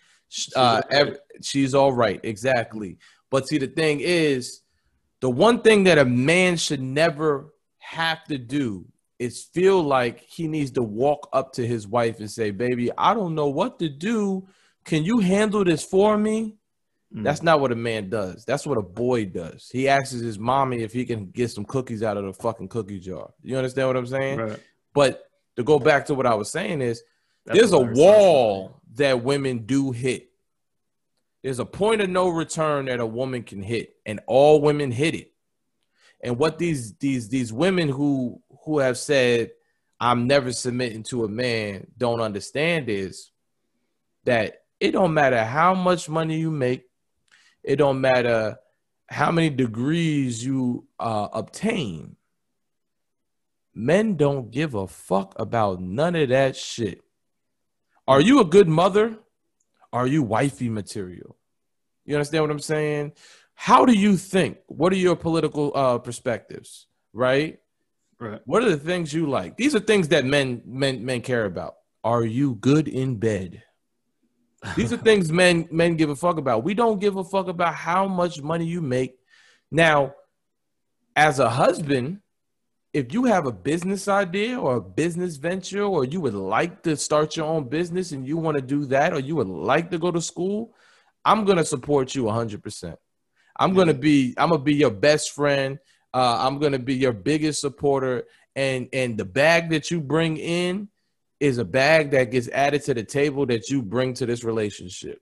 uh, 0.56 0.80
she's, 0.80 0.84
every, 0.90 1.16
she's 1.42 1.74
all 1.74 1.92
right. 1.92 2.20
Exactly. 2.24 2.96
But 3.30 3.46
see, 3.46 3.58
the 3.58 3.66
thing 3.68 4.00
is 4.00 4.62
the 5.20 5.30
one 5.30 5.60
thing 5.60 5.84
that 5.84 5.98
a 5.98 6.04
man 6.04 6.56
should 6.56 6.80
never 6.80 7.52
have 7.78 8.24
to 8.24 8.38
do 8.38 8.86
is 9.18 9.44
feel 9.52 9.82
like 9.82 10.20
he 10.20 10.48
needs 10.48 10.70
to 10.72 10.82
walk 10.82 11.28
up 11.34 11.52
to 11.52 11.66
his 11.66 11.86
wife 11.86 12.20
and 12.20 12.30
say, 12.30 12.50
Baby, 12.50 12.90
I 12.96 13.12
don't 13.12 13.34
know 13.34 13.48
what 13.48 13.78
to 13.80 13.88
do. 13.88 14.48
Can 14.84 15.04
you 15.04 15.18
handle 15.18 15.62
this 15.62 15.84
for 15.84 16.16
me? 16.16 16.56
Mm. 17.14 17.24
That's 17.24 17.42
not 17.42 17.60
what 17.60 17.72
a 17.72 17.76
man 17.76 18.08
does. 18.08 18.44
That's 18.44 18.66
what 18.66 18.78
a 18.78 18.82
boy 18.82 19.26
does. 19.26 19.68
He 19.72 19.88
asks 19.88 20.12
his 20.12 20.38
mommy 20.38 20.82
if 20.82 20.92
he 20.92 21.04
can 21.04 21.30
get 21.30 21.50
some 21.50 21.64
cookies 21.64 22.02
out 22.02 22.16
of 22.16 22.24
the 22.24 22.32
fucking 22.32 22.68
cookie 22.68 23.00
jar. 23.00 23.30
You 23.42 23.56
understand 23.56 23.88
what 23.88 23.96
I'm 23.96 24.06
saying? 24.06 24.38
Right. 24.38 24.60
But 24.94 25.24
to 25.56 25.64
go 25.64 25.78
back 25.78 26.06
to 26.06 26.14
what 26.14 26.26
I 26.26 26.34
was 26.34 26.50
saying 26.50 26.82
is 26.82 27.02
That's 27.46 27.58
there's 27.58 27.72
a 27.72 27.80
wall 27.80 28.80
that 28.94 29.24
women 29.24 29.66
do 29.66 29.90
hit. 29.90 30.30
There's 31.42 31.58
a 31.58 31.64
point 31.64 32.00
of 32.00 32.10
no 32.10 32.28
return 32.28 32.84
that 32.86 33.00
a 33.00 33.06
woman 33.06 33.42
can 33.42 33.62
hit, 33.62 33.96
and 34.04 34.20
all 34.26 34.60
women 34.60 34.90
hit 34.90 35.14
it. 35.14 35.32
And 36.22 36.38
what 36.38 36.58
these 36.58 36.94
these 36.94 37.28
these 37.28 37.52
women 37.52 37.88
who 37.88 38.40
who 38.64 38.78
have 38.78 38.98
said 38.98 39.50
I'm 39.98 40.26
never 40.26 40.52
submitting 40.52 41.02
to 41.04 41.24
a 41.24 41.28
man 41.28 41.86
don't 41.96 42.20
understand 42.20 42.88
is 42.88 43.30
that 44.24 44.62
it 44.80 44.92
don't 44.92 45.14
matter 45.14 45.44
how 45.44 45.74
much 45.74 46.08
money 46.08 46.38
you 46.38 46.50
make, 46.50 46.89
it 47.62 47.76
don't 47.76 48.00
matter 48.00 48.58
how 49.08 49.30
many 49.30 49.50
degrees 49.50 50.44
you 50.44 50.86
uh, 50.98 51.28
obtain. 51.32 52.16
Men 53.74 54.16
don't 54.16 54.50
give 54.50 54.74
a 54.74 54.86
fuck 54.86 55.34
about 55.38 55.80
none 55.80 56.16
of 56.16 56.28
that 56.30 56.56
shit. 56.56 57.02
Are 58.06 58.20
you 58.20 58.40
a 58.40 58.44
good 58.44 58.68
mother? 58.68 59.18
Are 59.92 60.06
you 60.06 60.22
wifey 60.22 60.68
material? 60.68 61.36
You 62.04 62.14
understand 62.16 62.44
what 62.44 62.50
I'm 62.50 62.58
saying? 62.58 63.12
How 63.54 63.84
do 63.84 63.92
you 63.92 64.16
think? 64.16 64.58
What 64.66 64.92
are 64.92 64.96
your 64.96 65.16
political 65.16 65.72
uh, 65.74 65.98
perspectives? 65.98 66.86
Right? 67.12 67.58
Right. 68.18 68.40
What 68.44 68.62
are 68.62 68.70
the 68.70 68.76
things 68.76 69.12
you 69.12 69.26
like? 69.28 69.56
These 69.56 69.74
are 69.74 69.80
things 69.80 70.08
that 70.08 70.24
men 70.24 70.62
men 70.66 71.04
men 71.04 71.22
care 71.22 71.44
about. 71.44 71.76
Are 72.04 72.24
you 72.24 72.54
good 72.54 72.88
in 72.88 73.16
bed? 73.16 73.62
These 74.76 74.92
are 74.92 74.98
things 74.98 75.32
men 75.32 75.68
men 75.70 75.96
give 75.96 76.10
a 76.10 76.16
fuck 76.16 76.36
about. 76.36 76.64
We 76.64 76.74
don't 76.74 77.00
give 77.00 77.16
a 77.16 77.24
fuck 77.24 77.48
about 77.48 77.74
how 77.74 78.06
much 78.06 78.42
money 78.42 78.66
you 78.66 78.82
make. 78.82 79.18
Now, 79.70 80.14
as 81.16 81.38
a 81.38 81.48
husband, 81.48 82.20
if 82.92 83.12
you 83.14 83.24
have 83.24 83.46
a 83.46 83.52
business 83.52 84.08
idea 84.08 84.60
or 84.60 84.76
a 84.76 84.80
business 84.80 85.36
venture 85.36 85.84
or 85.84 86.04
you 86.04 86.20
would 86.20 86.34
like 86.34 86.82
to 86.82 86.96
start 86.96 87.36
your 87.36 87.46
own 87.46 87.68
business 87.68 88.12
and 88.12 88.26
you 88.26 88.36
want 88.36 88.56
to 88.56 88.62
do 88.62 88.84
that 88.86 89.12
or 89.12 89.20
you 89.20 89.36
would 89.36 89.48
like 89.48 89.90
to 89.92 89.98
go 89.98 90.10
to 90.10 90.20
school, 90.20 90.74
I'm 91.24 91.44
going 91.44 91.58
to 91.58 91.64
support 91.64 92.14
you 92.14 92.24
100%. 92.24 92.96
I'm 93.58 93.74
going 93.74 93.88
to 93.88 93.94
be 93.94 94.34
I'm 94.36 94.50
going 94.50 94.60
to 94.60 94.64
be 94.64 94.74
your 94.74 94.90
best 94.90 95.32
friend. 95.32 95.78
Uh, 96.12 96.36
I'm 96.40 96.58
going 96.58 96.72
to 96.72 96.78
be 96.78 96.96
your 96.96 97.12
biggest 97.12 97.60
supporter 97.62 98.24
and 98.54 98.88
and 98.92 99.16
the 99.16 99.24
bag 99.24 99.70
that 99.70 99.90
you 99.90 100.00
bring 100.00 100.36
in 100.36 100.89
is 101.40 101.58
a 101.58 101.64
bag 101.64 102.10
that 102.10 102.30
gets 102.30 102.48
added 102.48 102.84
to 102.84 102.94
the 102.94 103.02
table 103.02 103.46
that 103.46 103.70
you 103.70 103.82
bring 103.82 104.14
to 104.14 104.26
this 104.26 104.44
relationship. 104.44 105.20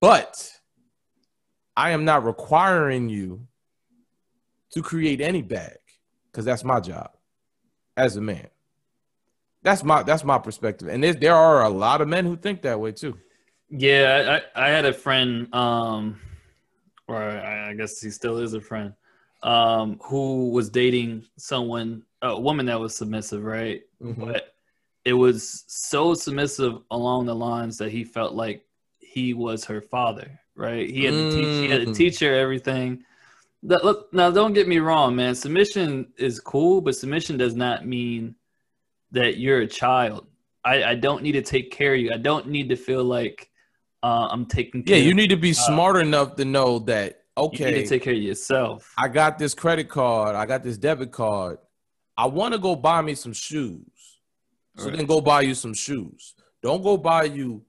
But 0.00 0.50
I 1.76 1.90
am 1.90 2.04
not 2.04 2.24
requiring 2.24 3.08
you 3.08 3.46
to 4.72 4.82
create 4.82 5.20
any 5.20 5.42
bag 5.42 5.76
because 6.26 6.44
that's 6.44 6.64
my 6.64 6.80
job 6.80 7.10
as 7.96 8.16
a 8.16 8.20
man. 8.20 8.48
That's 9.62 9.84
my 9.84 10.02
that's 10.02 10.24
my 10.24 10.38
perspective, 10.38 10.88
and 10.88 11.04
there 11.04 11.36
are 11.36 11.62
a 11.62 11.68
lot 11.68 12.00
of 12.00 12.08
men 12.08 12.24
who 12.24 12.36
think 12.36 12.62
that 12.62 12.80
way 12.80 12.90
too. 12.90 13.16
Yeah, 13.70 14.40
I, 14.56 14.66
I 14.66 14.70
had 14.70 14.84
a 14.84 14.92
friend, 14.92 15.54
um, 15.54 16.20
or 17.06 17.16
I, 17.16 17.70
I 17.70 17.74
guess 17.74 18.00
he 18.00 18.10
still 18.10 18.38
is 18.38 18.54
a 18.54 18.60
friend, 18.60 18.92
um, 19.44 20.00
who 20.02 20.50
was 20.50 20.68
dating 20.68 21.26
someone, 21.38 22.02
a 22.22 22.38
woman 22.38 22.66
that 22.66 22.80
was 22.80 22.96
submissive, 22.96 23.44
right? 23.44 23.82
Mm-hmm. 24.02 24.24
But 24.24 24.52
it 25.04 25.14
was 25.14 25.64
so 25.66 26.14
submissive 26.14 26.78
along 26.90 27.26
the 27.26 27.34
lines 27.34 27.78
that 27.78 27.90
he 27.90 28.04
felt 28.04 28.34
like 28.34 28.64
he 28.98 29.34
was 29.34 29.64
her 29.64 29.80
father, 29.80 30.40
right? 30.54 30.88
He 30.88 31.04
had, 31.04 31.14
mm. 31.14 31.30
to, 31.30 31.36
teach, 31.36 31.46
he 31.46 31.68
had 31.68 31.80
to 31.80 31.86
mm. 31.88 31.96
teach 31.96 32.20
her 32.20 32.34
everything. 32.34 33.04
That, 33.64 33.84
look, 33.84 34.12
now 34.12 34.30
don't 34.30 34.52
get 34.52 34.68
me 34.68 34.78
wrong, 34.78 35.16
man. 35.16 35.34
Submission 35.34 36.12
is 36.16 36.40
cool, 36.40 36.80
but 36.80 36.96
submission 36.96 37.36
does 37.36 37.54
not 37.54 37.86
mean 37.86 38.34
that 39.12 39.38
you're 39.38 39.60
a 39.60 39.66
child. 39.66 40.26
I, 40.64 40.84
I 40.84 40.94
don't 40.94 41.22
need 41.22 41.32
to 41.32 41.42
take 41.42 41.70
care 41.70 41.94
of 41.94 42.00
you. 42.00 42.10
I 42.12 42.18
don't 42.18 42.48
need 42.48 42.68
to 42.70 42.76
feel 42.76 43.04
like 43.04 43.50
uh, 44.02 44.28
I'm 44.30 44.46
taking 44.46 44.82
care 44.82 44.96
of 44.96 45.02
Yeah, 45.02 45.06
you 45.06 45.14
need 45.14 45.28
to 45.28 45.36
be 45.36 45.50
uh, 45.50 45.54
smart 45.54 45.96
enough 45.96 46.36
to 46.36 46.44
know 46.44 46.80
that 46.80 47.22
okay, 47.36 47.70
you 47.70 47.76
need 47.76 47.82
to 47.82 47.88
take 47.88 48.02
care 48.02 48.14
of 48.14 48.22
yourself. 48.22 48.92
I 48.96 49.08
got 49.08 49.38
this 49.38 49.54
credit 49.54 49.88
card, 49.88 50.36
I 50.36 50.46
got 50.46 50.62
this 50.62 50.78
debit 50.78 51.12
card. 51.12 51.58
I 52.16 52.26
want 52.26 52.52
to 52.52 52.58
go 52.58 52.76
buy 52.76 53.00
me 53.00 53.14
some 53.14 53.32
shoes. 53.32 53.86
So 54.76 54.86
right. 54.86 54.96
then 54.96 55.06
go 55.06 55.20
buy 55.20 55.42
you 55.42 55.54
some 55.54 55.74
shoes. 55.74 56.34
Don't 56.62 56.82
go 56.82 56.96
buy 56.96 57.24
you 57.24 57.62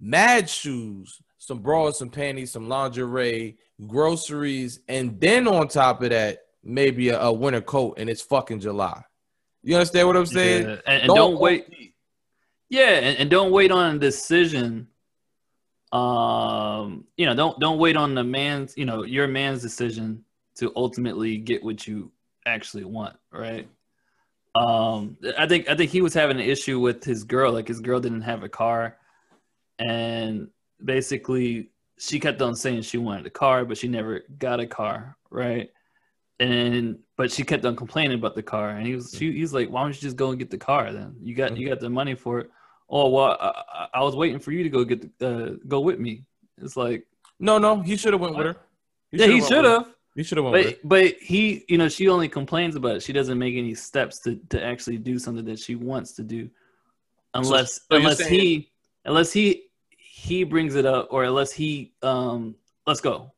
mad 0.00 0.48
shoes, 0.48 1.20
some 1.38 1.58
bras, 1.58 1.98
some 1.98 2.10
panties, 2.10 2.52
some 2.52 2.68
lingerie, 2.68 3.56
groceries, 3.86 4.80
and 4.88 5.20
then 5.20 5.46
on 5.46 5.68
top 5.68 6.02
of 6.02 6.10
that, 6.10 6.38
maybe 6.62 7.10
a, 7.10 7.20
a 7.20 7.32
winter 7.32 7.60
coat, 7.60 7.98
and 7.98 8.08
it's 8.10 8.22
fucking 8.22 8.60
July. 8.60 9.02
You 9.62 9.76
understand 9.76 10.08
what 10.08 10.16
I'm 10.16 10.26
saying? 10.26 10.62
Yeah. 10.62 10.76
And, 10.86 11.02
and 11.02 11.06
don't, 11.06 11.16
don't, 11.16 11.40
wait. 11.40 11.94
Yeah, 12.68 12.90
and, 12.90 13.18
and, 13.18 13.30
don't 13.30 13.52
wait 13.52 13.70
on 13.70 13.96
a 13.96 13.98
decision. 13.98 14.88
Um, 15.92 17.04
you 17.16 17.26
know, 17.26 17.34
don't 17.34 17.58
don't 17.60 17.78
wait 17.78 17.96
on 17.96 18.14
the 18.14 18.24
man's, 18.24 18.74
you 18.76 18.84
know, 18.84 19.04
your 19.04 19.26
man's 19.26 19.60
decision 19.60 20.24
to 20.56 20.72
ultimately 20.76 21.36
get 21.36 21.62
what 21.62 21.86
you 21.86 22.12
actually 22.46 22.84
want, 22.84 23.16
right? 23.32 23.68
Um, 24.54 25.16
I 25.38 25.46
think 25.46 25.68
I 25.68 25.76
think 25.76 25.90
he 25.90 26.00
was 26.00 26.14
having 26.14 26.38
an 26.38 26.46
issue 26.46 26.80
with 26.80 27.04
his 27.04 27.24
girl. 27.24 27.52
Like 27.52 27.68
his 27.68 27.80
girl 27.80 28.00
didn't 28.00 28.22
have 28.22 28.42
a 28.42 28.48
car, 28.48 28.96
and 29.78 30.48
basically 30.84 31.70
she 31.98 32.18
kept 32.18 32.42
on 32.42 32.54
saying 32.56 32.82
she 32.82 32.98
wanted 32.98 33.26
a 33.26 33.30
car, 33.30 33.64
but 33.64 33.78
she 33.78 33.86
never 33.86 34.22
got 34.38 34.58
a 34.58 34.66
car, 34.66 35.16
right? 35.30 35.70
And 36.40 36.98
but 37.16 37.30
she 37.30 37.44
kept 37.44 37.64
on 37.64 37.76
complaining 37.76 38.18
about 38.18 38.34
the 38.34 38.42
car, 38.42 38.70
and 38.70 38.86
he 38.86 38.94
was 38.94 39.14
she, 39.16 39.32
he's 39.32 39.52
like, 39.52 39.68
"Why 39.68 39.82
don't 39.82 39.94
you 39.94 40.00
just 40.00 40.16
go 40.16 40.30
and 40.30 40.38
get 40.38 40.50
the 40.50 40.58
car? 40.58 40.92
Then 40.92 41.14
you 41.20 41.34
got 41.34 41.56
you 41.56 41.68
got 41.68 41.80
the 41.80 41.90
money 41.90 42.14
for 42.14 42.40
it." 42.40 42.50
Oh 42.88 43.08
well, 43.10 43.36
I, 43.38 43.88
I 43.94 44.02
was 44.02 44.16
waiting 44.16 44.40
for 44.40 44.50
you 44.50 44.64
to 44.64 44.68
go 44.70 44.84
get 44.84 45.18
the, 45.18 45.28
uh, 45.28 45.50
go 45.68 45.80
with 45.80 46.00
me. 46.00 46.24
It's 46.60 46.76
like 46.76 47.06
no, 47.38 47.58
no, 47.58 47.80
he 47.80 47.96
should 47.96 48.12
have 48.12 48.20
went 48.20 48.36
with 48.36 48.46
her. 48.46 48.56
He 49.10 49.18
yeah, 49.18 49.26
he 49.26 49.40
should 49.40 49.64
have. 49.64 49.94
You 50.14 50.24
should 50.24 50.38
have 50.38 50.50
but, 50.50 50.78
but 50.82 51.14
he, 51.20 51.64
you 51.68 51.78
know, 51.78 51.88
she 51.88 52.08
only 52.08 52.28
complains 52.28 52.74
about 52.74 52.96
it. 52.96 53.02
She 53.02 53.12
doesn't 53.12 53.38
make 53.38 53.54
any 53.54 53.74
steps 53.74 54.18
to, 54.20 54.36
to 54.50 54.62
actually 54.62 54.98
do 54.98 55.18
something 55.18 55.44
that 55.44 55.58
she 55.58 55.76
wants 55.76 56.12
to 56.14 56.22
do, 56.22 56.50
unless 57.32 57.74
so, 57.74 57.80
so 57.90 57.96
unless 57.96 58.18
saying- 58.18 58.32
he 58.32 58.72
unless 59.04 59.32
he 59.32 59.64
he 59.96 60.44
brings 60.44 60.74
it 60.74 60.84
up 60.84 61.08
or 61.10 61.24
unless 61.24 61.52
he 61.52 61.92
um 62.02 62.56
let's 62.86 63.00
go, 63.00 63.32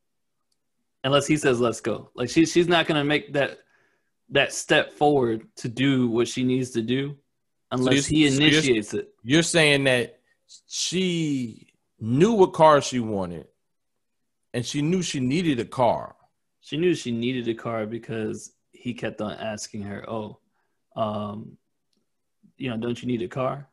unless 1.05 1.27
he 1.27 1.37
says 1.37 1.61
let's 1.61 1.81
go. 1.81 2.11
Like 2.15 2.31
she 2.31 2.47
she's 2.47 2.69
not 2.69 2.87
gonna 2.87 3.05
make 3.05 3.35
that 3.35 3.59
that 4.31 4.53
step 4.53 4.93
forward 4.93 5.47
to 5.57 5.69
do 5.69 6.09
what 6.09 6.27
she 6.27 6.43
needs 6.43 6.71
to 6.71 6.81
do 6.81 7.17
unless 7.71 8.07
so 8.07 8.15
he 8.15 8.27
initiates 8.27 8.91
so 8.91 8.99
it. 8.99 9.15
You're 9.23 9.43
saying 9.43 9.85
that 9.85 10.21
she 10.67 11.69
knew 12.01 12.33
what 12.33 12.55
car 12.55 12.81
she 12.81 12.99
wanted 12.99 13.47
and 14.55 14.65
she 14.65 14.81
knew 14.81 15.03
she 15.03 15.21
needed 15.21 15.61
a 15.61 15.65
car 15.67 16.17
she 16.63 16.77
knew 16.77 16.95
she 16.95 17.11
needed 17.11 17.49
a 17.49 17.55
car 17.55 17.87
because 17.87 18.53
he 18.73 18.95
kept 18.95 19.21
on 19.21 19.33
asking 19.33 19.83
her, 19.83 20.09
"Oh, 20.09 20.39
um, 20.97 21.59
you 22.57 22.71
know, 22.71 22.77
don't 22.77 23.01
you 23.03 23.09
need 23.09 23.21
a 23.23 23.29
car?" 23.29 23.69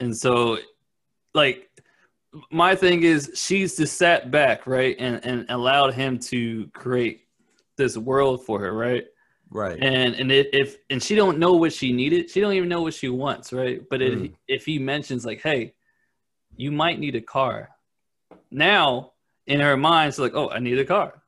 And 0.00 0.14
so, 0.14 0.58
like, 1.34 1.70
my 2.50 2.74
thing 2.74 3.04
is, 3.04 3.30
she's 3.34 3.76
just 3.76 3.96
sat 3.96 4.30
back, 4.30 4.66
right, 4.66 4.96
and 4.98 5.24
and 5.24 5.46
allowed 5.48 5.94
him 5.94 6.18
to 6.30 6.66
create 6.74 7.28
this 7.76 7.96
world 7.96 8.44
for 8.44 8.58
her, 8.60 8.72
right? 8.72 9.06
Right. 9.48 9.78
And 9.80 10.14
and 10.14 10.32
it, 10.32 10.48
if 10.52 10.78
and 10.90 11.00
she 11.00 11.14
don't 11.14 11.38
know 11.38 11.52
what 11.52 11.72
she 11.72 11.92
needed, 11.92 12.28
she 12.28 12.40
don't 12.40 12.54
even 12.54 12.68
know 12.68 12.82
what 12.82 12.94
she 12.94 13.08
wants, 13.08 13.52
right? 13.52 13.80
But 13.88 14.00
mm. 14.00 14.26
if, 14.26 14.32
if 14.48 14.66
he 14.66 14.80
mentions 14.80 15.24
like, 15.24 15.40
"Hey, 15.42 15.74
you 16.56 16.72
might 16.72 16.98
need 16.98 17.14
a 17.14 17.20
car," 17.20 17.70
now 18.50 19.12
in 19.46 19.60
her 19.60 19.76
mind, 19.76 20.12
she's 20.12 20.18
like, 20.18 20.34
"Oh, 20.34 20.50
I 20.50 20.58
need 20.58 20.80
a 20.80 20.84
car." 20.84 21.22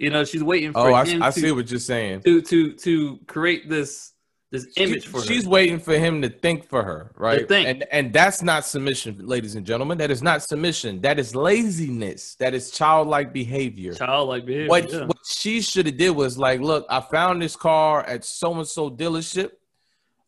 You 0.00 0.08
know, 0.08 0.24
she's 0.24 0.42
waiting 0.42 0.72
for. 0.72 0.78
Oh, 0.78 0.94
I, 0.94 1.02
I 1.20 1.30
see 1.30 1.52
what 1.52 1.70
you're 1.70 1.78
saying. 1.78 2.22
To 2.22 2.40
to 2.40 2.72
to 2.72 3.18
create 3.26 3.68
this 3.68 4.14
this 4.50 4.66
image 4.78 5.04
she, 5.04 5.08
for 5.10 5.18
her. 5.18 5.26
She's 5.26 5.46
waiting 5.46 5.78
for 5.78 5.92
him 5.92 6.22
to 6.22 6.30
think 6.30 6.66
for 6.66 6.82
her, 6.82 7.12
right? 7.16 7.48
And 7.52 7.84
and 7.92 8.10
that's 8.10 8.42
not 8.42 8.64
submission, 8.64 9.18
ladies 9.26 9.56
and 9.56 9.66
gentlemen. 9.66 9.98
That 9.98 10.10
is 10.10 10.22
not 10.22 10.42
submission. 10.42 11.02
That 11.02 11.18
is 11.18 11.34
laziness. 11.34 12.34
That 12.36 12.54
is 12.54 12.70
childlike 12.70 13.34
behavior. 13.34 13.92
Childlike 13.92 14.46
behavior. 14.46 14.68
What 14.68 14.90
yeah. 14.90 15.04
what 15.04 15.18
she 15.28 15.60
should 15.60 15.84
have 15.84 15.98
did 15.98 16.10
was 16.10 16.38
like, 16.38 16.60
look, 16.60 16.86
I 16.88 17.00
found 17.00 17.42
this 17.42 17.54
car 17.54 18.02
at 18.06 18.24
so 18.24 18.54
and 18.54 18.66
so 18.66 18.90
dealership. 18.90 19.50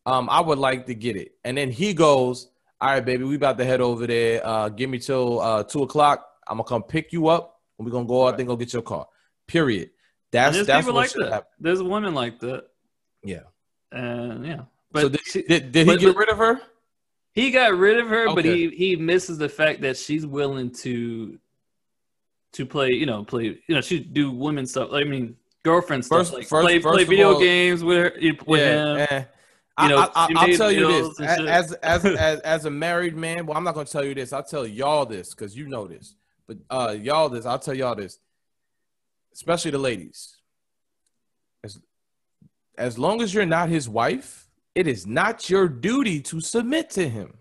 Um, 0.05 0.29
I 0.29 0.39
would 0.39 0.59
like 0.59 0.85
to 0.85 0.93
get 0.93 1.15
it. 1.15 1.31
And 1.45 1.57
then 1.57 1.71
he 1.71 1.95
goes, 1.95 2.49
All 2.79 2.89
right, 2.89 3.03
baby, 3.03 3.23
we 3.23 3.37
about 3.37 3.57
to 3.57 3.65
head 3.65 3.81
over 3.81 4.05
there. 4.05 4.45
Uh, 4.45 4.69
give 4.69 4.89
me 4.91 4.99
till 4.99 5.39
uh 5.39 5.63
two 5.63 5.81
o'clock. 5.81 6.29
I'm 6.47 6.57
gonna 6.57 6.67
come 6.69 6.83
pick 6.83 7.11
you 7.11 7.27
up 7.27 7.59
and 7.79 7.87
we're 7.87 7.91
gonna 7.91 8.05
go 8.05 8.27
out 8.27 8.31
right. 8.33 8.41
and 8.41 8.47
go 8.47 8.55
get 8.55 8.71
your 8.71 8.83
car. 8.83 9.07
Period. 9.47 9.91
That's 10.31 10.55
there's 10.55 10.67
that's 10.67 10.85
people 10.85 10.95
like 10.95 11.11
that. 11.13 11.31
Happen. 11.31 11.49
There's 11.59 11.83
women 11.83 12.13
like 12.13 12.39
that. 12.39 12.65
Yeah. 13.23 13.43
And 13.91 14.45
yeah. 14.45 14.61
But 14.91 15.01
so 15.01 15.09
did, 15.09 15.21
she, 15.25 15.41
did, 15.43 15.71
did 15.71 15.87
he 15.87 15.97
get 15.97 16.15
rid 16.15 16.29
of 16.29 16.37
her? 16.37 16.61
He 17.33 17.49
got 17.49 17.75
rid 17.75 17.99
of 17.99 18.07
her, 18.09 18.27
okay. 18.27 18.35
but 18.35 18.45
he 18.45 18.69
he 18.69 18.95
misses 18.95 19.37
the 19.37 19.49
fact 19.49 19.81
that 19.81 19.97
she's 19.97 20.25
willing 20.25 20.71
to 20.75 21.39
to 22.53 22.65
play, 22.65 22.89
you 22.89 23.07
know, 23.07 23.23
play, 23.23 23.59
you 23.67 23.75
know, 23.75 23.81
she 23.81 23.99
do 23.99 24.31
women 24.31 24.67
stuff. 24.67 24.89
I 24.93 25.03
mean, 25.03 25.35
girlfriend 25.63 26.05
stuff, 26.05 26.19
first, 26.19 26.33
like 26.33 26.47
first, 26.47 26.65
play, 26.65 26.79
first 26.79 26.93
play 26.93 27.03
video 27.03 27.33
all, 27.33 27.39
games 27.39 27.83
with 27.83 27.97
her, 27.97 28.13
with 28.45 28.61
yeah, 28.61 28.97
him. 28.97 29.07
Eh. 29.09 29.23
You 29.81 29.89
know, 29.89 30.07
I, 30.15 30.27
will 30.29 30.55
tell 30.55 30.71
you 30.71 30.87
this 30.87 31.19
as, 31.19 31.73
as 31.73 32.05
as 32.05 32.39
as 32.41 32.65
a 32.65 32.69
married 32.69 33.15
man. 33.15 33.47
Well, 33.47 33.57
I'm 33.57 33.63
not 33.63 33.73
going 33.73 33.87
to 33.87 33.91
tell 33.91 34.05
you 34.05 34.13
this. 34.13 34.31
I'll 34.31 34.43
tell 34.43 34.67
y'all 34.67 35.05
this 35.05 35.33
because 35.33 35.57
you 35.57 35.67
know 35.67 35.87
this. 35.87 36.13
But 36.47 36.57
uh, 36.69 36.95
y'all 36.99 37.29
this. 37.29 37.47
I'll 37.47 37.57
tell 37.57 37.73
y'all 37.73 37.95
this, 37.95 38.19
especially 39.33 39.71
the 39.71 39.77
ladies. 39.77 40.37
As 41.63 41.79
as 42.77 42.97
long 42.97 43.21
as 43.21 43.33
you're 43.33 43.45
not 43.45 43.69
his 43.69 43.87
wife, 43.87 44.49
it 44.73 44.87
is 44.87 45.05
not 45.05 45.49
your 45.49 45.67
duty 45.67 46.21
to 46.21 46.41
submit 46.41 46.89
to 46.91 47.07
him. 47.07 47.37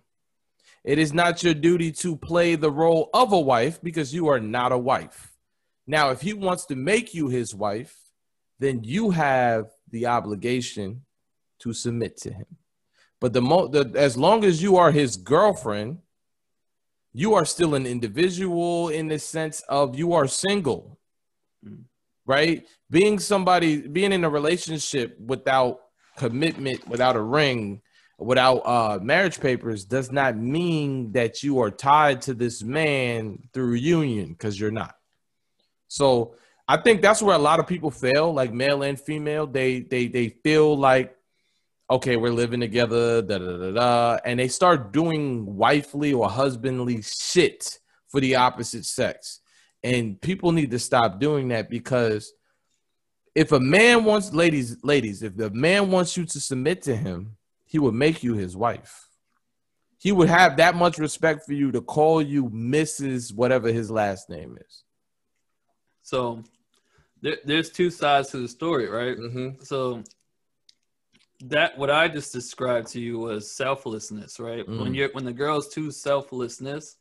It 0.84 0.98
is 0.98 1.12
not 1.12 1.42
your 1.42 1.54
duty 1.54 1.92
to 1.92 2.16
play 2.16 2.54
the 2.54 2.70
role 2.70 3.08
of 3.14 3.32
a 3.32 3.40
wife 3.40 3.80
because 3.82 4.12
you 4.12 4.28
are 4.28 4.40
not 4.40 4.72
a 4.72 4.78
wife. 4.78 5.36
Now, 5.86 6.10
if 6.10 6.20
he 6.20 6.32
wants 6.32 6.66
to 6.66 6.76
make 6.76 7.14
you 7.14 7.28
his 7.28 7.54
wife, 7.54 7.96
then 8.58 8.84
you 8.84 9.10
have 9.10 9.70
the 9.90 10.06
obligation 10.06 11.02
to 11.60 11.72
submit 11.72 12.16
to 12.18 12.32
him. 12.32 12.46
But 13.20 13.32
the, 13.32 13.42
mo- 13.42 13.68
the 13.68 13.92
as 13.96 14.16
long 14.16 14.44
as 14.44 14.62
you 14.62 14.76
are 14.76 14.90
his 14.90 15.16
girlfriend, 15.16 15.98
you 17.12 17.34
are 17.34 17.44
still 17.44 17.74
an 17.74 17.86
individual 17.86 18.88
in 18.88 19.08
the 19.08 19.18
sense 19.18 19.60
of 19.68 19.96
you 19.96 20.12
are 20.12 20.26
single. 20.26 20.98
Mm. 21.66 21.84
Right? 22.24 22.66
Being 22.90 23.18
somebody 23.18 23.86
being 23.88 24.12
in 24.12 24.24
a 24.24 24.30
relationship 24.30 25.18
without 25.18 25.80
commitment, 26.16 26.86
without 26.86 27.16
a 27.16 27.20
ring, 27.20 27.82
without 28.18 28.58
uh, 28.58 28.98
marriage 29.02 29.40
papers 29.40 29.84
does 29.84 30.12
not 30.12 30.36
mean 30.36 31.12
that 31.12 31.42
you 31.42 31.60
are 31.60 31.70
tied 31.70 32.22
to 32.22 32.34
this 32.34 32.62
man 32.62 33.38
through 33.52 33.74
union 33.74 34.28
because 34.28 34.58
you're 34.58 34.70
not. 34.70 34.94
So 35.88 36.36
I 36.68 36.76
think 36.78 37.02
that's 37.02 37.20
where 37.20 37.36
a 37.36 37.40
lot 37.40 37.60
of 37.60 37.66
people 37.66 37.90
fail, 37.90 38.32
like 38.32 38.52
male 38.52 38.82
and 38.82 38.98
female. 38.98 39.46
They 39.46 39.80
they 39.80 40.06
they 40.06 40.28
feel 40.28 40.76
like, 40.76 41.14
okay, 41.90 42.16
we're 42.16 42.32
living 42.32 42.60
together, 42.60 43.20
da 43.22 43.38
da 43.38 43.56
da 43.58 43.70
da, 43.72 44.18
and 44.24 44.38
they 44.38 44.48
start 44.48 44.92
doing 44.92 45.44
wifely 45.56 46.12
or 46.12 46.30
husbandly 46.30 47.02
shit 47.02 47.78
for 48.08 48.20
the 48.20 48.36
opposite 48.36 48.84
sex. 48.84 49.40
And 49.84 50.20
people 50.20 50.52
need 50.52 50.70
to 50.70 50.78
stop 50.78 51.18
doing 51.18 51.48
that 51.48 51.68
because 51.68 52.32
if 53.34 53.52
a 53.52 53.60
man 53.60 54.04
wants 54.04 54.32
ladies, 54.32 54.76
ladies, 54.84 55.22
if 55.22 55.36
the 55.36 55.50
man 55.50 55.90
wants 55.90 56.16
you 56.16 56.24
to 56.26 56.40
submit 56.40 56.82
to 56.82 56.94
him, 56.94 57.36
he 57.66 57.78
would 57.78 57.94
make 57.94 58.22
you 58.22 58.34
his 58.34 58.56
wife. 58.56 59.08
He 59.98 60.12
would 60.12 60.28
have 60.28 60.56
that 60.56 60.74
much 60.74 60.98
respect 60.98 61.46
for 61.46 61.52
you 61.52 61.72
to 61.72 61.80
call 61.80 62.20
you 62.20 62.50
Mrs. 62.50 63.34
whatever 63.34 63.72
his 63.72 63.90
last 63.90 64.28
name 64.28 64.58
is. 64.60 64.84
So 66.02 66.42
there, 67.22 67.38
there's 67.44 67.70
two 67.70 67.88
sides 67.88 68.30
to 68.30 68.38
the 68.38 68.48
story, 68.48 68.88
right? 68.88 69.16
Mm-hmm. 69.16 69.62
So 69.62 70.02
that 71.44 71.76
what 71.78 71.90
I 71.90 72.08
just 72.08 72.32
described 72.32 72.88
to 72.88 73.00
you 73.00 73.18
was 73.18 73.50
selflessness, 73.50 74.38
right? 74.38 74.66
Mm. 74.66 74.80
When 74.80 74.94
you're 74.94 75.10
when 75.12 75.24
the 75.24 75.32
girl's 75.32 75.68
too 75.68 75.90
selflessness, 75.90 76.96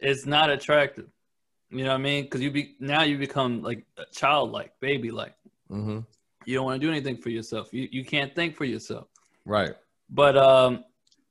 it's 0.00 0.26
not 0.26 0.50
attractive. 0.50 1.08
You 1.74 1.82
know 1.82 1.90
what 1.90 1.96
I 1.96 2.02
mean? 2.02 2.24
Because 2.24 2.40
you 2.40 2.52
be 2.52 2.76
now 2.78 3.02
you 3.02 3.18
become 3.18 3.60
like 3.60 3.84
childlike, 4.12 4.72
baby 4.80 5.10
like. 5.10 5.34
Mm-hmm. 5.70 6.00
You 6.46 6.54
don't 6.54 6.64
want 6.64 6.80
to 6.80 6.86
do 6.86 6.92
anything 6.92 7.16
for 7.16 7.30
yourself. 7.30 7.72
You 7.72 7.88
you 7.90 8.04
can't 8.04 8.32
think 8.34 8.54
for 8.54 8.64
yourself. 8.64 9.08
Right. 9.44 9.74
But 10.08 10.36
um, 10.36 10.84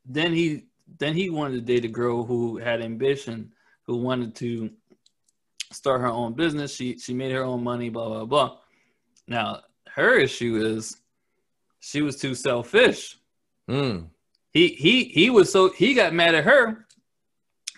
then 0.06 0.34
he 0.34 0.66
then 1.00 1.14
he 1.14 1.30
wanted 1.30 1.56
to 1.56 1.62
date 1.62 1.86
a 1.86 1.88
girl 1.88 2.26
who 2.26 2.58
had 2.58 2.82
ambition, 2.82 3.54
who 3.84 3.98
wanted 3.98 4.36
to 4.36 4.70
start 5.72 6.02
her 6.02 6.08
own 6.08 6.34
business. 6.34 6.76
She 6.76 6.98
she 6.98 7.14
made 7.14 7.32
her 7.32 7.44
own 7.44 7.64
money. 7.64 7.90
Blah 7.90 8.10
blah 8.10 8.26
blah. 8.26 8.58
Now 9.28 9.62
her 9.88 10.16
issue 10.16 10.58
is 10.58 10.98
she 11.80 12.02
was 12.02 12.18
too 12.18 12.36
selfish. 12.36 13.18
Mm. 13.70 14.08
He 14.52 14.68
he 14.68 15.06
he 15.06 15.30
was 15.30 15.50
so 15.50 15.70
he 15.70 15.94
got 15.94 16.14
mad 16.14 16.36
at 16.36 16.44
her 16.44 16.86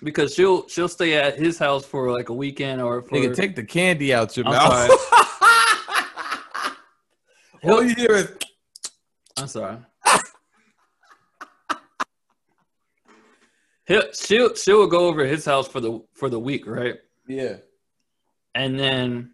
because 0.05 0.33
she'll 0.35 0.67
she'll 0.69 0.87
stay 0.87 1.15
at 1.15 1.37
his 1.37 1.57
house 1.57 1.83
for 1.83 2.11
like 2.11 2.29
a 2.29 2.33
weekend 2.33 2.79
or 2.79 3.01
for 3.01 3.15
Nigga, 3.15 3.35
take 3.35 3.55
the 3.55 3.63
candy 3.63 4.13
out 4.13 4.37
your 4.37 4.45
I'm 4.45 4.53
mouth. 4.53 4.89
All 7.63 7.83
you 7.83 7.95
hear 7.95 8.11
is 8.11 8.31
I'm 9.37 9.47
sorry. 9.47 9.77
He'll, 13.87 14.13
she'll 14.13 14.55
she'll 14.55 14.87
go 14.87 15.07
over 15.07 15.25
his 15.25 15.43
house 15.43 15.67
for 15.67 15.81
the 15.81 15.99
for 16.13 16.29
the 16.29 16.39
week, 16.39 16.67
right? 16.67 16.95
Yeah. 17.27 17.57
And 18.53 18.79
then 18.79 19.33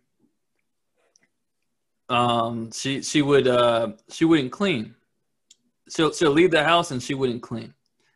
um 2.09 2.71
she 2.71 3.03
she 3.03 3.21
would 3.21 3.47
uh 3.47 3.91
she 4.09 4.23
wouldn't 4.25 4.53
clean. 4.53 4.95
She'll 5.93 6.13
she'll 6.13 6.31
leave 6.31 6.51
the 6.51 6.63
house 6.63 6.91
and 6.91 7.03
she 7.03 7.13
wouldn't 7.13 7.41
clean. 7.41 7.73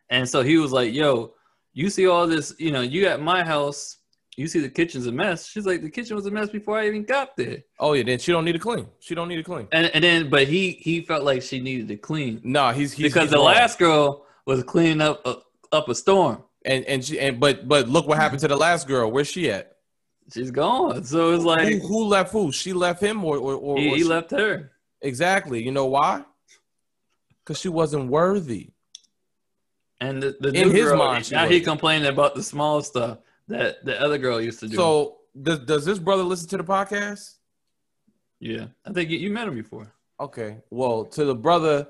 And 0.08 0.28
so 0.28 0.42
he 0.42 0.56
was 0.56 0.72
like, 0.72 0.94
"Yo, 0.94 1.35
you 1.76 1.90
see 1.90 2.06
all 2.06 2.26
this, 2.26 2.54
you 2.58 2.72
know, 2.72 2.80
you 2.80 3.06
at 3.06 3.20
my 3.20 3.44
house, 3.44 3.98
you 4.38 4.48
see 4.48 4.60
the 4.60 4.68
kitchen's 4.68 5.06
a 5.06 5.12
mess." 5.12 5.46
She's 5.46 5.66
like, 5.66 5.82
"The 5.82 5.90
kitchen 5.90 6.16
was 6.16 6.24
a 6.24 6.30
mess 6.30 6.48
before 6.48 6.78
I 6.78 6.86
even 6.86 7.04
got 7.04 7.36
there." 7.36 7.58
Oh 7.78 7.92
yeah, 7.92 8.02
then 8.02 8.18
she 8.18 8.32
don't 8.32 8.46
need 8.46 8.52
to 8.52 8.58
clean. 8.58 8.86
She 8.98 9.14
don't 9.14 9.28
need 9.28 9.36
to 9.36 9.42
clean. 9.42 9.68
And 9.72 9.86
and 9.94 10.02
then 10.02 10.30
but 10.30 10.48
he 10.48 10.72
he 10.72 11.02
felt 11.02 11.22
like 11.22 11.42
she 11.42 11.60
needed 11.60 11.88
to 11.88 11.96
clean. 11.96 12.40
No, 12.42 12.70
he's, 12.70 12.92
he's 12.92 13.12
because 13.12 13.24
he's 13.24 13.30
the 13.32 13.36
wrong. 13.36 13.46
last 13.46 13.78
girl 13.78 14.24
was 14.46 14.62
cleaning 14.62 15.02
up 15.02 15.20
uh, 15.26 15.36
up 15.70 15.88
a 15.90 15.94
storm. 15.94 16.42
And 16.64 16.84
and 16.86 17.04
she 17.04 17.20
and 17.20 17.38
but 17.38 17.68
but 17.68 17.88
look 17.88 18.08
what 18.08 18.16
happened 18.16 18.40
to 18.40 18.48
the 18.48 18.56
last 18.56 18.88
girl. 18.88 19.12
Where's 19.12 19.28
she 19.28 19.50
at? 19.50 19.76
She's 20.32 20.50
gone. 20.50 21.04
So 21.04 21.32
it's 21.32 21.44
like 21.44 21.68
who, 21.68 21.78
who 21.78 22.04
left 22.06 22.32
who? 22.32 22.50
She 22.52 22.72
left 22.72 23.02
him 23.02 23.22
or 23.22 23.36
or, 23.36 23.54
or 23.54 23.78
he, 23.78 23.90
or 23.90 23.96
he 23.96 24.04
left 24.04 24.30
her. 24.30 24.72
Exactly. 25.02 25.62
You 25.62 25.72
know 25.72 25.86
why? 25.86 26.24
Because 27.44 27.60
she 27.60 27.68
wasn't 27.68 28.10
worthy. 28.10 28.70
And 30.00 30.22
the, 30.22 30.36
the 30.38 30.48
in 30.48 30.70
his 30.70 30.84
girl, 30.84 30.98
mind, 30.98 31.30
now 31.32 31.48
he 31.48 31.60
complaining 31.60 32.08
about 32.08 32.34
the 32.34 32.42
small 32.42 32.82
stuff 32.82 33.18
that 33.48 33.84
the 33.84 34.00
other 34.00 34.18
girl 34.18 34.40
used 34.40 34.60
to 34.60 34.68
do. 34.68 34.76
So 34.76 35.18
does 35.40 35.60
does 35.60 35.84
this 35.84 35.98
brother 35.98 36.22
listen 36.22 36.48
to 36.50 36.58
the 36.58 36.64
podcast? 36.64 37.34
Yeah, 38.38 38.66
I 38.84 38.92
think 38.92 39.10
you, 39.10 39.18
you 39.18 39.30
met 39.30 39.48
him 39.48 39.54
before. 39.54 39.92
Okay. 40.20 40.58
Well, 40.70 41.04
to 41.06 41.24
the 41.24 41.34
brother, 41.34 41.88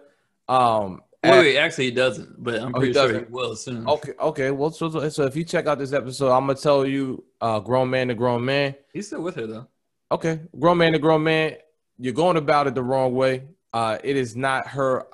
um, 0.49 1.03
Wait, 1.31 1.39
wait, 1.41 1.57
actually, 1.57 1.87
he 1.87 1.91
doesn't, 1.91 2.43
but 2.43 2.61
I'm 2.61 2.69
oh, 2.75 2.79
pretty 2.79 2.89
he 2.89 2.95
sure 2.95 3.19
he 3.19 3.25
will 3.25 3.57
soon. 3.57 3.87
Okay, 3.89 4.13
okay. 4.21 4.51
Well, 4.51 4.71
so, 4.71 4.91
so, 4.91 5.09
so 5.09 5.25
if 5.25 5.35
you 5.35 5.45
check 5.45 5.67
out 5.67 5.79
this 5.79 5.93
episode, 5.93 6.31
I'm 6.31 6.47
gonna 6.47 6.59
tell 6.59 6.87
you, 6.87 7.25
uh, 7.41 7.59
grown 7.61 7.91
man 7.91 8.09
to 8.09 8.15
grown 8.15 8.45
man. 8.45 8.75
He's 8.93 9.09
still 9.09 9.23
with 9.23 9.35
her 9.37 9.47
though. 9.47 9.67
Okay, 10.13 10.41
grown 10.59 10.79
man 10.79 10.93
to 10.93 10.99
grown 10.99 11.25
man. 11.25 11.57
You're 11.99 12.13
going 12.13 12.37
about 12.37 12.67
it 12.67 12.75
the 12.75 12.83
wrong 12.83 13.15
way. 13.15 13.43
Uh, 13.73 13.99
it 14.05 14.17
is 14.17 14.37
not 14.37 14.69
her 14.69 15.07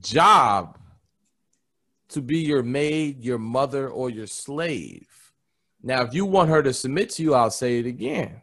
job 0.00 0.78
to 2.08 2.20
be 2.20 2.38
your 2.38 2.62
maid, 2.62 3.24
your 3.24 3.38
mother, 3.38 3.88
or 3.88 4.10
your 4.10 4.26
slave. 4.26 5.08
Now, 5.82 6.02
if 6.02 6.14
you 6.14 6.24
want 6.24 6.50
her 6.50 6.62
to 6.62 6.72
submit 6.72 7.10
to 7.10 7.22
you, 7.22 7.34
I'll 7.34 7.50
say 7.50 7.78
it 7.78 7.86
again. 7.86 8.42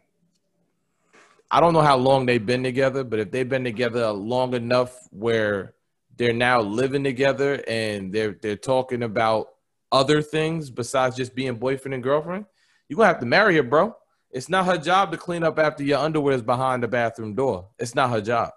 I 1.50 1.60
don't 1.60 1.74
know 1.74 1.82
how 1.82 1.96
long 1.96 2.24
they've 2.24 2.44
been 2.44 2.62
together, 2.62 3.04
but 3.04 3.18
if 3.18 3.30
they've 3.30 3.48
been 3.48 3.64
together 3.64 4.10
long 4.10 4.54
enough 4.54 5.08
where 5.10 5.74
they're 6.16 6.32
now 6.32 6.60
living 6.60 7.04
together 7.04 7.62
and 7.66 8.12
they're 8.12 8.38
they're 8.40 8.56
talking 8.56 9.02
about 9.02 9.48
other 9.90 10.22
things 10.22 10.70
besides 10.70 11.16
just 11.16 11.34
being 11.34 11.56
boyfriend 11.56 11.94
and 11.94 12.02
girlfriend, 12.02 12.46
you're 12.88 12.96
gonna 12.96 13.08
have 13.08 13.20
to 13.20 13.26
marry 13.26 13.56
her, 13.56 13.62
bro. 13.62 13.94
It's 14.30 14.48
not 14.48 14.64
her 14.64 14.78
job 14.78 15.12
to 15.12 15.18
clean 15.18 15.42
up 15.42 15.58
after 15.58 15.82
your 15.82 15.98
underwear 15.98 16.34
is 16.34 16.42
behind 16.42 16.82
the 16.82 16.88
bathroom 16.88 17.34
door. 17.34 17.68
It's 17.78 17.94
not 17.94 18.10
her 18.10 18.22
job. 18.22 18.52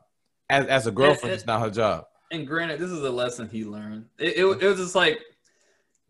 As, 0.50 0.66
as 0.68 0.88
a 0.88 0.92
girlfriend, 0.92 1.32
it, 1.32 1.34
it, 1.34 1.40
it's 1.40 1.46
not 1.46 1.62
her 1.62 1.70
job. 1.70 2.06
And 2.32 2.48
granted, 2.48 2.80
this 2.80 2.92
is 2.92 3.04
a 3.04 3.10
lesson 3.10 3.50
he 3.50 3.66
learned. 3.66 4.06
It, 4.18 4.38
it, 4.38 4.46
it 4.46 4.68
was 4.68 4.78
just 4.78 4.96
like 4.96 5.20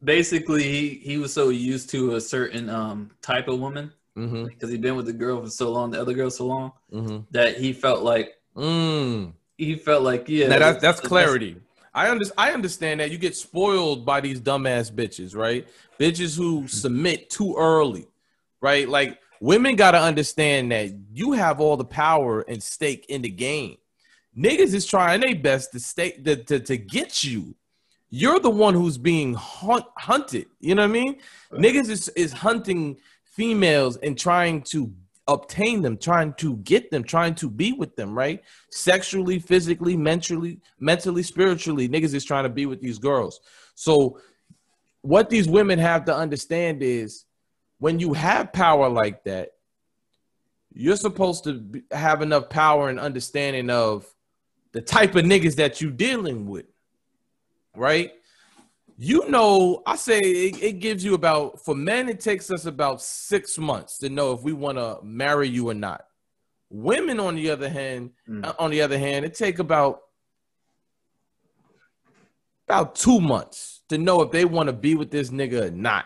basically 0.04 0.64
he, 0.64 0.90
he 0.90 1.18
was 1.18 1.34
so 1.34 1.50
used 1.50 1.90
to 1.92 2.16
a 2.16 2.22
certain 2.22 2.70
um, 2.70 3.12
type 3.22 3.48
of 3.48 3.60
woman 3.60 3.92
because 4.14 4.32
mm-hmm. 4.32 4.70
he'd 4.70 4.82
been 4.82 4.96
with 4.96 5.08
the 5.08 5.14
girl 5.14 5.42
for 5.42 5.50
so 5.50 5.72
long, 5.72 5.92
the 5.92 6.00
other 6.00 6.14
girl 6.14 6.30
so 6.30 6.46
long, 6.46 6.72
mm-hmm. 6.92 7.20
that 7.32 7.58
he 7.58 7.74
felt 7.74 8.04
like 8.04 8.36
mm 8.56 9.32
he 9.58 9.76
felt 9.76 10.04
like 10.04 10.28
yeah. 10.28 10.48
Now 10.48 10.60
that's 10.60 10.82
that's 10.82 11.00
clarity. 11.00 11.58
I 11.94 12.10
under, 12.10 12.26
I 12.38 12.52
understand 12.52 13.00
that 13.00 13.12
you 13.12 13.18
get 13.18 13.36
spoiled 13.36 14.06
by 14.06 14.20
these 14.20 14.42
dumbass 14.42 14.92
bitches, 14.92 15.36
right? 15.36 15.68
Bitches 15.98 16.36
who 16.38 16.68
submit 16.68 17.30
too 17.30 17.56
early, 17.58 18.08
right? 18.60 18.88
Like 18.88 19.20
women 19.40 19.78
gotta 19.78 20.00
understand 20.00 20.72
that 20.72 20.90
you 21.14 21.32
have 21.34 21.62
all 21.62 21.78
the 21.78 21.86
power 21.86 22.42
and 22.42 22.62
stake 22.62 23.06
in 23.08 23.22
the 23.22 23.30
game. 23.30 23.78
Niggas 24.38 24.74
is 24.74 24.86
trying 24.86 25.22
their 25.22 25.36
best 25.36 25.72
to 25.72 25.80
stay 25.80 26.12
to, 26.12 26.36
to, 26.36 26.60
to 26.60 26.78
get 26.78 27.24
you. 27.24 27.56
You're 28.10 28.40
the 28.40 28.50
one 28.50 28.74
who's 28.74 28.98
being 28.98 29.34
hunt, 29.34 29.86
hunted. 29.98 30.48
You 30.60 30.76
know 30.76 30.84
what 30.84 30.90
I 30.90 30.94
mean? 30.94 31.18
Right. 31.52 31.62
Niggas 31.62 31.90
is, 31.90 32.10
is 32.10 32.32
hunting 32.34 32.98
females 33.24 33.98
and 33.98 34.18
trying 34.18 34.62
to 34.64 34.94
obtain 35.28 35.82
them, 35.82 35.98
trying 35.98 36.34
to 36.34 36.58
get 36.58 36.92
them, 36.92 37.04
trying 37.04 37.36
to 37.36 37.50
be 37.50 37.74
with 37.74 37.96
them, 37.96 38.18
right? 38.18 38.44
Sexually, 38.70 39.40
physically, 39.40 39.98
mentally, 39.98 40.60
mentally, 40.80 41.24
spiritually, 41.24 41.90
niggas 41.90 42.14
is 42.14 42.24
trying 42.24 42.44
to 42.44 42.50
be 42.50 42.66
with 42.66 42.80
these 42.80 43.00
girls. 43.00 43.42
So 43.74 44.20
what 45.02 45.30
these 45.30 45.48
women 45.48 45.80
have 45.80 46.06
to 46.06 46.16
understand 46.16 46.84
is 46.84 47.26
when 47.80 48.00
you 48.00 48.14
have 48.14 48.54
power 48.54 48.88
like 48.88 49.24
that, 49.24 49.52
you're 50.74 50.96
supposed 50.96 51.44
to 51.46 51.84
have 51.92 52.22
enough 52.22 52.50
power 52.50 52.90
and 52.90 53.00
understanding 53.00 53.70
of 53.70 54.06
the 54.76 54.82
type 54.82 55.16
of 55.16 55.24
niggas 55.24 55.56
that 55.56 55.80
you 55.80 55.90
dealing 55.90 56.50
with, 56.50 56.66
right? 57.78 58.12
You 58.98 59.26
know, 59.30 59.82
I 59.86 59.96
say 59.96 60.20
it, 60.20 60.62
it 60.62 60.80
gives 60.80 61.02
you 61.02 61.14
about 61.14 61.64
for 61.64 61.74
men, 61.74 62.10
it 62.10 62.20
takes 62.20 62.52
us 62.52 62.66
about 62.66 63.02
six 63.02 63.58
months 63.58 64.00
to 64.00 64.10
know 64.10 64.34
if 64.34 64.42
we 64.42 64.52
want 64.52 64.78
to 64.78 65.00
marry 65.02 65.48
you 65.48 65.70
or 65.70 65.74
not. 65.74 66.06
Women, 66.70 67.22
on 67.22 67.36
the 67.36 67.52
other 67.52 67.70
hand, 67.70 68.12
mm. 68.28 68.54
on 68.60 68.70
the 68.70 68.82
other 68.82 69.00
hand, 69.00 69.24
it 69.24 69.34
take 69.34 69.60
about 69.60 70.02
about 72.68 72.96
two 72.96 73.22
months 73.22 73.82
to 73.88 73.98
know 73.98 74.24
if 74.24 74.32
they 74.32 74.44
want 74.44 74.68
to 74.68 74.74
be 74.74 74.96
with 74.96 75.10
this 75.10 75.30
nigga 75.30 75.68
or 75.68 75.72
not. 75.72 76.06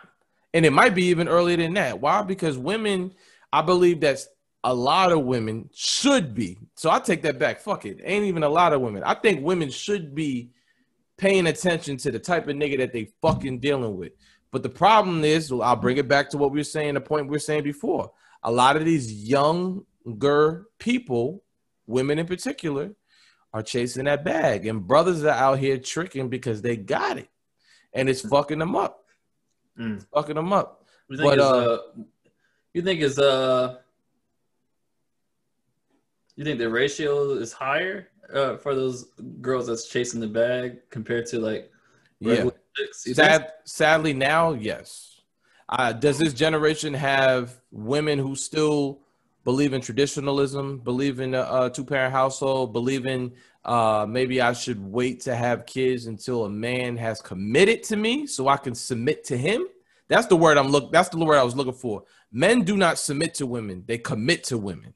And 0.54 0.64
it 0.64 0.74
might 0.74 0.94
be 0.94 1.06
even 1.06 1.28
earlier 1.28 1.58
than 1.58 1.74
that. 1.74 2.00
Why? 2.02 2.22
Because 2.22 2.56
women, 2.56 3.16
I 3.52 3.64
believe 3.64 4.02
that 4.02 4.20
a 4.64 4.74
lot 4.74 5.12
of 5.12 5.24
women 5.24 5.70
should 5.74 6.34
be. 6.34 6.58
So 6.76 6.90
I 6.90 7.00
take 7.00 7.22
that 7.24 7.40
back. 7.40 7.62
Fuck 7.62 7.86
it. 7.86 8.02
Ain't 8.04 8.26
even 8.26 8.44
a 8.44 8.50
lot 8.50 8.74
of 8.74 8.82
women. 8.82 9.04
I 9.04 9.14
think 9.14 9.44
women 9.44 9.70
should 9.70 10.14
be 10.14 10.52
paying 11.18 11.48
attention 11.48 11.98
to 11.98 12.12
the 12.12 12.20
type 12.20 12.48
of 12.48 12.56
nigga 12.56 12.78
that 12.80 12.94
they 12.94 13.12
fucking 13.22 13.60
dealing 13.60 13.96
with. 13.96 14.14
But 14.52 14.64
the 14.64 14.70
problem 14.70 15.24
is, 15.24 15.52
I'll 15.52 15.76
bring 15.76 15.98
it 15.98 16.08
back 16.08 16.30
to 16.32 16.38
what 16.38 16.52
we 16.52 16.60
were 16.60 16.64
saying, 16.64 16.96
the 16.96 17.02
point 17.02 17.28
we 17.28 17.32
were 17.32 17.40
saying 17.40 17.64
before. 17.64 18.12
A 18.44 18.52
lot 18.52 18.76
of 18.76 18.86
these 18.86 19.12
younger 19.24 20.68
people, 20.80 21.44
women 21.88 22.20
in 22.20 22.26
particular, 22.26 22.92
are 23.54 23.62
chasing 23.62 24.06
that 24.06 24.26
bag. 24.26 24.66
And 24.66 24.86
brothers 24.86 25.24
are 25.24 25.30
out 25.30 25.60
here 25.60 25.78
tricking 25.78 26.30
because 26.30 26.62
they 26.62 26.76
got 26.76 27.18
it. 27.18 27.30
And 27.94 28.10
it's 28.10 28.22
fucking 28.22 28.60
them 28.60 28.76
up. 28.76 29.06
Mm. 29.80 29.98
It's 29.98 30.06
fucking 30.14 30.36
them 30.36 30.54
up. 30.54 30.86
You 31.10 31.18
think 31.18 31.30
but, 31.30 31.40
uh, 31.40 31.44
uh, 31.44 31.78
you 32.74 32.82
think 32.82 33.02
is 33.02 33.18
uh 33.18 33.78
you 36.40 36.46
think 36.46 36.58
the 36.58 36.70
ratio 36.70 37.32
is 37.32 37.52
higher 37.52 38.08
uh, 38.34 38.56
for 38.56 38.74
those 38.74 39.10
girls 39.42 39.68
that's 39.68 39.90
chasing 39.90 40.22
the 40.22 40.28
bag 40.28 40.78
compared 40.90 41.26
to 41.26 41.38
like 41.38 41.70
yeah. 42.22 42.50
Sad, 42.94 43.52
sadly 43.66 44.14
now, 44.14 44.54
yes. 44.54 45.20
Uh, 45.68 45.92
does 45.92 46.18
this 46.18 46.34
generation 46.34 46.94
have 46.94 47.60
women 47.72 48.18
who 48.18 48.38
still 48.38 49.02
believe 49.44 49.74
in 49.74 49.82
traditionalism, 49.82 50.78
believe 50.80 51.20
in 51.20 51.34
a, 51.34 51.42
a 51.42 51.70
two 51.70 51.84
parent 51.84 52.14
household, 52.14 52.72
believe 52.72 53.06
in 53.06 53.34
uh, 53.66 54.06
maybe 54.08 54.40
I 54.40 54.54
should 54.54 54.80
wait 54.80 55.20
to 55.22 55.36
have 55.36 55.66
kids 55.66 56.06
until 56.06 56.46
a 56.46 56.50
man 56.50 56.96
has 56.96 57.22
committed 57.22 57.84
to 57.84 57.98
me 57.98 58.28
so 58.28 58.48
I 58.48 58.56
can 58.56 58.76
submit 58.76 59.26
to 59.26 59.38
him? 59.38 59.66
That's 60.08 60.28
the 60.28 60.38
word 60.38 60.58
I'm 60.58 60.70
look. 60.70 60.94
That's 60.94 61.10
the 61.10 61.18
word 61.18 61.38
I 61.38 61.44
was 61.44 61.58
looking 61.58 61.74
for. 61.74 62.06
Men 62.32 62.62
do 62.62 62.78
not 62.78 62.98
submit 62.98 63.34
to 63.36 63.46
women; 63.46 63.84
they 63.86 63.98
commit 63.98 64.46
to 64.46 64.58
women. 64.58 64.94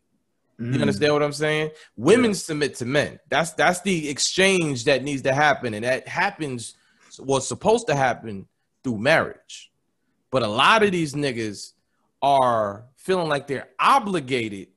Mm. 0.60 0.76
You 0.76 0.82
understand 0.82 1.14
what 1.14 1.24
I'm 1.24 1.34
saying? 1.34 1.72
Women 1.96 2.32
yeah. 2.32 2.36
submit 2.36 2.76
to 2.76 2.86
men. 2.86 3.20
That's 3.30 3.54
that's 3.54 3.82
the 3.82 4.10
exchange 4.10 4.86
that 4.86 5.04
needs 5.04 5.24
to 5.24 5.34
happen, 5.34 5.74
and 5.74 5.84
that 5.84 6.08
happens. 6.08 6.76
What's 7.18 7.48
supposed 7.48 7.88
to 7.88 7.96
happen 7.96 8.48
through 8.84 8.98
marriage, 8.98 9.72
but 10.32 10.44
a 10.44 10.48
lot 10.48 10.84
of 10.84 10.92
these 10.92 11.14
niggas 11.14 11.74
are 12.22 12.86
feeling 12.96 13.30
like 13.30 13.48
they're 13.48 13.70
obligated 13.80 14.70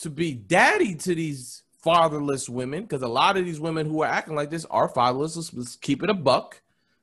to 0.00 0.10
be 0.10 0.34
daddy 0.34 0.94
to 0.96 1.14
these 1.14 1.62
fatherless 1.84 2.48
women 2.48 2.82
because 2.82 3.02
a 3.02 3.08
lot 3.08 3.36
of 3.36 3.44
these 3.44 3.60
women 3.60 3.86
who 3.86 4.02
are 4.02 4.08
acting 4.08 4.34
like 4.34 4.50
this 4.50 4.64
are 4.66 4.88
fatherless. 4.88 5.36
Let's, 5.36 5.54
let's 5.54 5.76
keep 5.76 6.02
it 6.02 6.10
a 6.10 6.14
buck, 6.14 6.60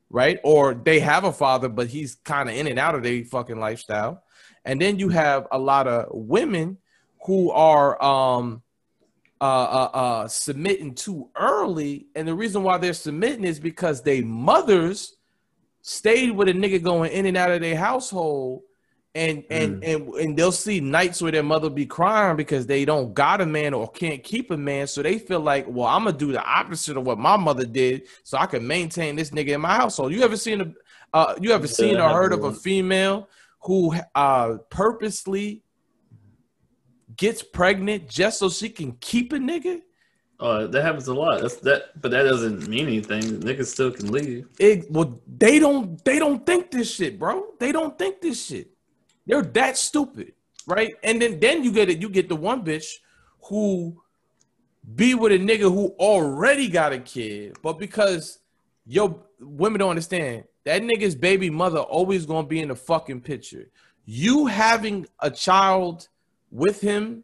right? 0.10 0.40
Or 0.44 0.74
they 0.74 1.00
have 1.00 1.24
a 1.24 1.32
father, 1.32 1.70
but 1.70 1.88
he's 1.88 2.16
kind 2.16 2.50
of 2.50 2.56
in 2.56 2.68
and 2.68 2.80
out 2.80 2.96
of 2.96 3.04
their 3.04 3.24
fucking 3.24 3.60
lifestyle. 3.60 4.24
And 4.66 4.82
then 4.82 5.00
you 5.00 5.10
have 5.10 5.48
a 5.52 5.58
lot 5.58 5.88
of 5.88 6.08
women 6.12 6.78
who 7.26 7.52
are 7.52 8.02
um, 8.04 8.62
uh, 9.40 9.44
uh, 9.44 9.90
uh, 9.94 10.28
submitting 10.28 10.94
too 10.94 11.30
early, 11.36 12.08
and 12.16 12.28
the 12.28 12.34
reason 12.34 12.64
why 12.64 12.78
they're 12.78 12.94
submitting 12.94 13.44
is 13.44 13.60
because 13.60 14.02
they 14.02 14.22
mothers 14.22 15.16
stayed 15.82 16.32
with 16.32 16.48
a 16.48 16.54
nigga 16.54 16.82
going 16.82 17.12
in 17.12 17.26
and 17.26 17.38
out 17.38 17.52
of 17.52 17.62
their 17.62 17.76
household, 17.76 18.62
and 19.16 19.44
and 19.50 19.82
mm. 19.82 19.96
and 19.96 20.14
and 20.14 20.38
they'll 20.38 20.52
see 20.52 20.80
nights 20.80 21.22
where 21.22 21.32
their 21.32 21.44
mother 21.44 21.70
be 21.70 21.86
crying 21.86 22.38
because 22.38 22.66
they 22.66 22.86
don't 22.86 23.14
got 23.14 23.42
a 23.42 23.46
man 23.46 23.74
or 23.74 23.90
can't 23.90 24.24
keep 24.24 24.52
a 24.52 24.58
man, 24.58 24.88
so 24.88 25.02
they 25.02 25.18
feel 25.18 25.40
like, 25.40 25.66
well, 25.68 25.88
I'm 25.88 26.06
gonna 26.06 26.18
do 26.18 26.32
the 26.32 26.44
opposite 26.44 26.98
of 26.98 27.06
what 27.06 27.18
my 27.18 27.36
mother 27.38 27.66
did, 27.66 28.04
so 28.24 28.38
I 28.38 28.46
can 28.46 28.66
maintain 28.66 29.16
this 29.16 29.32
nigga 29.32 29.50
in 29.50 29.62
my 29.62 29.76
household. 29.76 30.14
You 30.14 30.24
ever 30.24 30.38
seen 30.38 30.62
a 30.62 30.74
uh, 31.14 31.36
you 31.42 31.52
ever 31.52 31.68
seen 31.68 31.98
or 31.98 32.10
heard 32.10 32.34
of 32.34 32.44
a 32.44 32.54
female 32.54 33.28
who 33.60 33.96
uh 34.16 34.58
purposely 34.70 35.64
gets 37.22 37.44
pregnant 37.44 38.10
just 38.10 38.40
so 38.40 38.50
she 38.50 38.68
can 38.68 38.94
keep 38.94 39.32
a 39.32 39.38
nigga? 39.38 39.82
Uh, 40.40 40.66
that 40.66 40.82
happens 40.82 41.08
a 41.08 41.14
lot. 41.14 41.40
That's 41.40 41.58
that, 41.58 42.02
but 42.02 42.10
that 42.10 42.24
doesn't 42.24 42.68
mean 42.68 42.88
anything. 42.88 43.22
Niggas 43.22 43.68
still 43.68 43.92
can 43.92 44.12
leave. 44.12 44.48
It 44.58 44.90
well, 44.90 45.22
they 45.28 45.60
don't. 45.60 46.04
They 46.04 46.18
don't 46.18 46.44
think 46.44 46.72
this 46.72 46.92
shit, 46.92 47.20
bro. 47.20 47.46
They 47.60 47.72
don't 47.72 47.98
think 47.98 48.22
this 48.22 48.44
shit. 48.48 48.72
They're 49.28 49.44
that 49.44 49.78
stupid, 49.78 50.34
right? 50.66 50.96
And 51.04 51.22
then 51.22 51.40
then 51.40 51.64
you 51.64 51.72
get 51.72 51.92
it. 51.92 52.02
You 52.02 52.10
get 52.10 52.28
the 52.28 52.36
one 52.36 52.66
bitch 52.66 52.88
who 53.44 54.02
be 54.96 55.14
with 55.14 55.32
a 55.32 55.38
nigga 55.38 55.72
who 55.72 55.90
already 56.00 56.68
got 56.70 56.92
a 56.92 56.98
kid, 56.98 57.58
but 57.62 57.78
because 57.78 58.40
yo 58.88 59.24
women 59.40 59.78
don't 59.78 59.92
understand 59.92 60.46
that 60.64 60.82
nigga's 60.82 61.16
baby 61.16 61.52
mother 61.52 61.80
always 61.80 62.26
gonna 62.26 62.48
be 62.48 62.62
in 62.62 62.70
the 62.70 62.76
fucking 62.76 63.22
picture. 63.22 63.70
You 64.06 64.48
having 64.48 65.06
a 65.20 65.30
child 65.30 66.08
with 66.52 66.82
him 66.82 67.24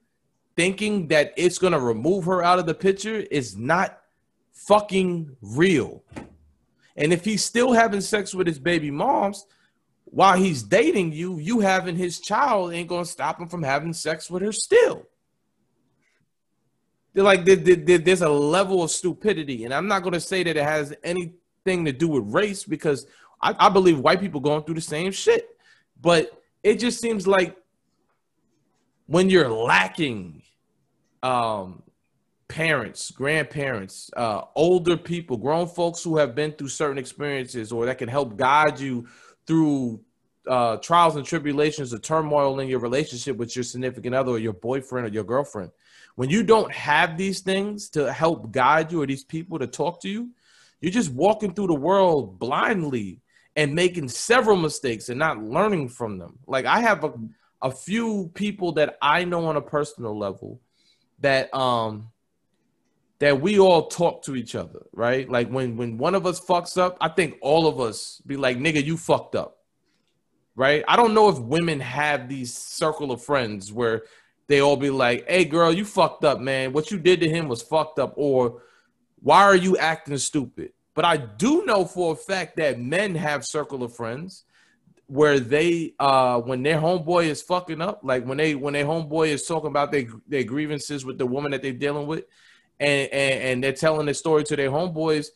thinking 0.55 1.07
that 1.09 1.33
it's 1.37 1.59
going 1.59 1.73
to 1.73 1.79
remove 1.79 2.25
her 2.25 2.43
out 2.43 2.57
of 2.57 2.65
the 2.65 2.73
picture 2.73 3.17
is 3.29 3.55
not 3.55 3.99
fucking 4.53 5.35
real. 5.41 6.03
And 6.95 7.13
if 7.13 7.23
he's 7.23 7.43
still 7.43 7.73
having 7.73 8.01
sex 8.01 8.33
with 8.33 8.47
his 8.47 8.57
baby 8.57 8.89
moms 8.89 9.45
while 10.05 10.35
he's 10.35 10.63
dating 10.63 11.11
you, 11.11 11.37
you 11.37 11.59
having 11.59 11.95
his 11.95 12.19
child 12.19 12.73
ain't 12.73 12.89
going 12.89 13.03
to 13.03 13.09
stop 13.09 13.39
him 13.39 13.47
from 13.47 13.61
having 13.61 13.93
sex 13.93 14.31
with 14.31 14.41
her 14.41 14.51
still. 14.51 15.03
They're 17.13 17.23
like, 17.23 17.45
there's 17.45 18.21
a 18.21 18.29
level 18.29 18.83
of 18.83 18.91
stupidity. 18.91 19.65
And 19.65 19.73
I'm 19.73 19.87
not 19.87 20.03
going 20.03 20.13
to 20.13 20.19
say 20.19 20.43
that 20.43 20.57
it 20.57 20.63
has 20.63 20.93
anything 21.03 21.85
to 21.85 21.91
do 21.91 22.07
with 22.07 22.33
race 22.33 22.63
because 22.63 23.05
I, 23.41 23.55
I 23.59 23.69
believe 23.69 23.99
white 23.99 24.19
people 24.19 24.39
going 24.39 24.63
through 24.63 24.75
the 24.75 24.81
same 24.81 25.11
shit. 25.11 25.47
But 25.99 26.31
it 26.63 26.79
just 26.79 26.99
seems 26.99 27.27
like 27.27 27.57
when 29.07 29.29
you're 29.29 29.49
lacking 29.49 30.43
um, 31.23 31.81
parents, 32.47 33.11
grandparents, 33.11 34.11
uh, 34.15 34.41
older 34.55 34.95
people, 34.95 35.37
grown 35.37 35.67
folks 35.67 36.03
who 36.03 36.17
have 36.17 36.35
been 36.35 36.51
through 36.51 36.67
certain 36.67 36.97
experiences 36.97 37.71
or 37.71 37.85
that 37.85 37.97
can 37.97 38.09
help 38.09 38.37
guide 38.37 38.79
you 38.79 39.07
through 39.45 39.99
uh, 40.47 40.77
trials 40.77 41.15
and 41.15 41.25
tribulations 41.25 41.93
or 41.93 41.99
turmoil 41.99 42.59
in 42.59 42.67
your 42.67 42.79
relationship 42.79 43.35
with 43.37 43.55
your 43.55 43.63
significant 43.63 44.15
other 44.15 44.31
or 44.31 44.39
your 44.39 44.53
boyfriend 44.53 45.07
or 45.07 45.11
your 45.11 45.23
girlfriend. 45.23 45.71
When 46.15 46.29
you 46.29 46.43
don't 46.43 46.71
have 46.71 47.17
these 47.17 47.41
things 47.41 47.89
to 47.89 48.11
help 48.11 48.51
guide 48.51 48.91
you 48.91 49.01
or 49.01 49.05
these 49.05 49.23
people 49.23 49.59
to 49.59 49.67
talk 49.67 50.01
to 50.01 50.09
you, 50.09 50.29
you're 50.81 50.91
just 50.91 51.11
walking 51.11 51.53
through 51.53 51.67
the 51.67 51.75
world 51.75 52.39
blindly 52.39 53.21
and 53.55 53.73
making 53.73 54.07
several 54.07 54.55
mistakes 54.55 55.09
and 55.09 55.19
not 55.19 55.41
learning 55.41 55.89
from 55.89 56.17
them. 56.17 56.37
Like 56.47 56.65
I 56.65 56.79
have 56.79 57.03
a 57.03 57.13
a 57.61 57.71
few 57.71 58.31
people 58.33 58.73
that 58.73 58.97
I 59.01 59.23
know 59.23 59.45
on 59.45 59.55
a 59.55 59.61
personal 59.61 60.17
level 60.17 60.61
that 61.19 61.53
um 61.53 62.11
that 63.19 63.41
we 63.41 63.57
all 63.57 63.87
talk 63.87 64.23
to 64.25 64.35
each 64.35 64.53
other, 64.53 64.85
right? 64.93 65.27
Like 65.27 65.49
when 65.49 65.75
when 65.75 65.97
one 65.97 66.15
of 66.15 66.25
us 66.25 66.39
fucks 66.39 66.77
up, 66.77 66.97
I 67.01 67.09
think 67.09 67.35
all 67.41 67.67
of 67.67 67.79
us 67.79 68.21
be 68.25 68.37
like, 68.37 68.57
"Nigga, 68.57 68.83
you 68.83 68.97
fucked 68.97 69.35
up." 69.35 69.57
Right? 70.55 70.83
I 70.87 70.95
don't 70.95 71.13
know 71.13 71.29
if 71.29 71.37
women 71.39 71.79
have 71.79 72.27
these 72.29 72.55
circle 72.55 73.11
of 73.11 73.23
friends 73.23 73.71
where 73.71 74.03
they 74.47 74.59
all 74.61 74.77
be 74.77 74.89
like, 74.89 75.27
"Hey 75.27 75.45
girl, 75.45 75.73
you 75.73 75.85
fucked 75.85 76.23
up, 76.23 76.39
man. 76.39 76.73
What 76.73 76.91
you 76.91 76.99
did 76.99 77.19
to 77.21 77.29
him 77.29 77.47
was 77.47 77.61
fucked 77.61 77.99
up." 77.99 78.13
Or, 78.15 78.61
"Why 79.19 79.43
are 79.43 79.55
you 79.55 79.77
acting 79.77 80.17
stupid?" 80.17 80.73
But 80.93 81.05
I 81.05 81.17
do 81.17 81.63
know 81.65 81.85
for 81.85 82.13
a 82.13 82.15
fact 82.15 82.57
that 82.57 82.79
men 82.79 83.15
have 83.15 83.45
circle 83.45 83.83
of 83.83 83.95
friends 83.95 84.45
where 85.07 85.39
they 85.39 85.93
uh 85.99 86.39
when 86.41 86.63
their 86.63 86.79
homeboy 86.79 87.25
is 87.25 87.41
fucking 87.41 87.81
up, 87.81 88.01
like 88.03 88.25
when 88.25 88.37
they 88.37 88.55
when 88.55 88.73
their 88.73 88.85
homeboy 88.85 89.29
is 89.29 89.45
talking 89.45 89.69
about 89.69 89.91
their 89.91 90.05
their 90.27 90.43
grievances 90.43 91.05
with 91.05 91.17
the 91.17 91.25
woman 91.25 91.51
that 91.51 91.61
they're 91.61 91.73
dealing 91.73 92.07
with, 92.07 92.25
and 92.79 93.09
and, 93.11 93.43
and 93.43 93.63
they're 93.63 93.73
telling 93.73 94.05
the 94.05 94.13
story 94.13 94.43
to 94.43 94.55
their 94.55 94.69
homeboys, 94.69 95.27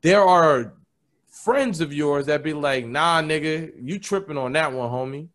there 0.00 0.22
are 0.22 0.74
friends 1.28 1.80
of 1.80 1.92
yours 1.92 2.26
that 2.26 2.42
be 2.42 2.52
like, 2.52 2.86
nah, 2.86 3.20
nigga, 3.20 3.72
you 3.82 3.98
tripping 3.98 4.38
on 4.38 4.52
that 4.52 4.72
one, 4.72 4.90
homie. 4.90 5.28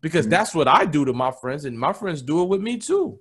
Because 0.00 0.24
mm-hmm. 0.24 0.30
that's 0.30 0.54
what 0.54 0.66
I 0.66 0.86
do 0.86 1.04
to 1.04 1.12
my 1.12 1.30
friends, 1.30 1.66
and 1.66 1.78
my 1.78 1.92
friends 1.92 2.22
do 2.22 2.42
it 2.42 2.48
with 2.48 2.62
me 2.62 2.78
too. 2.78 3.20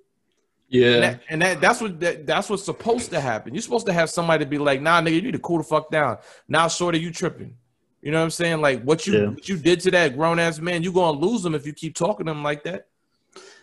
Yeah, 0.70 0.94
and, 0.94 1.04
that, 1.04 1.22
and 1.30 1.42
that, 1.42 1.62
that's 1.62 1.82
what 1.82 2.00
that, 2.00 2.26
that's 2.28 2.50
what's 2.50 2.64
supposed 2.64 3.10
to 3.12 3.20
happen. 3.20 3.54
You're 3.54 3.62
supposed 3.62 3.88
to 3.88 3.94
have 3.94 4.10
somebody 4.10 4.46
be 4.46 4.60
like, 4.60 4.82
nah, 4.82 5.02
nigga, 5.02 5.16
you 5.16 5.22
need 5.24 5.34
to 5.34 5.40
cool 5.40 5.58
the 5.58 5.64
fuck 5.64 5.90
down. 5.90 6.20
Now, 6.48 6.68
shorty, 6.68 7.00
you 7.00 7.12
tripping. 7.12 7.56
You 8.02 8.12
know 8.12 8.20
what 8.20 8.24
I'm 8.24 8.30
saying? 8.30 8.62
Like 8.62 8.82
what 8.84 9.06
you 9.06 9.14
yeah. 9.14 9.28
what 9.28 9.50
you 9.50 9.58
did 9.58 9.82
to 9.82 9.92
that 9.92 10.16
grown 10.16 10.40
ass 10.40 10.60
man, 10.60 10.84
you 10.84 10.92
gonna 10.92 11.18
lose 11.18 11.46
him 11.46 11.56
if 11.56 11.66
you 11.66 11.74
keep 11.74 11.96
talking 11.96 12.26
to 12.26 12.32
him 12.32 12.44
like 12.44 12.64
that. 12.64 12.88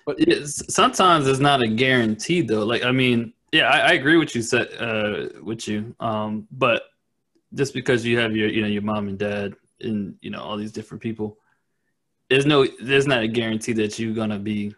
But 0.05 0.21
it's, 0.21 0.73
sometimes 0.73 1.27
it's 1.27 1.41
not 1.41 1.63
a 1.63 1.69
guarantee 1.69 2.43
though. 2.43 2.65
Like 2.65 2.85
I 2.85 2.93
mean, 2.93 3.33
yeah, 3.53 3.69
I, 3.69 3.79
I 3.79 3.93
agree 3.93 4.17
with 4.17 4.35
you 4.35 4.43
said 4.43 4.69
uh, 4.79 5.29
with 5.43 5.67
you. 5.67 5.95
Um, 6.01 6.47
but 6.53 6.83
just 7.55 7.73
because 7.73 8.05
you 8.05 8.19
have 8.19 8.37
your 8.37 8.49
you 8.49 8.61
know 8.61 8.69
your 8.69 8.83
mom 8.83 9.09
and 9.09 9.19
dad 9.19 9.55
and 9.81 10.17
you 10.21 10.31
know 10.31 10.41
all 10.41 10.57
these 10.57 10.73
different 10.73 11.03
people, 11.03 11.39
there's 12.29 12.47
no 12.47 12.67
there's 12.81 13.07
not 13.07 13.23
a 13.23 13.29
guarantee 13.29 13.73
that 13.75 13.99
you're 13.99 14.15
gonna 14.15 14.39
be 14.39 14.75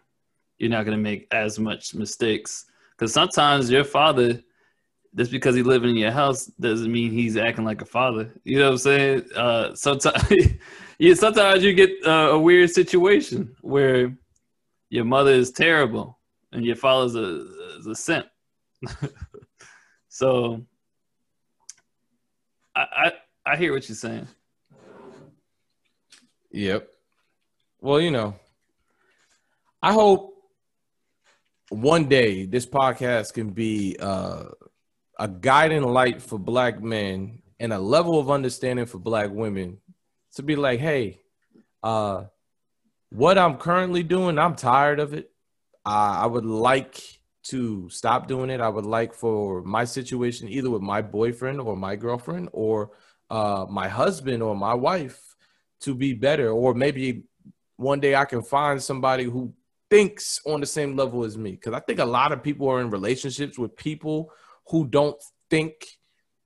you're 0.57 0.69
not 0.69 0.85
gonna 0.85 0.97
make 0.97 1.27
as 1.31 1.59
much 1.59 1.93
mistakes 1.93 2.65
because 2.91 3.13
sometimes 3.13 3.69
your 3.69 3.83
father 3.83 4.41
just 5.15 5.31
because 5.31 5.55
he 5.55 5.63
living 5.63 5.91
in 5.91 5.95
your 5.95 6.11
house 6.11 6.45
doesn't 6.59 6.91
mean 6.91 7.11
he's 7.11 7.37
acting 7.37 7.65
like 7.65 7.81
a 7.81 7.85
father. 7.85 8.31
You 8.43 8.59
know 8.59 8.65
what 8.65 8.71
I'm 8.71 8.77
saying? 8.77 9.23
Uh, 9.35 9.75
sometimes, 9.75 10.23
yeah, 10.99 11.13
sometimes 11.13 11.63
you 11.63 11.73
get 11.73 11.91
uh, 12.05 12.29
a 12.31 12.39
weird 12.39 12.69
situation 12.69 13.55
where 13.61 14.15
your 14.89 15.05
mother 15.05 15.31
is 15.31 15.51
terrible 15.51 16.19
and 16.51 16.65
your 16.65 16.75
father's 16.75 17.15
a, 17.15 17.45
is 17.79 17.87
a 17.87 17.95
simp. 17.95 18.27
so, 20.09 20.65
I, 22.75 22.81
I 22.81 23.11
I 23.45 23.57
hear 23.57 23.73
what 23.73 23.87
you're 23.89 23.95
saying. 23.95 24.27
Yep. 26.51 26.87
Well, 27.81 27.99
you 27.99 28.11
know, 28.11 28.35
I 29.81 29.93
hope 29.93 30.35
one 31.69 32.05
day 32.05 32.45
this 32.45 32.65
podcast 32.65 33.33
can 33.33 33.51
be 33.51 33.95
uh 33.99 34.45
a 35.19 35.27
guiding 35.27 35.83
light 35.83 36.21
for 36.21 36.39
black 36.39 36.81
men 36.81 37.41
and 37.59 37.73
a 37.73 37.77
level 37.77 38.17
of 38.19 38.31
understanding 38.31 38.85
for 38.85 38.97
black 38.99 39.29
women 39.29 39.77
to 40.35 40.41
be 40.41 40.55
like, 40.55 40.79
hey, 40.79 41.19
uh, 41.83 42.23
what 43.09 43.37
I'm 43.37 43.57
currently 43.57 44.01
doing, 44.01 44.39
I'm 44.39 44.55
tired 44.55 45.01
of 45.01 45.13
it. 45.13 45.29
Uh, 45.85 46.19
I 46.21 46.25
would 46.25 46.45
like 46.45 47.01
to 47.43 47.89
stop 47.89 48.27
doing 48.27 48.49
it. 48.49 48.61
I 48.61 48.69
would 48.69 48.85
like 48.85 49.13
for 49.13 49.61
my 49.63 49.83
situation, 49.83 50.47
either 50.47 50.69
with 50.69 50.81
my 50.81 51.01
boyfriend 51.01 51.59
or 51.59 51.75
my 51.75 51.97
girlfriend 51.97 52.49
or 52.53 52.91
uh, 53.29 53.65
my 53.69 53.89
husband 53.89 54.41
or 54.41 54.55
my 54.55 54.73
wife, 54.73 55.35
to 55.81 55.93
be 55.93 56.13
better. 56.13 56.51
Or 56.51 56.73
maybe 56.73 57.23
one 57.75 57.99
day 57.99 58.15
I 58.15 58.25
can 58.25 58.41
find 58.41 58.81
somebody 58.81 59.23
who 59.25 59.53
thinks 59.89 60.39
on 60.45 60.61
the 60.61 60.65
same 60.65 60.95
level 60.95 61.25
as 61.25 61.37
me. 61.37 61.51
Because 61.51 61.73
I 61.73 61.79
think 61.79 61.99
a 61.99 62.05
lot 62.05 62.31
of 62.31 62.43
people 62.43 62.69
are 62.69 62.79
in 62.79 62.89
relationships 62.89 63.57
with 63.57 63.75
people 63.75 64.31
who 64.69 64.85
don't 64.85 65.21
think 65.49 65.73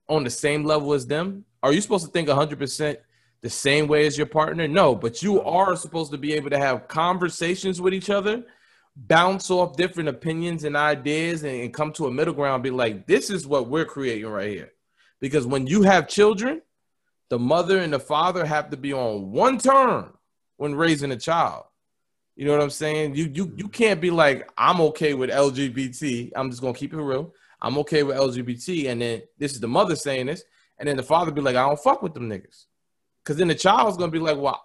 on 0.08 0.24
the 0.24 0.30
same 0.30 0.64
level 0.64 0.92
as 0.92 1.06
them? 1.06 1.44
Are 1.62 1.72
you 1.72 1.80
supposed 1.80 2.04
to 2.06 2.10
think 2.10 2.28
100% 2.28 2.96
the 3.40 3.50
same 3.50 3.86
way 3.86 4.06
as 4.06 4.16
your 4.16 4.26
partner? 4.26 4.68
No, 4.68 4.94
but 4.94 5.22
you 5.22 5.40
are 5.42 5.76
supposed 5.76 6.12
to 6.12 6.18
be 6.18 6.34
able 6.34 6.50
to 6.50 6.58
have 6.58 6.88
conversations 6.88 7.80
with 7.80 7.94
each 7.94 8.10
other, 8.10 8.44
bounce 8.96 9.50
off 9.50 9.76
different 9.76 10.08
opinions 10.08 10.64
and 10.64 10.76
ideas, 10.76 11.42
and, 11.42 11.60
and 11.62 11.74
come 11.74 11.92
to 11.92 12.06
a 12.06 12.10
middle 12.10 12.34
ground, 12.34 12.62
be 12.62 12.70
like, 12.70 13.06
this 13.06 13.30
is 13.30 13.46
what 13.46 13.68
we're 13.68 13.84
creating 13.84 14.26
right 14.26 14.50
here. 14.50 14.72
Because 15.20 15.46
when 15.46 15.66
you 15.66 15.82
have 15.82 16.08
children, 16.08 16.60
the 17.30 17.38
mother 17.38 17.78
and 17.78 17.92
the 17.92 17.98
father 17.98 18.44
have 18.44 18.70
to 18.70 18.76
be 18.76 18.92
on 18.92 19.32
one 19.32 19.58
term 19.58 20.12
when 20.56 20.74
raising 20.74 21.12
a 21.12 21.16
child. 21.16 21.64
You 22.36 22.46
know 22.46 22.52
what 22.52 22.62
I'm 22.62 22.70
saying? 22.70 23.14
You 23.14 23.30
you 23.32 23.52
you 23.56 23.68
can't 23.68 24.00
be 24.00 24.10
like, 24.10 24.50
I'm 24.58 24.80
okay 24.80 25.14
with 25.14 25.30
LGBT. 25.30 26.32
I'm 26.34 26.50
just 26.50 26.60
gonna 26.60 26.74
keep 26.74 26.92
it 26.92 27.00
real. 27.00 27.32
I'm 27.60 27.78
okay 27.78 28.02
with 28.02 28.16
LGBT, 28.16 28.90
and 28.90 29.00
then 29.00 29.22
this 29.38 29.52
is 29.52 29.60
the 29.60 29.68
mother 29.68 29.96
saying 29.96 30.26
this, 30.26 30.44
and 30.78 30.88
then 30.88 30.96
the 30.96 31.02
father 31.02 31.30
be 31.30 31.40
like, 31.40 31.56
I 31.56 31.66
don't 31.66 31.78
fuck 31.78 32.02
with 32.02 32.14
them 32.14 32.28
niggas, 32.28 32.66
because 33.22 33.36
then 33.36 33.48
the 33.48 33.54
child's 33.54 33.96
gonna 33.96 34.12
be 34.12 34.18
like, 34.18 34.38
well, 34.38 34.64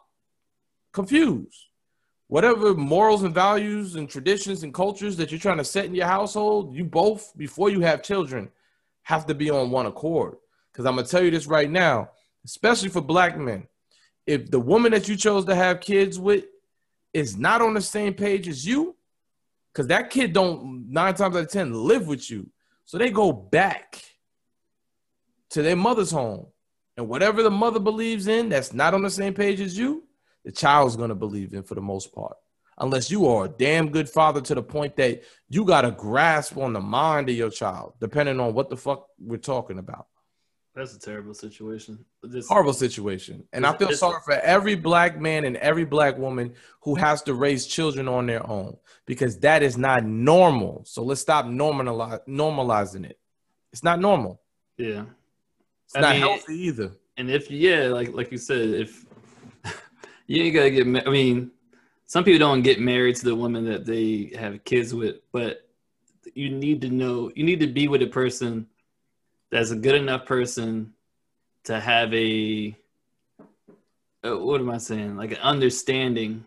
confused. 0.92 1.66
Whatever 2.28 2.76
morals 2.76 3.24
and 3.24 3.34
values 3.34 3.96
and 3.96 4.08
traditions 4.08 4.64
and 4.64 4.74
cultures 4.74 5.18
that 5.18 5.32
you're 5.32 5.40
trying 5.40 5.58
to 5.58 5.64
set 5.64 5.86
in 5.86 5.96
your 5.96 6.06
household, 6.06 6.76
you 6.76 6.84
both 6.84 7.36
before 7.36 7.72
you 7.72 7.82
have 7.82 8.04
children 8.04 8.50
have 9.02 9.26
to 9.26 9.34
be 9.34 9.50
on 9.50 9.72
one 9.72 9.88
accord. 9.88 10.36
Because 10.72 10.86
I'm 10.86 10.96
gonna 10.96 11.08
tell 11.08 11.24
you 11.24 11.32
this 11.32 11.48
right 11.48 11.70
now, 11.70 12.12
especially 12.46 12.90
for 12.90 13.02
black 13.02 13.38
men, 13.38 13.68
if 14.28 14.52
the 14.52 14.60
woman 14.60 14.92
that 14.92 15.08
you 15.08 15.16
chose 15.16 15.46
to 15.46 15.56
have 15.56 15.80
kids 15.80 16.20
with 16.20 16.46
is 17.14 17.36
not 17.36 17.62
on 17.62 17.74
the 17.74 17.82
same 17.82 18.14
page 18.14 18.48
as 18.48 18.64
you, 18.64 18.96
because 19.74 19.88
that 19.88 20.12
kid 20.12 20.34
don't 20.34 20.92
nine 20.92 21.16
times 21.16 21.36
out 21.36 21.44
of 21.44 21.50
ten 21.50 21.74
live 21.74 22.08
with 22.08 22.30
you 22.30 22.48
so 22.90 22.98
they 22.98 23.12
go 23.12 23.32
back 23.32 24.04
to 25.52 25.62
their 25.62 25.76
mother's 25.76 26.10
home. 26.10 26.48
And 26.98 27.08
whatever 27.08 27.44
the 27.44 27.52
mother 27.52 27.80
believes 27.80 28.26
in 28.26 28.50
that's 28.50 28.74
not 28.74 28.96
on 28.96 29.04
the 29.04 29.12
same 29.12 29.36
page 29.36 29.62
as 29.62 29.78
you, 29.78 30.06
the 30.44 30.52
child's 30.52 30.96
going 30.96 31.10
to 31.10 31.16
believe 31.16 31.54
in 31.54 31.62
for 31.62 31.76
the 31.76 31.84
most 31.84 32.12
part. 32.16 32.36
Unless 32.80 33.12
you 33.12 33.28
are 33.28 33.46
a 33.46 33.48
damn 33.50 33.92
good 33.92 34.10
father 34.10 34.42
to 34.42 34.56
the 34.56 34.64
point 34.64 34.96
that 34.96 35.22
you 35.50 35.66
got 35.66 35.86
a 35.86 35.92
grasp 35.92 36.58
on 36.58 36.74
the 36.74 36.80
mind 36.80 37.30
of 37.30 37.36
your 37.36 37.52
child, 37.52 37.94
depending 38.02 38.40
on 38.40 38.56
what 38.56 38.72
the 38.72 38.78
fuck 38.78 39.06
we're 39.20 39.38
talking 39.38 39.78
about. 39.78 40.08
That's 40.80 40.96
a 40.96 41.00
terrible 41.00 41.34
situation. 41.34 42.06
This, 42.24 42.48
Horrible 42.48 42.72
situation. 42.72 43.44
And 43.52 43.66
I 43.66 43.76
feel 43.76 43.92
sorry 43.92 44.22
for 44.24 44.36
every 44.36 44.76
black 44.76 45.20
man 45.20 45.44
and 45.44 45.58
every 45.58 45.84
black 45.84 46.18
woman 46.18 46.54
who 46.84 46.96
has 46.96 47.22
to 47.24 47.34
raise 47.34 47.68
children 47.68 48.08
on 48.08 48.28
their 48.28 48.48
own 48.50 48.78
because 49.06 49.38
that 49.40 49.62
is 49.62 49.78
not 49.78 50.06
normal. 50.06 50.86
So 50.86 51.04
let's 51.04 51.20
stop 51.20 51.44
normalize, 51.48 52.22
normalizing 52.30 53.04
it. 53.04 53.20
It's 53.74 53.84
not 53.84 54.00
normal. 54.00 54.40
Yeah. 54.78 55.04
It's 55.84 55.98
I 55.98 56.00
not 56.00 56.12
mean, 56.12 56.22
healthy 56.22 56.56
either. 56.56 56.92
And 57.18 57.30
if, 57.30 57.52
yeah, 57.52 57.88
like 57.88 58.14
like 58.14 58.32
you 58.32 58.38
said, 58.38 58.70
if 58.70 59.06
you 60.28 60.44
ain't 60.44 60.56
got 60.56 60.64
to 60.64 60.72
get, 60.72 60.88
ma- 60.88 61.02
I 61.06 61.10
mean, 61.10 61.52
some 62.06 62.24
people 62.24 62.40
don't 62.40 62.62
get 62.62 62.80
married 62.80 63.18
to 63.18 63.26
the 63.26 63.36
woman 63.36 63.66
that 63.66 63.86
they 63.86 64.32
have 64.40 64.64
kids 64.64 64.94
with, 64.94 65.18
but 65.34 65.68
you 66.36 66.50
need 66.50 66.80
to 66.82 66.90
know, 66.90 67.34
you 67.36 67.44
need 67.44 67.60
to 67.60 67.68
be 67.68 67.90
with 67.90 68.02
a 68.02 68.08
person– 68.08 68.66
that's 69.52 69.72
a 69.72 69.76
good 69.76 69.96
enough 69.96 70.26
person 70.26 70.94
to 71.66 71.80
have 71.80 72.14
a 72.14 72.76
uh, 74.26 74.38
what 74.38 74.60
am 74.60 74.70
I 74.70 74.78
saying? 74.78 75.16
Like 75.16 75.32
an 75.32 75.38
understanding 75.38 76.46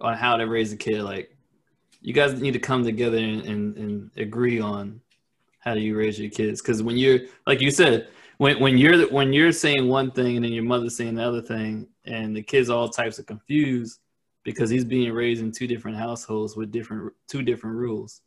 on 0.00 0.14
how 0.14 0.36
to 0.36 0.44
raise 0.44 0.72
a 0.72 0.76
kid. 0.76 1.02
Like 1.02 1.34
you 2.02 2.12
guys 2.12 2.40
need 2.40 2.52
to 2.52 2.58
come 2.58 2.84
together 2.84 3.16
and, 3.16 3.42
and, 3.42 3.76
and 3.76 4.10
agree 4.16 4.60
on 4.60 5.00
how 5.60 5.74
do 5.74 5.80
you 5.80 5.96
raise 5.96 6.18
your 6.18 6.30
kids. 6.30 6.60
Because 6.60 6.82
when 6.82 6.96
you're 6.96 7.20
like 7.46 7.60
you 7.60 7.70
said, 7.70 8.08
when 8.38 8.60
when 8.60 8.78
you're 8.78 9.08
when 9.08 9.32
you're 9.32 9.52
saying 9.52 9.88
one 9.88 10.10
thing 10.10 10.36
and 10.36 10.44
then 10.44 10.52
your 10.52 10.64
mother's 10.64 10.96
saying 10.96 11.14
the 11.14 11.24
other 11.24 11.42
thing, 11.42 11.88
and 12.04 12.36
the 12.36 12.42
kids 12.42 12.70
all 12.70 12.88
types 12.88 13.18
of 13.18 13.26
confused 13.26 14.00
because 14.44 14.70
he's 14.70 14.84
being 14.84 15.12
raised 15.12 15.42
in 15.42 15.50
two 15.50 15.66
different 15.66 15.96
households 15.96 16.54
with 16.54 16.70
different 16.70 17.12
two 17.26 17.42
different 17.42 17.76
rules. 17.76 18.20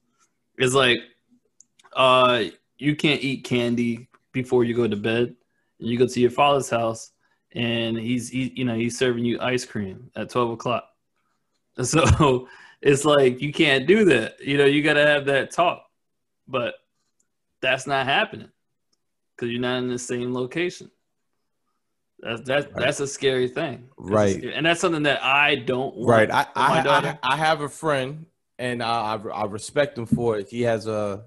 It's 0.57 0.73
like 0.73 0.99
uh 1.93 2.45
you 2.77 2.95
can't 2.95 3.21
eat 3.21 3.43
candy 3.43 4.08
before 4.31 4.63
you 4.63 4.75
go 4.75 4.87
to 4.87 4.95
bed. 4.95 5.35
And 5.79 5.87
you 5.87 5.97
go 5.97 6.07
to 6.07 6.19
your 6.19 6.31
father's 6.31 6.69
house, 6.69 7.11
and 7.53 7.97
he's 7.97 8.29
he, 8.29 8.51
you 8.55 8.65
know 8.65 8.75
he's 8.75 8.97
serving 8.97 9.23
you 9.23 9.39
ice 9.39 9.65
cream 9.65 10.11
at 10.15 10.29
twelve 10.29 10.51
o'clock. 10.51 10.85
So 11.81 12.49
it's 12.81 13.05
like 13.05 13.41
you 13.41 13.53
can't 13.53 13.87
do 13.87 14.05
that. 14.05 14.39
You 14.41 14.57
know, 14.57 14.65
you 14.65 14.83
got 14.83 14.93
to 14.93 15.05
have 15.05 15.25
that 15.25 15.51
talk, 15.51 15.85
but 16.47 16.75
that's 17.61 17.87
not 17.87 18.05
happening 18.05 18.49
because 19.35 19.51
you're 19.51 19.61
not 19.61 19.77
in 19.77 19.87
the 19.87 19.99
same 19.99 20.33
location. 20.33 20.91
That's 22.19 22.41
that's 22.41 22.65
right. 22.65 22.75
that's 22.75 22.99
a 22.99 23.07
scary 23.07 23.47
thing, 23.47 23.89
that's 23.97 24.09
right? 24.09 24.35
Scary, 24.35 24.53
and 24.53 24.65
that's 24.65 24.81
something 24.81 25.03
that 25.03 25.23
I 25.23 25.55
don't 25.55 25.95
want. 25.95 26.09
Right. 26.09 26.31
I 26.31 26.47
I, 26.55 26.79
I, 26.81 27.19
I, 27.23 27.37
have 27.37 27.61
a 27.61 27.69
friend, 27.69 28.25
and 28.57 28.83
I 28.83 29.15
I 29.15 29.45
respect 29.45 29.97
him 29.97 30.05
for 30.05 30.37
it. 30.37 30.49
He 30.49 30.61
has 30.63 30.85
a 30.87 31.23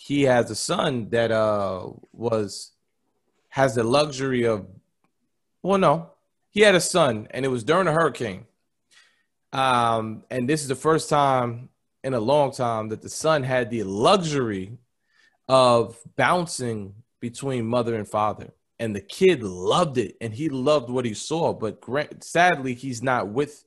he 0.00 0.22
has 0.22 0.48
a 0.48 0.54
son 0.54 1.08
that 1.10 1.32
uh 1.32 1.84
was 2.12 2.70
has 3.48 3.74
the 3.74 3.82
luxury 3.82 4.46
of 4.46 4.64
well 5.60 5.76
no 5.76 6.10
he 6.50 6.60
had 6.60 6.76
a 6.76 6.80
son 6.80 7.26
and 7.32 7.44
it 7.44 7.48
was 7.48 7.64
during 7.64 7.88
a 7.88 7.92
hurricane. 7.92 8.46
Um 9.52 10.22
and 10.30 10.48
this 10.48 10.62
is 10.62 10.68
the 10.68 10.76
first 10.76 11.08
time 11.08 11.70
in 12.04 12.14
a 12.14 12.20
long 12.20 12.52
time 12.52 12.90
that 12.90 13.02
the 13.02 13.08
son 13.08 13.42
had 13.42 13.70
the 13.70 13.82
luxury 13.82 14.78
of 15.48 15.98
bouncing 16.16 16.94
between 17.18 17.66
mother 17.66 17.96
and 17.96 18.06
father. 18.06 18.52
And 18.78 18.94
the 18.94 19.00
kid 19.00 19.42
loved 19.42 19.98
it 19.98 20.16
and 20.20 20.32
he 20.32 20.48
loved 20.48 20.90
what 20.90 21.06
he 21.06 21.14
saw 21.14 21.52
but 21.52 21.82
sadly 22.22 22.74
he's 22.74 23.02
not 23.02 23.28
with 23.28 23.64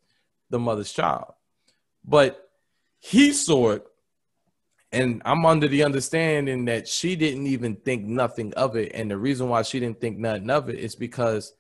the 0.50 0.60
mother's 0.60 0.94
child. 0.94 1.34
But 2.06 2.50
he 3.00 3.34
saw 3.34 3.72
it 3.72 3.86
and 4.92 5.22
I'm 5.24 5.46
under 5.46 5.68
the 5.68 5.84
understanding 5.84 6.66
that 6.66 6.88
she 6.88 7.16
didn't 7.16 7.48
even 7.48 7.76
think 7.76 8.06
nothing 8.06 8.54
of 8.56 8.76
it. 8.76 8.92
And 8.94 9.10
the 9.10 9.18
reason 9.18 9.48
why 9.48 9.62
she 9.62 9.80
didn't 9.80 10.02
think 10.02 10.18
nothing 10.18 10.50
of 10.50 10.70
it 10.70 10.80
is 10.80 10.96
because 10.96 11.54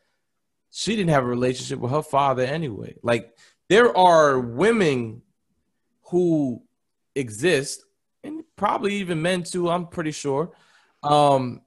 she 0.69 0.95
didn't 0.95 1.11
have 1.11 1.23
a 1.23 1.27
relationship 1.27 1.79
with 1.79 1.91
her 1.91 2.03
father 2.03 2.43
anyway. 2.43 2.95
Like 3.03 3.35
there 3.69 3.95
are 3.95 4.39
women 4.39 5.21
who 6.03 6.61
exist, 7.15 7.85
and 8.23 8.43
probably 8.57 8.95
even 8.95 9.21
men 9.21 9.43
too, 9.43 9.69
I'm 9.69 9.87
pretty 9.87 10.11
sure. 10.11 10.51
Um, 11.01 11.61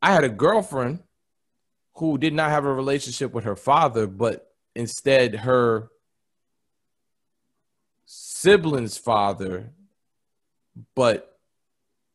I 0.00 0.12
had 0.12 0.24
a 0.24 0.28
girlfriend 0.30 1.00
who 1.94 2.16
did 2.16 2.32
not 2.32 2.50
have 2.50 2.64
a 2.64 2.72
relationship 2.72 3.32
with 3.32 3.44
her 3.44 3.56
father, 3.56 4.06
but 4.06 4.54
instead 4.74 5.34
her 5.36 5.90
sibling's 8.06 8.96
father, 8.96 9.70
but 10.94 11.38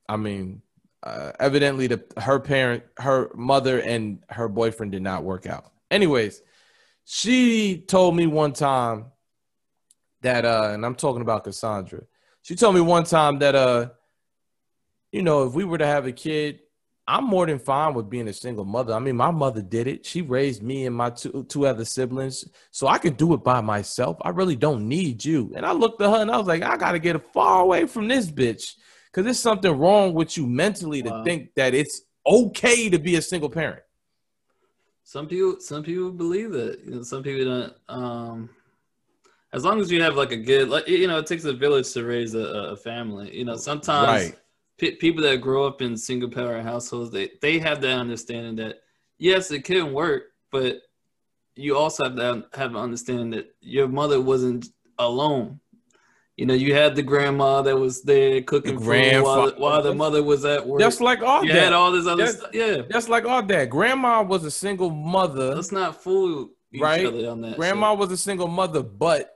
I 0.07 0.18
mean, 0.18 0.61
uh, 1.03 1.32
evidently 1.40 1.88
the 1.88 2.03
her 2.18 2.40
parent, 2.40 2.84
her 2.98 3.32
mother, 3.36 3.80
and 3.80 4.23
her 4.30 4.48
boyfriend 4.48 4.91
did 4.91 5.03
not 5.03 5.23
work 5.23 5.45
out. 5.45 5.72
Anyways, 5.91 6.41
she 7.06 7.77
told 7.77 8.15
me 8.15 8.27
one 8.27 8.53
time 8.53 9.06
that, 10.22 10.45
uh, 10.45 10.72
and 10.73 10.86
I'm 10.86 10.95
talking 10.95 11.22
about 11.22 11.44
Cassandra. 11.44 12.03
She 12.41 12.56
told 12.56 12.76
me 12.76 12.82
one 12.82 13.03
time 13.03 13.40
that, 13.40 13.56
uh, 13.56 13.90
you 15.11 15.22
know, 15.22 15.44
if 15.44 15.53
we 15.53 15.64
were 15.64 15.77
to 15.77 15.86
have 15.86 16.07
a 16.07 16.11
kid, 16.11 16.60
I'm 17.07 17.26
more 17.26 17.45
than 17.45 17.60
fine 17.60 17.94
with 17.94 18.10
being 18.10 18.27
a 18.27 18.34
single 18.34 18.65
mother. 18.65 18.94
I 18.94 18.99
mean, 18.99 19.15
my 19.15 19.30
mother 19.30 19.61
did 19.61 19.88
it. 19.88 20.06
She 20.06 20.23
raised 20.23 20.64
me 20.64 20.88
and 20.88 20.95
my 20.95 21.11
two 21.11 21.45
two 21.48 21.68
other 21.68 21.86
siblings, 21.86 22.45
so 22.72 22.88
I 22.88 22.98
can 22.98 23.14
do 23.14 23.34
it 23.34 23.44
by 23.44 23.61
myself. 23.61 24.18
I 24.22 24.30
really 24.30 24.56
don't 24.56 24.88
need 24.88 25.23
you. 25.23 25.53
And 25.56 25.65
I 25.65 25.72
looked 25.72 26.02
at 26.02 26.10
her 26.10 26.22
and 26.22 26.32
I 26.32 26.38
was 26.38 26.48
like, 26.48 26.64
I 26.64 26.77
gotta 26.77 26.98
get 26.98 27.32
far 27.32 27.61
away 27.61 27.86
from 27.86 28.07
this 28.07 28.32
bitch 28.32 28.73
because 29.11 29.23
there's 29.23 29.40
something 29.40 29.72
wrong 29.72 30.14
with 30.14 30.36
you 30.36 30.48
mentally 30.48 31.03
to 31.03 31.10
wow. 31.10 31.23
think 31.23 31.53
that 31.56 31.76
it's 31.76 32.02
okay 32.26 32.90
to 32.90 32.98
be 32.98 33.15
a 33.18 33.22
single 33.22 33.49
parent. 33.49 33.84
Some 35.03 35.27
people, 35.27 35.57
some 35.60 35.84
people 35.84 36.11
believe 36.11 36.52
that. 36.53 36.80
You 36.84 36.95
know, 36.95 37.03
some 37.03 37.22
people 37.22 37.45
don't. 37.45 37.73
Um, 37.88 38.49
as 39.53 39.64
long 39.64 39.80
as 39.80 39.91
you 39.91 40.02
have 40.02 40.15
like 40.15 40.32
a 40.32 40.38
good, 40.38 40.69
like 40.69 40.88
you 40.88 41.07
know, 41.07 41.19
it 41.19 41.27
takes 41.27 41.45
a 41.45 41.53
village 41.53 41.94
to 41.94 42.03
raise 42.03 42.34
a, 42.34 42.40
a 42.40 42.76
family. 42.76 43.38
You 43.38 43.45
know, 43.45 43.57
sometimes. 43.57 44.32
Right 44.32 44.40
p- 44.78 44.96
people 44.96 45.24
that 45.24 45.42
grow 45.42 45.66
up 45.66 45.82
in 45.82 45.98
single 45.98 46.30
parent 46.30 46.68
households, 46.68 47.12
they 47.12 47.32
they 47.42 47.60
have 47.60 47.82
that 47.82 47.98
understanding 47.98 48.56
that 48.58 48.82
yes, 49.18 49.52
it 49.52 49.64
can 49.64 49.94
work, 49.94 50.24
but 50.52 50.78
you 51.56 51.78
also 51.78 52.04
have 52.06 52.16
to 52.16 52.46
have 52.54 52.72
an 52.72 52.78
understanding 52.78 53.30
that 53.32 53.56
your 53.62 53.88
mother 53.88 54.20
wasn't 54.20 54.68
alone. 55.00 55.60
You 56.36 56.46
know, 56.46 56.54
you 56.54 56.74
had 56.74 56.96
the 56.98 57.02
grandma 57.02 57.62
that 57.62 57.78
was 57.78 58.04
there 58.04 58.42
cooking 58.42 58.78
food 58.78 59.24
while, 59.24 59.52
while 59.52 59.82
the 59.82 59.96
mother 59.96 60.22
was 60.22 60.44
at 60.44 60.68
work. 60.68 60.82
Just 60.82 61.00
like 61.00 61.22
all 61.22 61.46
you 61.46 61.54
that. 61.54 61.64
had 61.64 61.74
all 61.74 61.94
this 61.94 62.08
other 62.08 62.28
stuff. 62.28 62.50
Yeah. 62.54 62.82
Just 62.92 63.08
like 63.08 63.24
all 63.24 63.42
that. 63.42 63.70
Grandma 63.70 64.22
was 64.22 64.44
a 64.44 64.52
single 64.52 64.90
mother. 64.90 65.56
Let's 65.56 65.72
not 65.72 66.04
fool 66.04 66.50
each 66.74 66.82
right? 66.82 67.06
other 67.06 67.30
on 67.30 67.40
that. 67.40 67.56
Grandma 67.56 67.94
was 67.94 68.12
a 68.12 68.18
single 68.18 68.50
mother, 68.50 68.84
but 68.84 69.32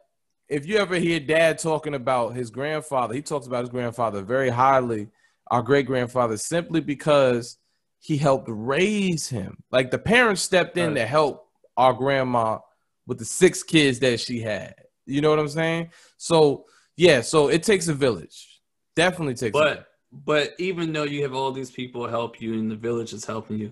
if 0.50 0.66
you 0.66 0.76
ever 0.78 0.96
hear 0.96 1.22
dad 1.22 1.60
talking 1.60 1.94
about 1.94 2.36
his 2.36 2.50
grandfather, 2.50 3.14
he 3.14 3.22
talks 3.22 3.48
about 3.48 3.62
his 3.62 3.70
grandfather 3.70 4.22
very 4.22 4.50
highly 4.50 5.08
our 5.50 5.62
great 5.62 5.86
grandfather 5.86 6.38
simply 6.38 6.82
because 6.82 7.58
he 8.00 8.18
helped 8.18 8.48
raise 8.50 9.28
him. 9.28 9.58
Like 9.72 9.92
the 9.92 10.00
parents 10.00 10.42
stepped 10.42 10.78
in 10.78 10.90
right. 10.90 11.02
to 11.02 11.06
help 11.06 11.48
our 11.76 11.94
grandma 11.94 12.60
with 13.08 13.20
the 13.20 13.26
six 13.26 13.64
kids 13.64 14.00
that 14.00 14.20
she 14.20 14.42
had. 14.42 14.76
You 15.06 15.22
know 15.22 15.30
what 15.30 15.40
I'm 15.40 15.50
saying? 15.50 15.92
So 16.18 16.66
yeah, 16.96 17.22
so 17.22 17.48
it 17.50 17.64
takes 17.64 17.88
a 17.88 17.94
village. 17.94 18.62
Definitely 18.96 19.36
takes. 19.36 19.54
But 19.54 19.88
but 20.12 20.54
even 20.58 20.92
though 20.94 21.04
you 21.04 21.24
have 21.24 21.34
all 21.34 21.52
these 21.52 21.72
people 21.72 22.08
help 22.08 22.42
you 22.42 22.54
and 22.54 22.70
the 22.70 22.76
village 22.76 23.14
is 23.14 23.26
helping 23.26 23.60
you, 23.60 23.72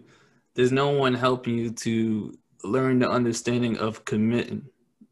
there's 0.55 0.71
no 0.71 0.89
one 0.89 1.13
helping 1.13 1.57
you 1.57 1.71
to 1.71 2.37
learn 2.63 2.99
the 2.99 3.09
understanding 3.09 3.77
of 3.77 4.05
committing. 4.05 4.65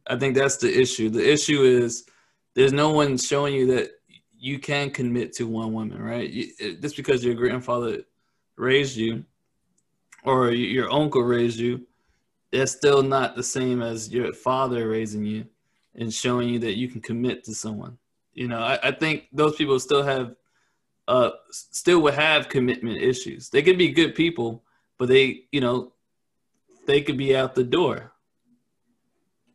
I 0.08 0.18
think 0.18 0.36
that's 0.36 0.58
the 0.58 0.80
issue. 0.80 1.10
The 1.10 1.32
issue 1.32 1.64
is 1.64 2.06
there's 2.54 2.74
no 2.74 2.92
one 2.92 3.18
showing 3.18 3.54
you 3.54 3.68
that 3.76 3.92
you 4.38 4.60
can 4.60 4.90
commit 4.90 5.34
to 5.34 5.48
one 5.48 5.74
woman, 5.74 6.02
right? 6.02 6.32
Just 6.82 6.96
because 6.96 7.24
your 7.24 7.36
grandfather 7.36 8.04
raised 8.58 8.98
you 8.98 9.24
or 10.24 10.52
your 10.52 10.92
uncle 10.92 11.22
raised 11.22 11.60
you, 11.60 11.86
that's 12.52 12.72
still 12.72 13.04
not 13.04 13.36
the 13.36 13.44
same 13.44 13.82
as 13.82 14.12
your 14.12 14.34
father 14.34 14.90
raising 14.90 15.26
you 15.26 15.46
and 15.96 16.14
showing 16.14 16.50
you 16.50 16.60
that 16.60 16.78
you 16.78 16.88
can 16.88 17.02
commit 17.02 17.44
to 17.46 17.54
someone. 17.54 17.98
You 18.34 18.48
know, 18.48 18.60
I, 18.60 18.80
I 18.84 18.92
think 18.92 19.28
those 19.32 19.56
people 19.56 19.80
still 19.80 20.04
have, 20.04 20.36
uh, 21.08 21.32
still 21.52 22.02
would 22.02 22.16
have 22.16 22.50
commitment 22.50 23.02
issues. 23.02 23.50
They 23.50 23.62
could 23.62 23.78
be 23.78 23.90
good 23.90 24.16
people, 24.16 24.64
but 24.98 25.08
they, 25.08 25.44
you 25.52 25.62
know, 25.62 25.94
they 26.86 27.02
could 27.02 27.18
be 27.18 27.36
out 27.36 27.56
the 27.56 27.64
door. 27.64 28.12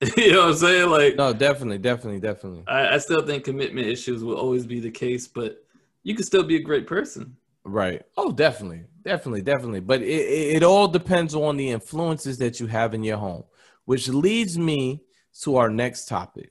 you 0.16 0.32
know 0.32 0.40
what 0.40 0.48
I'm 0.50 0.56
saying? 0.56 0.90
Like, 0.90 1.16
no, 1.16 1.32
definitely, 1.32 1.78
definitely, 1.78 2.20
definitely. 2.20 2.64
I, 2.66 2.94
I 2.94 2.98
still 2.98 3.20
think 3.20 3.44
commitment 3.44 3.86
issues 3.86 4.24
will 4.24 4.36
always 4.36 4.66
be 4.66 4.80
the 4.80 4.90
case, 4.90 5.28
but 5.28 5.62
you 6.02 6.14
can 6.14 6.24
still 6.24 6.42
be 6.42 6.56
a 6.56 6.60
great 6.60 6.86
person. 6.86 7.36
Right. 7.64 8.02
Oh, 8.16 8.32
definitely, 8.32 8.84
definitely, 9.04 9.42
definitely. 9.42 9.80
But 9.80 10.00
it, 10.00 10.06
it, 10.06 10.56
it 10.56 10.62
all 10.62 10.88
depends 10.88 11.34
on 11.34 11.58
the 11.58 11.70
influences 11.70 12.38
that 12.38 12.60
you 12.60 12.66
have 12.66 12.94
in 12.94 13.04
your 13.04 13.18
home, 13.18 13.44
which 13.84 14.08
leads 14.08 14.56
me 14.56 15.02
to 15.42 15.56
our 15.56 15.68
next 15.68 16.06
topic. 16.06 16.50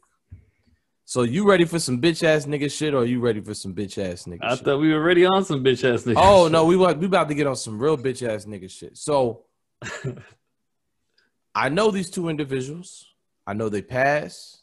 So 1.06 1.24
you 1.24 1.50
ready 1.50 1.66
for 1.66 1.80
some 1.80 2.00
bitch 2.00 2.24
ass 2.24 2.46
nigga 2.46 2.72
shit, 2.72 2.94
or 2.94 3.04
you 3.04 3.20
ready 3.20 3.42
for 3.42 3.56
some 3.56 3.74
bitch 3.74 3.98
ass 3.98 4.26
nigga? 4.26 4.44
I 4.44 4.56
shit? 4.56 4.64
thought 4.64 4.78
we 4.78 4.94
were 4.94 5.00
already 5.00 5.26
on 5.26 5.44
some 5.44 5.64
bitch 5.64 5.84
ass 5.92 6.04
nigga. 6.04 6.14
Oh 6.18 6.46
shit. 6.46 6.52
no, 6.52 6.66
we 6.66 6.76
we 6.76 7.08
about 7.08 7.30
to 7.30 7.34
get 7.34 7.48
on 7.48 7.56
some 7.56 7.80
real 7.80 7.98
bitch 7.98 8.22
ass 8.22 8.46
nigga 8.46 8.70
shit. 8.70 8.96
So 8.96 9.46
I 11.56 11.70
know 11.70 11.90
these 11.90 12.12
two 12.12 12.30
individuals. 12.30 13.09
I 13.50 13.54
know 13.54 13.68
they 13.68 13.82
pass, 13.82 14.62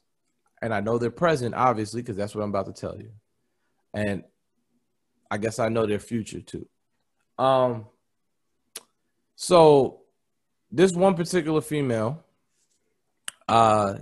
and 0.63 0.73
I 0.73 0.79
know 0.79 0.97
they're 0.97 1.11
present, 1.11 1.57
obviously, 1.57 2.03
because 2.03 2.17
that's 2.17 2.37
what 2.37 2.45
I'm 2.45 2.51
about 2.51 2.67
to 2.67 2.73
tell 2.73 2.97
you. 2.97 3.11
And 3.93 4.23
I 5.29 5.39
guess 5.39 5.59
I 5.59 5.69
know 5.71 5.87
their 5.87 5.99
future 5.99 6.41
too. 6.41 6.69
Um, 7.37 7.87
so 9.35 10.03
this 10.71 10.93
one 10.93 11.17
particular 11.17 11.61
female, 11.63 12.25
uh, 13.49 13.95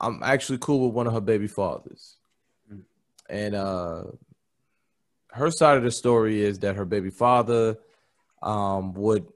I'm 0.00 0.22
actually 0.22 0.58
cool 0.58 0.86
with 0.86 0.94
one 0.94 1.06
of 1.06 1.12
her 1.12 1.20
baby 1.20 1.46
fathers, 1.46 2.16
and 3.28 3.54
uh, 3.54 4.04
her 5.32 5.50
side 5.50 5.76
of 5.76 5.82
the 5.82 5.90
story 5.90 6.42
is 6.42 6.60
that 6.60 6.76
her 6.76 6.86
baby 6.86 7.10
father 7.10 7.76
um 8.40 8.94
would 8.94 9.26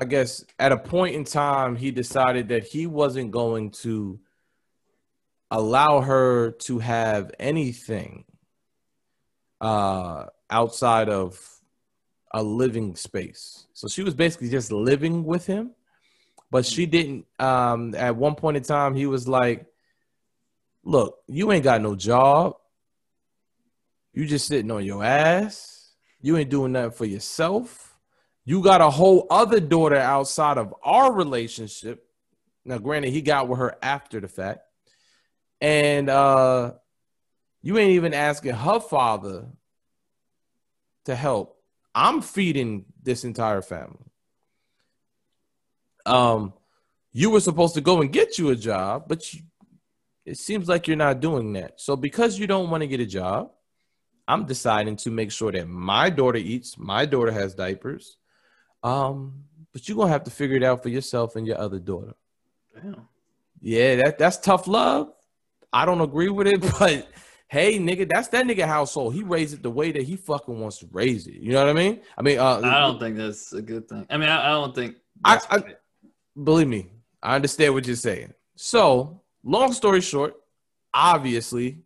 I 0.00 0.04
guess 0.04 0.44
at 0.58 0.70
a 0.70 0.76
point 0.76 1.16
in 1.16 1.24
time, 1.24 1.74
he 1.74 1.90
decided 1.90 2.48
that 2.48 2.64
he 2.64 2.86
wasn't 2.86 3.32
going 3.32 3.70
to 3.82 4.20
allow 5.50 6.00
her 6.00 6.52
to 6.52 6.78
have 6.78 7.32
anything 7.38 8.24
uh, 9.60 10.26
outside 10.50 11.08
of 11.08 11.40
a 12.32 12.42
living 12.42 12.94
space. 12.94 13.66
So 13.72 13.88
she 13.88 14.02
was 14.02 14.14
basically 14.14 14.50
just 14.50 14.70
living 14.70 15.24
with 15.24 15.46
him, 15.46 15.72
but 16.50 16.64
she 16.64 16.86
didn't. 16.86 17.26
Um, 17.40 17.94
at 17.96 18.14
one 18.14 18.36
point 18.36 18.56
in 18.56 18.62
time, 18.62 18.94
he 18.94 19.06
was 19.06 19.26
like, 19.26 19.66
Look, 20.84 21.18
you 21.26 21.50
ain't 21.52 21.64
got 21.64 21.82
no 21.82 21.96
job. 21.96 22.54
You 24.14 24.26
just 24.26 24.46
sitting 24.46 24.70
on 24.70 24.84
your 24.84 25.04
ass. 25.04 25.92
You 26.22 26.36
ain't 26.36 26.50
doing 26.50 26.72
nothing 26.72 26.92
for 26.92 27.04
yourself 27.04 27.87
you 28.48 28.62
got 28.62 28.80
a 28.80 28.88
whole 28.88 29.26
other 29.28 29.60
daughter 29.60 29.96
outside 29.96 30.56
of 30.56 30.74
our 30.82 31.12
relationship. 31.12 32.06
Now, 32.64 32.78
granted, 32.78 33.10
he 33.10 33.20
got 33.20 33.46
with 33.46 33.58
her 33.58 33.76
after 33.82 34.20
the 34.20 34.28
fact. 34.28 34.60
And 35.60 36.08
uh 36.08 36.72
you 37.60 37.76
ain't 37.76 37.90
even 37.90 38.14
asking 38.14 38.54
her 38.54 38.80
father 38.80 39.48
to 41.04 41.14
help. 41.14 41.60
I'm 41.94 42.22
feeding 42.22 42.86
this 43.02 43.24
entire 43.24 43.60
family. 43.60 44.12
Um, 46.06 46.54
you 47.12 47.28
were 47.28 47.40
supposed 47.40 47.74
to 47.74 47.82
go 47.82 48.00
and 48.00 48.10
get 48.10 48.38
you 48.38 48.48
a 48.48 48.56
job, 48.56 49.04
but 49.08 49.34
you, 49.34 49.42
it 50.24 50.38
seems 50.38 50.68
like 50.68 50.86
you're 50.86 50.96
not 50.96 51.20
doing 51.20 51.52
that. 51.54 51.80
So 51.82 51.96
because 51.96 52.38
you 52.38 52.46
don't 52.46 52.70
want 52.70 52.82
to 52.82 52.86
get 52.86 53.00
a 53.00 53.06
job, 53.06 53.50
I'm 54.26 54.46
deciding 54.46 54.96
to 54.96 55.10
make 55.10 55.32
sure 55.32 55.50
that 55.50 55.66
my 55.66 56.08
daughter 56.08 56.38
eats, 56.38 56.78
my 56.78 57.04
daughter 57.04 57.32
has 57.32 57.54
diapers, 57.54 58.17
um, 58.82 59.44
but 59.72 59.88
you're 59.88 59.96
gonna 59.96 60.10
have 60.10 60.24
to 60.24 60.30
figure 60.30 60.56
it 60.56 60.62
out 60.62 60.82
for 60.82 60.88
yourself 60.88 61.36
and 61.36 61.46
your 61.46 61.58
other 61.58 61.78
daughter. 61.78 62.14
Damn. 62.74 63.08
Yeah, 63.60 63.96
that 63.96 64.18
that's 64.18 64.38
tough 64.38 64.66
love. 64.66 65.12
I 65.72 65.84
don't 65.84 66.00
agree 66.00 66.28
with 66.28 66.46
it, 66.46 66.60
but 66.78 67.08
hey, 67.48 67.78
nigga, 67.78 68.08
that's 68.08 68.28
that 68.28 68.46
nigga 68.46 68.66
household. 68.66 69.14
He 69.14 69.22
raised 69.22 69.54
it 69.54 69.62
the 69.62 69.70
way 69.70 69.92
that 69.92 70.02
he 70.02 70.16
fucking 70.16 70.58
wants 70.58 70.78
to 70.78 70.88
raise 70.92 71.26
it. 71.26 71.34
You 71.34 71.52
know 71.52 71.64
what 71.64 71.70
I 71.70 71.72
mean? 71.72 72.00
I 72.16 72.22
mean, 72.22 72.38
uh, 72.38 72.60
I 72.62 72.80
don't 72.80 73.00
think 73.00 73.16
that's 73.16 73.52
a 73.52 73.62
good 73.62 73.88
thing. 73.88 74.06
I 74.10 74.16
mean, 74.16 74.28
I, 74.28 74.46
I 74.46 74.50
don't 74.50 74.74
think. 74.74 74.96
I, 75.24 75.40
I 75.50 75.62
believe 76.42 76.68
me. 76.68 76.90
I 77.22 77.34
understand 77.34 77.74
what 77.74 77.86
you're 77.86 77.96
saying. 77.96 78.32
So, 78.54 79.22
long 79.42 79.72
story 79.72 80.00
short, 80.00 80.34
obviously, 80.94 81.80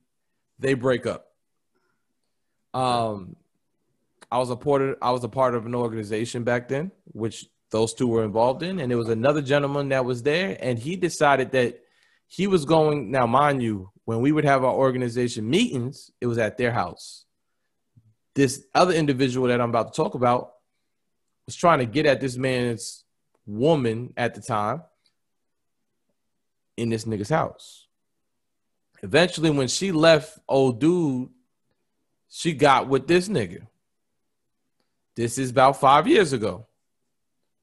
they 0.59 0.74
break 0.74 1.06
up. 1.06 1.27
Um, 2.74 3.36
I 4.33 4.39
was 4.39 4.49
a 4.49 4.57
part 4.57 4.81
of 4.81 4.97
I 5.03 5.11
was 5.11 5.23
a 5.25 5.29
part 5.29 5.55
of 5.55 5.67
an 5.67 5.75
organization 5.75 6.43
back 6.43 6.67
then, 6.67 6.91
which 7.05 7.45
those 7.71 7.93
two 7.93 8.09
were 8.09 8.25
involved 8.25 8.63
in, 8.63 8.81
and 8.81 8.91
there 8.91 8.97
was 8.97 9.11
another 9.11 9.43
gentleman 9.43 9.91
that 9.91 10.07
was 10.07 10.23
there, 10.23 10.57
and 10.59 10.79
he 10.79 10.97
decided 10.97 11.53
that 11.53 11.81
he 12.29 12.47
was 12.47 12.65
going. 12.65 13.11
Now, 13.11 13.27
mind 13.27 13.63
you, 13.63 13.91
when 14.07 14.23
we 14.23 14.33
would 14.33 14.47
have 14.47 14.65
our 14.65 14.73
organization 14.73 15.51
meetings, 15.51 16.11
it 16.19 16.27
was 16.27 16.39
at 16.39 16.57
their 16.57 16.73
house. 16.73 17.27
This 18.35 18.65
other 18.75 18.95
individual 18.95 19.49
that 19.49 19.61
I'm 19.61 19.69
about 19.69 19.93
to 19.93 19.97
talk 20.03 20.15
about 20.15 20.55
was 21.45 21.55
trying 21.55 21.81
to 21.81 21.85
get 21.85 22.07
at 22.07 22.23
this 22.23 22.39
man's 22.39 23.05
woman 23.45 24.15
at 24.17 24.35
the 24.35 24.41
time 24.41 24.81
in 26.79 26.89
this 26.89 27.05
nigga's 27.05 27.29
house. 27.29 27.87
Eventually, 29.03 29.51
when 29.51 29.69
she 29.69 29.93
left 29.93 30.39
old 30.49 30.81
dude, 30.81 31.29
she 32.31 32.55
got 32.55 32.89
with 32.89 33.07
this 33.07 33.29
nigga. 33.29 33.67
This 35.14 35.39
is 35.39 35.51
about 35.51 35.78
five 35.78 36.06
years 36.06 36.32
ago. 36.32 36.66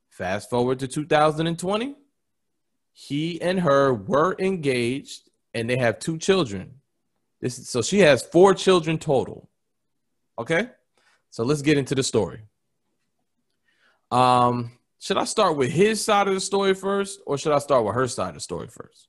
Fast 0.09 0.49
forward 0.49 0.79
to 0.79 0.87
2020. 0.87 1.95
He 2.93 3.41
and 3.41 3.59
her 3.61 3.93
were 3.93 4.35
engaged 4.39 5.29
and 5.53 5.69
they 5.69 5.77
have 5.77 5.99
two 5.99 6.17
children. 6.17 6.73
This 7.39 7.57
is, 7.57 7.69
so 7.69 7.81
she 7.81 7.99
has 7.99 8.23
four 8.23 8.53
children 8.53 8.97
total. 8.97 9.49
Okay? 10.37 10.69
So 11.29 11.43
let's 11.43 11.61
get 11.61 11.77
into 11.77 11.95
the 11.95 12.03
story. 12.03 12.41
Um, 14.11 14.71
should 14.99 15.17
I 15.17 15.23
start 15.23 15.55
with 15.55 15.71
his 15.71 16.03
side 16.03 16.27
of 16.27 16.33
the 16.33 16.41
story 16.41 16.73
first, 16.73 17.21
or 17.25 17.37
should 17.37 17.53
I 17.53 17.59
start 17.59 17.85
with 17.85 17.95
her 17.95 18.07
side 18.07 18.29
of 18.29 18.33
the 18.35 18.39
story 18.41 18.67
first? 18.67 19.07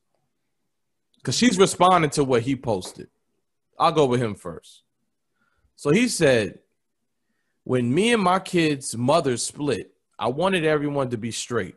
Because 1.16 1.36
she's 1.36 1.58
responding 1.58 2.10
to 2.10 2.24
what 2.24 2.42
he 2.42 2.54
posted. 2.54 3.08
I'll 3.78 3.92
go 3.92 4.06
with 4.06 4.22
him 4.22 4.34
first. 4.34 4.82
So 5.74 5.90
he 5.90 6.08
said, 6.08 6.60
When 7.70 7.94
me 7.94 8.12
and 8.12 8.20
my 8.20 8.40
kids' 8.40 8.96
mother 8.96 9.36
split, 9.36 9.94
I 10.18 10.26
wanted 10.26 10.64
everyone 10.64 11.10
to 11.10 11.16
be 11.16 11.30
straight. 11.30 11.76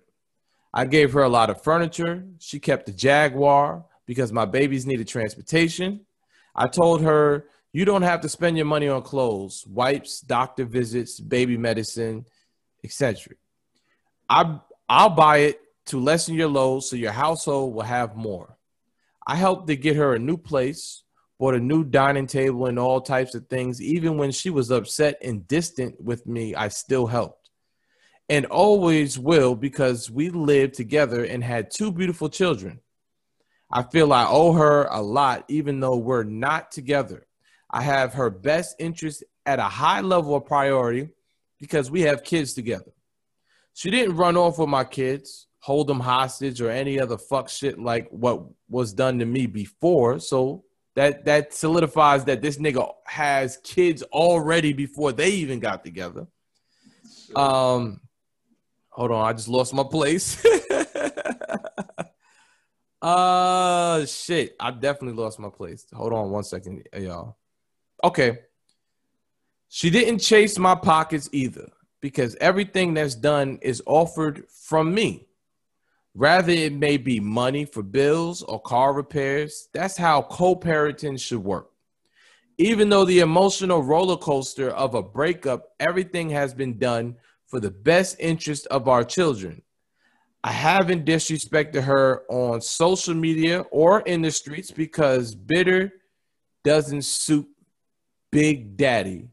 I 0.74 0.86
gave 0.86 1.14
her 1.14 1.22
a 1.22 1.30
lot 1.30 1.52
of 1.52 1.62
furniture. 1.62 2.26
She 2.40 2.60
kept 2.60 2.88
the 2.88 2.92
Jaguar 2.92 3.86
because 4.08 4.32
my 4.32 4.46
babies 4.46 4.88
needed 4.88 5.08
transportation. 5.08 6.08
I 6.56 6.66
told 6.66 7.04
her, 7.04 7.46
You 7.74 7.86
don't 7.86 8.02
have 8.02 8.22
to 8.22 8.28
spend 8.30 8.58
your 8.58 8.66
money 8.66 8.88
on 8.88 9.04
clothes, 9.04 9.68
wipes, 9.68 10.20
doctor 10.20 10.66
visits, 10.66 11.20
baby 11.20 11.58
medicine, 11.58 12.26
etc. 12.84 13.36
I 14.28 14.62
I'll 14.90 15.10
buy 15.12 15.38
it 15.50 15.62
to 15.90 16.00
lessen 16.00 16.34
your 16.34 16.48
load 16.48 16.80
so 16.80 16.96
your 16.96 17.12
household 17.12 17.76
will 17.76 17.84
have 17.84 18.16
more. 18.16 18.58
I 19.28 19.36
helped 19.36 19.68
to 19.68 19.76
get 19.76 19.98
her 19.98 20.16
a 20.16 20.20
new 20.20 20.38
place, 20.38 21.03
bought 21.44 21.56
a 21.56 21.60
new 21.60 21.84
dining 21.84 22.26
table 22.26 22.68
and 22.68 22.80
all 22.80 23.02
types 23.02 23.36
of 23.36 23.46
things. 23.50 23.82
Even 23.82 24.18
when 24.18 24.32
she 24.32 24.50
was 24.50 24.72
upset 24.72 25.18
and 25.22 25.46
distant 25.46 26.02
with 26.02 26.26
me, 26.26 26.56
I 26.56 26.70
still 26.70 27.06
helped. 27.06 27.50
And 28.30 28.46
always 28.46 29.20
will 29.20 29.54
because 29.54 30.10
we 30.10 30.30
lived 30.30 30.76
together 30.76 31.26
and 31.26 31.44
had 31.44 31.70
two 31.70 31.92
beautiful 31.92 32.30
children. 32.30 32.80
I 33.70 33.84
feel 33.84 34.14
I 34.14 34.26
owe 34.26 34.54
her 34.54 34.88
a 34.90 35.02
lot, 35.02 35.44
even 35.50 35.82
though 35.82 35.98
we're 35.98 36.24
not 36.24 36.72
together. 36.72 37.28
I 37.70 37.82
have 37.82 38.14
her 38.14 38.30
best 38.30 38.78
interest 38.80 39.26
at 39.46 39.60
a 39.60 39.64
high 39.64 40.00
level 40.00 40.38
of 40.38 40.46
priority 40.46 41.10
because 41.60 41.92
we 41.92 42.04
have 42.04 42.24
kids 42.24 42.54
together. 42.54 42.94
She 43.74 43.92
didn't 43.92 44.16
run 44.16 44.38
off 44.38 44.60
with 44.60 44.70
my 44.70 44.86
kids, 44.86 45.48
hold 45.60 45.88
them 45.88 46.00
hostage, 46.00 46.62
or 46.62 46.70
any 46.70 47.02
other 47.02 47.18
fuck 47.18 47.50
shit 47.50 47.78
like 47.78 48.08
what 48.12 48.46
was 48.70 48.94
done 48.94 49.20
to 49.20 49.26
me 49.26 49.46
before. 49.46 50.20
So 50.20 50.64
that 50.96 51.26
that 51.26 51.54
solidifies 51.54 52.26
that 52.26 52.42
this 52.42 52.58
nigga 52.58 52.92
has 53.06 53.58
kids 53.64 54.04
already 54.04 54.74
before 54.74 55.12
they 55.12 55.32
even 55.32 55.60
got 55.60 55.84
together. 55.84 56.28
Um, 57.36 58.02
hold 58.90 59.12
on, 59.12 59.28
I 59.28 59.34
just 59.34 59.48
lost 59.48 59.74
my 59.74 59.84
place. 59.84 60.44
uh, 63.02 64.06
shit, 64.06 64.56
I 64.60 64.72
definitely 64.72 65.22
lost 65.22 65.40
my 65.40 65.50
place. 65.50 65.86
Hold 65.94 66.14
on 66.14 66.32
one 66.32 66.44
second, 66.44 66.88
y'all. 66.96 67.38
Okay. 68.04 68.40
She 69.70 69.90
didn't 69.90 70.20
chase 70.20 70.60
my 70.60 70.76
pockets 70.76 71.30
either 71.32 71.72
because 72.00 72.36
everything 72.40 72.94
that's 72.94 73.16
done 73.16 73.58
is 73.64 73.82
offered 73.88 74.44
from 74.50 74.94
me. 74.94 75.26
Rather, 76.16 76.52
it 76.52 76.74
may 76.74 76.98
be 76.98 77.20
money 77.20 77.66
for 77.66 77.82
bills 77.82 78.44
or 78.44 78.62
car 78.62 78.94
repairs. 78.94 79.70
That's 79.74 79.98
how 79.98 80.22
co 80.22 80.56
parenting 80.56 81.20
should 81.20 81.44
work. 81.44 81.72
Even 82.60 82.90
though 82.90 83.06
the 83.06 83.20
emotional 83.20 83.82
roller 83.82 84.18
coaster 84.18 84.70
of 84.70 84.94
a 84.94 85.02
breakup, 85.02 85.70
everything 85.80 86.30
has 86.30 86.54
been 86.54 86.78
done 86.78 87.16
for 87.48 87.60
the 87.60 87.72
best 87.72 88.16
interest 88.20 88.68
of 88.68 88.88
our 88.88 89.04
children. 89.04 89.64
I 90.44 90.52
haven't 90.52 91.06
disrespected 91.06 91.84
her 91.84 92.24
on 92.30 92.62
social 92.62 93.14
media 93.16 93.62
or 93.72 94.02
in 94.02 94.22
the 94.22 94.32
streets 94.32 94.72
because 94.72 95.34
bitter 95.34 95.94
doesn't 96.64 97.04
suit 97.04 97.48
Big 98.32 98.76
Daddy. 98.76 99.30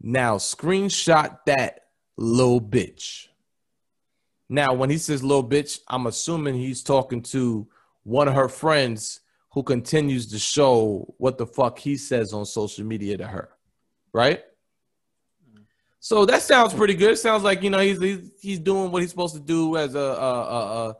Now, 0.00 0.36
screenshot 0.36 1.38
that 1.46 1.86
little 2.16 2.60
bitch. 2.60 3.28
Now, 4.52 4.74
when 4.74 4.90
he 4.90 4.98
says 4.98 5.24
little 5.24 5.48
bitch, 5.48 5.80
I'm 5.88 6.06
assuming 6.06 6.56
he's 6.56 6.82
talking 6.82 7.22
to 7.22 7.66
one 8.02 8.28
of 8.28 8.34
her 8.34 8.50
friends 8.50 9.20
who 9.52 9.62
continues 9.62 10.26
to 10.26 10.38
show 10.38 11.14
what 11.16 11.38
the 11.38 11.46
fuck 11.46 11.78
he 11.78 11.96
says 11.96 12.34
on 12.34 12.44
social 12.44 12.84
media 12.84 13.16
to 13.16 13.26
her, 13.26 13.48
right? 14.12 14.42
So 16.00 16.26
that 16.26 16.42
sounds 16.42 16.74
pretty 16.74 16.92
good. 16.92 17.16
Sounds 17.16 17.42
like 17.42 17.62
you 17.62 17.70
know 17.70 17.78
he's 17.78 17.98
he's, 17.98 18.30
he's 18.42 18.58
doing 18.58 18.92
what 18.92 19.00
he's 19.00 19.08
supposed 19.10 19.36
to 19.36 19.40
do 19.40 19.78
as 19.78 19.94
a 19.94 19.98
a, 19.98 20.92
a, 20.92 20.96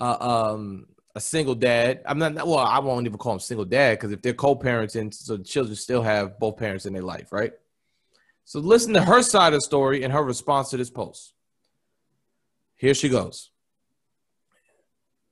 a 0.00 0.28
um 0.28 0.86
a 1.14 1.20
single 1.20 1.54
dad. 1.54 2.02
I'm 2.04 2.18
not 2.18 2.34
well. 2.34 2.58
I 2.58 2.80
won't 2.80 3.06
even 3.06 3.16
call 3.16 3.32
him 3.32 3.40
single 3.40 3.64
dad 3.64 3.94
because 3.94 4.12
if 4.12 4.20
they're 4.20 4.34
co-parenting, 4.34 5.14
so 5.14 5.38
the 5.38 5.44
children 5.44 5.74
still 5.74 6.02
have 6.02 6.38
both 6.38 6.58
parents 6.58 6.84
in 6.84 6.92
their 6.92 7.02
life, 7.02 7.32
right? 7.32 7.54
So 8.44 8.60
listen 8.60 8.92
to 8.92 9.02
her 9.02 9.22
side 9.22 9.54
of 9.54 9.60
the 9.60 9.60
story 9.62 10.02
and 10.02 10.12
her 10.12 10.22
response 10.22 10.68
to 10.70 10.76
this 10.76 10.90
post. 10.90 11.32
Here 12.80 12.94
she 12.94 13.10
goes. 13.10 13.50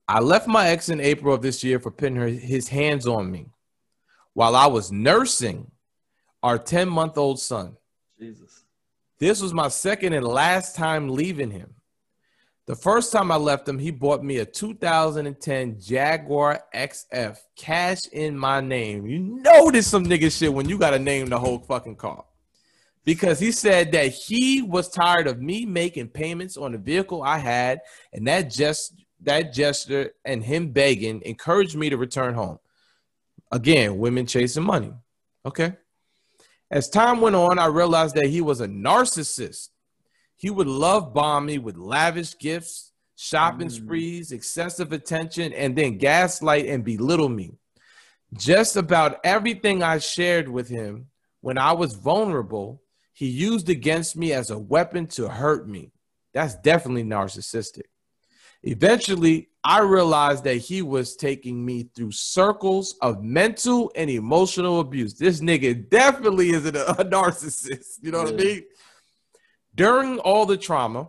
I 0.06 0.20
left 0.20 0.46
my 0.46 0.68
ex 0.68 0.90
in 0.90 1.00
April 1.00 1.34
of 1.34 1.40
this 1.40 1.64
year 1.64 1.80
for 1.80 1.90
putting 1.90 2.16
her, 2.16 2.28
his 2.28 2.68
hands 2.68 3.06
on 3.06 3.30
me 3.30 3.48
while 4.34 4.54
I 4.54 4.66
was 4.66 4.92
nursing 4.92 5.70
our 6.42 6.58
10 6.58 6.90
month 6.90 7.16
old 7.16 7.40
son. 7.40 7.78
Jesus. 8.20 8.64
This 9.18 9.40
was 9.40 9.54
my 9.54 9.68
second 9.68 10.12
and 10.12 10.26
last 10.26 10.76
time 10.76 11.08
leaving 11.08 11.50
him. 11.50 11.74
The 12.66 12.76
first 12.76 13.12
time 13.12 13.32
I 13.32 13.36
left 13.36 13.66
him, 13.66 13.78
he 13.78 13.90
bought 13.90 14.22
me 14.22 14.38
a 14.38 14.44
2010 14.44 15.80
Jaguar 15.80 16.62
XF, 16.74 17.38
cash 17.56 18.06
in 18.12 18.36
my 18.36 18.60
name. 18.60 19.06
You 19.06 19.20
know 19.20 19.70
this 19.70 19.86
some 19.86 20.04
nigga 20.04 20.30
shit 20.30 20.52
when 20.52 20.68
you 20.68 20.76
got 20.76 20.90
to 20.90 20.98
name 20.98 21.30
the 21.30 21.38
whole 21.38 21.60
fucking 21.60 21.96
car 21.96 22.26
because 23.08 23.40
he 23.40 23.50
said 23.52 23.90
that 23.92 24.08
he 24.08 24.60
was 24.60 24.90
tired 24.90 25.26
of 25.26 25.40
me 25.40 25.64
making 25.64 26.08
payments 26.08 26.58
on 26.58 26.72
the 26.72 26.76
vehicle 26.76 27.22
I 27.22 27.38
had, 27.38 27.80
and 28.12 28.28
that 28.28 28.50
just 28.50 29.02
that 29.22 29.54
gesture 29.54 30.12
and 30.26 30.44
him 30.44 30.72
begging 30.72 31.22
encouraged 31.24 31.74
me 31.74 31.88
to 31.88 31.96
return 31.96 32.34
home. 32.34 32.58
Again, 33.50 33.96
women 33.96 34.26
chasing 34.26 34.62
money. 34.62 34.92
Okay. 35.46 35.72
As 36.70 36.90
time 36.90 37.22
went 37.22 37.34
on, 37.34 37.58
I 37.58 37.68
realized 37.68 38.14
that 38.16 38.26
he 38.26 38.42
was 38.42 38.60
a 38.60 38.68
narcissist. 38.68 39.70
He 40.36 40.50
would 40.50 40.68
love 40.68 41.14
bomb 41.14 41.46
me 41.46 41.56
with 41.56 41.78
lavish 41.78 42.36
gifts, 42.38 42.92
shopping 43.16 43.68
mm. 43.68 43.72
sprees, 43.72 44.32
excessive 44.32 44.92
attention, 44.92 45.54
and 45.54 45.74
then 45.74 45.96
gaslight 45.96 46.66
and 46.66 46.84
belittle 46.84 47.30
me. 47.30 47.54
Just 48.34 48.76
about 48.76 49.18
everything 49.24 49.82
I 49.82 49.96
shared 49.96 50.46
with 50.46 50.68
him 50.68 51.06
when 51.40 51.56
I 51.56 51.72
was 51.72 51.94
vulnerable, 51.94 52.82
he 53.18 53.26
used 53.26 53.68
against 53.68 54.16
me 54.16 54.32
as 54.32 54.50
a 54.50 54.56
weapon 54.56 55.08
to 55.08 55.28
hurt 55.28 55.68
me. 55.68 55.90
That's 56.34 56.54
definitely 56.54 57.02
narcissistic. 57.02 57.86
Eventually, 58.62 59.48
I 59.64 59.80
realized 59.80 60.44
that 60.44 60.58
he 60.58 60.82
was 60.82 61.16
taking 61.16 61.66
me 61.66 61.90
through 61.96 62.12
circles 62.12 62.94
of 63.02 63.24
mental 63.24 63.90
and 63.96 64.08
emotional 64.08 64.78
abuse. 64.78 65.14
This 65.14 65.40
nigga 65.40 65.90
definitely 65.90 66.50
isn't 66.50 66.76
a, 66.76 66.90
a 67.00 67.04
narcissist. 67.04 67.98
You 68.02 68.12
know 68.12 68.18
yeah. 68.18 68.24
what 68.24 68.34
I 68.34 68.36
mean? 68.36 68.62
During 69.74 70.20
all 70.20 70.46
the 70.46 70.56
trauma, 70.56 71.08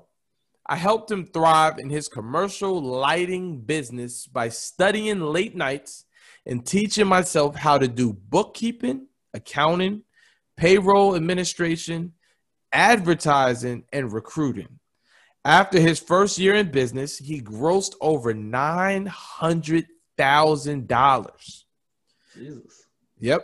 I 0.65 0.77
helped 0.77 1.11
him 1.11 1.27
thrive 1.27 1.77
in 1.77 1.91
his 1.91 2.07
commercial 2.07 2.81
lighting 2.81 3.61
business 3.61 4.25
by 4.25 4.49
studying 4.49 5.21
late 5.21 5.55
nights 5.55 6.05
and 6.47 6.65
teaching 6.65 7.05
myself 7.05 7.55
how 7.55 7.77
to 7.77 7.87
do 7.87 8.13
bookkeeping, 8.13 9.05
accounting, 9.35 10.01
payroll 10.59 11.15
administration, 11.15 12.11
advertising, 12.73 13.85
and 13.93 14.11
recruiting. 14.11 14.79
After 15.45 15.79
his 15.79 15.99
first 15.99 16.37
year 16.37 16.55
in 16.55 16.69
business, 16.69 17.17
he 17.17 17.39
grossed 17.39 17.93
over 18.01 18.33
nine 18.33 19.05
hundred 19.05 19.87
thousand 20.17 20.89
dollars. 20.89 21.65
Jesus. 22.33 22.83
Yep. 23.19 23.41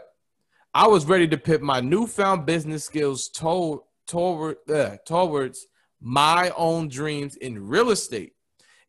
I 0.74 0.88
was 0.88 1.06
ready 1.06 1.26
to 1.30 1.38
put 1.38 1.62
my 1.62 1.80
newfound 1.80 2.46
business 2.46 2.84
skills 2.84 3.30
toward, 3.30 3.80
toward, 4.08 4.58
uh, 4.70 4.98
towards 5.06 5.68
my 6.02 6.52
own 6.58 6.90
dreams 6.90 7.38
in 7.38 7.66
real 7.66 7.92
estate 7.92 8.34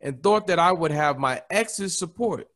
and 0.00 0.20
thought 0.20 0.48
that 0.48 0.58
I 0.58 0.72
would 0.72 0.90
have 0.90 1.16
my 1.16 1.42
ex's 1.48 1.96
support. 1.96 2.48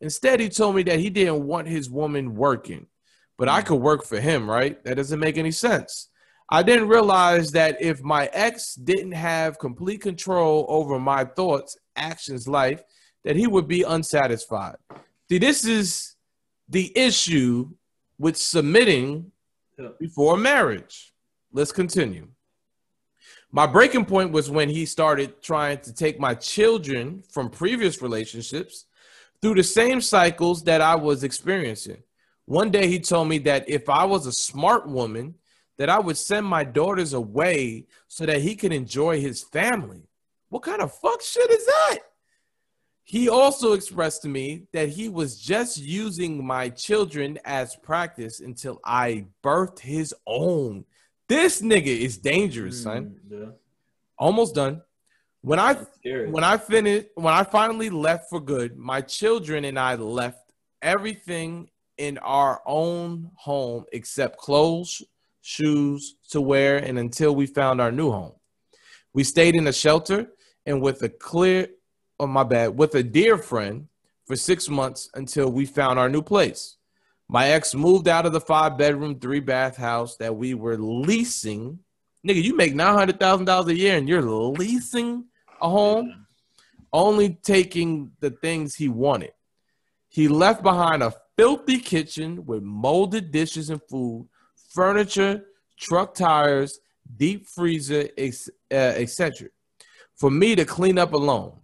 Instead, 0.00 0.40
he 0.40 0.48
told 0.48 0.74
me 0.74 0.82
that 0.82 0.98
he 0.98 1.08
didn't 1.08 1.46
want 1.46 1.68
his 1.68 1.88
woman 1.88 2.34
working 2.34 2.88
but 3.36 3.48
I 3.48 3.62
mm. 3.62 3.66
could 3.66 3.76
work 3.76 4.04
for 4.04 4.20
him, 4.20 4.48
right? 4.48 4.82
That 4.84 4.96
doesn't 4.96 5.20
make 5.20 5.38
any 5.38 5.50
sense. 5.50 6.10
I 6.50 6.62
didn't 6.62 6.88
realize 6.88 7.50
that 7.52 7.80
if 7.80 8.02
my 8.02 8.28
ex 8.32 8.74
didn't 8.74 9.12
have 9.12 9.58
complete 9.58 10.02
control 10.02 10.66
over 10.68 10.98
my 10.98 11.24
thoughts, 11.24 11.76
actions, 11.96 12.46
life, 12.46 12.82
that 13.24 13.36
he 13.36 13.46
would 13.46 13.66
be 13.66 13.82
unsatisfied. 13.82 14.76
See, 15.28 15.38
this 15.38 15.64
is 15.64 16.14
the 16.68 16.96
issue 16.96 17.70
with 18.18 18.36
submitting 18.36 19.32
before 19.98 20.36
marriage. 20.36 21.12
Let's 21.52 21.72
continue. 21.72 22.28
My 23.50 23.66
breaking 23.66 24.04
point 24.04 24.32
was 24.32 24.50
when 24.50 24.68
he 24.68 24.84
started 24.84 25.42
trying 25.42 25.78
to 25.78 25.94
take 25.94 26.18
my 26.20 26.34
children 26.34 27.22
from 27.30 27.50
previous 27.50 28.02
relationships 28.02 28.86
through 29.40 29.54
the 29.54 29.62
same 29.62 30.00
cycles 30.00 30.64
that 30.64 30.80
I 30.80 30.94
was 30.94 31.24
experiencing. 31.24 32.02
One 32.46 32.70
day 32.70 32.86
he 32.88 33.00
told 33.00 33.28
me 33.28 33.38
that 33.38 33.68
if 33.68 33.88
I 33.88 34.04
was 34.04 34.26
a 34.26 34.32
smart 34.32 34.86
woman, 34.88 35.34
that 35.78 35.88
I 35.88 35.98
would 35.98 36.16
send 36.16 36.46
my 36.46 36.64
daughters 36.64 37.12
away 37.12 37.86
so 38.06 38.26
that 38.26 38.42
he 38.42 38.54
could 38.54 38.72
enjoy 38.72 39.20
his 39.20 39.42
family. 39.42 40.02
What 40.48 40.62
kind 40.62 40.82
of 40.82 40.94
fuck 40.94 41.20
shit 41.20 41.50
is 41.50 41.66
that? 41.66 41.98
He 43.02 43.28
also 43.28 43.72
expressed 43.72 44.22
to 44.22 44.28
me 44.28 44.66
that 44.72 44.88
he 44.88 45.08
was 45.08 45.38
just 45.38 45.78
using 45.78 46.44
my 46.44 46.70
children 46.70 47.38
as 47.44 47.76
practice 47.76 48.40
until 48.40 48.80
I 48.84 49.26
birthed 49.42 49.80
his 49.80 50.14
own. 50.26 50.84
This 51.28 51.60
nigga 51.60 51.86
is 51.86 52.16
dangerous, 52.16 52.82
son. 52.82 53.16
Mm, 53.28 53.40
yeah. 53.40 53.50
Almost 54.18 54.54
done. 54.54 54.82
When 55.42 55.58
I 55.58 55.74
when 56.04 56.44
I 56.44 56.56
finished 56.56 57.08
when 57.14 57.34
I 57.34 57.42
finally 57.44 57.90
left 57.90 58.30
for 58.30 58.40
good, 58.40 58.78
my 58.78 59.02
children 59.02 59.66
and 59.66 59.78
I 59.78 59.96
left 59.96 60.40
everything 60.80 61.68
in 61.98 62.18
our 62.18 62.60
own 62.66 63.30
home 63.36 63.84
except 63.92 64.38
clothes, 64.38 65.02
shoes 65.42 66.16
to 66.30 66.40
wear, 66.40 66.78
and 66.78 66.98
until 66.98 67.34
we 67.34 67.46
found 67.46 67.80
our 67.80 67.92
new 67.92 68.10
home. 68.10 68.32
We 69.12 69.24
stayed 69.24 69.54
in 69.54 69.66
a 69.66 69.72
shelter 69.72 70.32
and 70.66 70.80
with 70.80 71.02
a 71.02 71.08
clear, 71.08 71.68
oh 72.18 72.26
my 72.26 72.44
bad, 72.44 72.76
with 72.76 72.94
a 72.94 73.02
dear 73.02 73.38
friend 73.38 73.88
for 74.26 74.36
six 74.36 74.68
months 74.68 75.10
until 75.14 75.50
we 75.52 75.66
found 75.66 75.98
our 75.98 76.08
new 76.08 76.22
place. 76.22 76.76
My 77.28 77.48
ex 77.48 77.74
moved 77.74 78.08
out 78.08 78.26
of 78.26 78.32
the 78.32 78.40
five 78.40 78.76
bedroom, 78.76 79.18
three 79.18 79.40
bath 79.40 79.76
house 79.76 80.16
that 80.16 80.34
we 80.34 80.54
were 80.54 80.76
leasing. 80.76 81.78
Nigga, 82.26 82.42
you 82.42 82.56
make 82.56 82.74
$900,000 82.74 83.66
a 83.66 83.76
year 83.76 83.96
and 83.96 84.08
you're 84.08 84.22
leasing 84.22 85.24
a 85.60 85.68
home, 85.68 86.26
only 86.92 87.38
taking 87.42 88.12
the 88.20 88.30
things 88.30 88.74
he 88.74 88.88
wanted. 88.88 89.32
He 90.08 90.28
left 90.28 90.62
behind 90.62 91.02
a 91.02 91.12
filthy 91.36 91.78
kitchen 91.78 92.44
with 92.46 92.62
molded 92.62 93.30
dishes 93.30 93.70
and 93.70 93.80
food, 93.88 94.28
furniture, 94.72 95.44
truck 95.78 96.14
tires, 96.14 96.80
deep 97.16 97.46
freezer, 97.46 98.08
etc. 98.18 99.48
Uh, 99.48 99.50
for 100.16 100.30
me 100.30 100.54
to 100.54 100.64
clean 100.64 100.98
up 100.98 101.12
alone. 101.12 101.60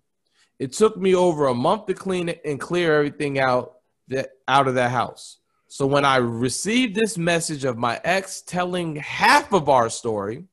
It 0.59 0.73
took 0.73 0.97
me 0.97 1.15
over 1.15 1.47
a 1.47 1.55
month 1.55 1.87
to 1.87 1.95
clean 1.95 2.29
it 2.29 2.43
and 2.45 2.61
clear 2.61 2.97
everything 2.97 3.39
out 3.39 3.77
that 4.09 4.31
out 4.47 4.69
of 4.69 4.75
that 4.75 4.91
house. 4.91 5.39
So 5.69 5.87
when 5.87 6.05
I 6.05 6.17
received 6.17 6.95
this 6.95 7.17
message 7.17 7.65
of 7.65 7.79
my 7.79 8.01
ex 8.05 8.43
telling 8.43 8.97
half 8.97 9.53
of 9.53 9.69
our 9.69 9.89
story, 9.89 10.45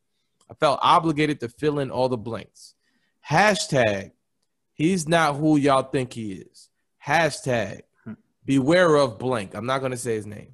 I 0.49 0.53
felt 0.53 0.79
obligated 0.81 1.39
to 1.41 1.49
fill 1.49 1.79
in 1.79 1.91
all 1.91 2.07
the 2.07 2.17
blanks. 2.17 2.75
Hashtag, 3.27 4.11
he's 4.73 5.07
not 5.07 5.35
who 5.35 5.57
y'all 5.57 5.83
think 5.83 6.13
he 6.13 6.33
is. 6.33 6.69
Hashtag, 7.05 7.81
beware 8.47 8.95
of 8.95 9.19
blank. 9.19 9.53
I'm 9.53 9.67
not 9.67 9.79
going 9.79 9.91
to 9.91 9.97
say 9.97 10.15
his 10.15 10.25
name. 10.25 10.53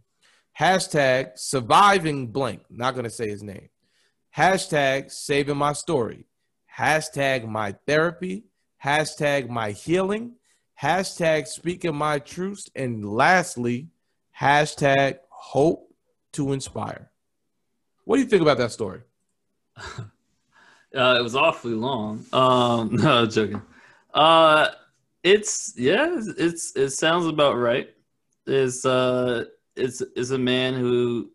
Hashtag, 0.60 1.38
surviving 1.38 2.28
blank. 2.28 2.64
Not 2.70 2.96
going 2.96 3.06
to 3.06 3.10
say 3.10 3.30
his 3.30 3.44
name. 3.44 3.70
Hashtag, 4.36 5.12
saving 5.12 5.58
my 5.58 5.74
story. 5.74 6.26
Hashtag, 6.78 7.48
my 7.48 7.76
therapy. 7.88 8.46
Hashtag, 8.84 9.48
my 9.48 9.72
healing. 9.72 10.36
Hashtag, 10.82 11.48
speaking 11.48 11.96
my 11.96 12.20
truth. 12.20 12.68
And 12.76 13.06
lastly, 13.06 13.90
hashtag, 14.38 15.20
hope 15.30 15.94
to 16.34 16.52
inspire. 16.52 17.12
What 18.06 18.18
do 18.18 18.24
you 18.24 18.28
think 18.28 18.42
about 18.42 18.58
that 18.58 18.72
story? 18.72 19.02
Uh, 20.96 21.18
it 21.18 21.24
was 21.24 21.36
awfully 21.36 21.74
long. 21.74 22.24
Um, 22.32 22.96
no, 22.98 23.26
joking. 23.26 23.64
Uh, 24.14 24.68
it's 25.24 25.74
yeah, 25.78 26.20
it's 26.38 26.76
it 26.76 26.90
sounds 26.90 27.26
about 27.26 27.58
right. 27.58 27.90
It's 28.46 28.86
uh, 28.86 29.46
it's 29.76 30.02
is 30.16 30.32
a 30.32 30.38
man 30.38 30.74
who 30.74 31.32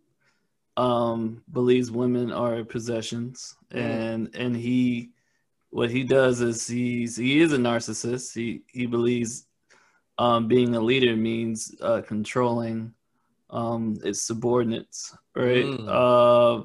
um 0.77 1.43
believes 1.51 1.91
women 1.91 2.31
are 2.31 2.63
possessions, 2.65 3.57
mm. 3.73 3.81
and 3.81 4.35
and 4.35 4.55
he 4.55 5.11
what 5.71 5.91
he 5.91 6.05
does 6.05 6.41
is 6.41 6.67
he's 6.67 7.17
he 7.17 7.41
is 7.41 7.53
a 7.53 7.59
narcissist. 7.59 8.35
He 8.35 8.63
he 8.71 8.87
believes 8.87 9.47
um 10.19 10.49
being 10.49 10.75
a 10.75 10.81
leader 10.81 11.17
means 11.17 11.75
uh, 11.81 12.03
controlling 12.07 12.93
um 13.51 13.97
its 14.05 14.21
subordinates, 14.21 15.17
right? 15.35 15.65
Mm. 15.65 15.87
Uh, 15.89 16.65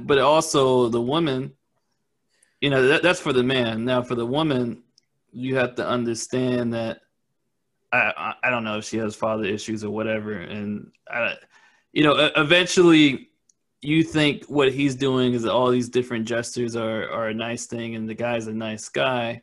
but 0.00 0.18
also 0.18 0.88
the 0.88 1.00
woman 1.00 1.52
you 2.60 2.70
know 2.70 2.86
that, 2.86 3.02
that's 3.02 3.20
for 3.20 3.34
the 3.34 3.42
man. 3.42 3.84
Now 3.84 4.00
for 4.00 4.14
the 4.14 4.24
woman, 4.24 4.83
you 5.34 5.56
have 5.56 5.74
to 5.76 5.86
understand 5.86 6.72
that 6.74 7.00
I, 7.92 8.34
I 8.42 8.50
don't 8.50 8.64
know 8.64 8.78
if 8.78 8.84
she 8.84 8.96
has 8.98 9.14
father 9.14 9.44
issues 9.44 9.84
or 9.84 9.90
whatever, 9.90 10.32
and 10.32 10.90
I, 11.08 11.34
you 11.92 12.02
know, 12.02 12.30
eventually 12.36 13.30
you 13.82 14.02
think 14.02 14.44
what 14.46 14.72
he's 14.72 14.94
doing 14.94 15.34
is 15.34 15.44
all 15.44 15.70
these 15.70 15.88
different 15.88 16.26
gestures 16.26 16.74
are 16.76 17.08
are 17.10 17.28
a 17.28 17.34
nice 17.34 17.66
thing, 17.66 17.94
and 17.94 18.08
the 18.08 18.14
guy's 18.14 18.46
a 18.46 18.52
nice 18.52 18.88
guy, 18.88 19.42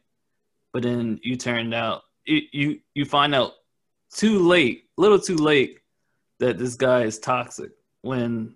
but 0.74 0.84
then 0.84 1.20
you 1.24 1.36
turned 1.36 1.74
out 1.74 2.04
you 2.26 2.42
you, 2.52 2.80
you 2.94 3.06
find 3.06 3.34
out 3.34 3.54
too 4.14 4.40
late, 4.40 4.90
little 4.98 5.20
too 5.20 5.38
late, 5.38 5.80
that 6.40 6.58
this 6.58 6.76
guy 6.76 7.04
is 7.04 7.20
toxic 7.20 7.72
when 8.02 8.56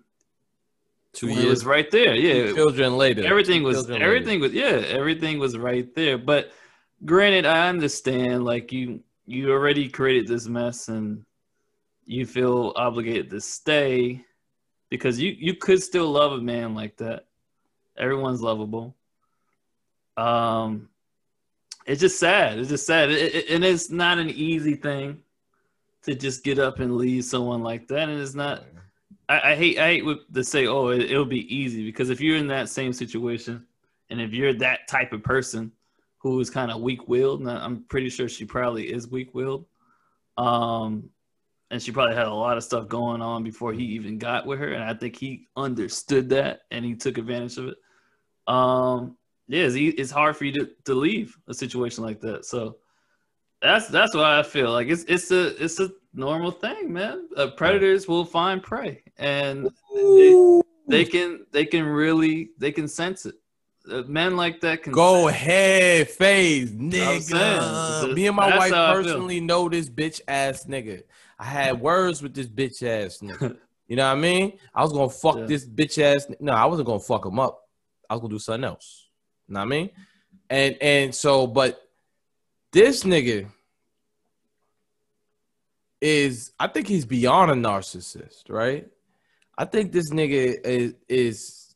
Two 1.16 1.28
years. 1.28 1.44
It 1.44 1.48
was 1.48 1.64
right 1.64 1.90
there. 1.90 2.14
Yeah. 2.14 2.48
Two 2.48 2.54
children 2.54 2.98
later. 2.98 3.24
Everything 3.24 3.62
was 3.62 3.88
everything 3.88 4.40
later. 4.40 4.40
was 4.40 4.52
yeah, 4.52 4.86
everything 4.86 5.38
was 5.38 5.56
right 5.56 5.94
there. 5.94 6.18
But 6.18 6.52
granted, 7.04 7.46
I 7.46 7.68
understand 7.68 8.44
like 8.44 8.72
you 8.72 9.00
you 9.26 9.50
already 9.50 9.88
created 9.88 10.28
this 10.28 10.46
mess 10.46 10.88
and 10.88 11.24
you 12.04 12.24
feel 12.24 12.72
obligated 12.76 13.30
to 13.30 13.40
stay 13.40 14.24
because 14.88 15.20
you 15.20 15.34
you 15.38 15.54
could 15.54 15.82
still 15.82 16.10
love 16.10 16.32
a 16.32 16.40
man 16.40 16.74
like 16.74 16.96
that. 16.98 17.26
Everyone's 17.98 18.40
lovable. 18.40 18.94
Um 20.16 20.88
it's 21.86 22.00
just 22.00 22.18
sad. 22.18 22.58
It's 22.58 22.68
just 22.68 22.86
sad. 22.86 23.10
It, 23.10 23.34
it, 23.34 23.50
and 23.50 23.64
it's 23.64 23.90
not 23.90 24.18
an 24.18 24.30
easy 24.30 24.74
thing 24.74 25.22
to 26.02 26.14
just 26.14 26.42
get 26.42 26.58
up 26.58 26.80
and 26.80 26.96
leave 26.96 27.24
someone 27.24 27.62
like 27.62 27.86
that. 27.88 28.08
And 28.08 28.20
it's 28.20 28.34
not 28.34 28.64
I, 29.28 29.52
I 29.52 29.56
hate 29.56 29.78
I 29.78 29.86
hate 29.88 30.34
to 30.34 30.44
say 30.44 30.66
oh 30.66 30.88
it, 30.88 31.10
it'll 31.10 31.24
be 31.24 31.54
easy 31.54 31.84
because 31.84 32.10
if 32.10 32.20
you're 32.20 32.36
in 32.36 32.46
that 32.48 32.68
same 32.68 32.92
situation 32.92 33.66
and 34.10 34.20
if 34.20 34.32
you're 34.32 34.54
that 34.54 34.86
type 34.86 35.12
of 35.12 35.22
person 35.24 35.72
who 36.18 36.40
is 36.40 36.50
kind 36.50 36.70
of 36.70 36.80
weak-willed, 36.80 37.46
I'm 37.46 37.84
pretty 37.84 38.08
sure 38.08 38.28
she 38.28 38.44
probably 38.44 38.92
is 38.92 39.08
weak-willed, 39.08 39.66
um, 40.36 41.10
and 41.70 41.82
she 41.82 41.92
probably 41.92 42.14
had 42.14 42.26
a 42.26 42.34
lot 42.34 42.56
of 42.56 42.64
stuff 42.64 42.88
going 42.88 43.20
on 43.20 43.42
before 43.42 43.72
he 43.72 43.84
even 43.84 44.18
got 44.18 44.46
with 44.46 44.58
her, 44.58 44.72
and 44.72 44.82
I 44.82 44.94
think 44.94 45.16
he 45.16 45.48
understood 45.56 46.28
that 46.30 46.60
and 46.70 46.84
he 46.84 46.94
took 46.94 47.18
advantage 47.18 47.58
of 47.58 47.68
it. 47.68 47.76
Um, 48.46 49.16
yeah, 49.48 49.64
it's, 49.64 49.76
it's 49.76 50.10
hard 50.10 50.36
for 50.36 50.44
you 50.44 50.52
to, 50.52 50.70
to 50.84 50.94
leave 50.94 51.36
a 51.48 51.54
situation 51.54 52.04
like 52.04 52.20
that. 52.20 52.44
So 52.44 52.78
that's 53.62 53.88
that's 53.88 54.14
what 54.14 54.24
I 54.24 54.42
feel 54.42 54.70
like. 54.70 54.88
It's 54.88 55.04
it's 55.04 55.30
a 55.30 55.62
it's 55.62 55.80
a 55.80 55.90
normal 56.12 56.50
thing, 56.50 56.92
man. 56.92 57.28
Uh, 57.36 57.48
predators 57.48 58.06
will 58.06 58.24
find 58.24 58.62
prey, 58.62 59.02
and 59.18 59.70
they, 59.94 60.62
they, 60.88 61.04
can 61.04 61.46
they 61.52 61.64
can 61.64 61.84
really 61.84 62.50
they 62.58 62.72
can 62.72 62.88
sense 62.88 63.26
it. 63.26 63.36
Men 63.86 64.36
like 64.36 64.60
that 64.62 64.82
can 64.82 64.92
go 64.92 65.28
ahead, 65.28 66.08
phase, 66.08 66.72
nigga. 66.72 68.12
Me 68.14 68.26
and 68.26 68.36
my 68.36 68.56
wife 68.56 68.72
personally 68.72 69.40
know 69.40 69.68
this 69.68 69.88
bitch 69.88 70.20
ass 70.26 70.64
nigga. 70.64 71.04
I 71.38 71.44
had 71.44 71.80
words 71.80 72.22
with 72.22 72.34
this 72.34 72.48
bitch 72.48 72.82
ass 72.82 73.18
nigga. 73.18 73.56
you 73.86 73.96
know 73.96 74.06
what 74.06 74.16
I 74.16 74.20
mean? 74.20 74.58
I 74.74 74.82
was 74.82 74.92
gonna 74.92 75.08
fuck 75.08 75.36
yeah. 75.36 75.46
this 75.46 75.66
bitch 75.66 76.02
ass. 76.02 76.26
No, 76.40 76.52
I 76.52 76.64
wasn't 76.64 76.86
gonna 76.86 77.00
fuck 77.00 77.24
him 77.24 77.38
up. 77.38 77.68
I 78.10 78.14
was 78.14 78.20
gonna 78.20 78.34
do 78.34 78.38
something 78.38 78.64
else. 78.64 79.08
You 79.48 79.54
know 79.54 79.60
what 79.60 79.66
I 79.66 79.68
mean? 79.68 79.90
And 80.50 80.76
and 80.80 81.14
so, 81.14 81.46
but 81.46 81.80
this 82.72 83.04
nigga 83.04 83.48
is 86.00 86.52
I 86.58 86.66
think 86.66 86.88
he's 86.88 87.04
beyond 87.04 87.50
a 87.50 87.54
narcissist, 87.54 88.48
right? 88.48 88.88
I 89.58 89.64
think 89.64 89.92
this 89.92 90.10
nigga 90.10 90.60
is, 90.64 90.94
is 91.08 91.74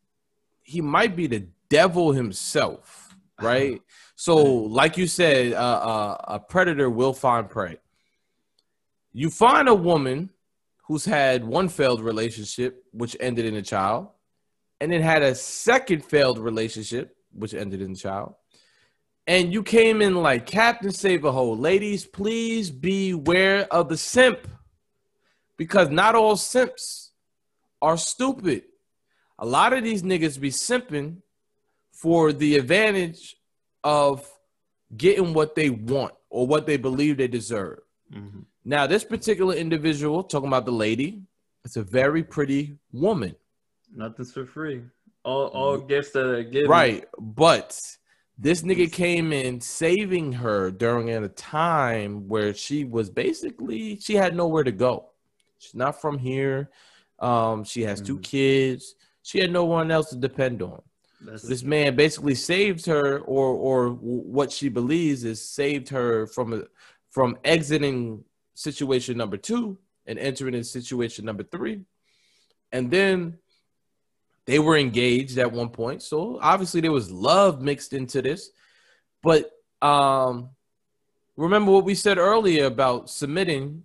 he 0.63 0.81
might 0.81 1.17
be 1.17 1.27
the 1.27 1.47
devil 1.71 2.13
himself, 2.13 3.17
right? 3.41 3.81
so, 4.17 4.37
like 4.45 4.99
you 4.99 5.07
said, 5.07 5.55
uh, 5.55 5.57
uh, 5.57 6.17
a 6.25 6.39
predator 6.41 6.91
will 6.91 7.15
find 7.15 7.49
prey. 7.49 7.79
You 9.13 9.31
find 9.31 9.69
a 9.69 9.75
woman 9.75 10.31
who's 10.87 11.05
had 11.05 11.45
one 11.45 11.69
failed 11.69 12.03
relationship, 12.03 12.85
which 12.93 13.17
ended 13.21 13.47
in 13.47 13.55
a 13.57 13.63
child, 13.63 14.09
and 14.81 14.93
then 14.93 15.01
had 15.01 15.23
a 15.23 15.35
second 15.35 16.05
failed 16.05 16.39
relationship, 16.39 17.17
which 17.33 17.55
ended 17.55 17.81
in 17.81 17.93
a 17.93 17.97
child, 17.97 18.35
and 19.27 19.53
you 19.53 19.63
came 19.63 20.03
in 20.03 20.17
like 20.17 20.47
Captain 20.47 20.91
Save 20.91 21.25
a 21.25 21.33
Hole. 21.33 21.57
Ladies, 21.57 22.05
please 22.05 22.71
beware 22.71 23.67
of 23.73 23.89
the 23.89 23.97
simp. 23.97 24.49
because 25.57 25.91
not 25.91 26.15
all 26.15 26.37
simps 26.37 27.13
are 27.83 27.99
stupid. 27.99 28.63
A 29.39 29.47
lot 29.47 29.75
of 29.75 29.85
these 29.85 30.03
niggas 30.03 30.41
be 30.41 30.51
simping 30.51 31.19
for 31.93 32.33
the 32.33 32.57
advantage 32.57 33.37
of 33.85 34.27
getting 34.97 35.33
what 35.33 35.55
they 35.55 35.71
want 35.71 36.15
or 36.29 36.47
what 36.47 36.67
they 36.67 36.77
believe 36.77 37.17
they 37.17 37.29
deserve. 37.29 37.81
Mm-hmm. 38.13 38.41
Now, 38.65 38.87
this 38.87 39.05
particular 39.05 39.55
individual, 39.55 40.23
talking 40.23 40.49
about 40.49 40.67
the 40.67 40.73
lady, 40.73 41.23
it's 41.65 41.77
a 41.77 41.83
very 41.83 42.23
pretty 42.23 42.79
woman. 42.93 43.35
Nothing's 43.95 44.33
for 44.33 44.47
free. 44.47 44.83
All 45.25 45.47
all 45.49 45.79
gifts 45.79 46.13
that 46.13 46.25
are 46.25 46.43
given. 46.43 46.71
Right. 46.71 47.05
But 47.19 47.79
this 48.39 48.63
nigga 48.63 48.91
came 48.91 49.33
in 49.33 49.61
saving 49.61 50.33
her 50.33 50.71
during 50.71 51.11
a 51.11 51.29
time 51.29 52.27
where 52.29 52.55
she 52.55 52.85
was 52.85 53.11
basically 53.11 53.99
she 53.99 54.15
had 54.15 54.35
nowhere 54.35 54.65
to 54.65 54.73
go. 54.73 55.11
She's 55.59 55.75
not 55.75 56.01
from 56.01 56.19
here. 56.19 56.71
Um, 57.19 57.65
she 57.65 57.83
has 57.83 58.01
mm-hmm. 58.01 58.07
two 58.07 58.19
kids. 58.21 58.95
She 59.23 59.39
had 59.41 59.53
no 59.53 59.65
one 59.65 59.91
else 59.91 60.09
to 60.11 60.17
depend 60.17 60.63
on. 60.63 60.81
That's 61.21 61.43
this 61.43 61.63
man 61.63 61.97
basically 61.97 62.35
saved 62.35 62.87
her, 62.87 63.19
or 63.21 63.49
or 63.49 63.91
what 63.91 64.51
she 64.51 64.69
believes 64.69 65.25
is 65.25 65.47
saved 65.47 65.89
her 65.91 66.27
from 66.27 66.53
a, 66.55 66.63
from 67.11 67.37
exiting 67.45 68.25
situation 68.55 69.17
number 69.17 69.37
two 69.37 69.79
and 70.07 70.19
entering 70.19 70.55
in 70.55 70.65
situation 70.65 71.25
number 71.25 71.43
three, 71.43 71.83
and 72.73 72.91
then 72.91 73.39
they 74.47 74.59
were 74.59 74.77
engaged 74.77 75.39
at 75.39 75.53
one 75.53 75.69
point. 75.69 76.03
So 76.03 76.39
obviously 76.41 76.81
there 76.81 76.93
was 76.93 77.11
love 77.11 77.61
mixed 77.61 77.93
into 77.93 78.23
this, 78.23 78.51
but 79.23 79.51
um, 79.83 80.51
remember 81.37 81.71
what 81.71 81.85
we 81.85 81.95
said 81.95 82.19
earlier 82.19 82.65
about 82.65 83.11
submitting 83.11 83.85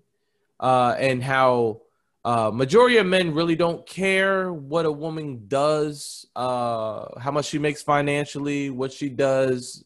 uh, 0.59 0.95
and 0.97 1.21
how 1.21 1.81
uh, 2.25 2.49
majority 2.51 2.97
of 2.97 3.05
men 3.05 3.35
really 3.35 3.55
don't 3.55 3.85
care 3.85 4.51
what 4.51 4.87
a 4.87 4.91
woman 4.91 5.43
does, 5.47 6.25
uh, 6.35 7.05
how 7.19 7.29
much 7.29 7.45
she 7.45 7.59
makes 7.59 7.83
financially, 7.83 8.71
what 8.71 8.91
she 8.91 9.09
does, 9.09 9.85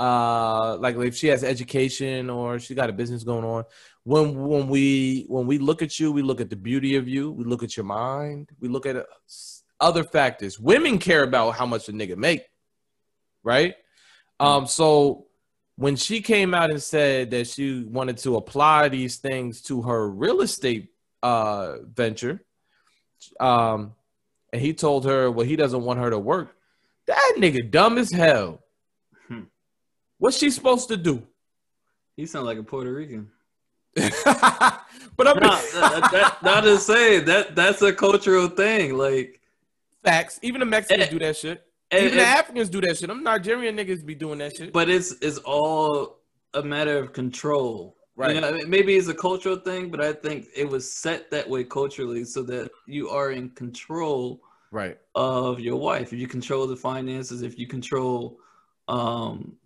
uh, 0.00 0.76
like 0.78 0.96
if 0.96 1.14
she 1.14 1.28
has 1.28 1.44
education 1.44 2.28
or 2.28 2.58
she 2.58 2.74
got 2.74 2.90
a 2.90 2.92
business 2.92 3.22
going 3.22 3.44
on. 3.44 3.62
When 4.02 4.34
when 4.34 4.68
we 4.68 5.26
when 5.28 5.46
we 5.46 5.58
look 5.58 5.80
at 5.80 6.00
you, 6.00 6.10
we 6.10 6.22
look 6.22 6.40
at 6.40 6.50
the 6.50 6.56
beauty 6.56 6.96
of 6.96 7.06
you, 7.06 7.30
we 7.30 7.44
look 7.44 7.62
at 7.62 7.76
your 7.76 7.86
mind, 7.86 8.50
we 8.58 8.66
look 8.66 8.84
at 8.84 8.96
uh, 8.96 9.04
other 9.78 10.02
factors. 10.02 10.58
Women 10.58 10.98
care 10.98 11.22
about 11.22 11.52
how 11.52 11.66
much 11.66 11.88
a 11.88 11.92
nigga 11.92 12.16
make, 12.16 12.42
right? 13.44 13.76
Um, 14.40 14.66
so 14.66 15.26
when 15.76 15.94
she 15.94 16.20
came 16.20 16.52
out 16.52 16.72
and 16.72 16.82
said 16.82 17.30
that 17.30 17.46
she 17.46 17.84
wanted 17.84 18.16
to 18.18 18.34
apply 18.34 18.88
these 18.88 19.18
things 19.18 19.62
to 19.62 19.82
her 19.82 20.10
real 20.10 20.40
estate 20.40 20.90
uh, 21.22 21.78
venture. 21.84 22.42
Um, 23.40 23.94
and 24.52 24.62
he 24.62 24.72
told 24.72 25.04
her, 25.04 25.30
well, 25.30 25.46
he 25.46 25.56
doesn't 25.56 25.82
want 25.82 25.98
her 26.00 26.10
to 26.10 26.18
work. 26.18 26.56
That 27.06 27.34
nigga 27.38 27.70
dumb 27.70 27.98
as 27.98 28.10
hell. 28.10 28.62
Hmm. 29.28 29.42
What's 30.18 30.38
she 30.38 30.50
supposed 30.50 30.88
to 30.88 30.96
do? 30.96 31.22
He 32.16 32.26
sounds 32.26 32.46
like 32.46 32.58
a 32.58 32.62
Puerto 32.62 32.92
Rican. 32.92 33.30
but 33.94 34.04
I'm 35.26 35.38
not, 35.38 35.62
that, 35.74 36.08
that, 36.12 36.38
not 36.42 36.62
to 36.62 36.78
say 36.78 37.20
that 37.20 37.56
that's 37.56 37.82
a 37.82 37.92
cultural 37.92 38.48
thing. 38.48 38.96
Like 38.96 39.40
facts. 40.02 40.38
Even 40.42 40.60
the 40.60 40.66
Mexicans 40.66 41.04
and, 41.04 41.10
do 41.10 41.18
that 41.24 41.36
shit. 41.36 41.64
And, 41.90 42.04
Even 42.04 42.18
and, 42.18 42.20
the 42.20 42.26
Africans 42.26 42.68
do 42.68 42.80
that 42.82 42.98
shit. 42.98 43.10
I'm 43.10 43.22
Nigerian 43.22 43.76
niggas 43.76 44.04
be 44.04 44.14
doing 44.14 44.38
that 44.38 44.56
shit. 44.56 44.72
But 44.72 44.88
it's 44.88 45.14
it's 45.22 45.38
all 45.38 46.18
a 46.54 46.62
matter 46.62 46.98
of 46.98 47.12
control. 47.12 47.96
Right. 48.18 48.34
You 48.34 48.40
know, 48.40 48.58
maybe 48.66 48.96
it's 48.96 49.06
a 49.06 49.14
cultural 49.14 49.54
thing, 49.54 49.90
but 49.90 50.00
I 50.00 50.12
think 50.12 50.48
it 50.52 50.68
was 50.68 50.90
set 50.90 51.30
that 51.30 51.48
way 51.48 51.62
culturally 51.62 52.24
so 52.24 52.42
that 52.42 52.68
you 52.84 53.08
are 53.10 53.30
in 53.30 53.50
control 53.50 54.40
right 54.72 54.98
of 55.14 55.60
your 55.60 55.76
wife. 55.76 56.12
If 56.12 56.18
you 56.18 56.26
control 56.26 56.66
the 56.66 56.76
finances, 56.76 57.42
if 57.42 57.56
you 57.56 57.68
control 57.68 58.40
um 58.88 59.56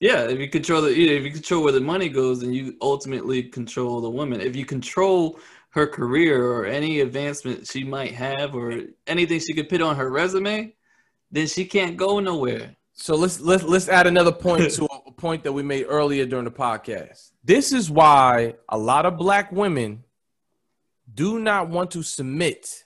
yeah, 0.00 0.24
if 0.24 0.38
you 0.38 0.48
control 0.48 0.80
the 0.80 0.88
if 0.88 1.22
you 1.22 1.30
control 1.30 1.62
where 1.62 1.72
the 1.72 1.80
money 1.80 2.08
goes, 2.08 2.40
then 2.40 2.54
you 2.54 2.78
ultimately 2.80 3.42
control 3.42 4.00
the 4.00 4.08
woman. 4.08 4.40
If 4.40 4.56
you 4.56 4.64
control 4.64 5.38
her 5.68 5.86
career 5.86 6.42
or 6.42 6.64
any 6.64 7.00
advancement 7.00 7.66
she 7.66 7.84
might 7.84 8.12
have 8.12 8.54
or 8.54 8.84
anything 9.06 9.40
she 9.40 9.52
could 9.52 9.68
put 9.68 9.82
on 9.82 9.96
her 9.96 10.08
resume, 10.08 10.74
then 11.30 11.46
she 11.46 11.66
can't 11.66 11.98
go 11.98 12.20
nowhere. 12.20 12.74
So 12.94 13.16
let's 13.16 13.40
let's 13.40 13.64
let's 13.64 13.88
add 13.88 14.06
another 14.06 14.30
point 14.30 14.70
to 14.72 14.84
a 14.84 15.10
point 15.10 15.42
that 15.42 15.52
we 15.52 15.64
made 15.64 15.84
earlier 15.88 16.24
during 16.26 16.44
the 16.44 16.50
podcast. 16.50 17.32
This 17.42 17.72
is 17.72 17.90
why 17.90 18.54
a 18.68 18.78
lot 18.78 19.04
of 19.04 19.18
black 19.18 19.50
women 19.50 20.04
do 21.12 21.40
not 21.40 21.68
want 21.68 21.90
to 21.90 22.02
submit 22.04 22.84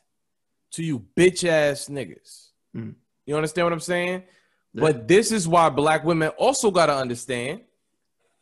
to 0.73 0.83
you 0.83 1.05
bitch 1.15 1.47
ass 1.47 1.89
niggas. 1.89 2.49
Mm. 2.75 2.95
You 3.27 3.37
understand 3.37 3.67
what 3.67 3.73
I'm 3.75 3.81
saying? 3.81 4.23
Yeah. 4.73 4.81
But 4.81 5.09
this 5.09 5.31
is 5.31 5.47
why 5.47 5.69
black 5.69 6.05
women 6.05 6.31
also 6.31 6.71
got 6.71 6.87
to 6.87 6.97
understand 6.97 7.61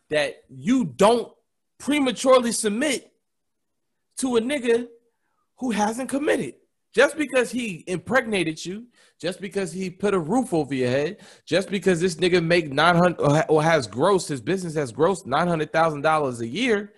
that 0.08 0.44
you 0.48 0.84
don't 0.84 1.32
prematurely 1.78 2.52
submit 2.52 3.12
to 4.18 4.36
a 4.36 4.40
nigga 4.40 4.86
who 5.56 5.72
hasn't 5.72 6.08
committed. 6.08 6.54
Just 6.94 7.16
because 7.16 7.50
he 7.50 7.84
impregnated 7.88 8.64
you, 8.64 8.86
just 9.20 9.40
because 9.40 9.72
he 9.72 9.90
put 9.90 10.14
a 10.14 10.18
roof 10.18 10.52
over 10.52 10.74
your 10.74 10.90
head, 10.90 11.18
just 11.44 11.70
because 11.70 12.00
this 12.00 12.16
nigga 12.16 12.44
make 12.44 12.72
900 12.72 13.46
or 13.48 13.62
has 13.62 13.86
gross, 13.86 14.28
his 14.28 14.40
business 14.40 14.74
has 14.74 14.92
gross 14.92 15.22
$900,000 15.22 16.40
a 16.40 16.46
year, 16.46 16.92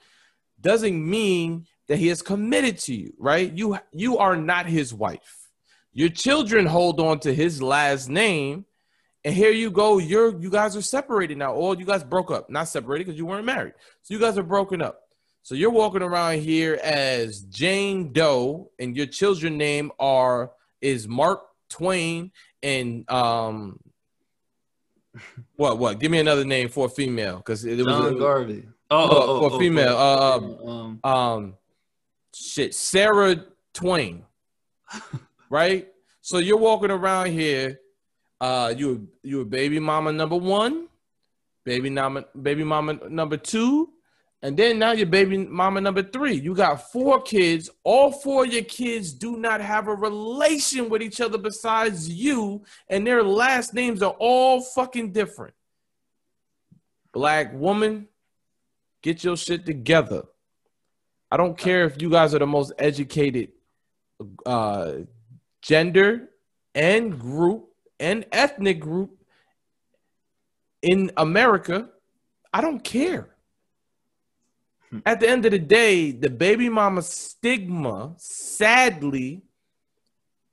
doesn't 0.60 1.08
mean 1.08 1.66
that 1.86 1.98
he 1.98 2.08
is 2.08 2.22
committed 2.22 2.78
to 2.78 2.94
you, 2.94 3.12
right? 3.18 3.52
You 3.52 3.78
you 3.92 4.18
are 4.18 4.36
not 4.36 4.66
his 4.66 4.92
wife. 4.92 5.48
Your 5.92 6.10
children 6.10 6.66
hold 6.66 7.00
on 7.00 7.20
to 7.20 7.34
his 7.34 7.62
last 7.62 8.08
name, 8.08 8.66
and 9.24 9.34
here 9.34 9.50
you 9.50 9.70
go. 9.70 9.98
You're 9.98 10.38
you 10.38 10.50
guys 10.50 10.76
are 10.76 10.82
separated 10.82 11.38
now. 11.38 11.54
All 11.54 11.78
you 11.78 11.86
guys 11.86 12.04
broke 12.04 12.30
up, 12.30 12.50
not 12.50 12.68
separated 12.68 13.06
because 13.06 13.18
you 13.18 13.26
weren't 13.26 13.46
married. 13.46 13.74
So 14.02 14.14
you 14.14 14.20
guys 14.20 14.36
are 14.36 14.42
broken 14.42 14.82
up. 14.82 15.00
So 15.42 15.54
you're 15.54 15.70
walking 15.70 16.02
around 16.02 16.40
here 16.40 16.78
as 16.82 17.40
Jane 17.40 18.12
Doe, 18.12 18.70
and 18.78 18.94
your 18.96 19.06
children 19.06 19.56
name 19.56 19.90
are 19.98 20.50
is 20.80 21.08
Mark 21.08 21.47
Twain 21.68 22.32
and 22.62 23.10
um 23.10 23.78
what 25.56 25.78
what? 25.78 25.98
Give 25.98 26.10
me 26.10 26.18
another 26.18 26.44
name 26.44 26.68
for 26.68 26.86
a 26.86 26.88
female 26.88 27.38
because 27.38 27.64
it, 27.64 27.78
it 27.78 27.84
was 27.84 27.94
John 27.94 28.18
Garvey. 28.18 28.64
Oh, 28.90 29.08
oh, 29.10 29.10
oh 29.10 29.48
for 29.48 29.56
oh, 29.56 29.58
female. 29.58 29.94
Oh, 29.96 30.60
uh, 30.64 30.70
um, 30.70 31.00
um, 31.04 31.54
shit, 32.34 32.74
Sarah 32.74 33.44
Twain, 33.74 34.24
right? 35.50 35.88
So 36.20 36.38
you're 36.38 36.58
walking 36.58 36.90
around 36.90 37.32
here. 37.32 37.80
Uh, 38.40 38.72
you 38.76 39.08
you 39.22 39.40
a 39.40 39.44
baby 39.44 39.80
mama 39.80 40.12
number 40.12 40.36
one, 40.36 40.88
baby 41.64 41.90
mama 41.90 42.24
baby 42.40 42.64
mama 42.64 42.98
number 43.08 43.36
two, 43.36 43.90
and 44.40 44.56
then 44.56 44.78
now 44.78 44.92
your 44.92 45.06
baby 45.06 45.36
mama 45.36 45.80
number 45.80 46.02
three. 46.02 46.34
You 46.34 46.54
got 46.54 46.92
four 46.92 47.20
kids. 47.22 47.70
All 47.82 48.12
four 48.12 48.44
of 48.44 48.52
your 48.52 48.62
kids 48.62 49.12
do 49.12 49.36
not 49.36 49.60
have 49.60 49.88
a 49.88 49.94
relation 49.94 50.88
with 50.88 51.02
each 51.02 51.20
other 51.20 51.38
besides 51.38 52.08
you, 52.08 52.62
and 52.88 53.06
their 53.06 53.22
last 53.22 53.74
names 53.74 54.00
are 54.00 54.14
all 54.18 54.60
fucking 54.60 55.12
different. 55.12 55.54
Black 57.12 57.52
woman, 57.52 58.06
get 59.02 59.24
your 59.24 59.36
shit 59.36 59.66
together. 59.66 60.22
I 61.32 61.36
don't 61.36 61.58
care 61.58 61.84
if 61.84 62.00
you 62.00 62.08
guys 62.08 62.32
are 62.32 62.38
the 62.38 62.46
most 62.46 62.72
educated 62.78 63.50
uh, 64.46 64.92
gender 65.62 66.30
and 66.76 67.18
group 67.18 67.70
and 67.98 68.24
ethnic 68.30 68.78
group 68.78 69.18
in 70.80 71.10
America. 71.16 71.88
I 72.52 72.60
don't 72.60 72.82
care 72.82 73.34
at 75.04 75.20
the 75.20 75.28
end 75.28 75.44
of 75.44 75.52
the 75.52 75.58
day, 75.58 76.12
the 76.12 76.30
baby 76.30 76.68
mama 76.68 77.02
stigma 77.02 78.14
sadly 78.16 79.42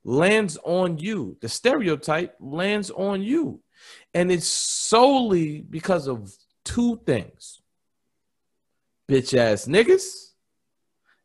lands 0.03 0.57
on 0.63 0.97
you. 0.97 1.37
The 1.41 1.49
stereotype 1.49 2.35
lands 2.39 2.91
on 2.91 3.23
you. 3.23 3.61
And 4.13 4.31
it's 4.31 4.47
solely 4.47 5.61
because 5.61 6.07
of 6.07 6.33
two 6.63 6.99
things 7.05 7.61
bitch 9.09 9.37
ass 9.37 9.65
niggas 9.67 10.31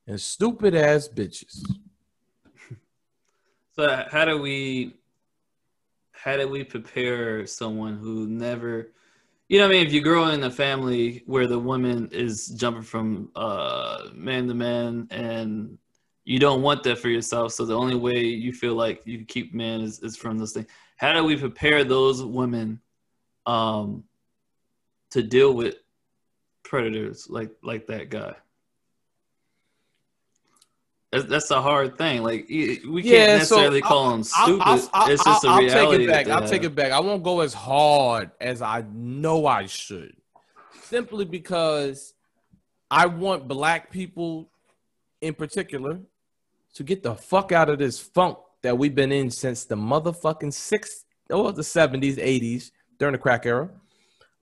and 0.07 0.21
stupid 0.21 0.75
ass 0.75 1.09
bitches. 1.09 1.65
So, 3.77 4.05
how 4.11 4.27
do 4.27 4.37
we 4.37 4.97
how 6.13 6.37
do 6.37 6.47
we 6.49 6.65
prepare 6.65 7.47
someone 7.47 7.97
who 7.97 8.27
never 8.27 8.93
you 9.51 9.59
know, 9.59 9.67
I 9.67 9.69
mean, 9.69 9.85
if 9.85 9.93
you 9.93 10.01
grow 10.01 10.29
in 10.29 10.45
a 10.45 10.51
family 10.51 11.25
where 11.27 11.49
the 11.49 11.59
woman 11.59 12.09
is 12.13 12.47
jumping 12.51 12.85
from 12.85 13.33
uh, 13.35 14.11
man 14.15 14.47
to 14.47 14.55
man, 14.55 15.09
and 15.11 15.77
you 16.25 16.39
don't 16.39 16.63
want 16.63 16.85
that 16.85 16.99
for 17.01 17.09
yourself, 17.09 17.51
so 17.51 17.65
the 17.65 17.77
only 17.77 17.97
way 17.97 18.21
you 18.21 18.53
feel 18.53 18.77
like 18.77 19.05
you 19.05 19.19
can 19.19 19.27
keep 19.27 19.53
man 19.53 19.81
is, 19.81 19.99
is 20.05 20.17
from 20.17 20.39
this 20.39 20.53
thing. 20.53 20.69
How 20.99 21.13
do 21.15 21.25
we 21.25 21.37
prepare 21.37 21.83
those 21.83 22.23
women 22.23 22.81
um, 23.45 24.05
to 25.11 25.21
deal 25.21 25.53
with 25.53 25.79
predators 26.63 27.27
like 27.29 27.51
like 27.61 27.89
that 27.89 28.09
guy? 28.09 28.37
That's, 31.13 31.25
that's 31.25 31.51
a 31.51 31.61
hard 31.61 31.99
thing. 31.99 32.23
Like 32.23 32.47
we 32.49 32.79
can't 32.79 33.05
yeah, 33.05 33.27
necessarily 33.39 33.81
so 33.81 33.87
call 33.89 34.11
them 34.11 34.23
stupid. 34.23 34.63
I'll, 34.63 34.91
I'll, 34.93 35.11
it's 35.11 35.25
just 35.25 35.45
a 35.45 35.49
reality. 35.49 35.75
I'll 35.75 35.91
take 35.91 36.01
it 36.01 36.09
back. 36.09 36.29
I'll 36.29 36.49
take 36.49 36.63
it 36.65 36.75
back. 36.75 36.93
I 36.93 37.01
won't 37.01 37.25
go 37.25 37.41
as 37.41 37.53
hard 37.53 38.31
as 38.41 38.63
I 38.63 38.85
know 38.93 39.47
I 39.47 39.67
should, 39.67 40.15
simply 40.83 41.25
because 41.25 42.15
I 42.91 43.07
want 43.07 43.49
black 43.49 43.91
people, 43.91 44.51
in 45.21 45.35
particular, 45.35 45.99
to 46.75 46.85
get 46.85 47.03
the 47.03 47.17
fuck 47.17 47.51
out 47.51 47.69
of 47.69 47.79
this 47.81 47.99
funk 47.99 48.39
that 48.63 48.79
we've 48.79 48.95
been 48.95 49.11
in 49.11 49.31
since 49.31 49.65
the 49.65 49.75
motherfucking 49.75 50.53
six 50.53 51.05
or 51.29 51.49
oh, 51.49 51.51
the 51.51 51.65
seventies, 51.65 52.19
eighties 52.19 52.73
during 52.99 53.13
the 53.13 53.19
crack 53.19 53.47
era. 53.47 53.71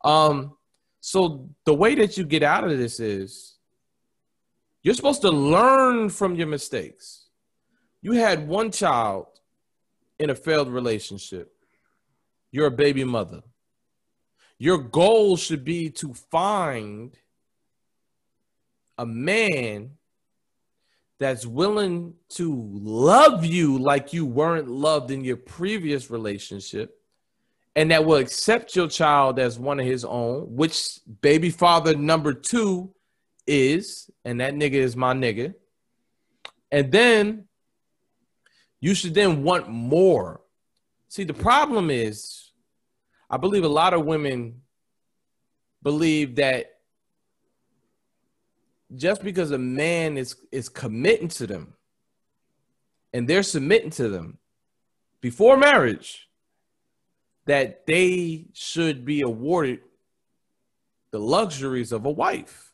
Um, 0.04 0.56
so 1.00 1.48
the 1.64 1.74
way 1.74 1.94
that 1.94 2.18
you 2.18 2.24
get 2.24 2.42
out 2.42 2.64
of 2.64 2.76
this 2.76 3.00
is 3.00 3.57
you're 4.88 4.94
supposed 4.94 5.20
to 5.20 5.30
learn 5.30 6.08
from 6.08 6.34
your 6.34 6.46
mistakes. 6.46 7.26
You 8.00 8.12
had 8.12 8.48
one 8.48 8.70
child 8.70 9.26
in 10.18 10.30
a 10.30 10.34
failed 10.34 10.70
relationship. 10.70 11.52
You're 12.52 12.68
a 12.68 12.70
baby 12.70 13.04
mother. 13.04 13.42
Your 14.58 14.78
goal 14.78 15.36
should 15.36 15.62
be 15.62 15.90
to 15.90 16.14
find 16.14 17.14
a 18.96 19.04
man 19.04 19.90
that's 21.18 21.44
willing 21.44 22.14
to 22.30 22.54
love 22.72 23.44
you 23.44 23.76
like 23.78 24.14
you 24.14 24.24
weren't 24.24 24.68
loved 24.68 25.10
in 25.10 25.22
your 25.22 25.36
previous 25.36 26.10
relationship 26.10 26.98
and 27.76 27.90
that 27.90 28.06
will 28.06 28.16
accept 28.16 28.74
your 28.74 28.88
child 28.88 29.38
as 29.38 29.58
one 29.58 29.80
of 29.80 29.84
his 29.84 30.06
own, 30.06 30.46
which 30.48 30.98
baby 31.20 31.50
father 31.50 31.94
number 31.94 32.32
two 32.32 32.90
is, 33.48 34.10
and 34.24 34.40
that 34.40 34.54
nigga 34.54 34.74
is 34.74 34.94
my 34.94 35.14
nigga. 35.14 35.54
And 36.70 36.92
then 36.92 37.44
you 38.80 38.94
should 38.94 39.14
then 39.14 39.42
want 39.42 39.68
more. 39.68 40.42
See, 41.08 41.24
the 41.24 41.34
problem 41.34 41.90
is, 41.90 42.52
I 43.30 43.38
believe 43.38 43.64
a 43.64 43.68
lot 43.68 43.94
of 43.94 44.04
women 44.04 44.62
believe 45.82 46.36
that 46.36 46.78
just 48.94 49.22
because 49.22 49.50
a 49.50 49.58
man 49.58 50.16
is 50.16 50.36
is 50.50 50.68
committing 50.68 51.28
to 51.28 51.46
them 51.46 51.74
and 53.12 53.28
they're 53.28 53.42
submitting 53.42 53.90
to 53.90 54.08
them 54.08 54.38
before 55.20 55.56
marriage 55.56 56.28
that 57.46 57.86
they 57.86 58.46
should 58.52 59.04
be 59.04 59.20
awarded 59.20 59.80
the 61.10 61.18
luxuries 61.18 61.92
of 61.92 62.06
a 62.06 62.10
wife 62.10 62.67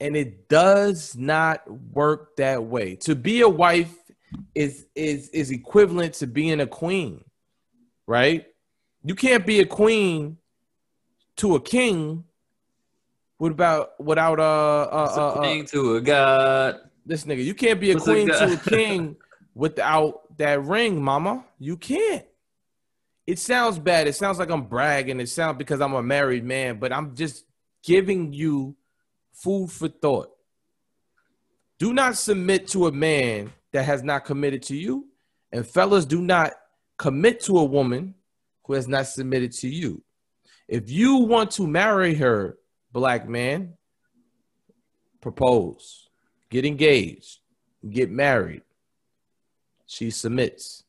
and 0.00 0.16
it 0.16 0.48
does 0.48 1.16
not 1.16 1.68
work 1.92 2.36
that 2.36 2.64
way. 2.64 2.96
To 2.96 3.14
be 3.14 3.40
a 3.40 3.48
wife 3.48 3.94
is 4.54 4.86
is 4.94 5.28
is 5.30 5.50
equivalent 5.50 6.14
to 6.14 6.26
being 6.26 6.60
a 6.60 6.66
queen, 6.66 7.24
right? 8.06 8.46
You 9.04 9.14
can't 9.14 9.46
be 9.46 9.60
a 9.60 9.66
queen 9.66 10.38
to 11.36 11.54
a 11.54 11.60
king 11.60 12.24
without 13.38 13.98
without 14.02 14.40
uh, 14.40 14.88
uh, 14.92 15.14
uh, 15.16 15.20
uh 15.20 15.42
king 15.42 15.64
to 15.66 15.96
a 15.96 16.00
god. 16.00 16.80
This 17.06 17.24
nigga, 17.24 17.42
you 17.42 17.54
can't 17.54 17.80
be 17.80 17.90
a 17.92 17.94
What's 17.94 18.04
queen 18.04 18.30
a 18.30 18.34
to 18.34 18.52
a 18.52 18.56
king 18.68 19.16
without 19.54 20.36
that 20.36 20.62
ring, 20.62 21.02
mama. 21.02 21.44
You 21.58 21.76
can't. 21.76 22.24
It 23.26 23.38
sounds 23.38 23.78
bad. 23.78 24.06
It 24.06 24.14
sounds 24.14 24.38
like 24.38 24.50
I'm 24.50 24.64
bragging. 24.66 25.20
It 25.20 25.28
sounds 25.28 25.58
because 25.58 25.80
I'm 25.80 25.94
a 25.94 26.02
married 26.02 26.44
man, 26.44 26.78
but 26.78 26.92
I'm 26.92 27.14
just 27.14 27.44
giving 27.82 28.32
you 28.32 28.76
food 29.42 29.70
for 29.70 29.88
thought. 29.88 30.30
Do 31.78 31.92
not 31.92 32.16
submit 32.16 32.68
to 32.68 32.86
a 32.86 32.92
man 32.92 33.52
that 33.72 33.84
has 33.84 34.02
not 34.02 34.24
committed 34.24 34.62
to 34.64 34.76
you. 34.76 35.06
And 35.52 35.66
fellas, 35.66 36.04
do 36.04 36.20
not 36.20 36.52
commit 36.96 37.40
to 37.42 37.58
a 37.58 37.64
woman 37.64 38.14
who 38.64 38.74
has 38.74 38.88
not 38.88 39.06
submitted 39.06 39.52
to 39.52 39.68
you. 39.68 40.02
If 40.66 40.90
you 40.90 41.16
want 41.16 41.52
to 41.52 41.66
marry 41.66 42.14
her, 42.14 42.58
black 42.92 43.28
man, 43.28 43.74
propose, 45.20 46.08
get 46.50 46.66
engaged, 46.66 47.38
get 47.88 48.10
married. 48.10 48.62
She 49.86 50.10
submits. 50.10 50.84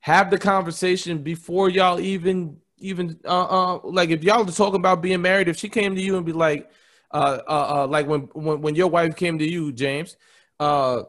Have 0.00 0.30
the 0.30 0.38
conversation 0.38 1.22
before 1.22 1.70
y'all 1.70 2.00
even 2.00 2.58
even 2.78 3.18
uh, 3.24 3.44
uh 3.44 3.80
like 3.84 4.10
if 4.10 4.24
y'all 4.24 4.46
are 4.46 4.52
talking 4.52 4.80
about 4.80 5.00
being 5.00 5.22
married, 5.22 5.48
if 5.48 5.56
she 5.56 5.68
came 5.68 5.94
to 5.94 6.00
you 6.02 6.16
and 6.16 6.26
be 6.26 6.32
like, 6.32 6.70
uh, 7.12 7.40
uh, 7.46 7.66
uh, 7.74 7.86
like 7.86 8.06
when, 8.06 8.22
when 8.32 8.60
when 8.60 8.74
your 8.74 8.88
wife 8.88 9.16
came 9.16 9.38
to 9.38 9.48
you, 9.48 9.72
James, 9.72 10.16
uh, 10.58 11.02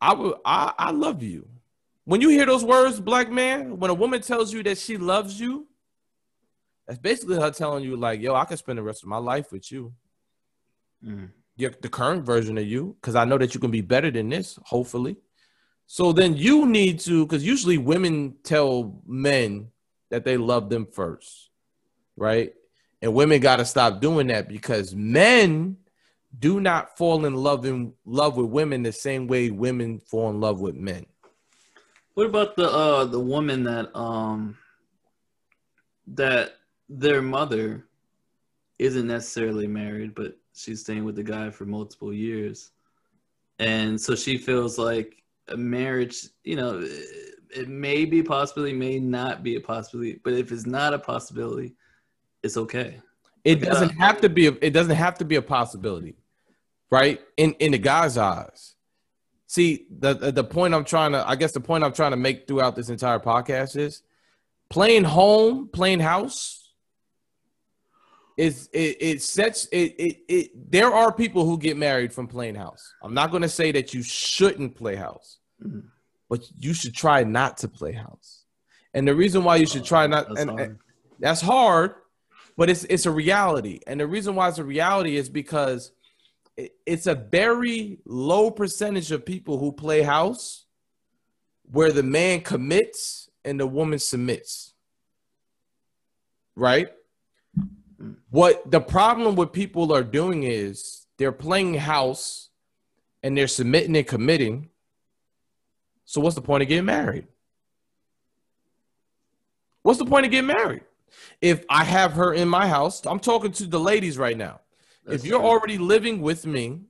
I 0.00 0.14
would 0.14 0.34
I, 0.44 0.72
I 0.78 0.90
love 0.90 1.22
you. 1.22 1.48
When 2.04 2.20
you 2.20 2.28
hear 2.28 2.46
those 2.46 2.64
words, 2.64 3.00
black 3.00 3.30
man, 3.30 3.78
when 3.78 3.90
a 3.90 3.94
woman 3.94 4.20
tells 4.20 4.52
you 4.52 4.62
that 4.62 4.78
she 4.78 4.96
loves 4.96 5.40
you, 5.40 5.66
that's 6.86 7.00
basically 7.00 7.40
her 7.40 7.50
telling 7.50 7.82
you 7.82 7.96
like, 7.96 8.20
yo, 8.20 8.34
I 8.34 8.44
can 8.44 8.56
spend 8.56 8.78
the 8.78 8.82
rest 8.82 9.02
of 9.02 9.08
my 9.08 9.16
life 9.18 9.50
with 9.50 9.72
you. 9.72 9.92
Mm. 11.04 11.30
You're 11.56 11.72
the 11.80 11.88
current 11.88 12.24
version 12.24 12.58
of 12.58 12.66
you, 12.66 12.96
because 13.00 13.16
I 13.16 13.24
know 13.24 13.38
that 13.38 13.54
you 13.54 13.60
can 13.60 13.70
be 13.70 13.80
better 13.80 14.10
than 14.10 14.28
this, 14.28 14.58
hopefully. 14.64 15.16
So 15.86 16.12
then 16.12 16.36
you 16.36 16.66
need 16.66 17.00
to, 17.00 17.24
because 17.26 17.44
usually 17.44 17.78
women 17.78 18.36
tell 18.44 19.00
men 19.06 19.70
that 20.10 20.24
they 20.24 20.36
love 20.36 20.68
them 20.68 20.86
first, 20.86 21.50
right? 22.16 22.52
And 23.02 23.14
women 23.14 23.40
got 23.40 23.56
to 23.56 23.64
stop 23.64 24.00
doing 24.00 24.28
that 24.28 24.48
because 24.48 24.94
men 24.94 25.76
do 26.38 26.60
not 26.60 26.96
fall 26.96 27.24
in 27.24 27.34
love 27.34 27.64
in 27.64 27.92
love 28.04 28.36
with 28.36 28.46
women 28.46 28.82
the 28.82 28.92
same 28.92 29.26
way 29.26 29.50
women 29.50 30.00
fall 30.00 30.30
in 30.30 30.40
love 30.40 30.60
with 30.60 30.74
men. 30.74 31.06
What 32.14 32.26
about 32.26 32.56
the 32.56 32.70
uh 32.70 33.04
the 33.04 33.20
woman 33.20 33.64
that 33.64 33.94
um 33.96 34.56
that 36.08 36.56
their 36.88 37.22
mother 37.22 37.86
isn't 38.78 39.06
necessarily 39.06 39.66
married, 39.66 40.14
but 40.14 40.36
she's 40.54 40.80
staying 40.80 41.04
with 41.04 41.16
the 41.16 41.22
guy 41.22 41.50
for 41.50 41.64
multiple 41.64 42.12
years. 42.12 42.70
And 43.58 44.00
so 44.00 44.14
she 44.14 44.36
feels 44.36 44.78
like 44.78 45.22
a 45.48 45.56
marriage, 45.56 46.26
you 46.44 46.56
know, 46.56 46.86
it 47.54 47.68
may 47.68 48.04
be 48.04 48.20
a 48.20 48.24
possibility, 48.24 48.74
may 48.74 48.98
not 48.98 49.42
be 49.42 49.56
a 49.56 49.60
possibility, 49.60 50.20
but 50.22 50.34
if 50.34 50.52
it's 50.52 50.66
not 50.66 50.92
a 50.92 50.98
possibility, 50.98 51.74
it's 52.46 52.56
okay. 52.56 53.00
It 53.44 53.60
doesn't 53.60 53.90
have 53.90 54.20
to 54.22 54.28
be. 54.28 54.48
A, 54.48 54.52
it 54.60 54.70
doesn't 54.70 54.96
have 54.96 55.18
to 55.18 55.24
be 55.24 55.36
a 55.36 55.42
possibility, 55.42 56.16
right? 56.90 57.20
In 57.36 57.52
in 57.54 57.72
the 57.72 57.78
guy's 57.78 58.16
eyes. 58.16 58.74
See 59.46 59.86
the 59.90 60.14
the 60.32 60.42
point 60.42 60.74
I'm 60.74 60.84
trying 60.84 61.12
to. 61.12 61.28
I 61.28 61.36
guess 61.36 61.52
the 61.52 61.60
point 61.60 61.84
I'm 61.84 61.92
trying 61.92 62.10
to 62.10 62.16
make 62.16 62.48
throughout 62.48 62.74
this 62.74 62.88
entire 62.88 63.20
podcast 63.20 63.76
is 63.76 64.02
playing 64.68 65.04
home, 65.04 65.68
playing 65.68 66.00
house. 66.00 66.72
Is 68.36 68.68
it, 68.72 68.96
it 69.00 69.22
sets 69.22 69.66
it, 69.66 69.94
it 69.96 70.16
it 70.28 70.70
there 70.70 70.92
are 70.92 71.12
people 71.12 71.46
who 71.46 71.56
get 71.56 71.76
married 71.76 72.12
from 72.12 72.26
playing 72.26 72.56
house. 72.56 72.94
I'm 73.02 73.14
not 73.14 73.30
going 73.30 73.42
to 73.42 73.48
say 73.48 73.70
that 73.72 73.94
you 73.94 74.02
shouldn't 74.02 74.74
play 74.74 74.96
house, 74.96 75.38
mm-hmm. 75.64 75.86
but 76.28 76.40
you 76.58 76.74
should 76.74 76.94
try 76.94 77.22
not 77.22 77.58
to 77.58 77.68
play 77.68 77.92
house. 77.92 78.44
And 78.92 79.06
the 79.06 79.14
reason 79.14 79.44
why 79.44 79.56
you 79.56 79.66
should 79.66 79.84
try 79.84 80.06
not 80.08 80.28
that's 80.28 80.40
and, 80.40 80.50
hard. 80.50 80.62
and 80.62 80.78
that's 81.20 81.40
hard 81.40 81.94
but 82.56 82.70
it's 82.70 82.84
it's 82.84 83.06
a 83.06 83.10
reality, 83.10 83.80
and 83.86 84.00
the 84.00 84.06
reason 84.06 84.34
why 84.34 84.48
it's 84.48 84.58
a 84.58 84.64
reality 84.64 85.16
is 85.16 85.28
because 85.28 85.92
it's 86.86 87.06
a 87.06 87.14
very 87.14 87.98
low 88.06 88.50
percentage 88.50 89.12
of 89.12 89.26
people 89.26 89.58
who 89.58 89.72
play 89.72 90.02
house 90.02 90.64
where 91.70 91.92
the 91.92 92.02
man 92.02 92.40
commits 92.40 93.28
and 93.44 93.60
the 93.60 93.66
woman 93.66 93.98
submits. 93.98 94.72
Right? 96.54 96.88
What 98.30 98.70
the 98.70 98.80
problem 98.80 99.36
with 99.36 99.52
people 99.52 99.92
are 99.92 100.02
doing 100.02 100.44
is 100.44 101.06
they're 101.18 101.32
playing 101.32 101.74
house 101.74 102.50
and 103.22 103.36
they're 103.36 103.48
submitting 103.48 103.96
and 103.96 104.06
committing. 104.06 104.70
So 106.04 106.20
what's 106.20 106.36
the 106.36 106.42
point 106.42 106.62
of 106.62 106.68
getting 106.68 106.84
married? 106.84 107.26
What's 109.82 109.98
the 109.98 110.06
point 110.06 110.24
of 110.26 110.32
getting 110.32 110.52
married? 110.54 110.82
If 111.40 111.64
I 111.68 111.84
have 111.84 112.12
her 112.12 112.34
in 112.34 112.48
my 112.48 112.66
house, 112.66 113.04
I'm 113.06 113.20
talking 113.20 113.52
to 113.52 113.66
the 113.66 113.80
ladies 113.80 114.18
right 114.18 114.36
now. 114.36 114.60
That's 115.04 115.22
if 115.22 115.28
you're 115.28 115.40
true. 115.40 115.48
already 115.48 115.78
living 115.78 116.20
with 116.20 116.46
me, 116.46 116.80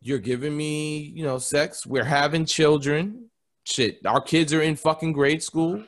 you're 0.00 0.18
giving 0.18 0.56
me, 0.56 0.98
you 0.98 1.24
know, 1.24 1.38
sex, 1.38 1.86
we're 1.86 2.04
having 2.04 2.44
children, 2.44 3.30
shit, 3.64 3.98
our 4.06 4.20
kids 4.20 4.52
are 4.52 4.62
in 4.62 4.76
fucking 4.76 5.12
grade 5.12 5.42
school. 5.42 5.82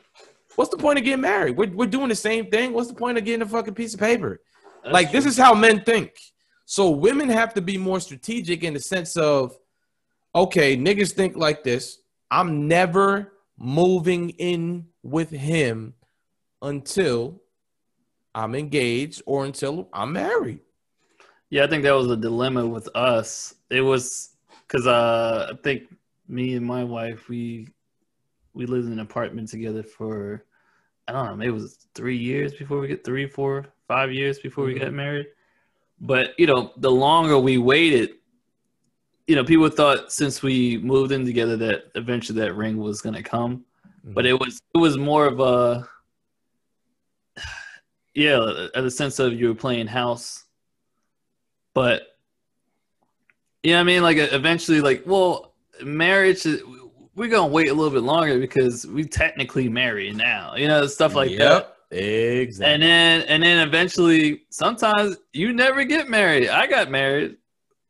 What's 0.55 0.71
the 0.71 0.77
point 0.77 0.99
of 0.99 1.05
getting 1.05 1.21
married? 1.21 1.57
We're, 1.57 1.69
we're 1.71 1.85
doing 1.85 2.09
the 2.09 2.15
same 2.15 2.49
thing. 2.49 2.73
What's 2.73 2.89
the 2.89 2.93
point 2.93 3.17
of 3.17 3.25
getting 3.25 3.41
a 3.41 3.45
fucking 3.45 3.73
piece 3.73 3.93
of 3.93 3.99
paper? 3.99 4.41
That's 4.83 4.93
like, 4.93 5.11
true. 5.11 5.19
this 5.19 5.25
is 5.25 5.37
how 5.37 5.53
men 5.53 5.83
think. 5.83 6.11
So 6.65 6.89
women 6.89 7.29
have 7.29 7.53
to 7.55 7.61
be 7.61 7.77
more 7.77 7.99
strategic 7.99 8.63
in 8.63 8.73
the 8.73 8.79
sense 8.79 9.15
of, 9.17 9.57
okay, 10.35 10.77
niggas 10.77 11.13
think 11.13 11.35
like 11.35 11.63
this. 11.63 11.99
I'm 12.29 12.67
never 12.67 13.33
moving 13.57 14.29
in 14.31 14.87
with 15.03 15.29
him 15.29 15.93
until 16.61 17.41
I'm 18.33 18.55
engaged 18.55 19.21
or 19.25 19.45
until 19.45 19.89
I'm 19.93 20.13
married. 20.13 20.59
Yeah, 21.49 21.65
I 21.65 21.67
think 21.67 21.83
that 21.83 21.91
was 21.91 22.09
a 22.09 22.15
dilemma 22.15 22.65
with 22.65 22.87
us. 22.95 23.55
It 23.69 23.81
was 23.81 24.31
because 24.67 24.87
uh, 24.87 25.49
I 25.51 25.55
think 25.63 25.83
me 26.27 26.55
and 26.55 26.65
my 26.65 26.83
wife 26.83 27.27
we 27.27 27.67
we 28.53 28.65
lived 28.65 28.87
in 28.87 28.93
an 28.93 28.99
apartment 28.99 29.49
together 29.49 29.83
for 29.83 30.45
I 31.07 31.13
don't 31.13 31.25
know, 31.25 31.35
maybe 31.35 31.49
it 31.49 31.53
was 31.53 31.87
three 31.93 32.17
years 32.17 32.53
before 32.53 32.79
we 32.79 32.87
get 32.87 33.03
three, 33.03 33.27
four, 33.27 33.65
five 33.87 34.13
years 34.13 34.39
before 34.39 34.65
mm-hmm. 34.65 34.73
we 34.75 34.79
got 34.79 34.93
married. 34.93 35.27
But 35.99 36.39
you 36.39 36.47
know, 36.47 36.71
the 36.77 36.91
longer 36.91 37.37
we 37.37 37.57
waited, 37.57 38.11
you 39.27 39.35
know, 39.35 39.43
people 39.43 39.69
thought 39.69 40.11
since 40.11 40.41
we 40.41 40.77
moved 40.77 41.11
in 41.11 41.25
together 41.25 41.57
that 41.57 41.91
eventually 41.95 42.39
that 42.39 42.53
ring 42.53 42.77
was 42.77 43.01
gonna 43.01 43.23
come. 43.23 43.65
Mm-hmm. 44.05 44.13
But 44.13 44.25
it 44.25 44.39
was 44.39 44.61
it 44.73 44.77
was 44.77 44.97
more 44.97 45.25
of 45.25 45.39
a 45.41 45.87
yeah, 48.13 48.67
the 48.75 48.91
sense 48.91 49.19
of 49.19 49.33
you 49.33 49.49
were 49.49 49.55
playing 49.55 49.87
house. 49.87 50.45
But 51.73 52.03
yeah, 53.63 53.79
I 53.79 53.83
mean, 53.83 54.03
like 54.03 54.17
eventually, 54.17 54.81
like, 54.81 55.03
well, 55.05 55.53
marriage 55.83 56.45
we're 57.15 57.29
gonna 57.29 57.51
wait 57.51 57.69
a 57.69 57.73
little 57.73 57.91
bit 57.91 58.03
longer 58.03 58.39
because 58.39 58.85
we 58.87 59.03
technically 59.03 59.69
married 59.69 60.15
now, 60.15 60.55
you 60.55 60.67
know, 60.67 60.87
stuff 60.87 61.15
like 61.15 61.31
yep, 61.31 61.77
that. 61.89 61.97
Exactly. 61.97 62.73
And 62.73 62.83
then 62.83 63.21
and 63.23 63.43
then 63.43 63.67
eventually 63.67 64.43
sometimes 64.49 65.17
you 65.33 65.53
never 65.53 65.83
get 65.83 66.09
married. 66.09 66.49
I 66.49 66.67
got 66.67 66.89
married, 66.89 67.37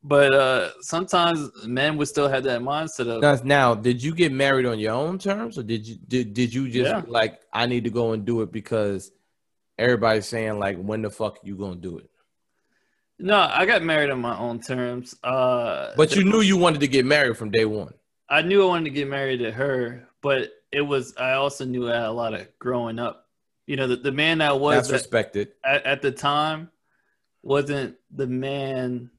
but 0.04 0.34
uh 0.34 0.72
sometimes 0.82 1.50
men 1.66 1.98
would 1.98 2.08
still 2.08 2.28
have 2.28 2.44
that 2.44 2.62
mindset 2.62 3.08
of 3.08 3.22
now, 3.22 3.42
now 3.44 3.76
did 3.76 4.02
you 4.02 4.16
get 4.16 4.32
married 4.32 4.66
on 4.66 4.80
your 4.80 4.94
own 4.94 5.20
terms 5.20 5.58
or 5.58 5.64
did 5.64 5.88
you 5.88 5.98
did, 6.08 6.34
did 6.34 6.54
you 6.54 6.68
just 6.68 6.90
yeah. 6.90 7.04
like 7.08 7.42
I 7.54 7.68
need 7.68 7.84
to 7.84 7.92
go 7.92 8.14
and 8.14 8.26
do 8.26 8.42
it 8.42 8.52
because 8.52 9.12
everybody's 9.78 10.28
saying 10.28 10.60
like 10.60 10.78
when 10.78 11.02
the 11.02 11.10
fuck 11.10 11.40
you 11.44 11.56
gonna 11.56 11.76
do 11.76 11.98
it? 11.98 12.10
No, 13.20 13.38
I 13.38 13.66
got 13.66 13.84
married 13.84 14.10
on 14.10 14.20
my 14.20 14.38
own 14.38 14.60
terms. 14.60 15.16
Uh 15.24 15.94
But 15.96 16.16
you 16.16 16.24
knew 16.24 16.42
you 16.42 16.58
wanted 16.58 16.82
to 16.82 16.88
get 16.88 17.06
married 17.06 17.38
from 17.38 17.52
day 17.52 17.66
one. 17.66 17.94
I 18.30 18.42
knew 18.42 18.64
I 18.64 18.66
wanted 18.66 18.86
to 18.86 18.92
get 18.92 19.10
married 19.10 19.40
to 19.40 19.52
her, 19.52 20.08
but 20.22 20.52
it 20.72 20.82
was 20.82 21.16
I 21.18 21.34
also 21.34 21.66
knew 21.66 21.90
I 21.90 21.96
had 21.96 22.06
a 22.06 22.12
lot 22.12 22.34
of 22.34 22.48
growing 22.60 22.98
up. 23.00 23.28
You 23.68 23.76
know, 23.76 23.88
the, 23.88 23.98
the 23.98 24.12
man 24.12 24.40
that 24.40 24.60
was 24.60 24.90
That's 24.90 24.92
respected 24.92 25.50
at, 25.64 25.86
at, 25.86 26.02
the 26.02 26.12
time 26.12 26.72
wasn't 27.44 27.96
the 28.10 28.28
man. 28.28 29.12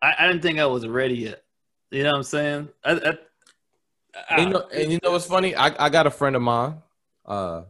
I, 0.00 0.14
I 0.18 0.26
didn't 0.28 0.42
think 0.42 0.58
I 0.58 0.66
was 0.66 0.86
ready 0.86 1.16
yet. 1.16 1.42
You 1.90 2.04
know 2.04 2.10
what 2.10 2.16
I'm 2.18 2.22
saying? 2.22 2.68
I, 2.84 2.92
I, 2.92 3.18
I, 4.30 4.40
you 4.40 4.50
know, 4.50 4.68
and 4.72 4.92
you 4.92 4.98
know 5.02 5.12
what's 5.12 5.26
funny? 5.26 5.54
I, 5.54 5.86
I 5.86 5.88
got 5.88 6.06
a 6.06 6.10
friend 6.10 6.36
of 6.36 6.42
mine, 6.42 6.76
uh, 7.26 7.62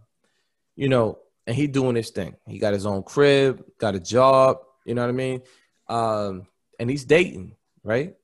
you 0.77 0.89
know, 0.89 1.19
and 1.47 1.57
he 1.57 1.67
doing 1.67 1.97
his 1.97 2.11
thing. 2.11 2.37
He 2.47 2.59
got 2.59 2.73
his 2.73 2.87
own 2.87 3.03
crib, 3.03 3.65
got 3.79 3.95
a 3.95 4.01
job. 4.01 4.59
You 4.85 4.95
know 4.95 5.03
what 5.03 5.09
I 5.09 5.13
mean? 5.13 5.43
Um, 5.89 6.47
and 6.79 6.89
he's 6.89 7.05
dating, 7.05 7.57
right? 7.83 8.15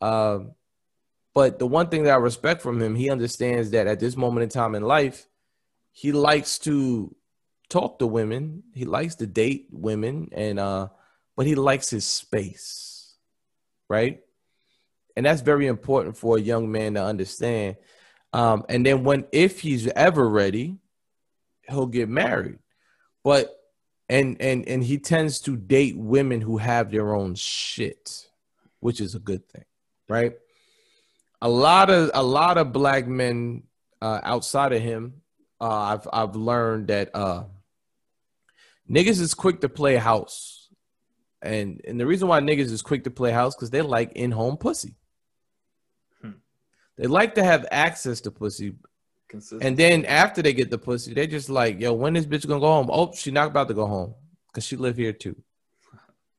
Um, 0.00 0.52
but 1.34 1.58
the 1.58 1.66
one 1.66 1.88
thing 1.88 2.04
that 2.04 2.12
I 2.12 2.16
respect 2.16 2.62
from 2.62 2.80
him, 2.80 2.94
he 2.94 3.10
understands 3.10 3.70
that 3.70 3.86
at 3.86 4.00
this 4.00 4.16
moment 4.16 4.44
in 4.44 4.48
time 4.48 4.74
in 4.74 4.82
life, 4.82 5.26
he 5.92 6.12
likes 6.12 6.58
to 6.60 7.14
talk 7.68 7.98
to 7.98 8.06
women. 8.06 8.62
He 8.74 8.84
likes 8.84 9.16
to 9.16 9.26
date 9.26 9.68
women, 9.70 10.28
and 10.32 10.58
uh, 10.58 10.88
but 11.36 11.46
he 11.46 11.54
likes 11.54 11.90
his 11.90 12.04
space, 12.04 13.14
right? 13.88 14.20
And 15.16 15.26
that's 15.26 15.42
very 15.42 15.66
important 15.66 16.16
for 16.16 16.36
a 16.36 16.40
young 16.40 16.70
man 16.70 16.94
to 16.94 17.04
understand. 17.04 17.76
Um, 18.32 18.64
and 18.68 18.84
then 18.84 19.04
when 19.04 19.26
if 19.32 19.60
he's 19.60 19.86
ever 19.88 20.28
ready, 20.28 20.78
he'll 21.68 21.86
get 21.86 22.08
married. 22.08 22.58
But 23.24 23.54
and 24.08 24.40
and 24.40 24.66
and 24.68 24.82
he 24.82 24.98
tends 24.98 25.40
to 25.40 25.56
date 25.56 25.96
women 25.96 26.40
who 26.40 26.58
have 26.58 26.90
their 26.90 27.14
own 27.14 27.34
shit, 27.34 28.28
which 28.80 29.00
is 29.00 29.14
a 29.14 29.18
good 29.18 29.48
thing, 29.48 29.64
right? 30.08 30.34
a 31.40 31.48
lot 31.48 31.90
of 31.90 32.10
a 32.14 32.22
lot 32.22 32.58
of 32.58 32.72
black 32.72 33.06
men 33.06 33.62
uh, 34.02 34.20
outside 34.22 34.72
of 34.72 34.82
him, 34.82 35.22
uh, 35.60 35.68
I've 35.68 36.08
I've 36.12 36.36
learned 36.36 36.88
that 36.88 37.10
uh, 37.14 37.44
niggas 38.90 39.20
is 39.20 39.34
quick 39.34 39.60
to 39.60 39.68
play 39.68 39.96
house, 39.96 40.68
and 41.40 41.80
and 41.86 41.98
the 41.98 42.06
reason 42.06 42.28
why 42.28 42.40
niggas 42.40 42.72
is 42.72 42.82
quick 42.82 43.04
to 43.04 43.10
play 43.10 43.30
house 43.30 43.54
because 43.54 43.70
they 43.70 43.82
like 43.82 44.12
in 44.12 44.30
home 44.30 44.56
pussy. 44.56 44.96
Hmm. 46.20 46.32
They 46.96 47.06
like 47.06 47.36
to 47.36 47.44
have 47.44 47.66
access 47.70 48.20
to 48.22 48.30
pussy, 48.30 48.74
and 49.60 49.76
then 49.76 50.04
after 50.06 50.40
they 50.40 50.52
get 50.52 50.70
the 50.70 50.78
pussy, 50.78 51.12
they 51.12 51.26
just 51.26 51.50
like, 51.50 51.80
yo, 51.80 51.92
when 51.92 52.14
this 52.14 52.26
bitch 52.26 52.46
gonna 52.46 52.60
go 52.60 52.66
home? 52.66 52.88
Oh, 52.90 53.12
she 53.14 53.30
not 53.30 53.48
about 53.48 53.68
to 53.68 53.74
go 53.74 53.86
home 53.86 54.14
because 54.48 54.64
she 54.64 54.76
live 54.76 54.96
here 54.96 55.12
too. 55.12 55.36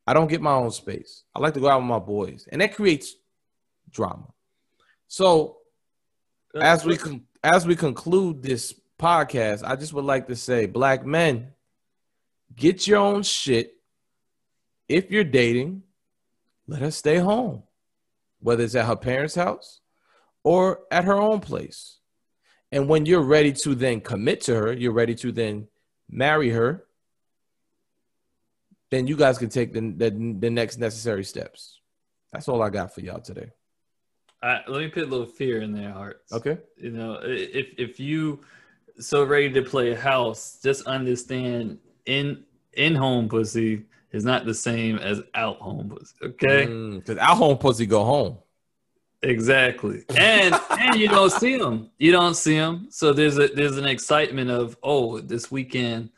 I 0.07 0.13
don't 0.13 0.27
get 0.27 0.41
my 0.41 0.53
own 0.53 0.71
space. 0.71 1.23
I 1.35 1.39
like 1.39 1.53
to 1.53 1.59
go 1.59 1.69
out 1.69 1.81
with 1.81 1.87
my 1.87 1.99
boys, 1.99 2.47
and 2.51 2.61
that 2.61 2.73
creates 2.73 3.15
drama. 3.91 4.25
So, 5.07 5.57
as 6.59 6.83
we 6.83 6.97
con- 6.97 7.25
as 7.43 7.67
we 7.67 7.75
conclude 7.75 8.41
this 8.41 8.73
podcast, 8.97 9.63
I 9.63 9.75
just 9.75 9.93
would 9.93 10.05
like 10.05 10.27
to 10.27 10.35
say, 10.35 10.65
black 10.65 11.05
men, 11.05 11.53
get 12.55 12.87
your 12.87 12.97
own 12.97 13.23
shit. 13.23 13.75
If 14.87 15.11
you're 15.11 15.23
dating, 15.23 15.83
let 16.67 16.81
her 16.81 16.91
stay 16.91 17.17
home, 17.17 17.63
whether 18.39 18.63
it's 18.63 18.73
at 18.73 18.87
her 18.87 18.95
parents' 18.95 19.35
house 19.35 19.81
or 20.43 20.81
at 20.89 21.05
her 21.05 21.17
own 21.17 21.39
place. 21.39 21.98
And 22.71 22.87
when 22.87 23.05
you're 23.05 23.21
ready 23.21 23.51
to 23.53 23.75
then 23.75 24.01
commit 24.01 24.41
to 24.41 24.55
her, 24.55 24.73
you're 24.73 24.91
ready 24.91 25.15
to 25.15 25.31
then 25.31 25.67
marry 26.09 26.49
her, 26.49 26.85
then 28.91 29.07
you 29.07 29.15
guys 29.15 29.37
can 29.37 29.49
take 29.49 29.73
the, 29.73 29.81
the, 29.81 30.09
the 30.39 30.49
next 30.49 30.77
necessary 30.77 31.23
steps. 31.23 31.79
That's 32.31 32.47
all 32.47 32.61
I 32.61 32.69
got 32.69 32.93
for 32.93 33.01
y'all 33.01 33.21
today. 33.21 33.51
I, 34.41 34.61
let 34.67 34.79
me 34.79 34.87
put 34.87 35.03
a 35.03 35.07
little 35.07 35.25
fear 35.25 35.61
in 35.61 35.73
their 35.73 35.91
hearts. 35.91 36.31
Okay. 36.31 36.57
You 36.77 36.91
know, 36.91 37.19
if 37.23 37.67
if 37.77 37.99
you 37.99 38.39
so 38.99 39.23
ready 39.25 39.51
to 39.51 39.61
play 39.61 39.93
house, 39.93 40.59
just 40.63 40.85
understand 40.87 41.79
in 42.05 42.45
in 42.73 42.95
home 42.95 43.27
pussy 43.27 43.85
is 44.11 44.23
not 44.23 44.45
the 44.45 44.53
same 44.53 44.97
as 44.97 45.21
out 45.35 45.57
home 45.57 45.89
pussy. 45.89 46.15
Okay. 46.23 46.65
Because 46.65 47.15
mm, 47.15 47.19
out 47.19 47.37
home 47.37 47.57
pussy 47.57 47.85
go 47.85 48.05
home. 48.05 48.37
Exactly. 49.21 50.03
And 50.15 50.55
and 50.71 50.99
you 50.99 51.09
don't 51.09 51.31
see 51.31 51.57
them. 51.57 51.91
You 51.97 52.11
don't 52.11 52.35
see 52.35 52.55
them. 52.57 52.87
So 52.89 53.11
there's 53.11 53.37
a 53.37 53.47
there's 53.47 53.77
an 53.77 53.85
excitement 53.85 54.49
of 54.49 54.77
oh 54.81 55.19
this 55.19 55.51
weekend 55.51 56.09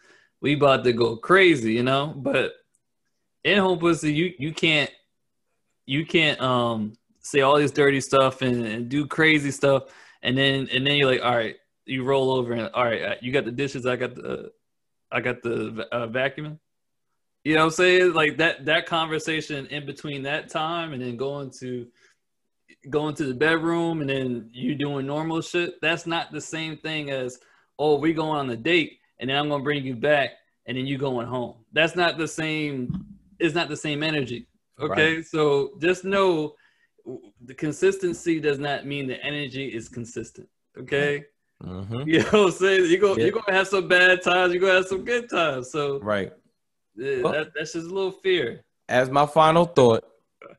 we 0.41 0.55
about 0.55 0.83
to 0.83 0.93
go 0.93 1.15
crazy, 1.15 1.73
you 1.73 1.83
know. 1.83 2.13
But 2.15 2.53
in 3.43 3.57
home 3.57 3.79
pussy, 3.79 4.13
you 4.13 4.33
you 4.37 4.53
can't 4.53 4.91
you 5.85 6.05
can't 6.05 6.39
um 6.41 6.93
say 7.21 7.41
all 7.41 7.57
this 7.57 7.71
dirty 7.71 8.01
stuff 8.01 8.41
and, 8.41 8.65
and, 8.65 8.89
do 8.89 9.05
crazy 9.05 9.51
stuff, 9.51 9.83
and 10.23 10.37
then 10.37 10.67
and 10.71 10.85
then 10.85 10.95
you're 10.95 11.11
like, 11.11 11.23
all 11.23 11.35
right, 11.35 11.55
you 11.85 12.03
roll 12.03 12.31
over 12.31 12.53
and 12.53 12.69
all 12.73 12.83
right, 12.83 13.21
you 13.21 13.31
got 13.31 13.45
the 13.45 13.51
dishes, 13.51 13.85
I 13.85 13.95
got 13.95 14.15
the, 14.15 14.51
I 15.11 15.21
got 15.21 15.43
the 15.43 15.87
uh, 15.91 16.07
vacuuming. 16.07 16.57
You 17.43 17.55
know 17.55 17.61
what 17.61 17.65
I'm 17.65 17.71
saying? 17.71 18.13
Like 18.13 18.37
that 18.37 18.65
that 18.65 18.85
conversation 18.85 19.67
in 19.67 19.85
between 19.85 20.23
that 20.23 20.49
time 20.49 20.93
and 20.93 21.01
then 21.01 21.17
going 21.17 21.51
to 21.59 21.87
going 22.89 23.15
to 23.15 23.25
the 23.25 23.33
bedroom 23.33 24.01
and 24.01 24.09
then 24.09 24.49
you 24.51 24.75
doing 24.75 25.05
normal 25.05 25.41
shit. 25.41 25.79
That's 25.81 26.07
not 26.07 26.31
the 26.31 26.41
same 26.41 26.77
thing 26.77 27.11
as 27.11 27.39
oh 27.77 27.97
we 27.97 28.13
going 28.13 28.39
on 28.39 28.49
a 28.49 28.55
date 28.55 28.99
and 29.19 29.29
then 29.29 29.37
I'm 29.37 29.49
gonna 29.49 29.63
bring 29.63 29.83
you 29.83 29.95
back 29.95 30.31
and 30.65 30.77
then 30.77 30.85
you 30.85 30.97
going 30.97 31.27
home. 31.27 31.55
That's 31.71 31.95
not 31.95 32.17
the 32.17 32.27
same. 32.27 33.05
It's 33.39 33.55
not 33.55 33.69
the 33.69 33.77
same 33.77 34.03
energy. 34.03 34.47
Okay, 34.79 35.17
right. 35.17 35.25
so 35.25 35.71
just 35.79 36.03
know 36.03 36.55
the 37.45 37.53
consistency 37.53 38.39
does 38.39 38.59
not 38.59 38.85
mean 38.85 39.07
the 39.07 39.23
energy 39.23 39.67
is 39.67 39.87
consistent. 39.89 40.47
Okay. 40.77 41.25
Mm-hmm. 41.63 42.01
You 42.07 42.19
know 42.19 42.25
what 42.25 42.45
I'm 42.45 42.51
saying? 42.51 42.89
You're 42.89 42.99
gonna, 42.99 43.19
yeah. 43.19 43.25
you're 43.25 43.39
gonna 43.39 43.55
have 43.55 43.67
some 43.67 43.87
bad 43.87 44.23
times, 44.23 44.51
you're 44.51 44.61
gonna 44.61 44.73
have 44.73 44.87
some 44.87 45.05
good 45.05 45.29
times. 45.29 45.71
So 45.71 45.99
right. 45.99 46.33
Yeah, 46.95 47.21
well, 47.21 47.33
that, 47.33 47.51
that's 47.55 47.73
just 47.73 47.85
a 47.87 47.93
little 47.93 48.11
fear. 48.11 48.63
As 48.89 49.09
my 49.09 49.25
final 49.25 49.65
thought, 49.65 50.03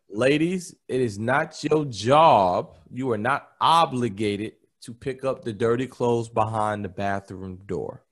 ladies, 0.09 0.75
it 0.89 1.01
is 1.01 1.19
not 1.19 1.63
your 1.65 1.85
job. 1.85 2.77
You 2.91 3.11
are 3.13 3.19
not 3.19 3.49
obligated 3.61 4.55
to 4.83 4.93
pick 4.93 5.25
up 5.25 5.45
the 5.45 5.53
dirty 5.53 5.87
clothes 5.87 6.29
behind 6.29 6.85
the 6.85 6.89
bathroom 6.89 7.61
door. 7.67 8.03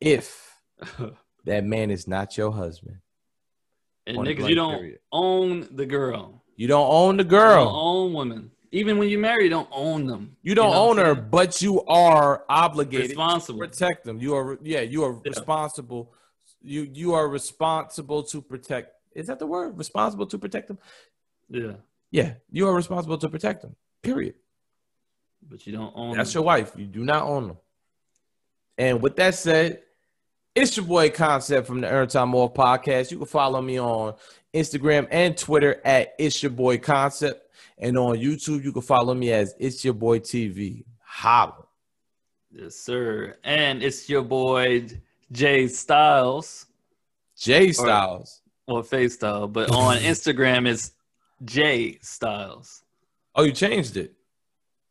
If 0.00 0.56
that 1.44 1.64
man 1.64 1.90
is 1.90 2.06
not 2.06 2.36
your 2.36 2.52
husband. 2.52 2.98
And 4.06 4.18
niggas, 4.18 4.48
you 4.48 4.54
don't 4.54 4.78
period. 4.78 4.98
own 5.10 5.68
the 5.72 5.86
girl. 5.86 6.42
You 6.56 6.68
don't 6.68 6.88
own 6.88 7.16
the 7.16 7.24
girl. 7.24 7.68
own 7.68 8.12
women. 8.12 8.50
Even 8.72 8.98
when 8.98 9.08
you 9.08 9.18
marry, 9.18 9.44
you 9.44 9.50
don't 9.50 9.68
own 9.72 10.06
them. 10.06 10.36
You 10.42 10.54
don't 10.54 10.68
you 10.68 10.74
know 10.74 10.88
own 10.90 10.98
her, 10.98 11.14
but 11.14 11.62
you 11.62 11.82
are 11.84 12.44
obligated 12.48 13.10
responsible. 13.10 13.60
to 13.60 13.68
protect 13.68 14.04
them. 14.04 14.18
You 14.20 14.34
are 14.34 14.58
yeah, 14.62 14.80
you 14.80 15.04
are 15.04 15.12
yeah. 15.12 15.30
responsible. 15.30 16.12
You 16.62 16.88
you 16.92 17.14
are 17.14 17.28
responsible 17.28 18.22
to 18.24 18.42
protect. 18.42 18.92
Is 19.16 19.26
that 19.28 19.38
the 19.38 19.46
word? 19.46 19.78
Responsible 19.78 20.26
to 20.26 20.38
protect 20.38 20.68
them? 20.68 20.78
Yeah. 21.48 21.72
Yeah, 22.10 22.34
you 22.50 22.68
are 22.68 22.74
responsible 22.74 23.18
to 23.18 23.28
protect 23.28 23.62
them. 23.62 23.74
Period. 24.02 24.34
But 25.48 25.66
you 25.66 25.72
don't 25.72 25.92
own 25.94 26.16
That's 26.16 26.32
them. 26.32 26.40
your 26.40 26.46
wife. 26.46 26.72
You 26.76 26.86
do 26.86 27.04
not 27.04 27.22
own 27.22 27.48
them. 27.48 27.56
And 28.78 29.02
with 29.02 29.16
that 29.16 29.34
said, 29.34 29.82
it's 30.54 30.76
your 30.76 30.86
boy 30.86 31.10
Concept 31.10 31.66
from 31.66 31.80
the 31.80 31.88
Earned 31.88 32.10
Time 32.10 32.34
Off 32.34 32.54
podcast. 32.54 33.10
You 33.10 33.18
can 33.18 33.26
follow 33.26 33.60
me 33.60 33.80
on 33.80 34.14
Instagram, 34.54 35.06
and 35.10 35.36
Twitter 35.36 35.80
at 35.84 36.14
It's 36.18 36.42
Your 36.42 36.50
Boy 36.50 36.78
Concept. 36.78 37.42
And 37.78 37.98
on 37.98 38.16
YouTube, 38.16 38.64
you 38.64 38.72
can 38.72 38.82
follow 38.82 39.12
me 39.14 39.32
as 39.32 39.54
It's 39.58 39.84
Your 39.84 39.94
Boy 39.94 40.20
TV. 40.20 40.84
Holla. 41.02 41.66
Yes, 42.50 42.76
sir. 42.76 43.36
And 43.44 43.82
it's 43.82 44.08
your 44.08 44.22
boy 44.22 44.86
Jay 45.30 45.68
Styles. 45.68 46.66
Jay 47.36 47.72
Styles. 47.72 48.40
Or, 48.66 48.78
or 48.78 48.84
Face 48.84 49.14
Style, 49.14 49.48
but 49.48 49.70
on 49.70 49.96
Instagram 49.98 50.68
it's 50.68 50.92
J 51.44 51.98
Styles. 52.02 52.82
Oh, 53.34 53.44
you 53.44 53.52
changed 53.52 53.96
it. 53.96 54.14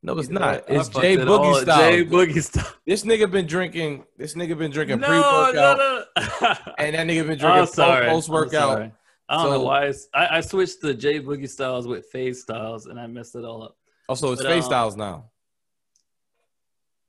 No, 0.03 0.17
it's 0.19 0.29
not. 0.29 0.65
It's 0.67 0.89
J 0.89 1.17
Boogie 1.17 1.61
Styles. 1.61 1.79
Jay 1.79 2.05
Boogie 2.05 2.43
Styles. 2.43 2.73
This 2.85 3.03
nigga 3.03 3.29
been 3.29 3.47
drinking. 3.47 4.05
This 4.17 4.35
nigga 4.35 4.55
been 4.55 4.69
drinking 4.69 4.99
no, 4.99 5.07
pre-workout, 5.07 5.77
no, 5.77 6.03
no. 6.41 6.55
and 6.77 6.95
that 6.95 7.07
nigga 7.07 7.27
been 7.27 7.37
drinking 7.39 7.73
post-workout. 7.73 8.91
I 9.27 9.37
don't 9.37 9.45
so, 9.45 9.51
know 9.51 9.61
why. 9.63 9.91
I, 10.13 10.37
I 10.37 10.41
switched 10.41 10.81
to 10.81 10.93
J 10.93 11.19
Boogie 11.19 11.49
Styles 11.49 11.87
with 11.87 12.05
Face 12.05 12.43
Styles, 12.43 12.85
and 12.85 12.99
I 12.99 13.07
messed 13.07 13.35
it 13.35 13.43
all 13.43 13.63
up. 13.63 13.77
Also, 14.07 14.29
oh, 14.29 14.33
it's 14.33 14.43
but, 14.43 14.51
Face 14.51 14.65
um, 14.65 14.69
Styles 14.69 14.95
now. 14.95 15.31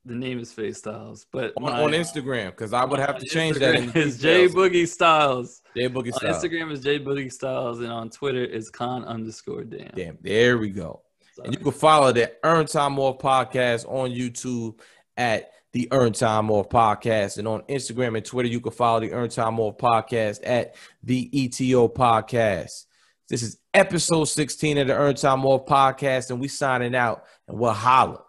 The 0.07 0.15
name 0.15 0.39
is 0.39 0.53
Face 0.53 0.77
Styles, 0.77 1.25
but 1.33 1.51
on, 1.57 1.69
on 1.69 1.91
Instagram 1.91 2.51
because 2.51 2.71
I 2.71 2.85
would 2.85 2.97
have 2.97 3.17
to 3.17 3.25
change 3.25 3.57
Instagram 3.57 3.91
that. 3.91 4.07
It's 4.07 4.17
Jay 4.17 4.47
Boogie 4.47 4.87
Styles. 4.87 5.61
Jay 5.75 5.89
Boogie 5.89 6.13
Styles. 6.13 6.41
On 6.41 6.49
Instagram 6.49 6.71
is 6.71 6.79
Jay 6.79 6.97
Boogie 6.97 7.29
Styles, 7.29 7.81
and 7.81 7.91
on 7.91 8.09
Twitter 8.09 8.45
is 8.45 8.69
Con 8.69 9.03
underscore 9.03 9.65
Damn. 9.65 9.91
Damn, 9.93 10.17
there 10.21 10.57
we 10.59 10.69
go. 10.69 11.01
Sorry. 11.35 11.47
And 11.47 11.57
you 11.57 11.61
can 11.61 11.73
follow 11.73 12.13
the 12.13 12.31
Earned 12.41 12.69
Time 12.69 12.97
Off 12.99 13.17
podcast 13.17 13.85
on 13.85 14.09
YouTube 14.09 14.79
at 15.17 15.51
the 15.73 15.89
Earned 15.91 16.15
Time 16.15 16.49
Off 16.51 16.69
podcast, 16.69 17.37
and 17.37 17.45
on 17.45 17.63
Instagram 17.63 18.15
and 18.15 18.25
Twitter 18.25 18.47
you 18.47 18.61
can 18.61 18.71
follow 18.71 19.01
the 19.01 19.11
Earned 19.11 19.31
Time 19.31 19.59
Off 19.59 19.77
podcast 19.77 20.39
at 20.45 20.75
the 21.03 21.29
ETO 21.33 21.93
podcast. 21.93 22.85
This 23.27 23.43
is 23.43 23.57
episode 23.73 24.23
16 24.23 24.77
of 24.77 24.87
the 24.87 24.93
Earned 24.93 25.17
Time 25.17 25.45
Off 25.45 25.65
podcast, 25.65 26.29
and 26.29 26.39
we 26.39 26.47
signing 26.47 26.95
out, 26.95 27.25
and 27.49 27.59
we'll 27.59 27.73
holla. 27.73 28.23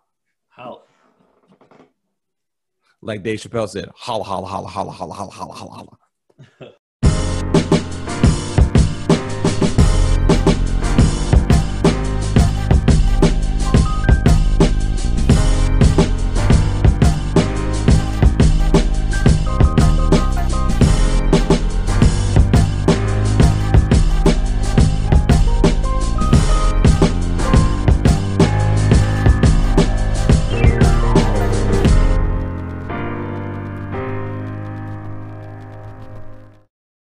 Holla 0.49 0.81
like 3.01 3.23
Dave 3.23 3.39
Chappelle 3.41 3.69
said, 3.69 3.89
holla, 3.95 4.25
holla, 4.25 4.47
holla, 4.47 4.69
holla, 4.69 4.91
holla, 4.93 5.15
holla, 5.15 5.33
holla, 5.33 5.55
holla, 5.55 5.75
holla. 5.75 6.73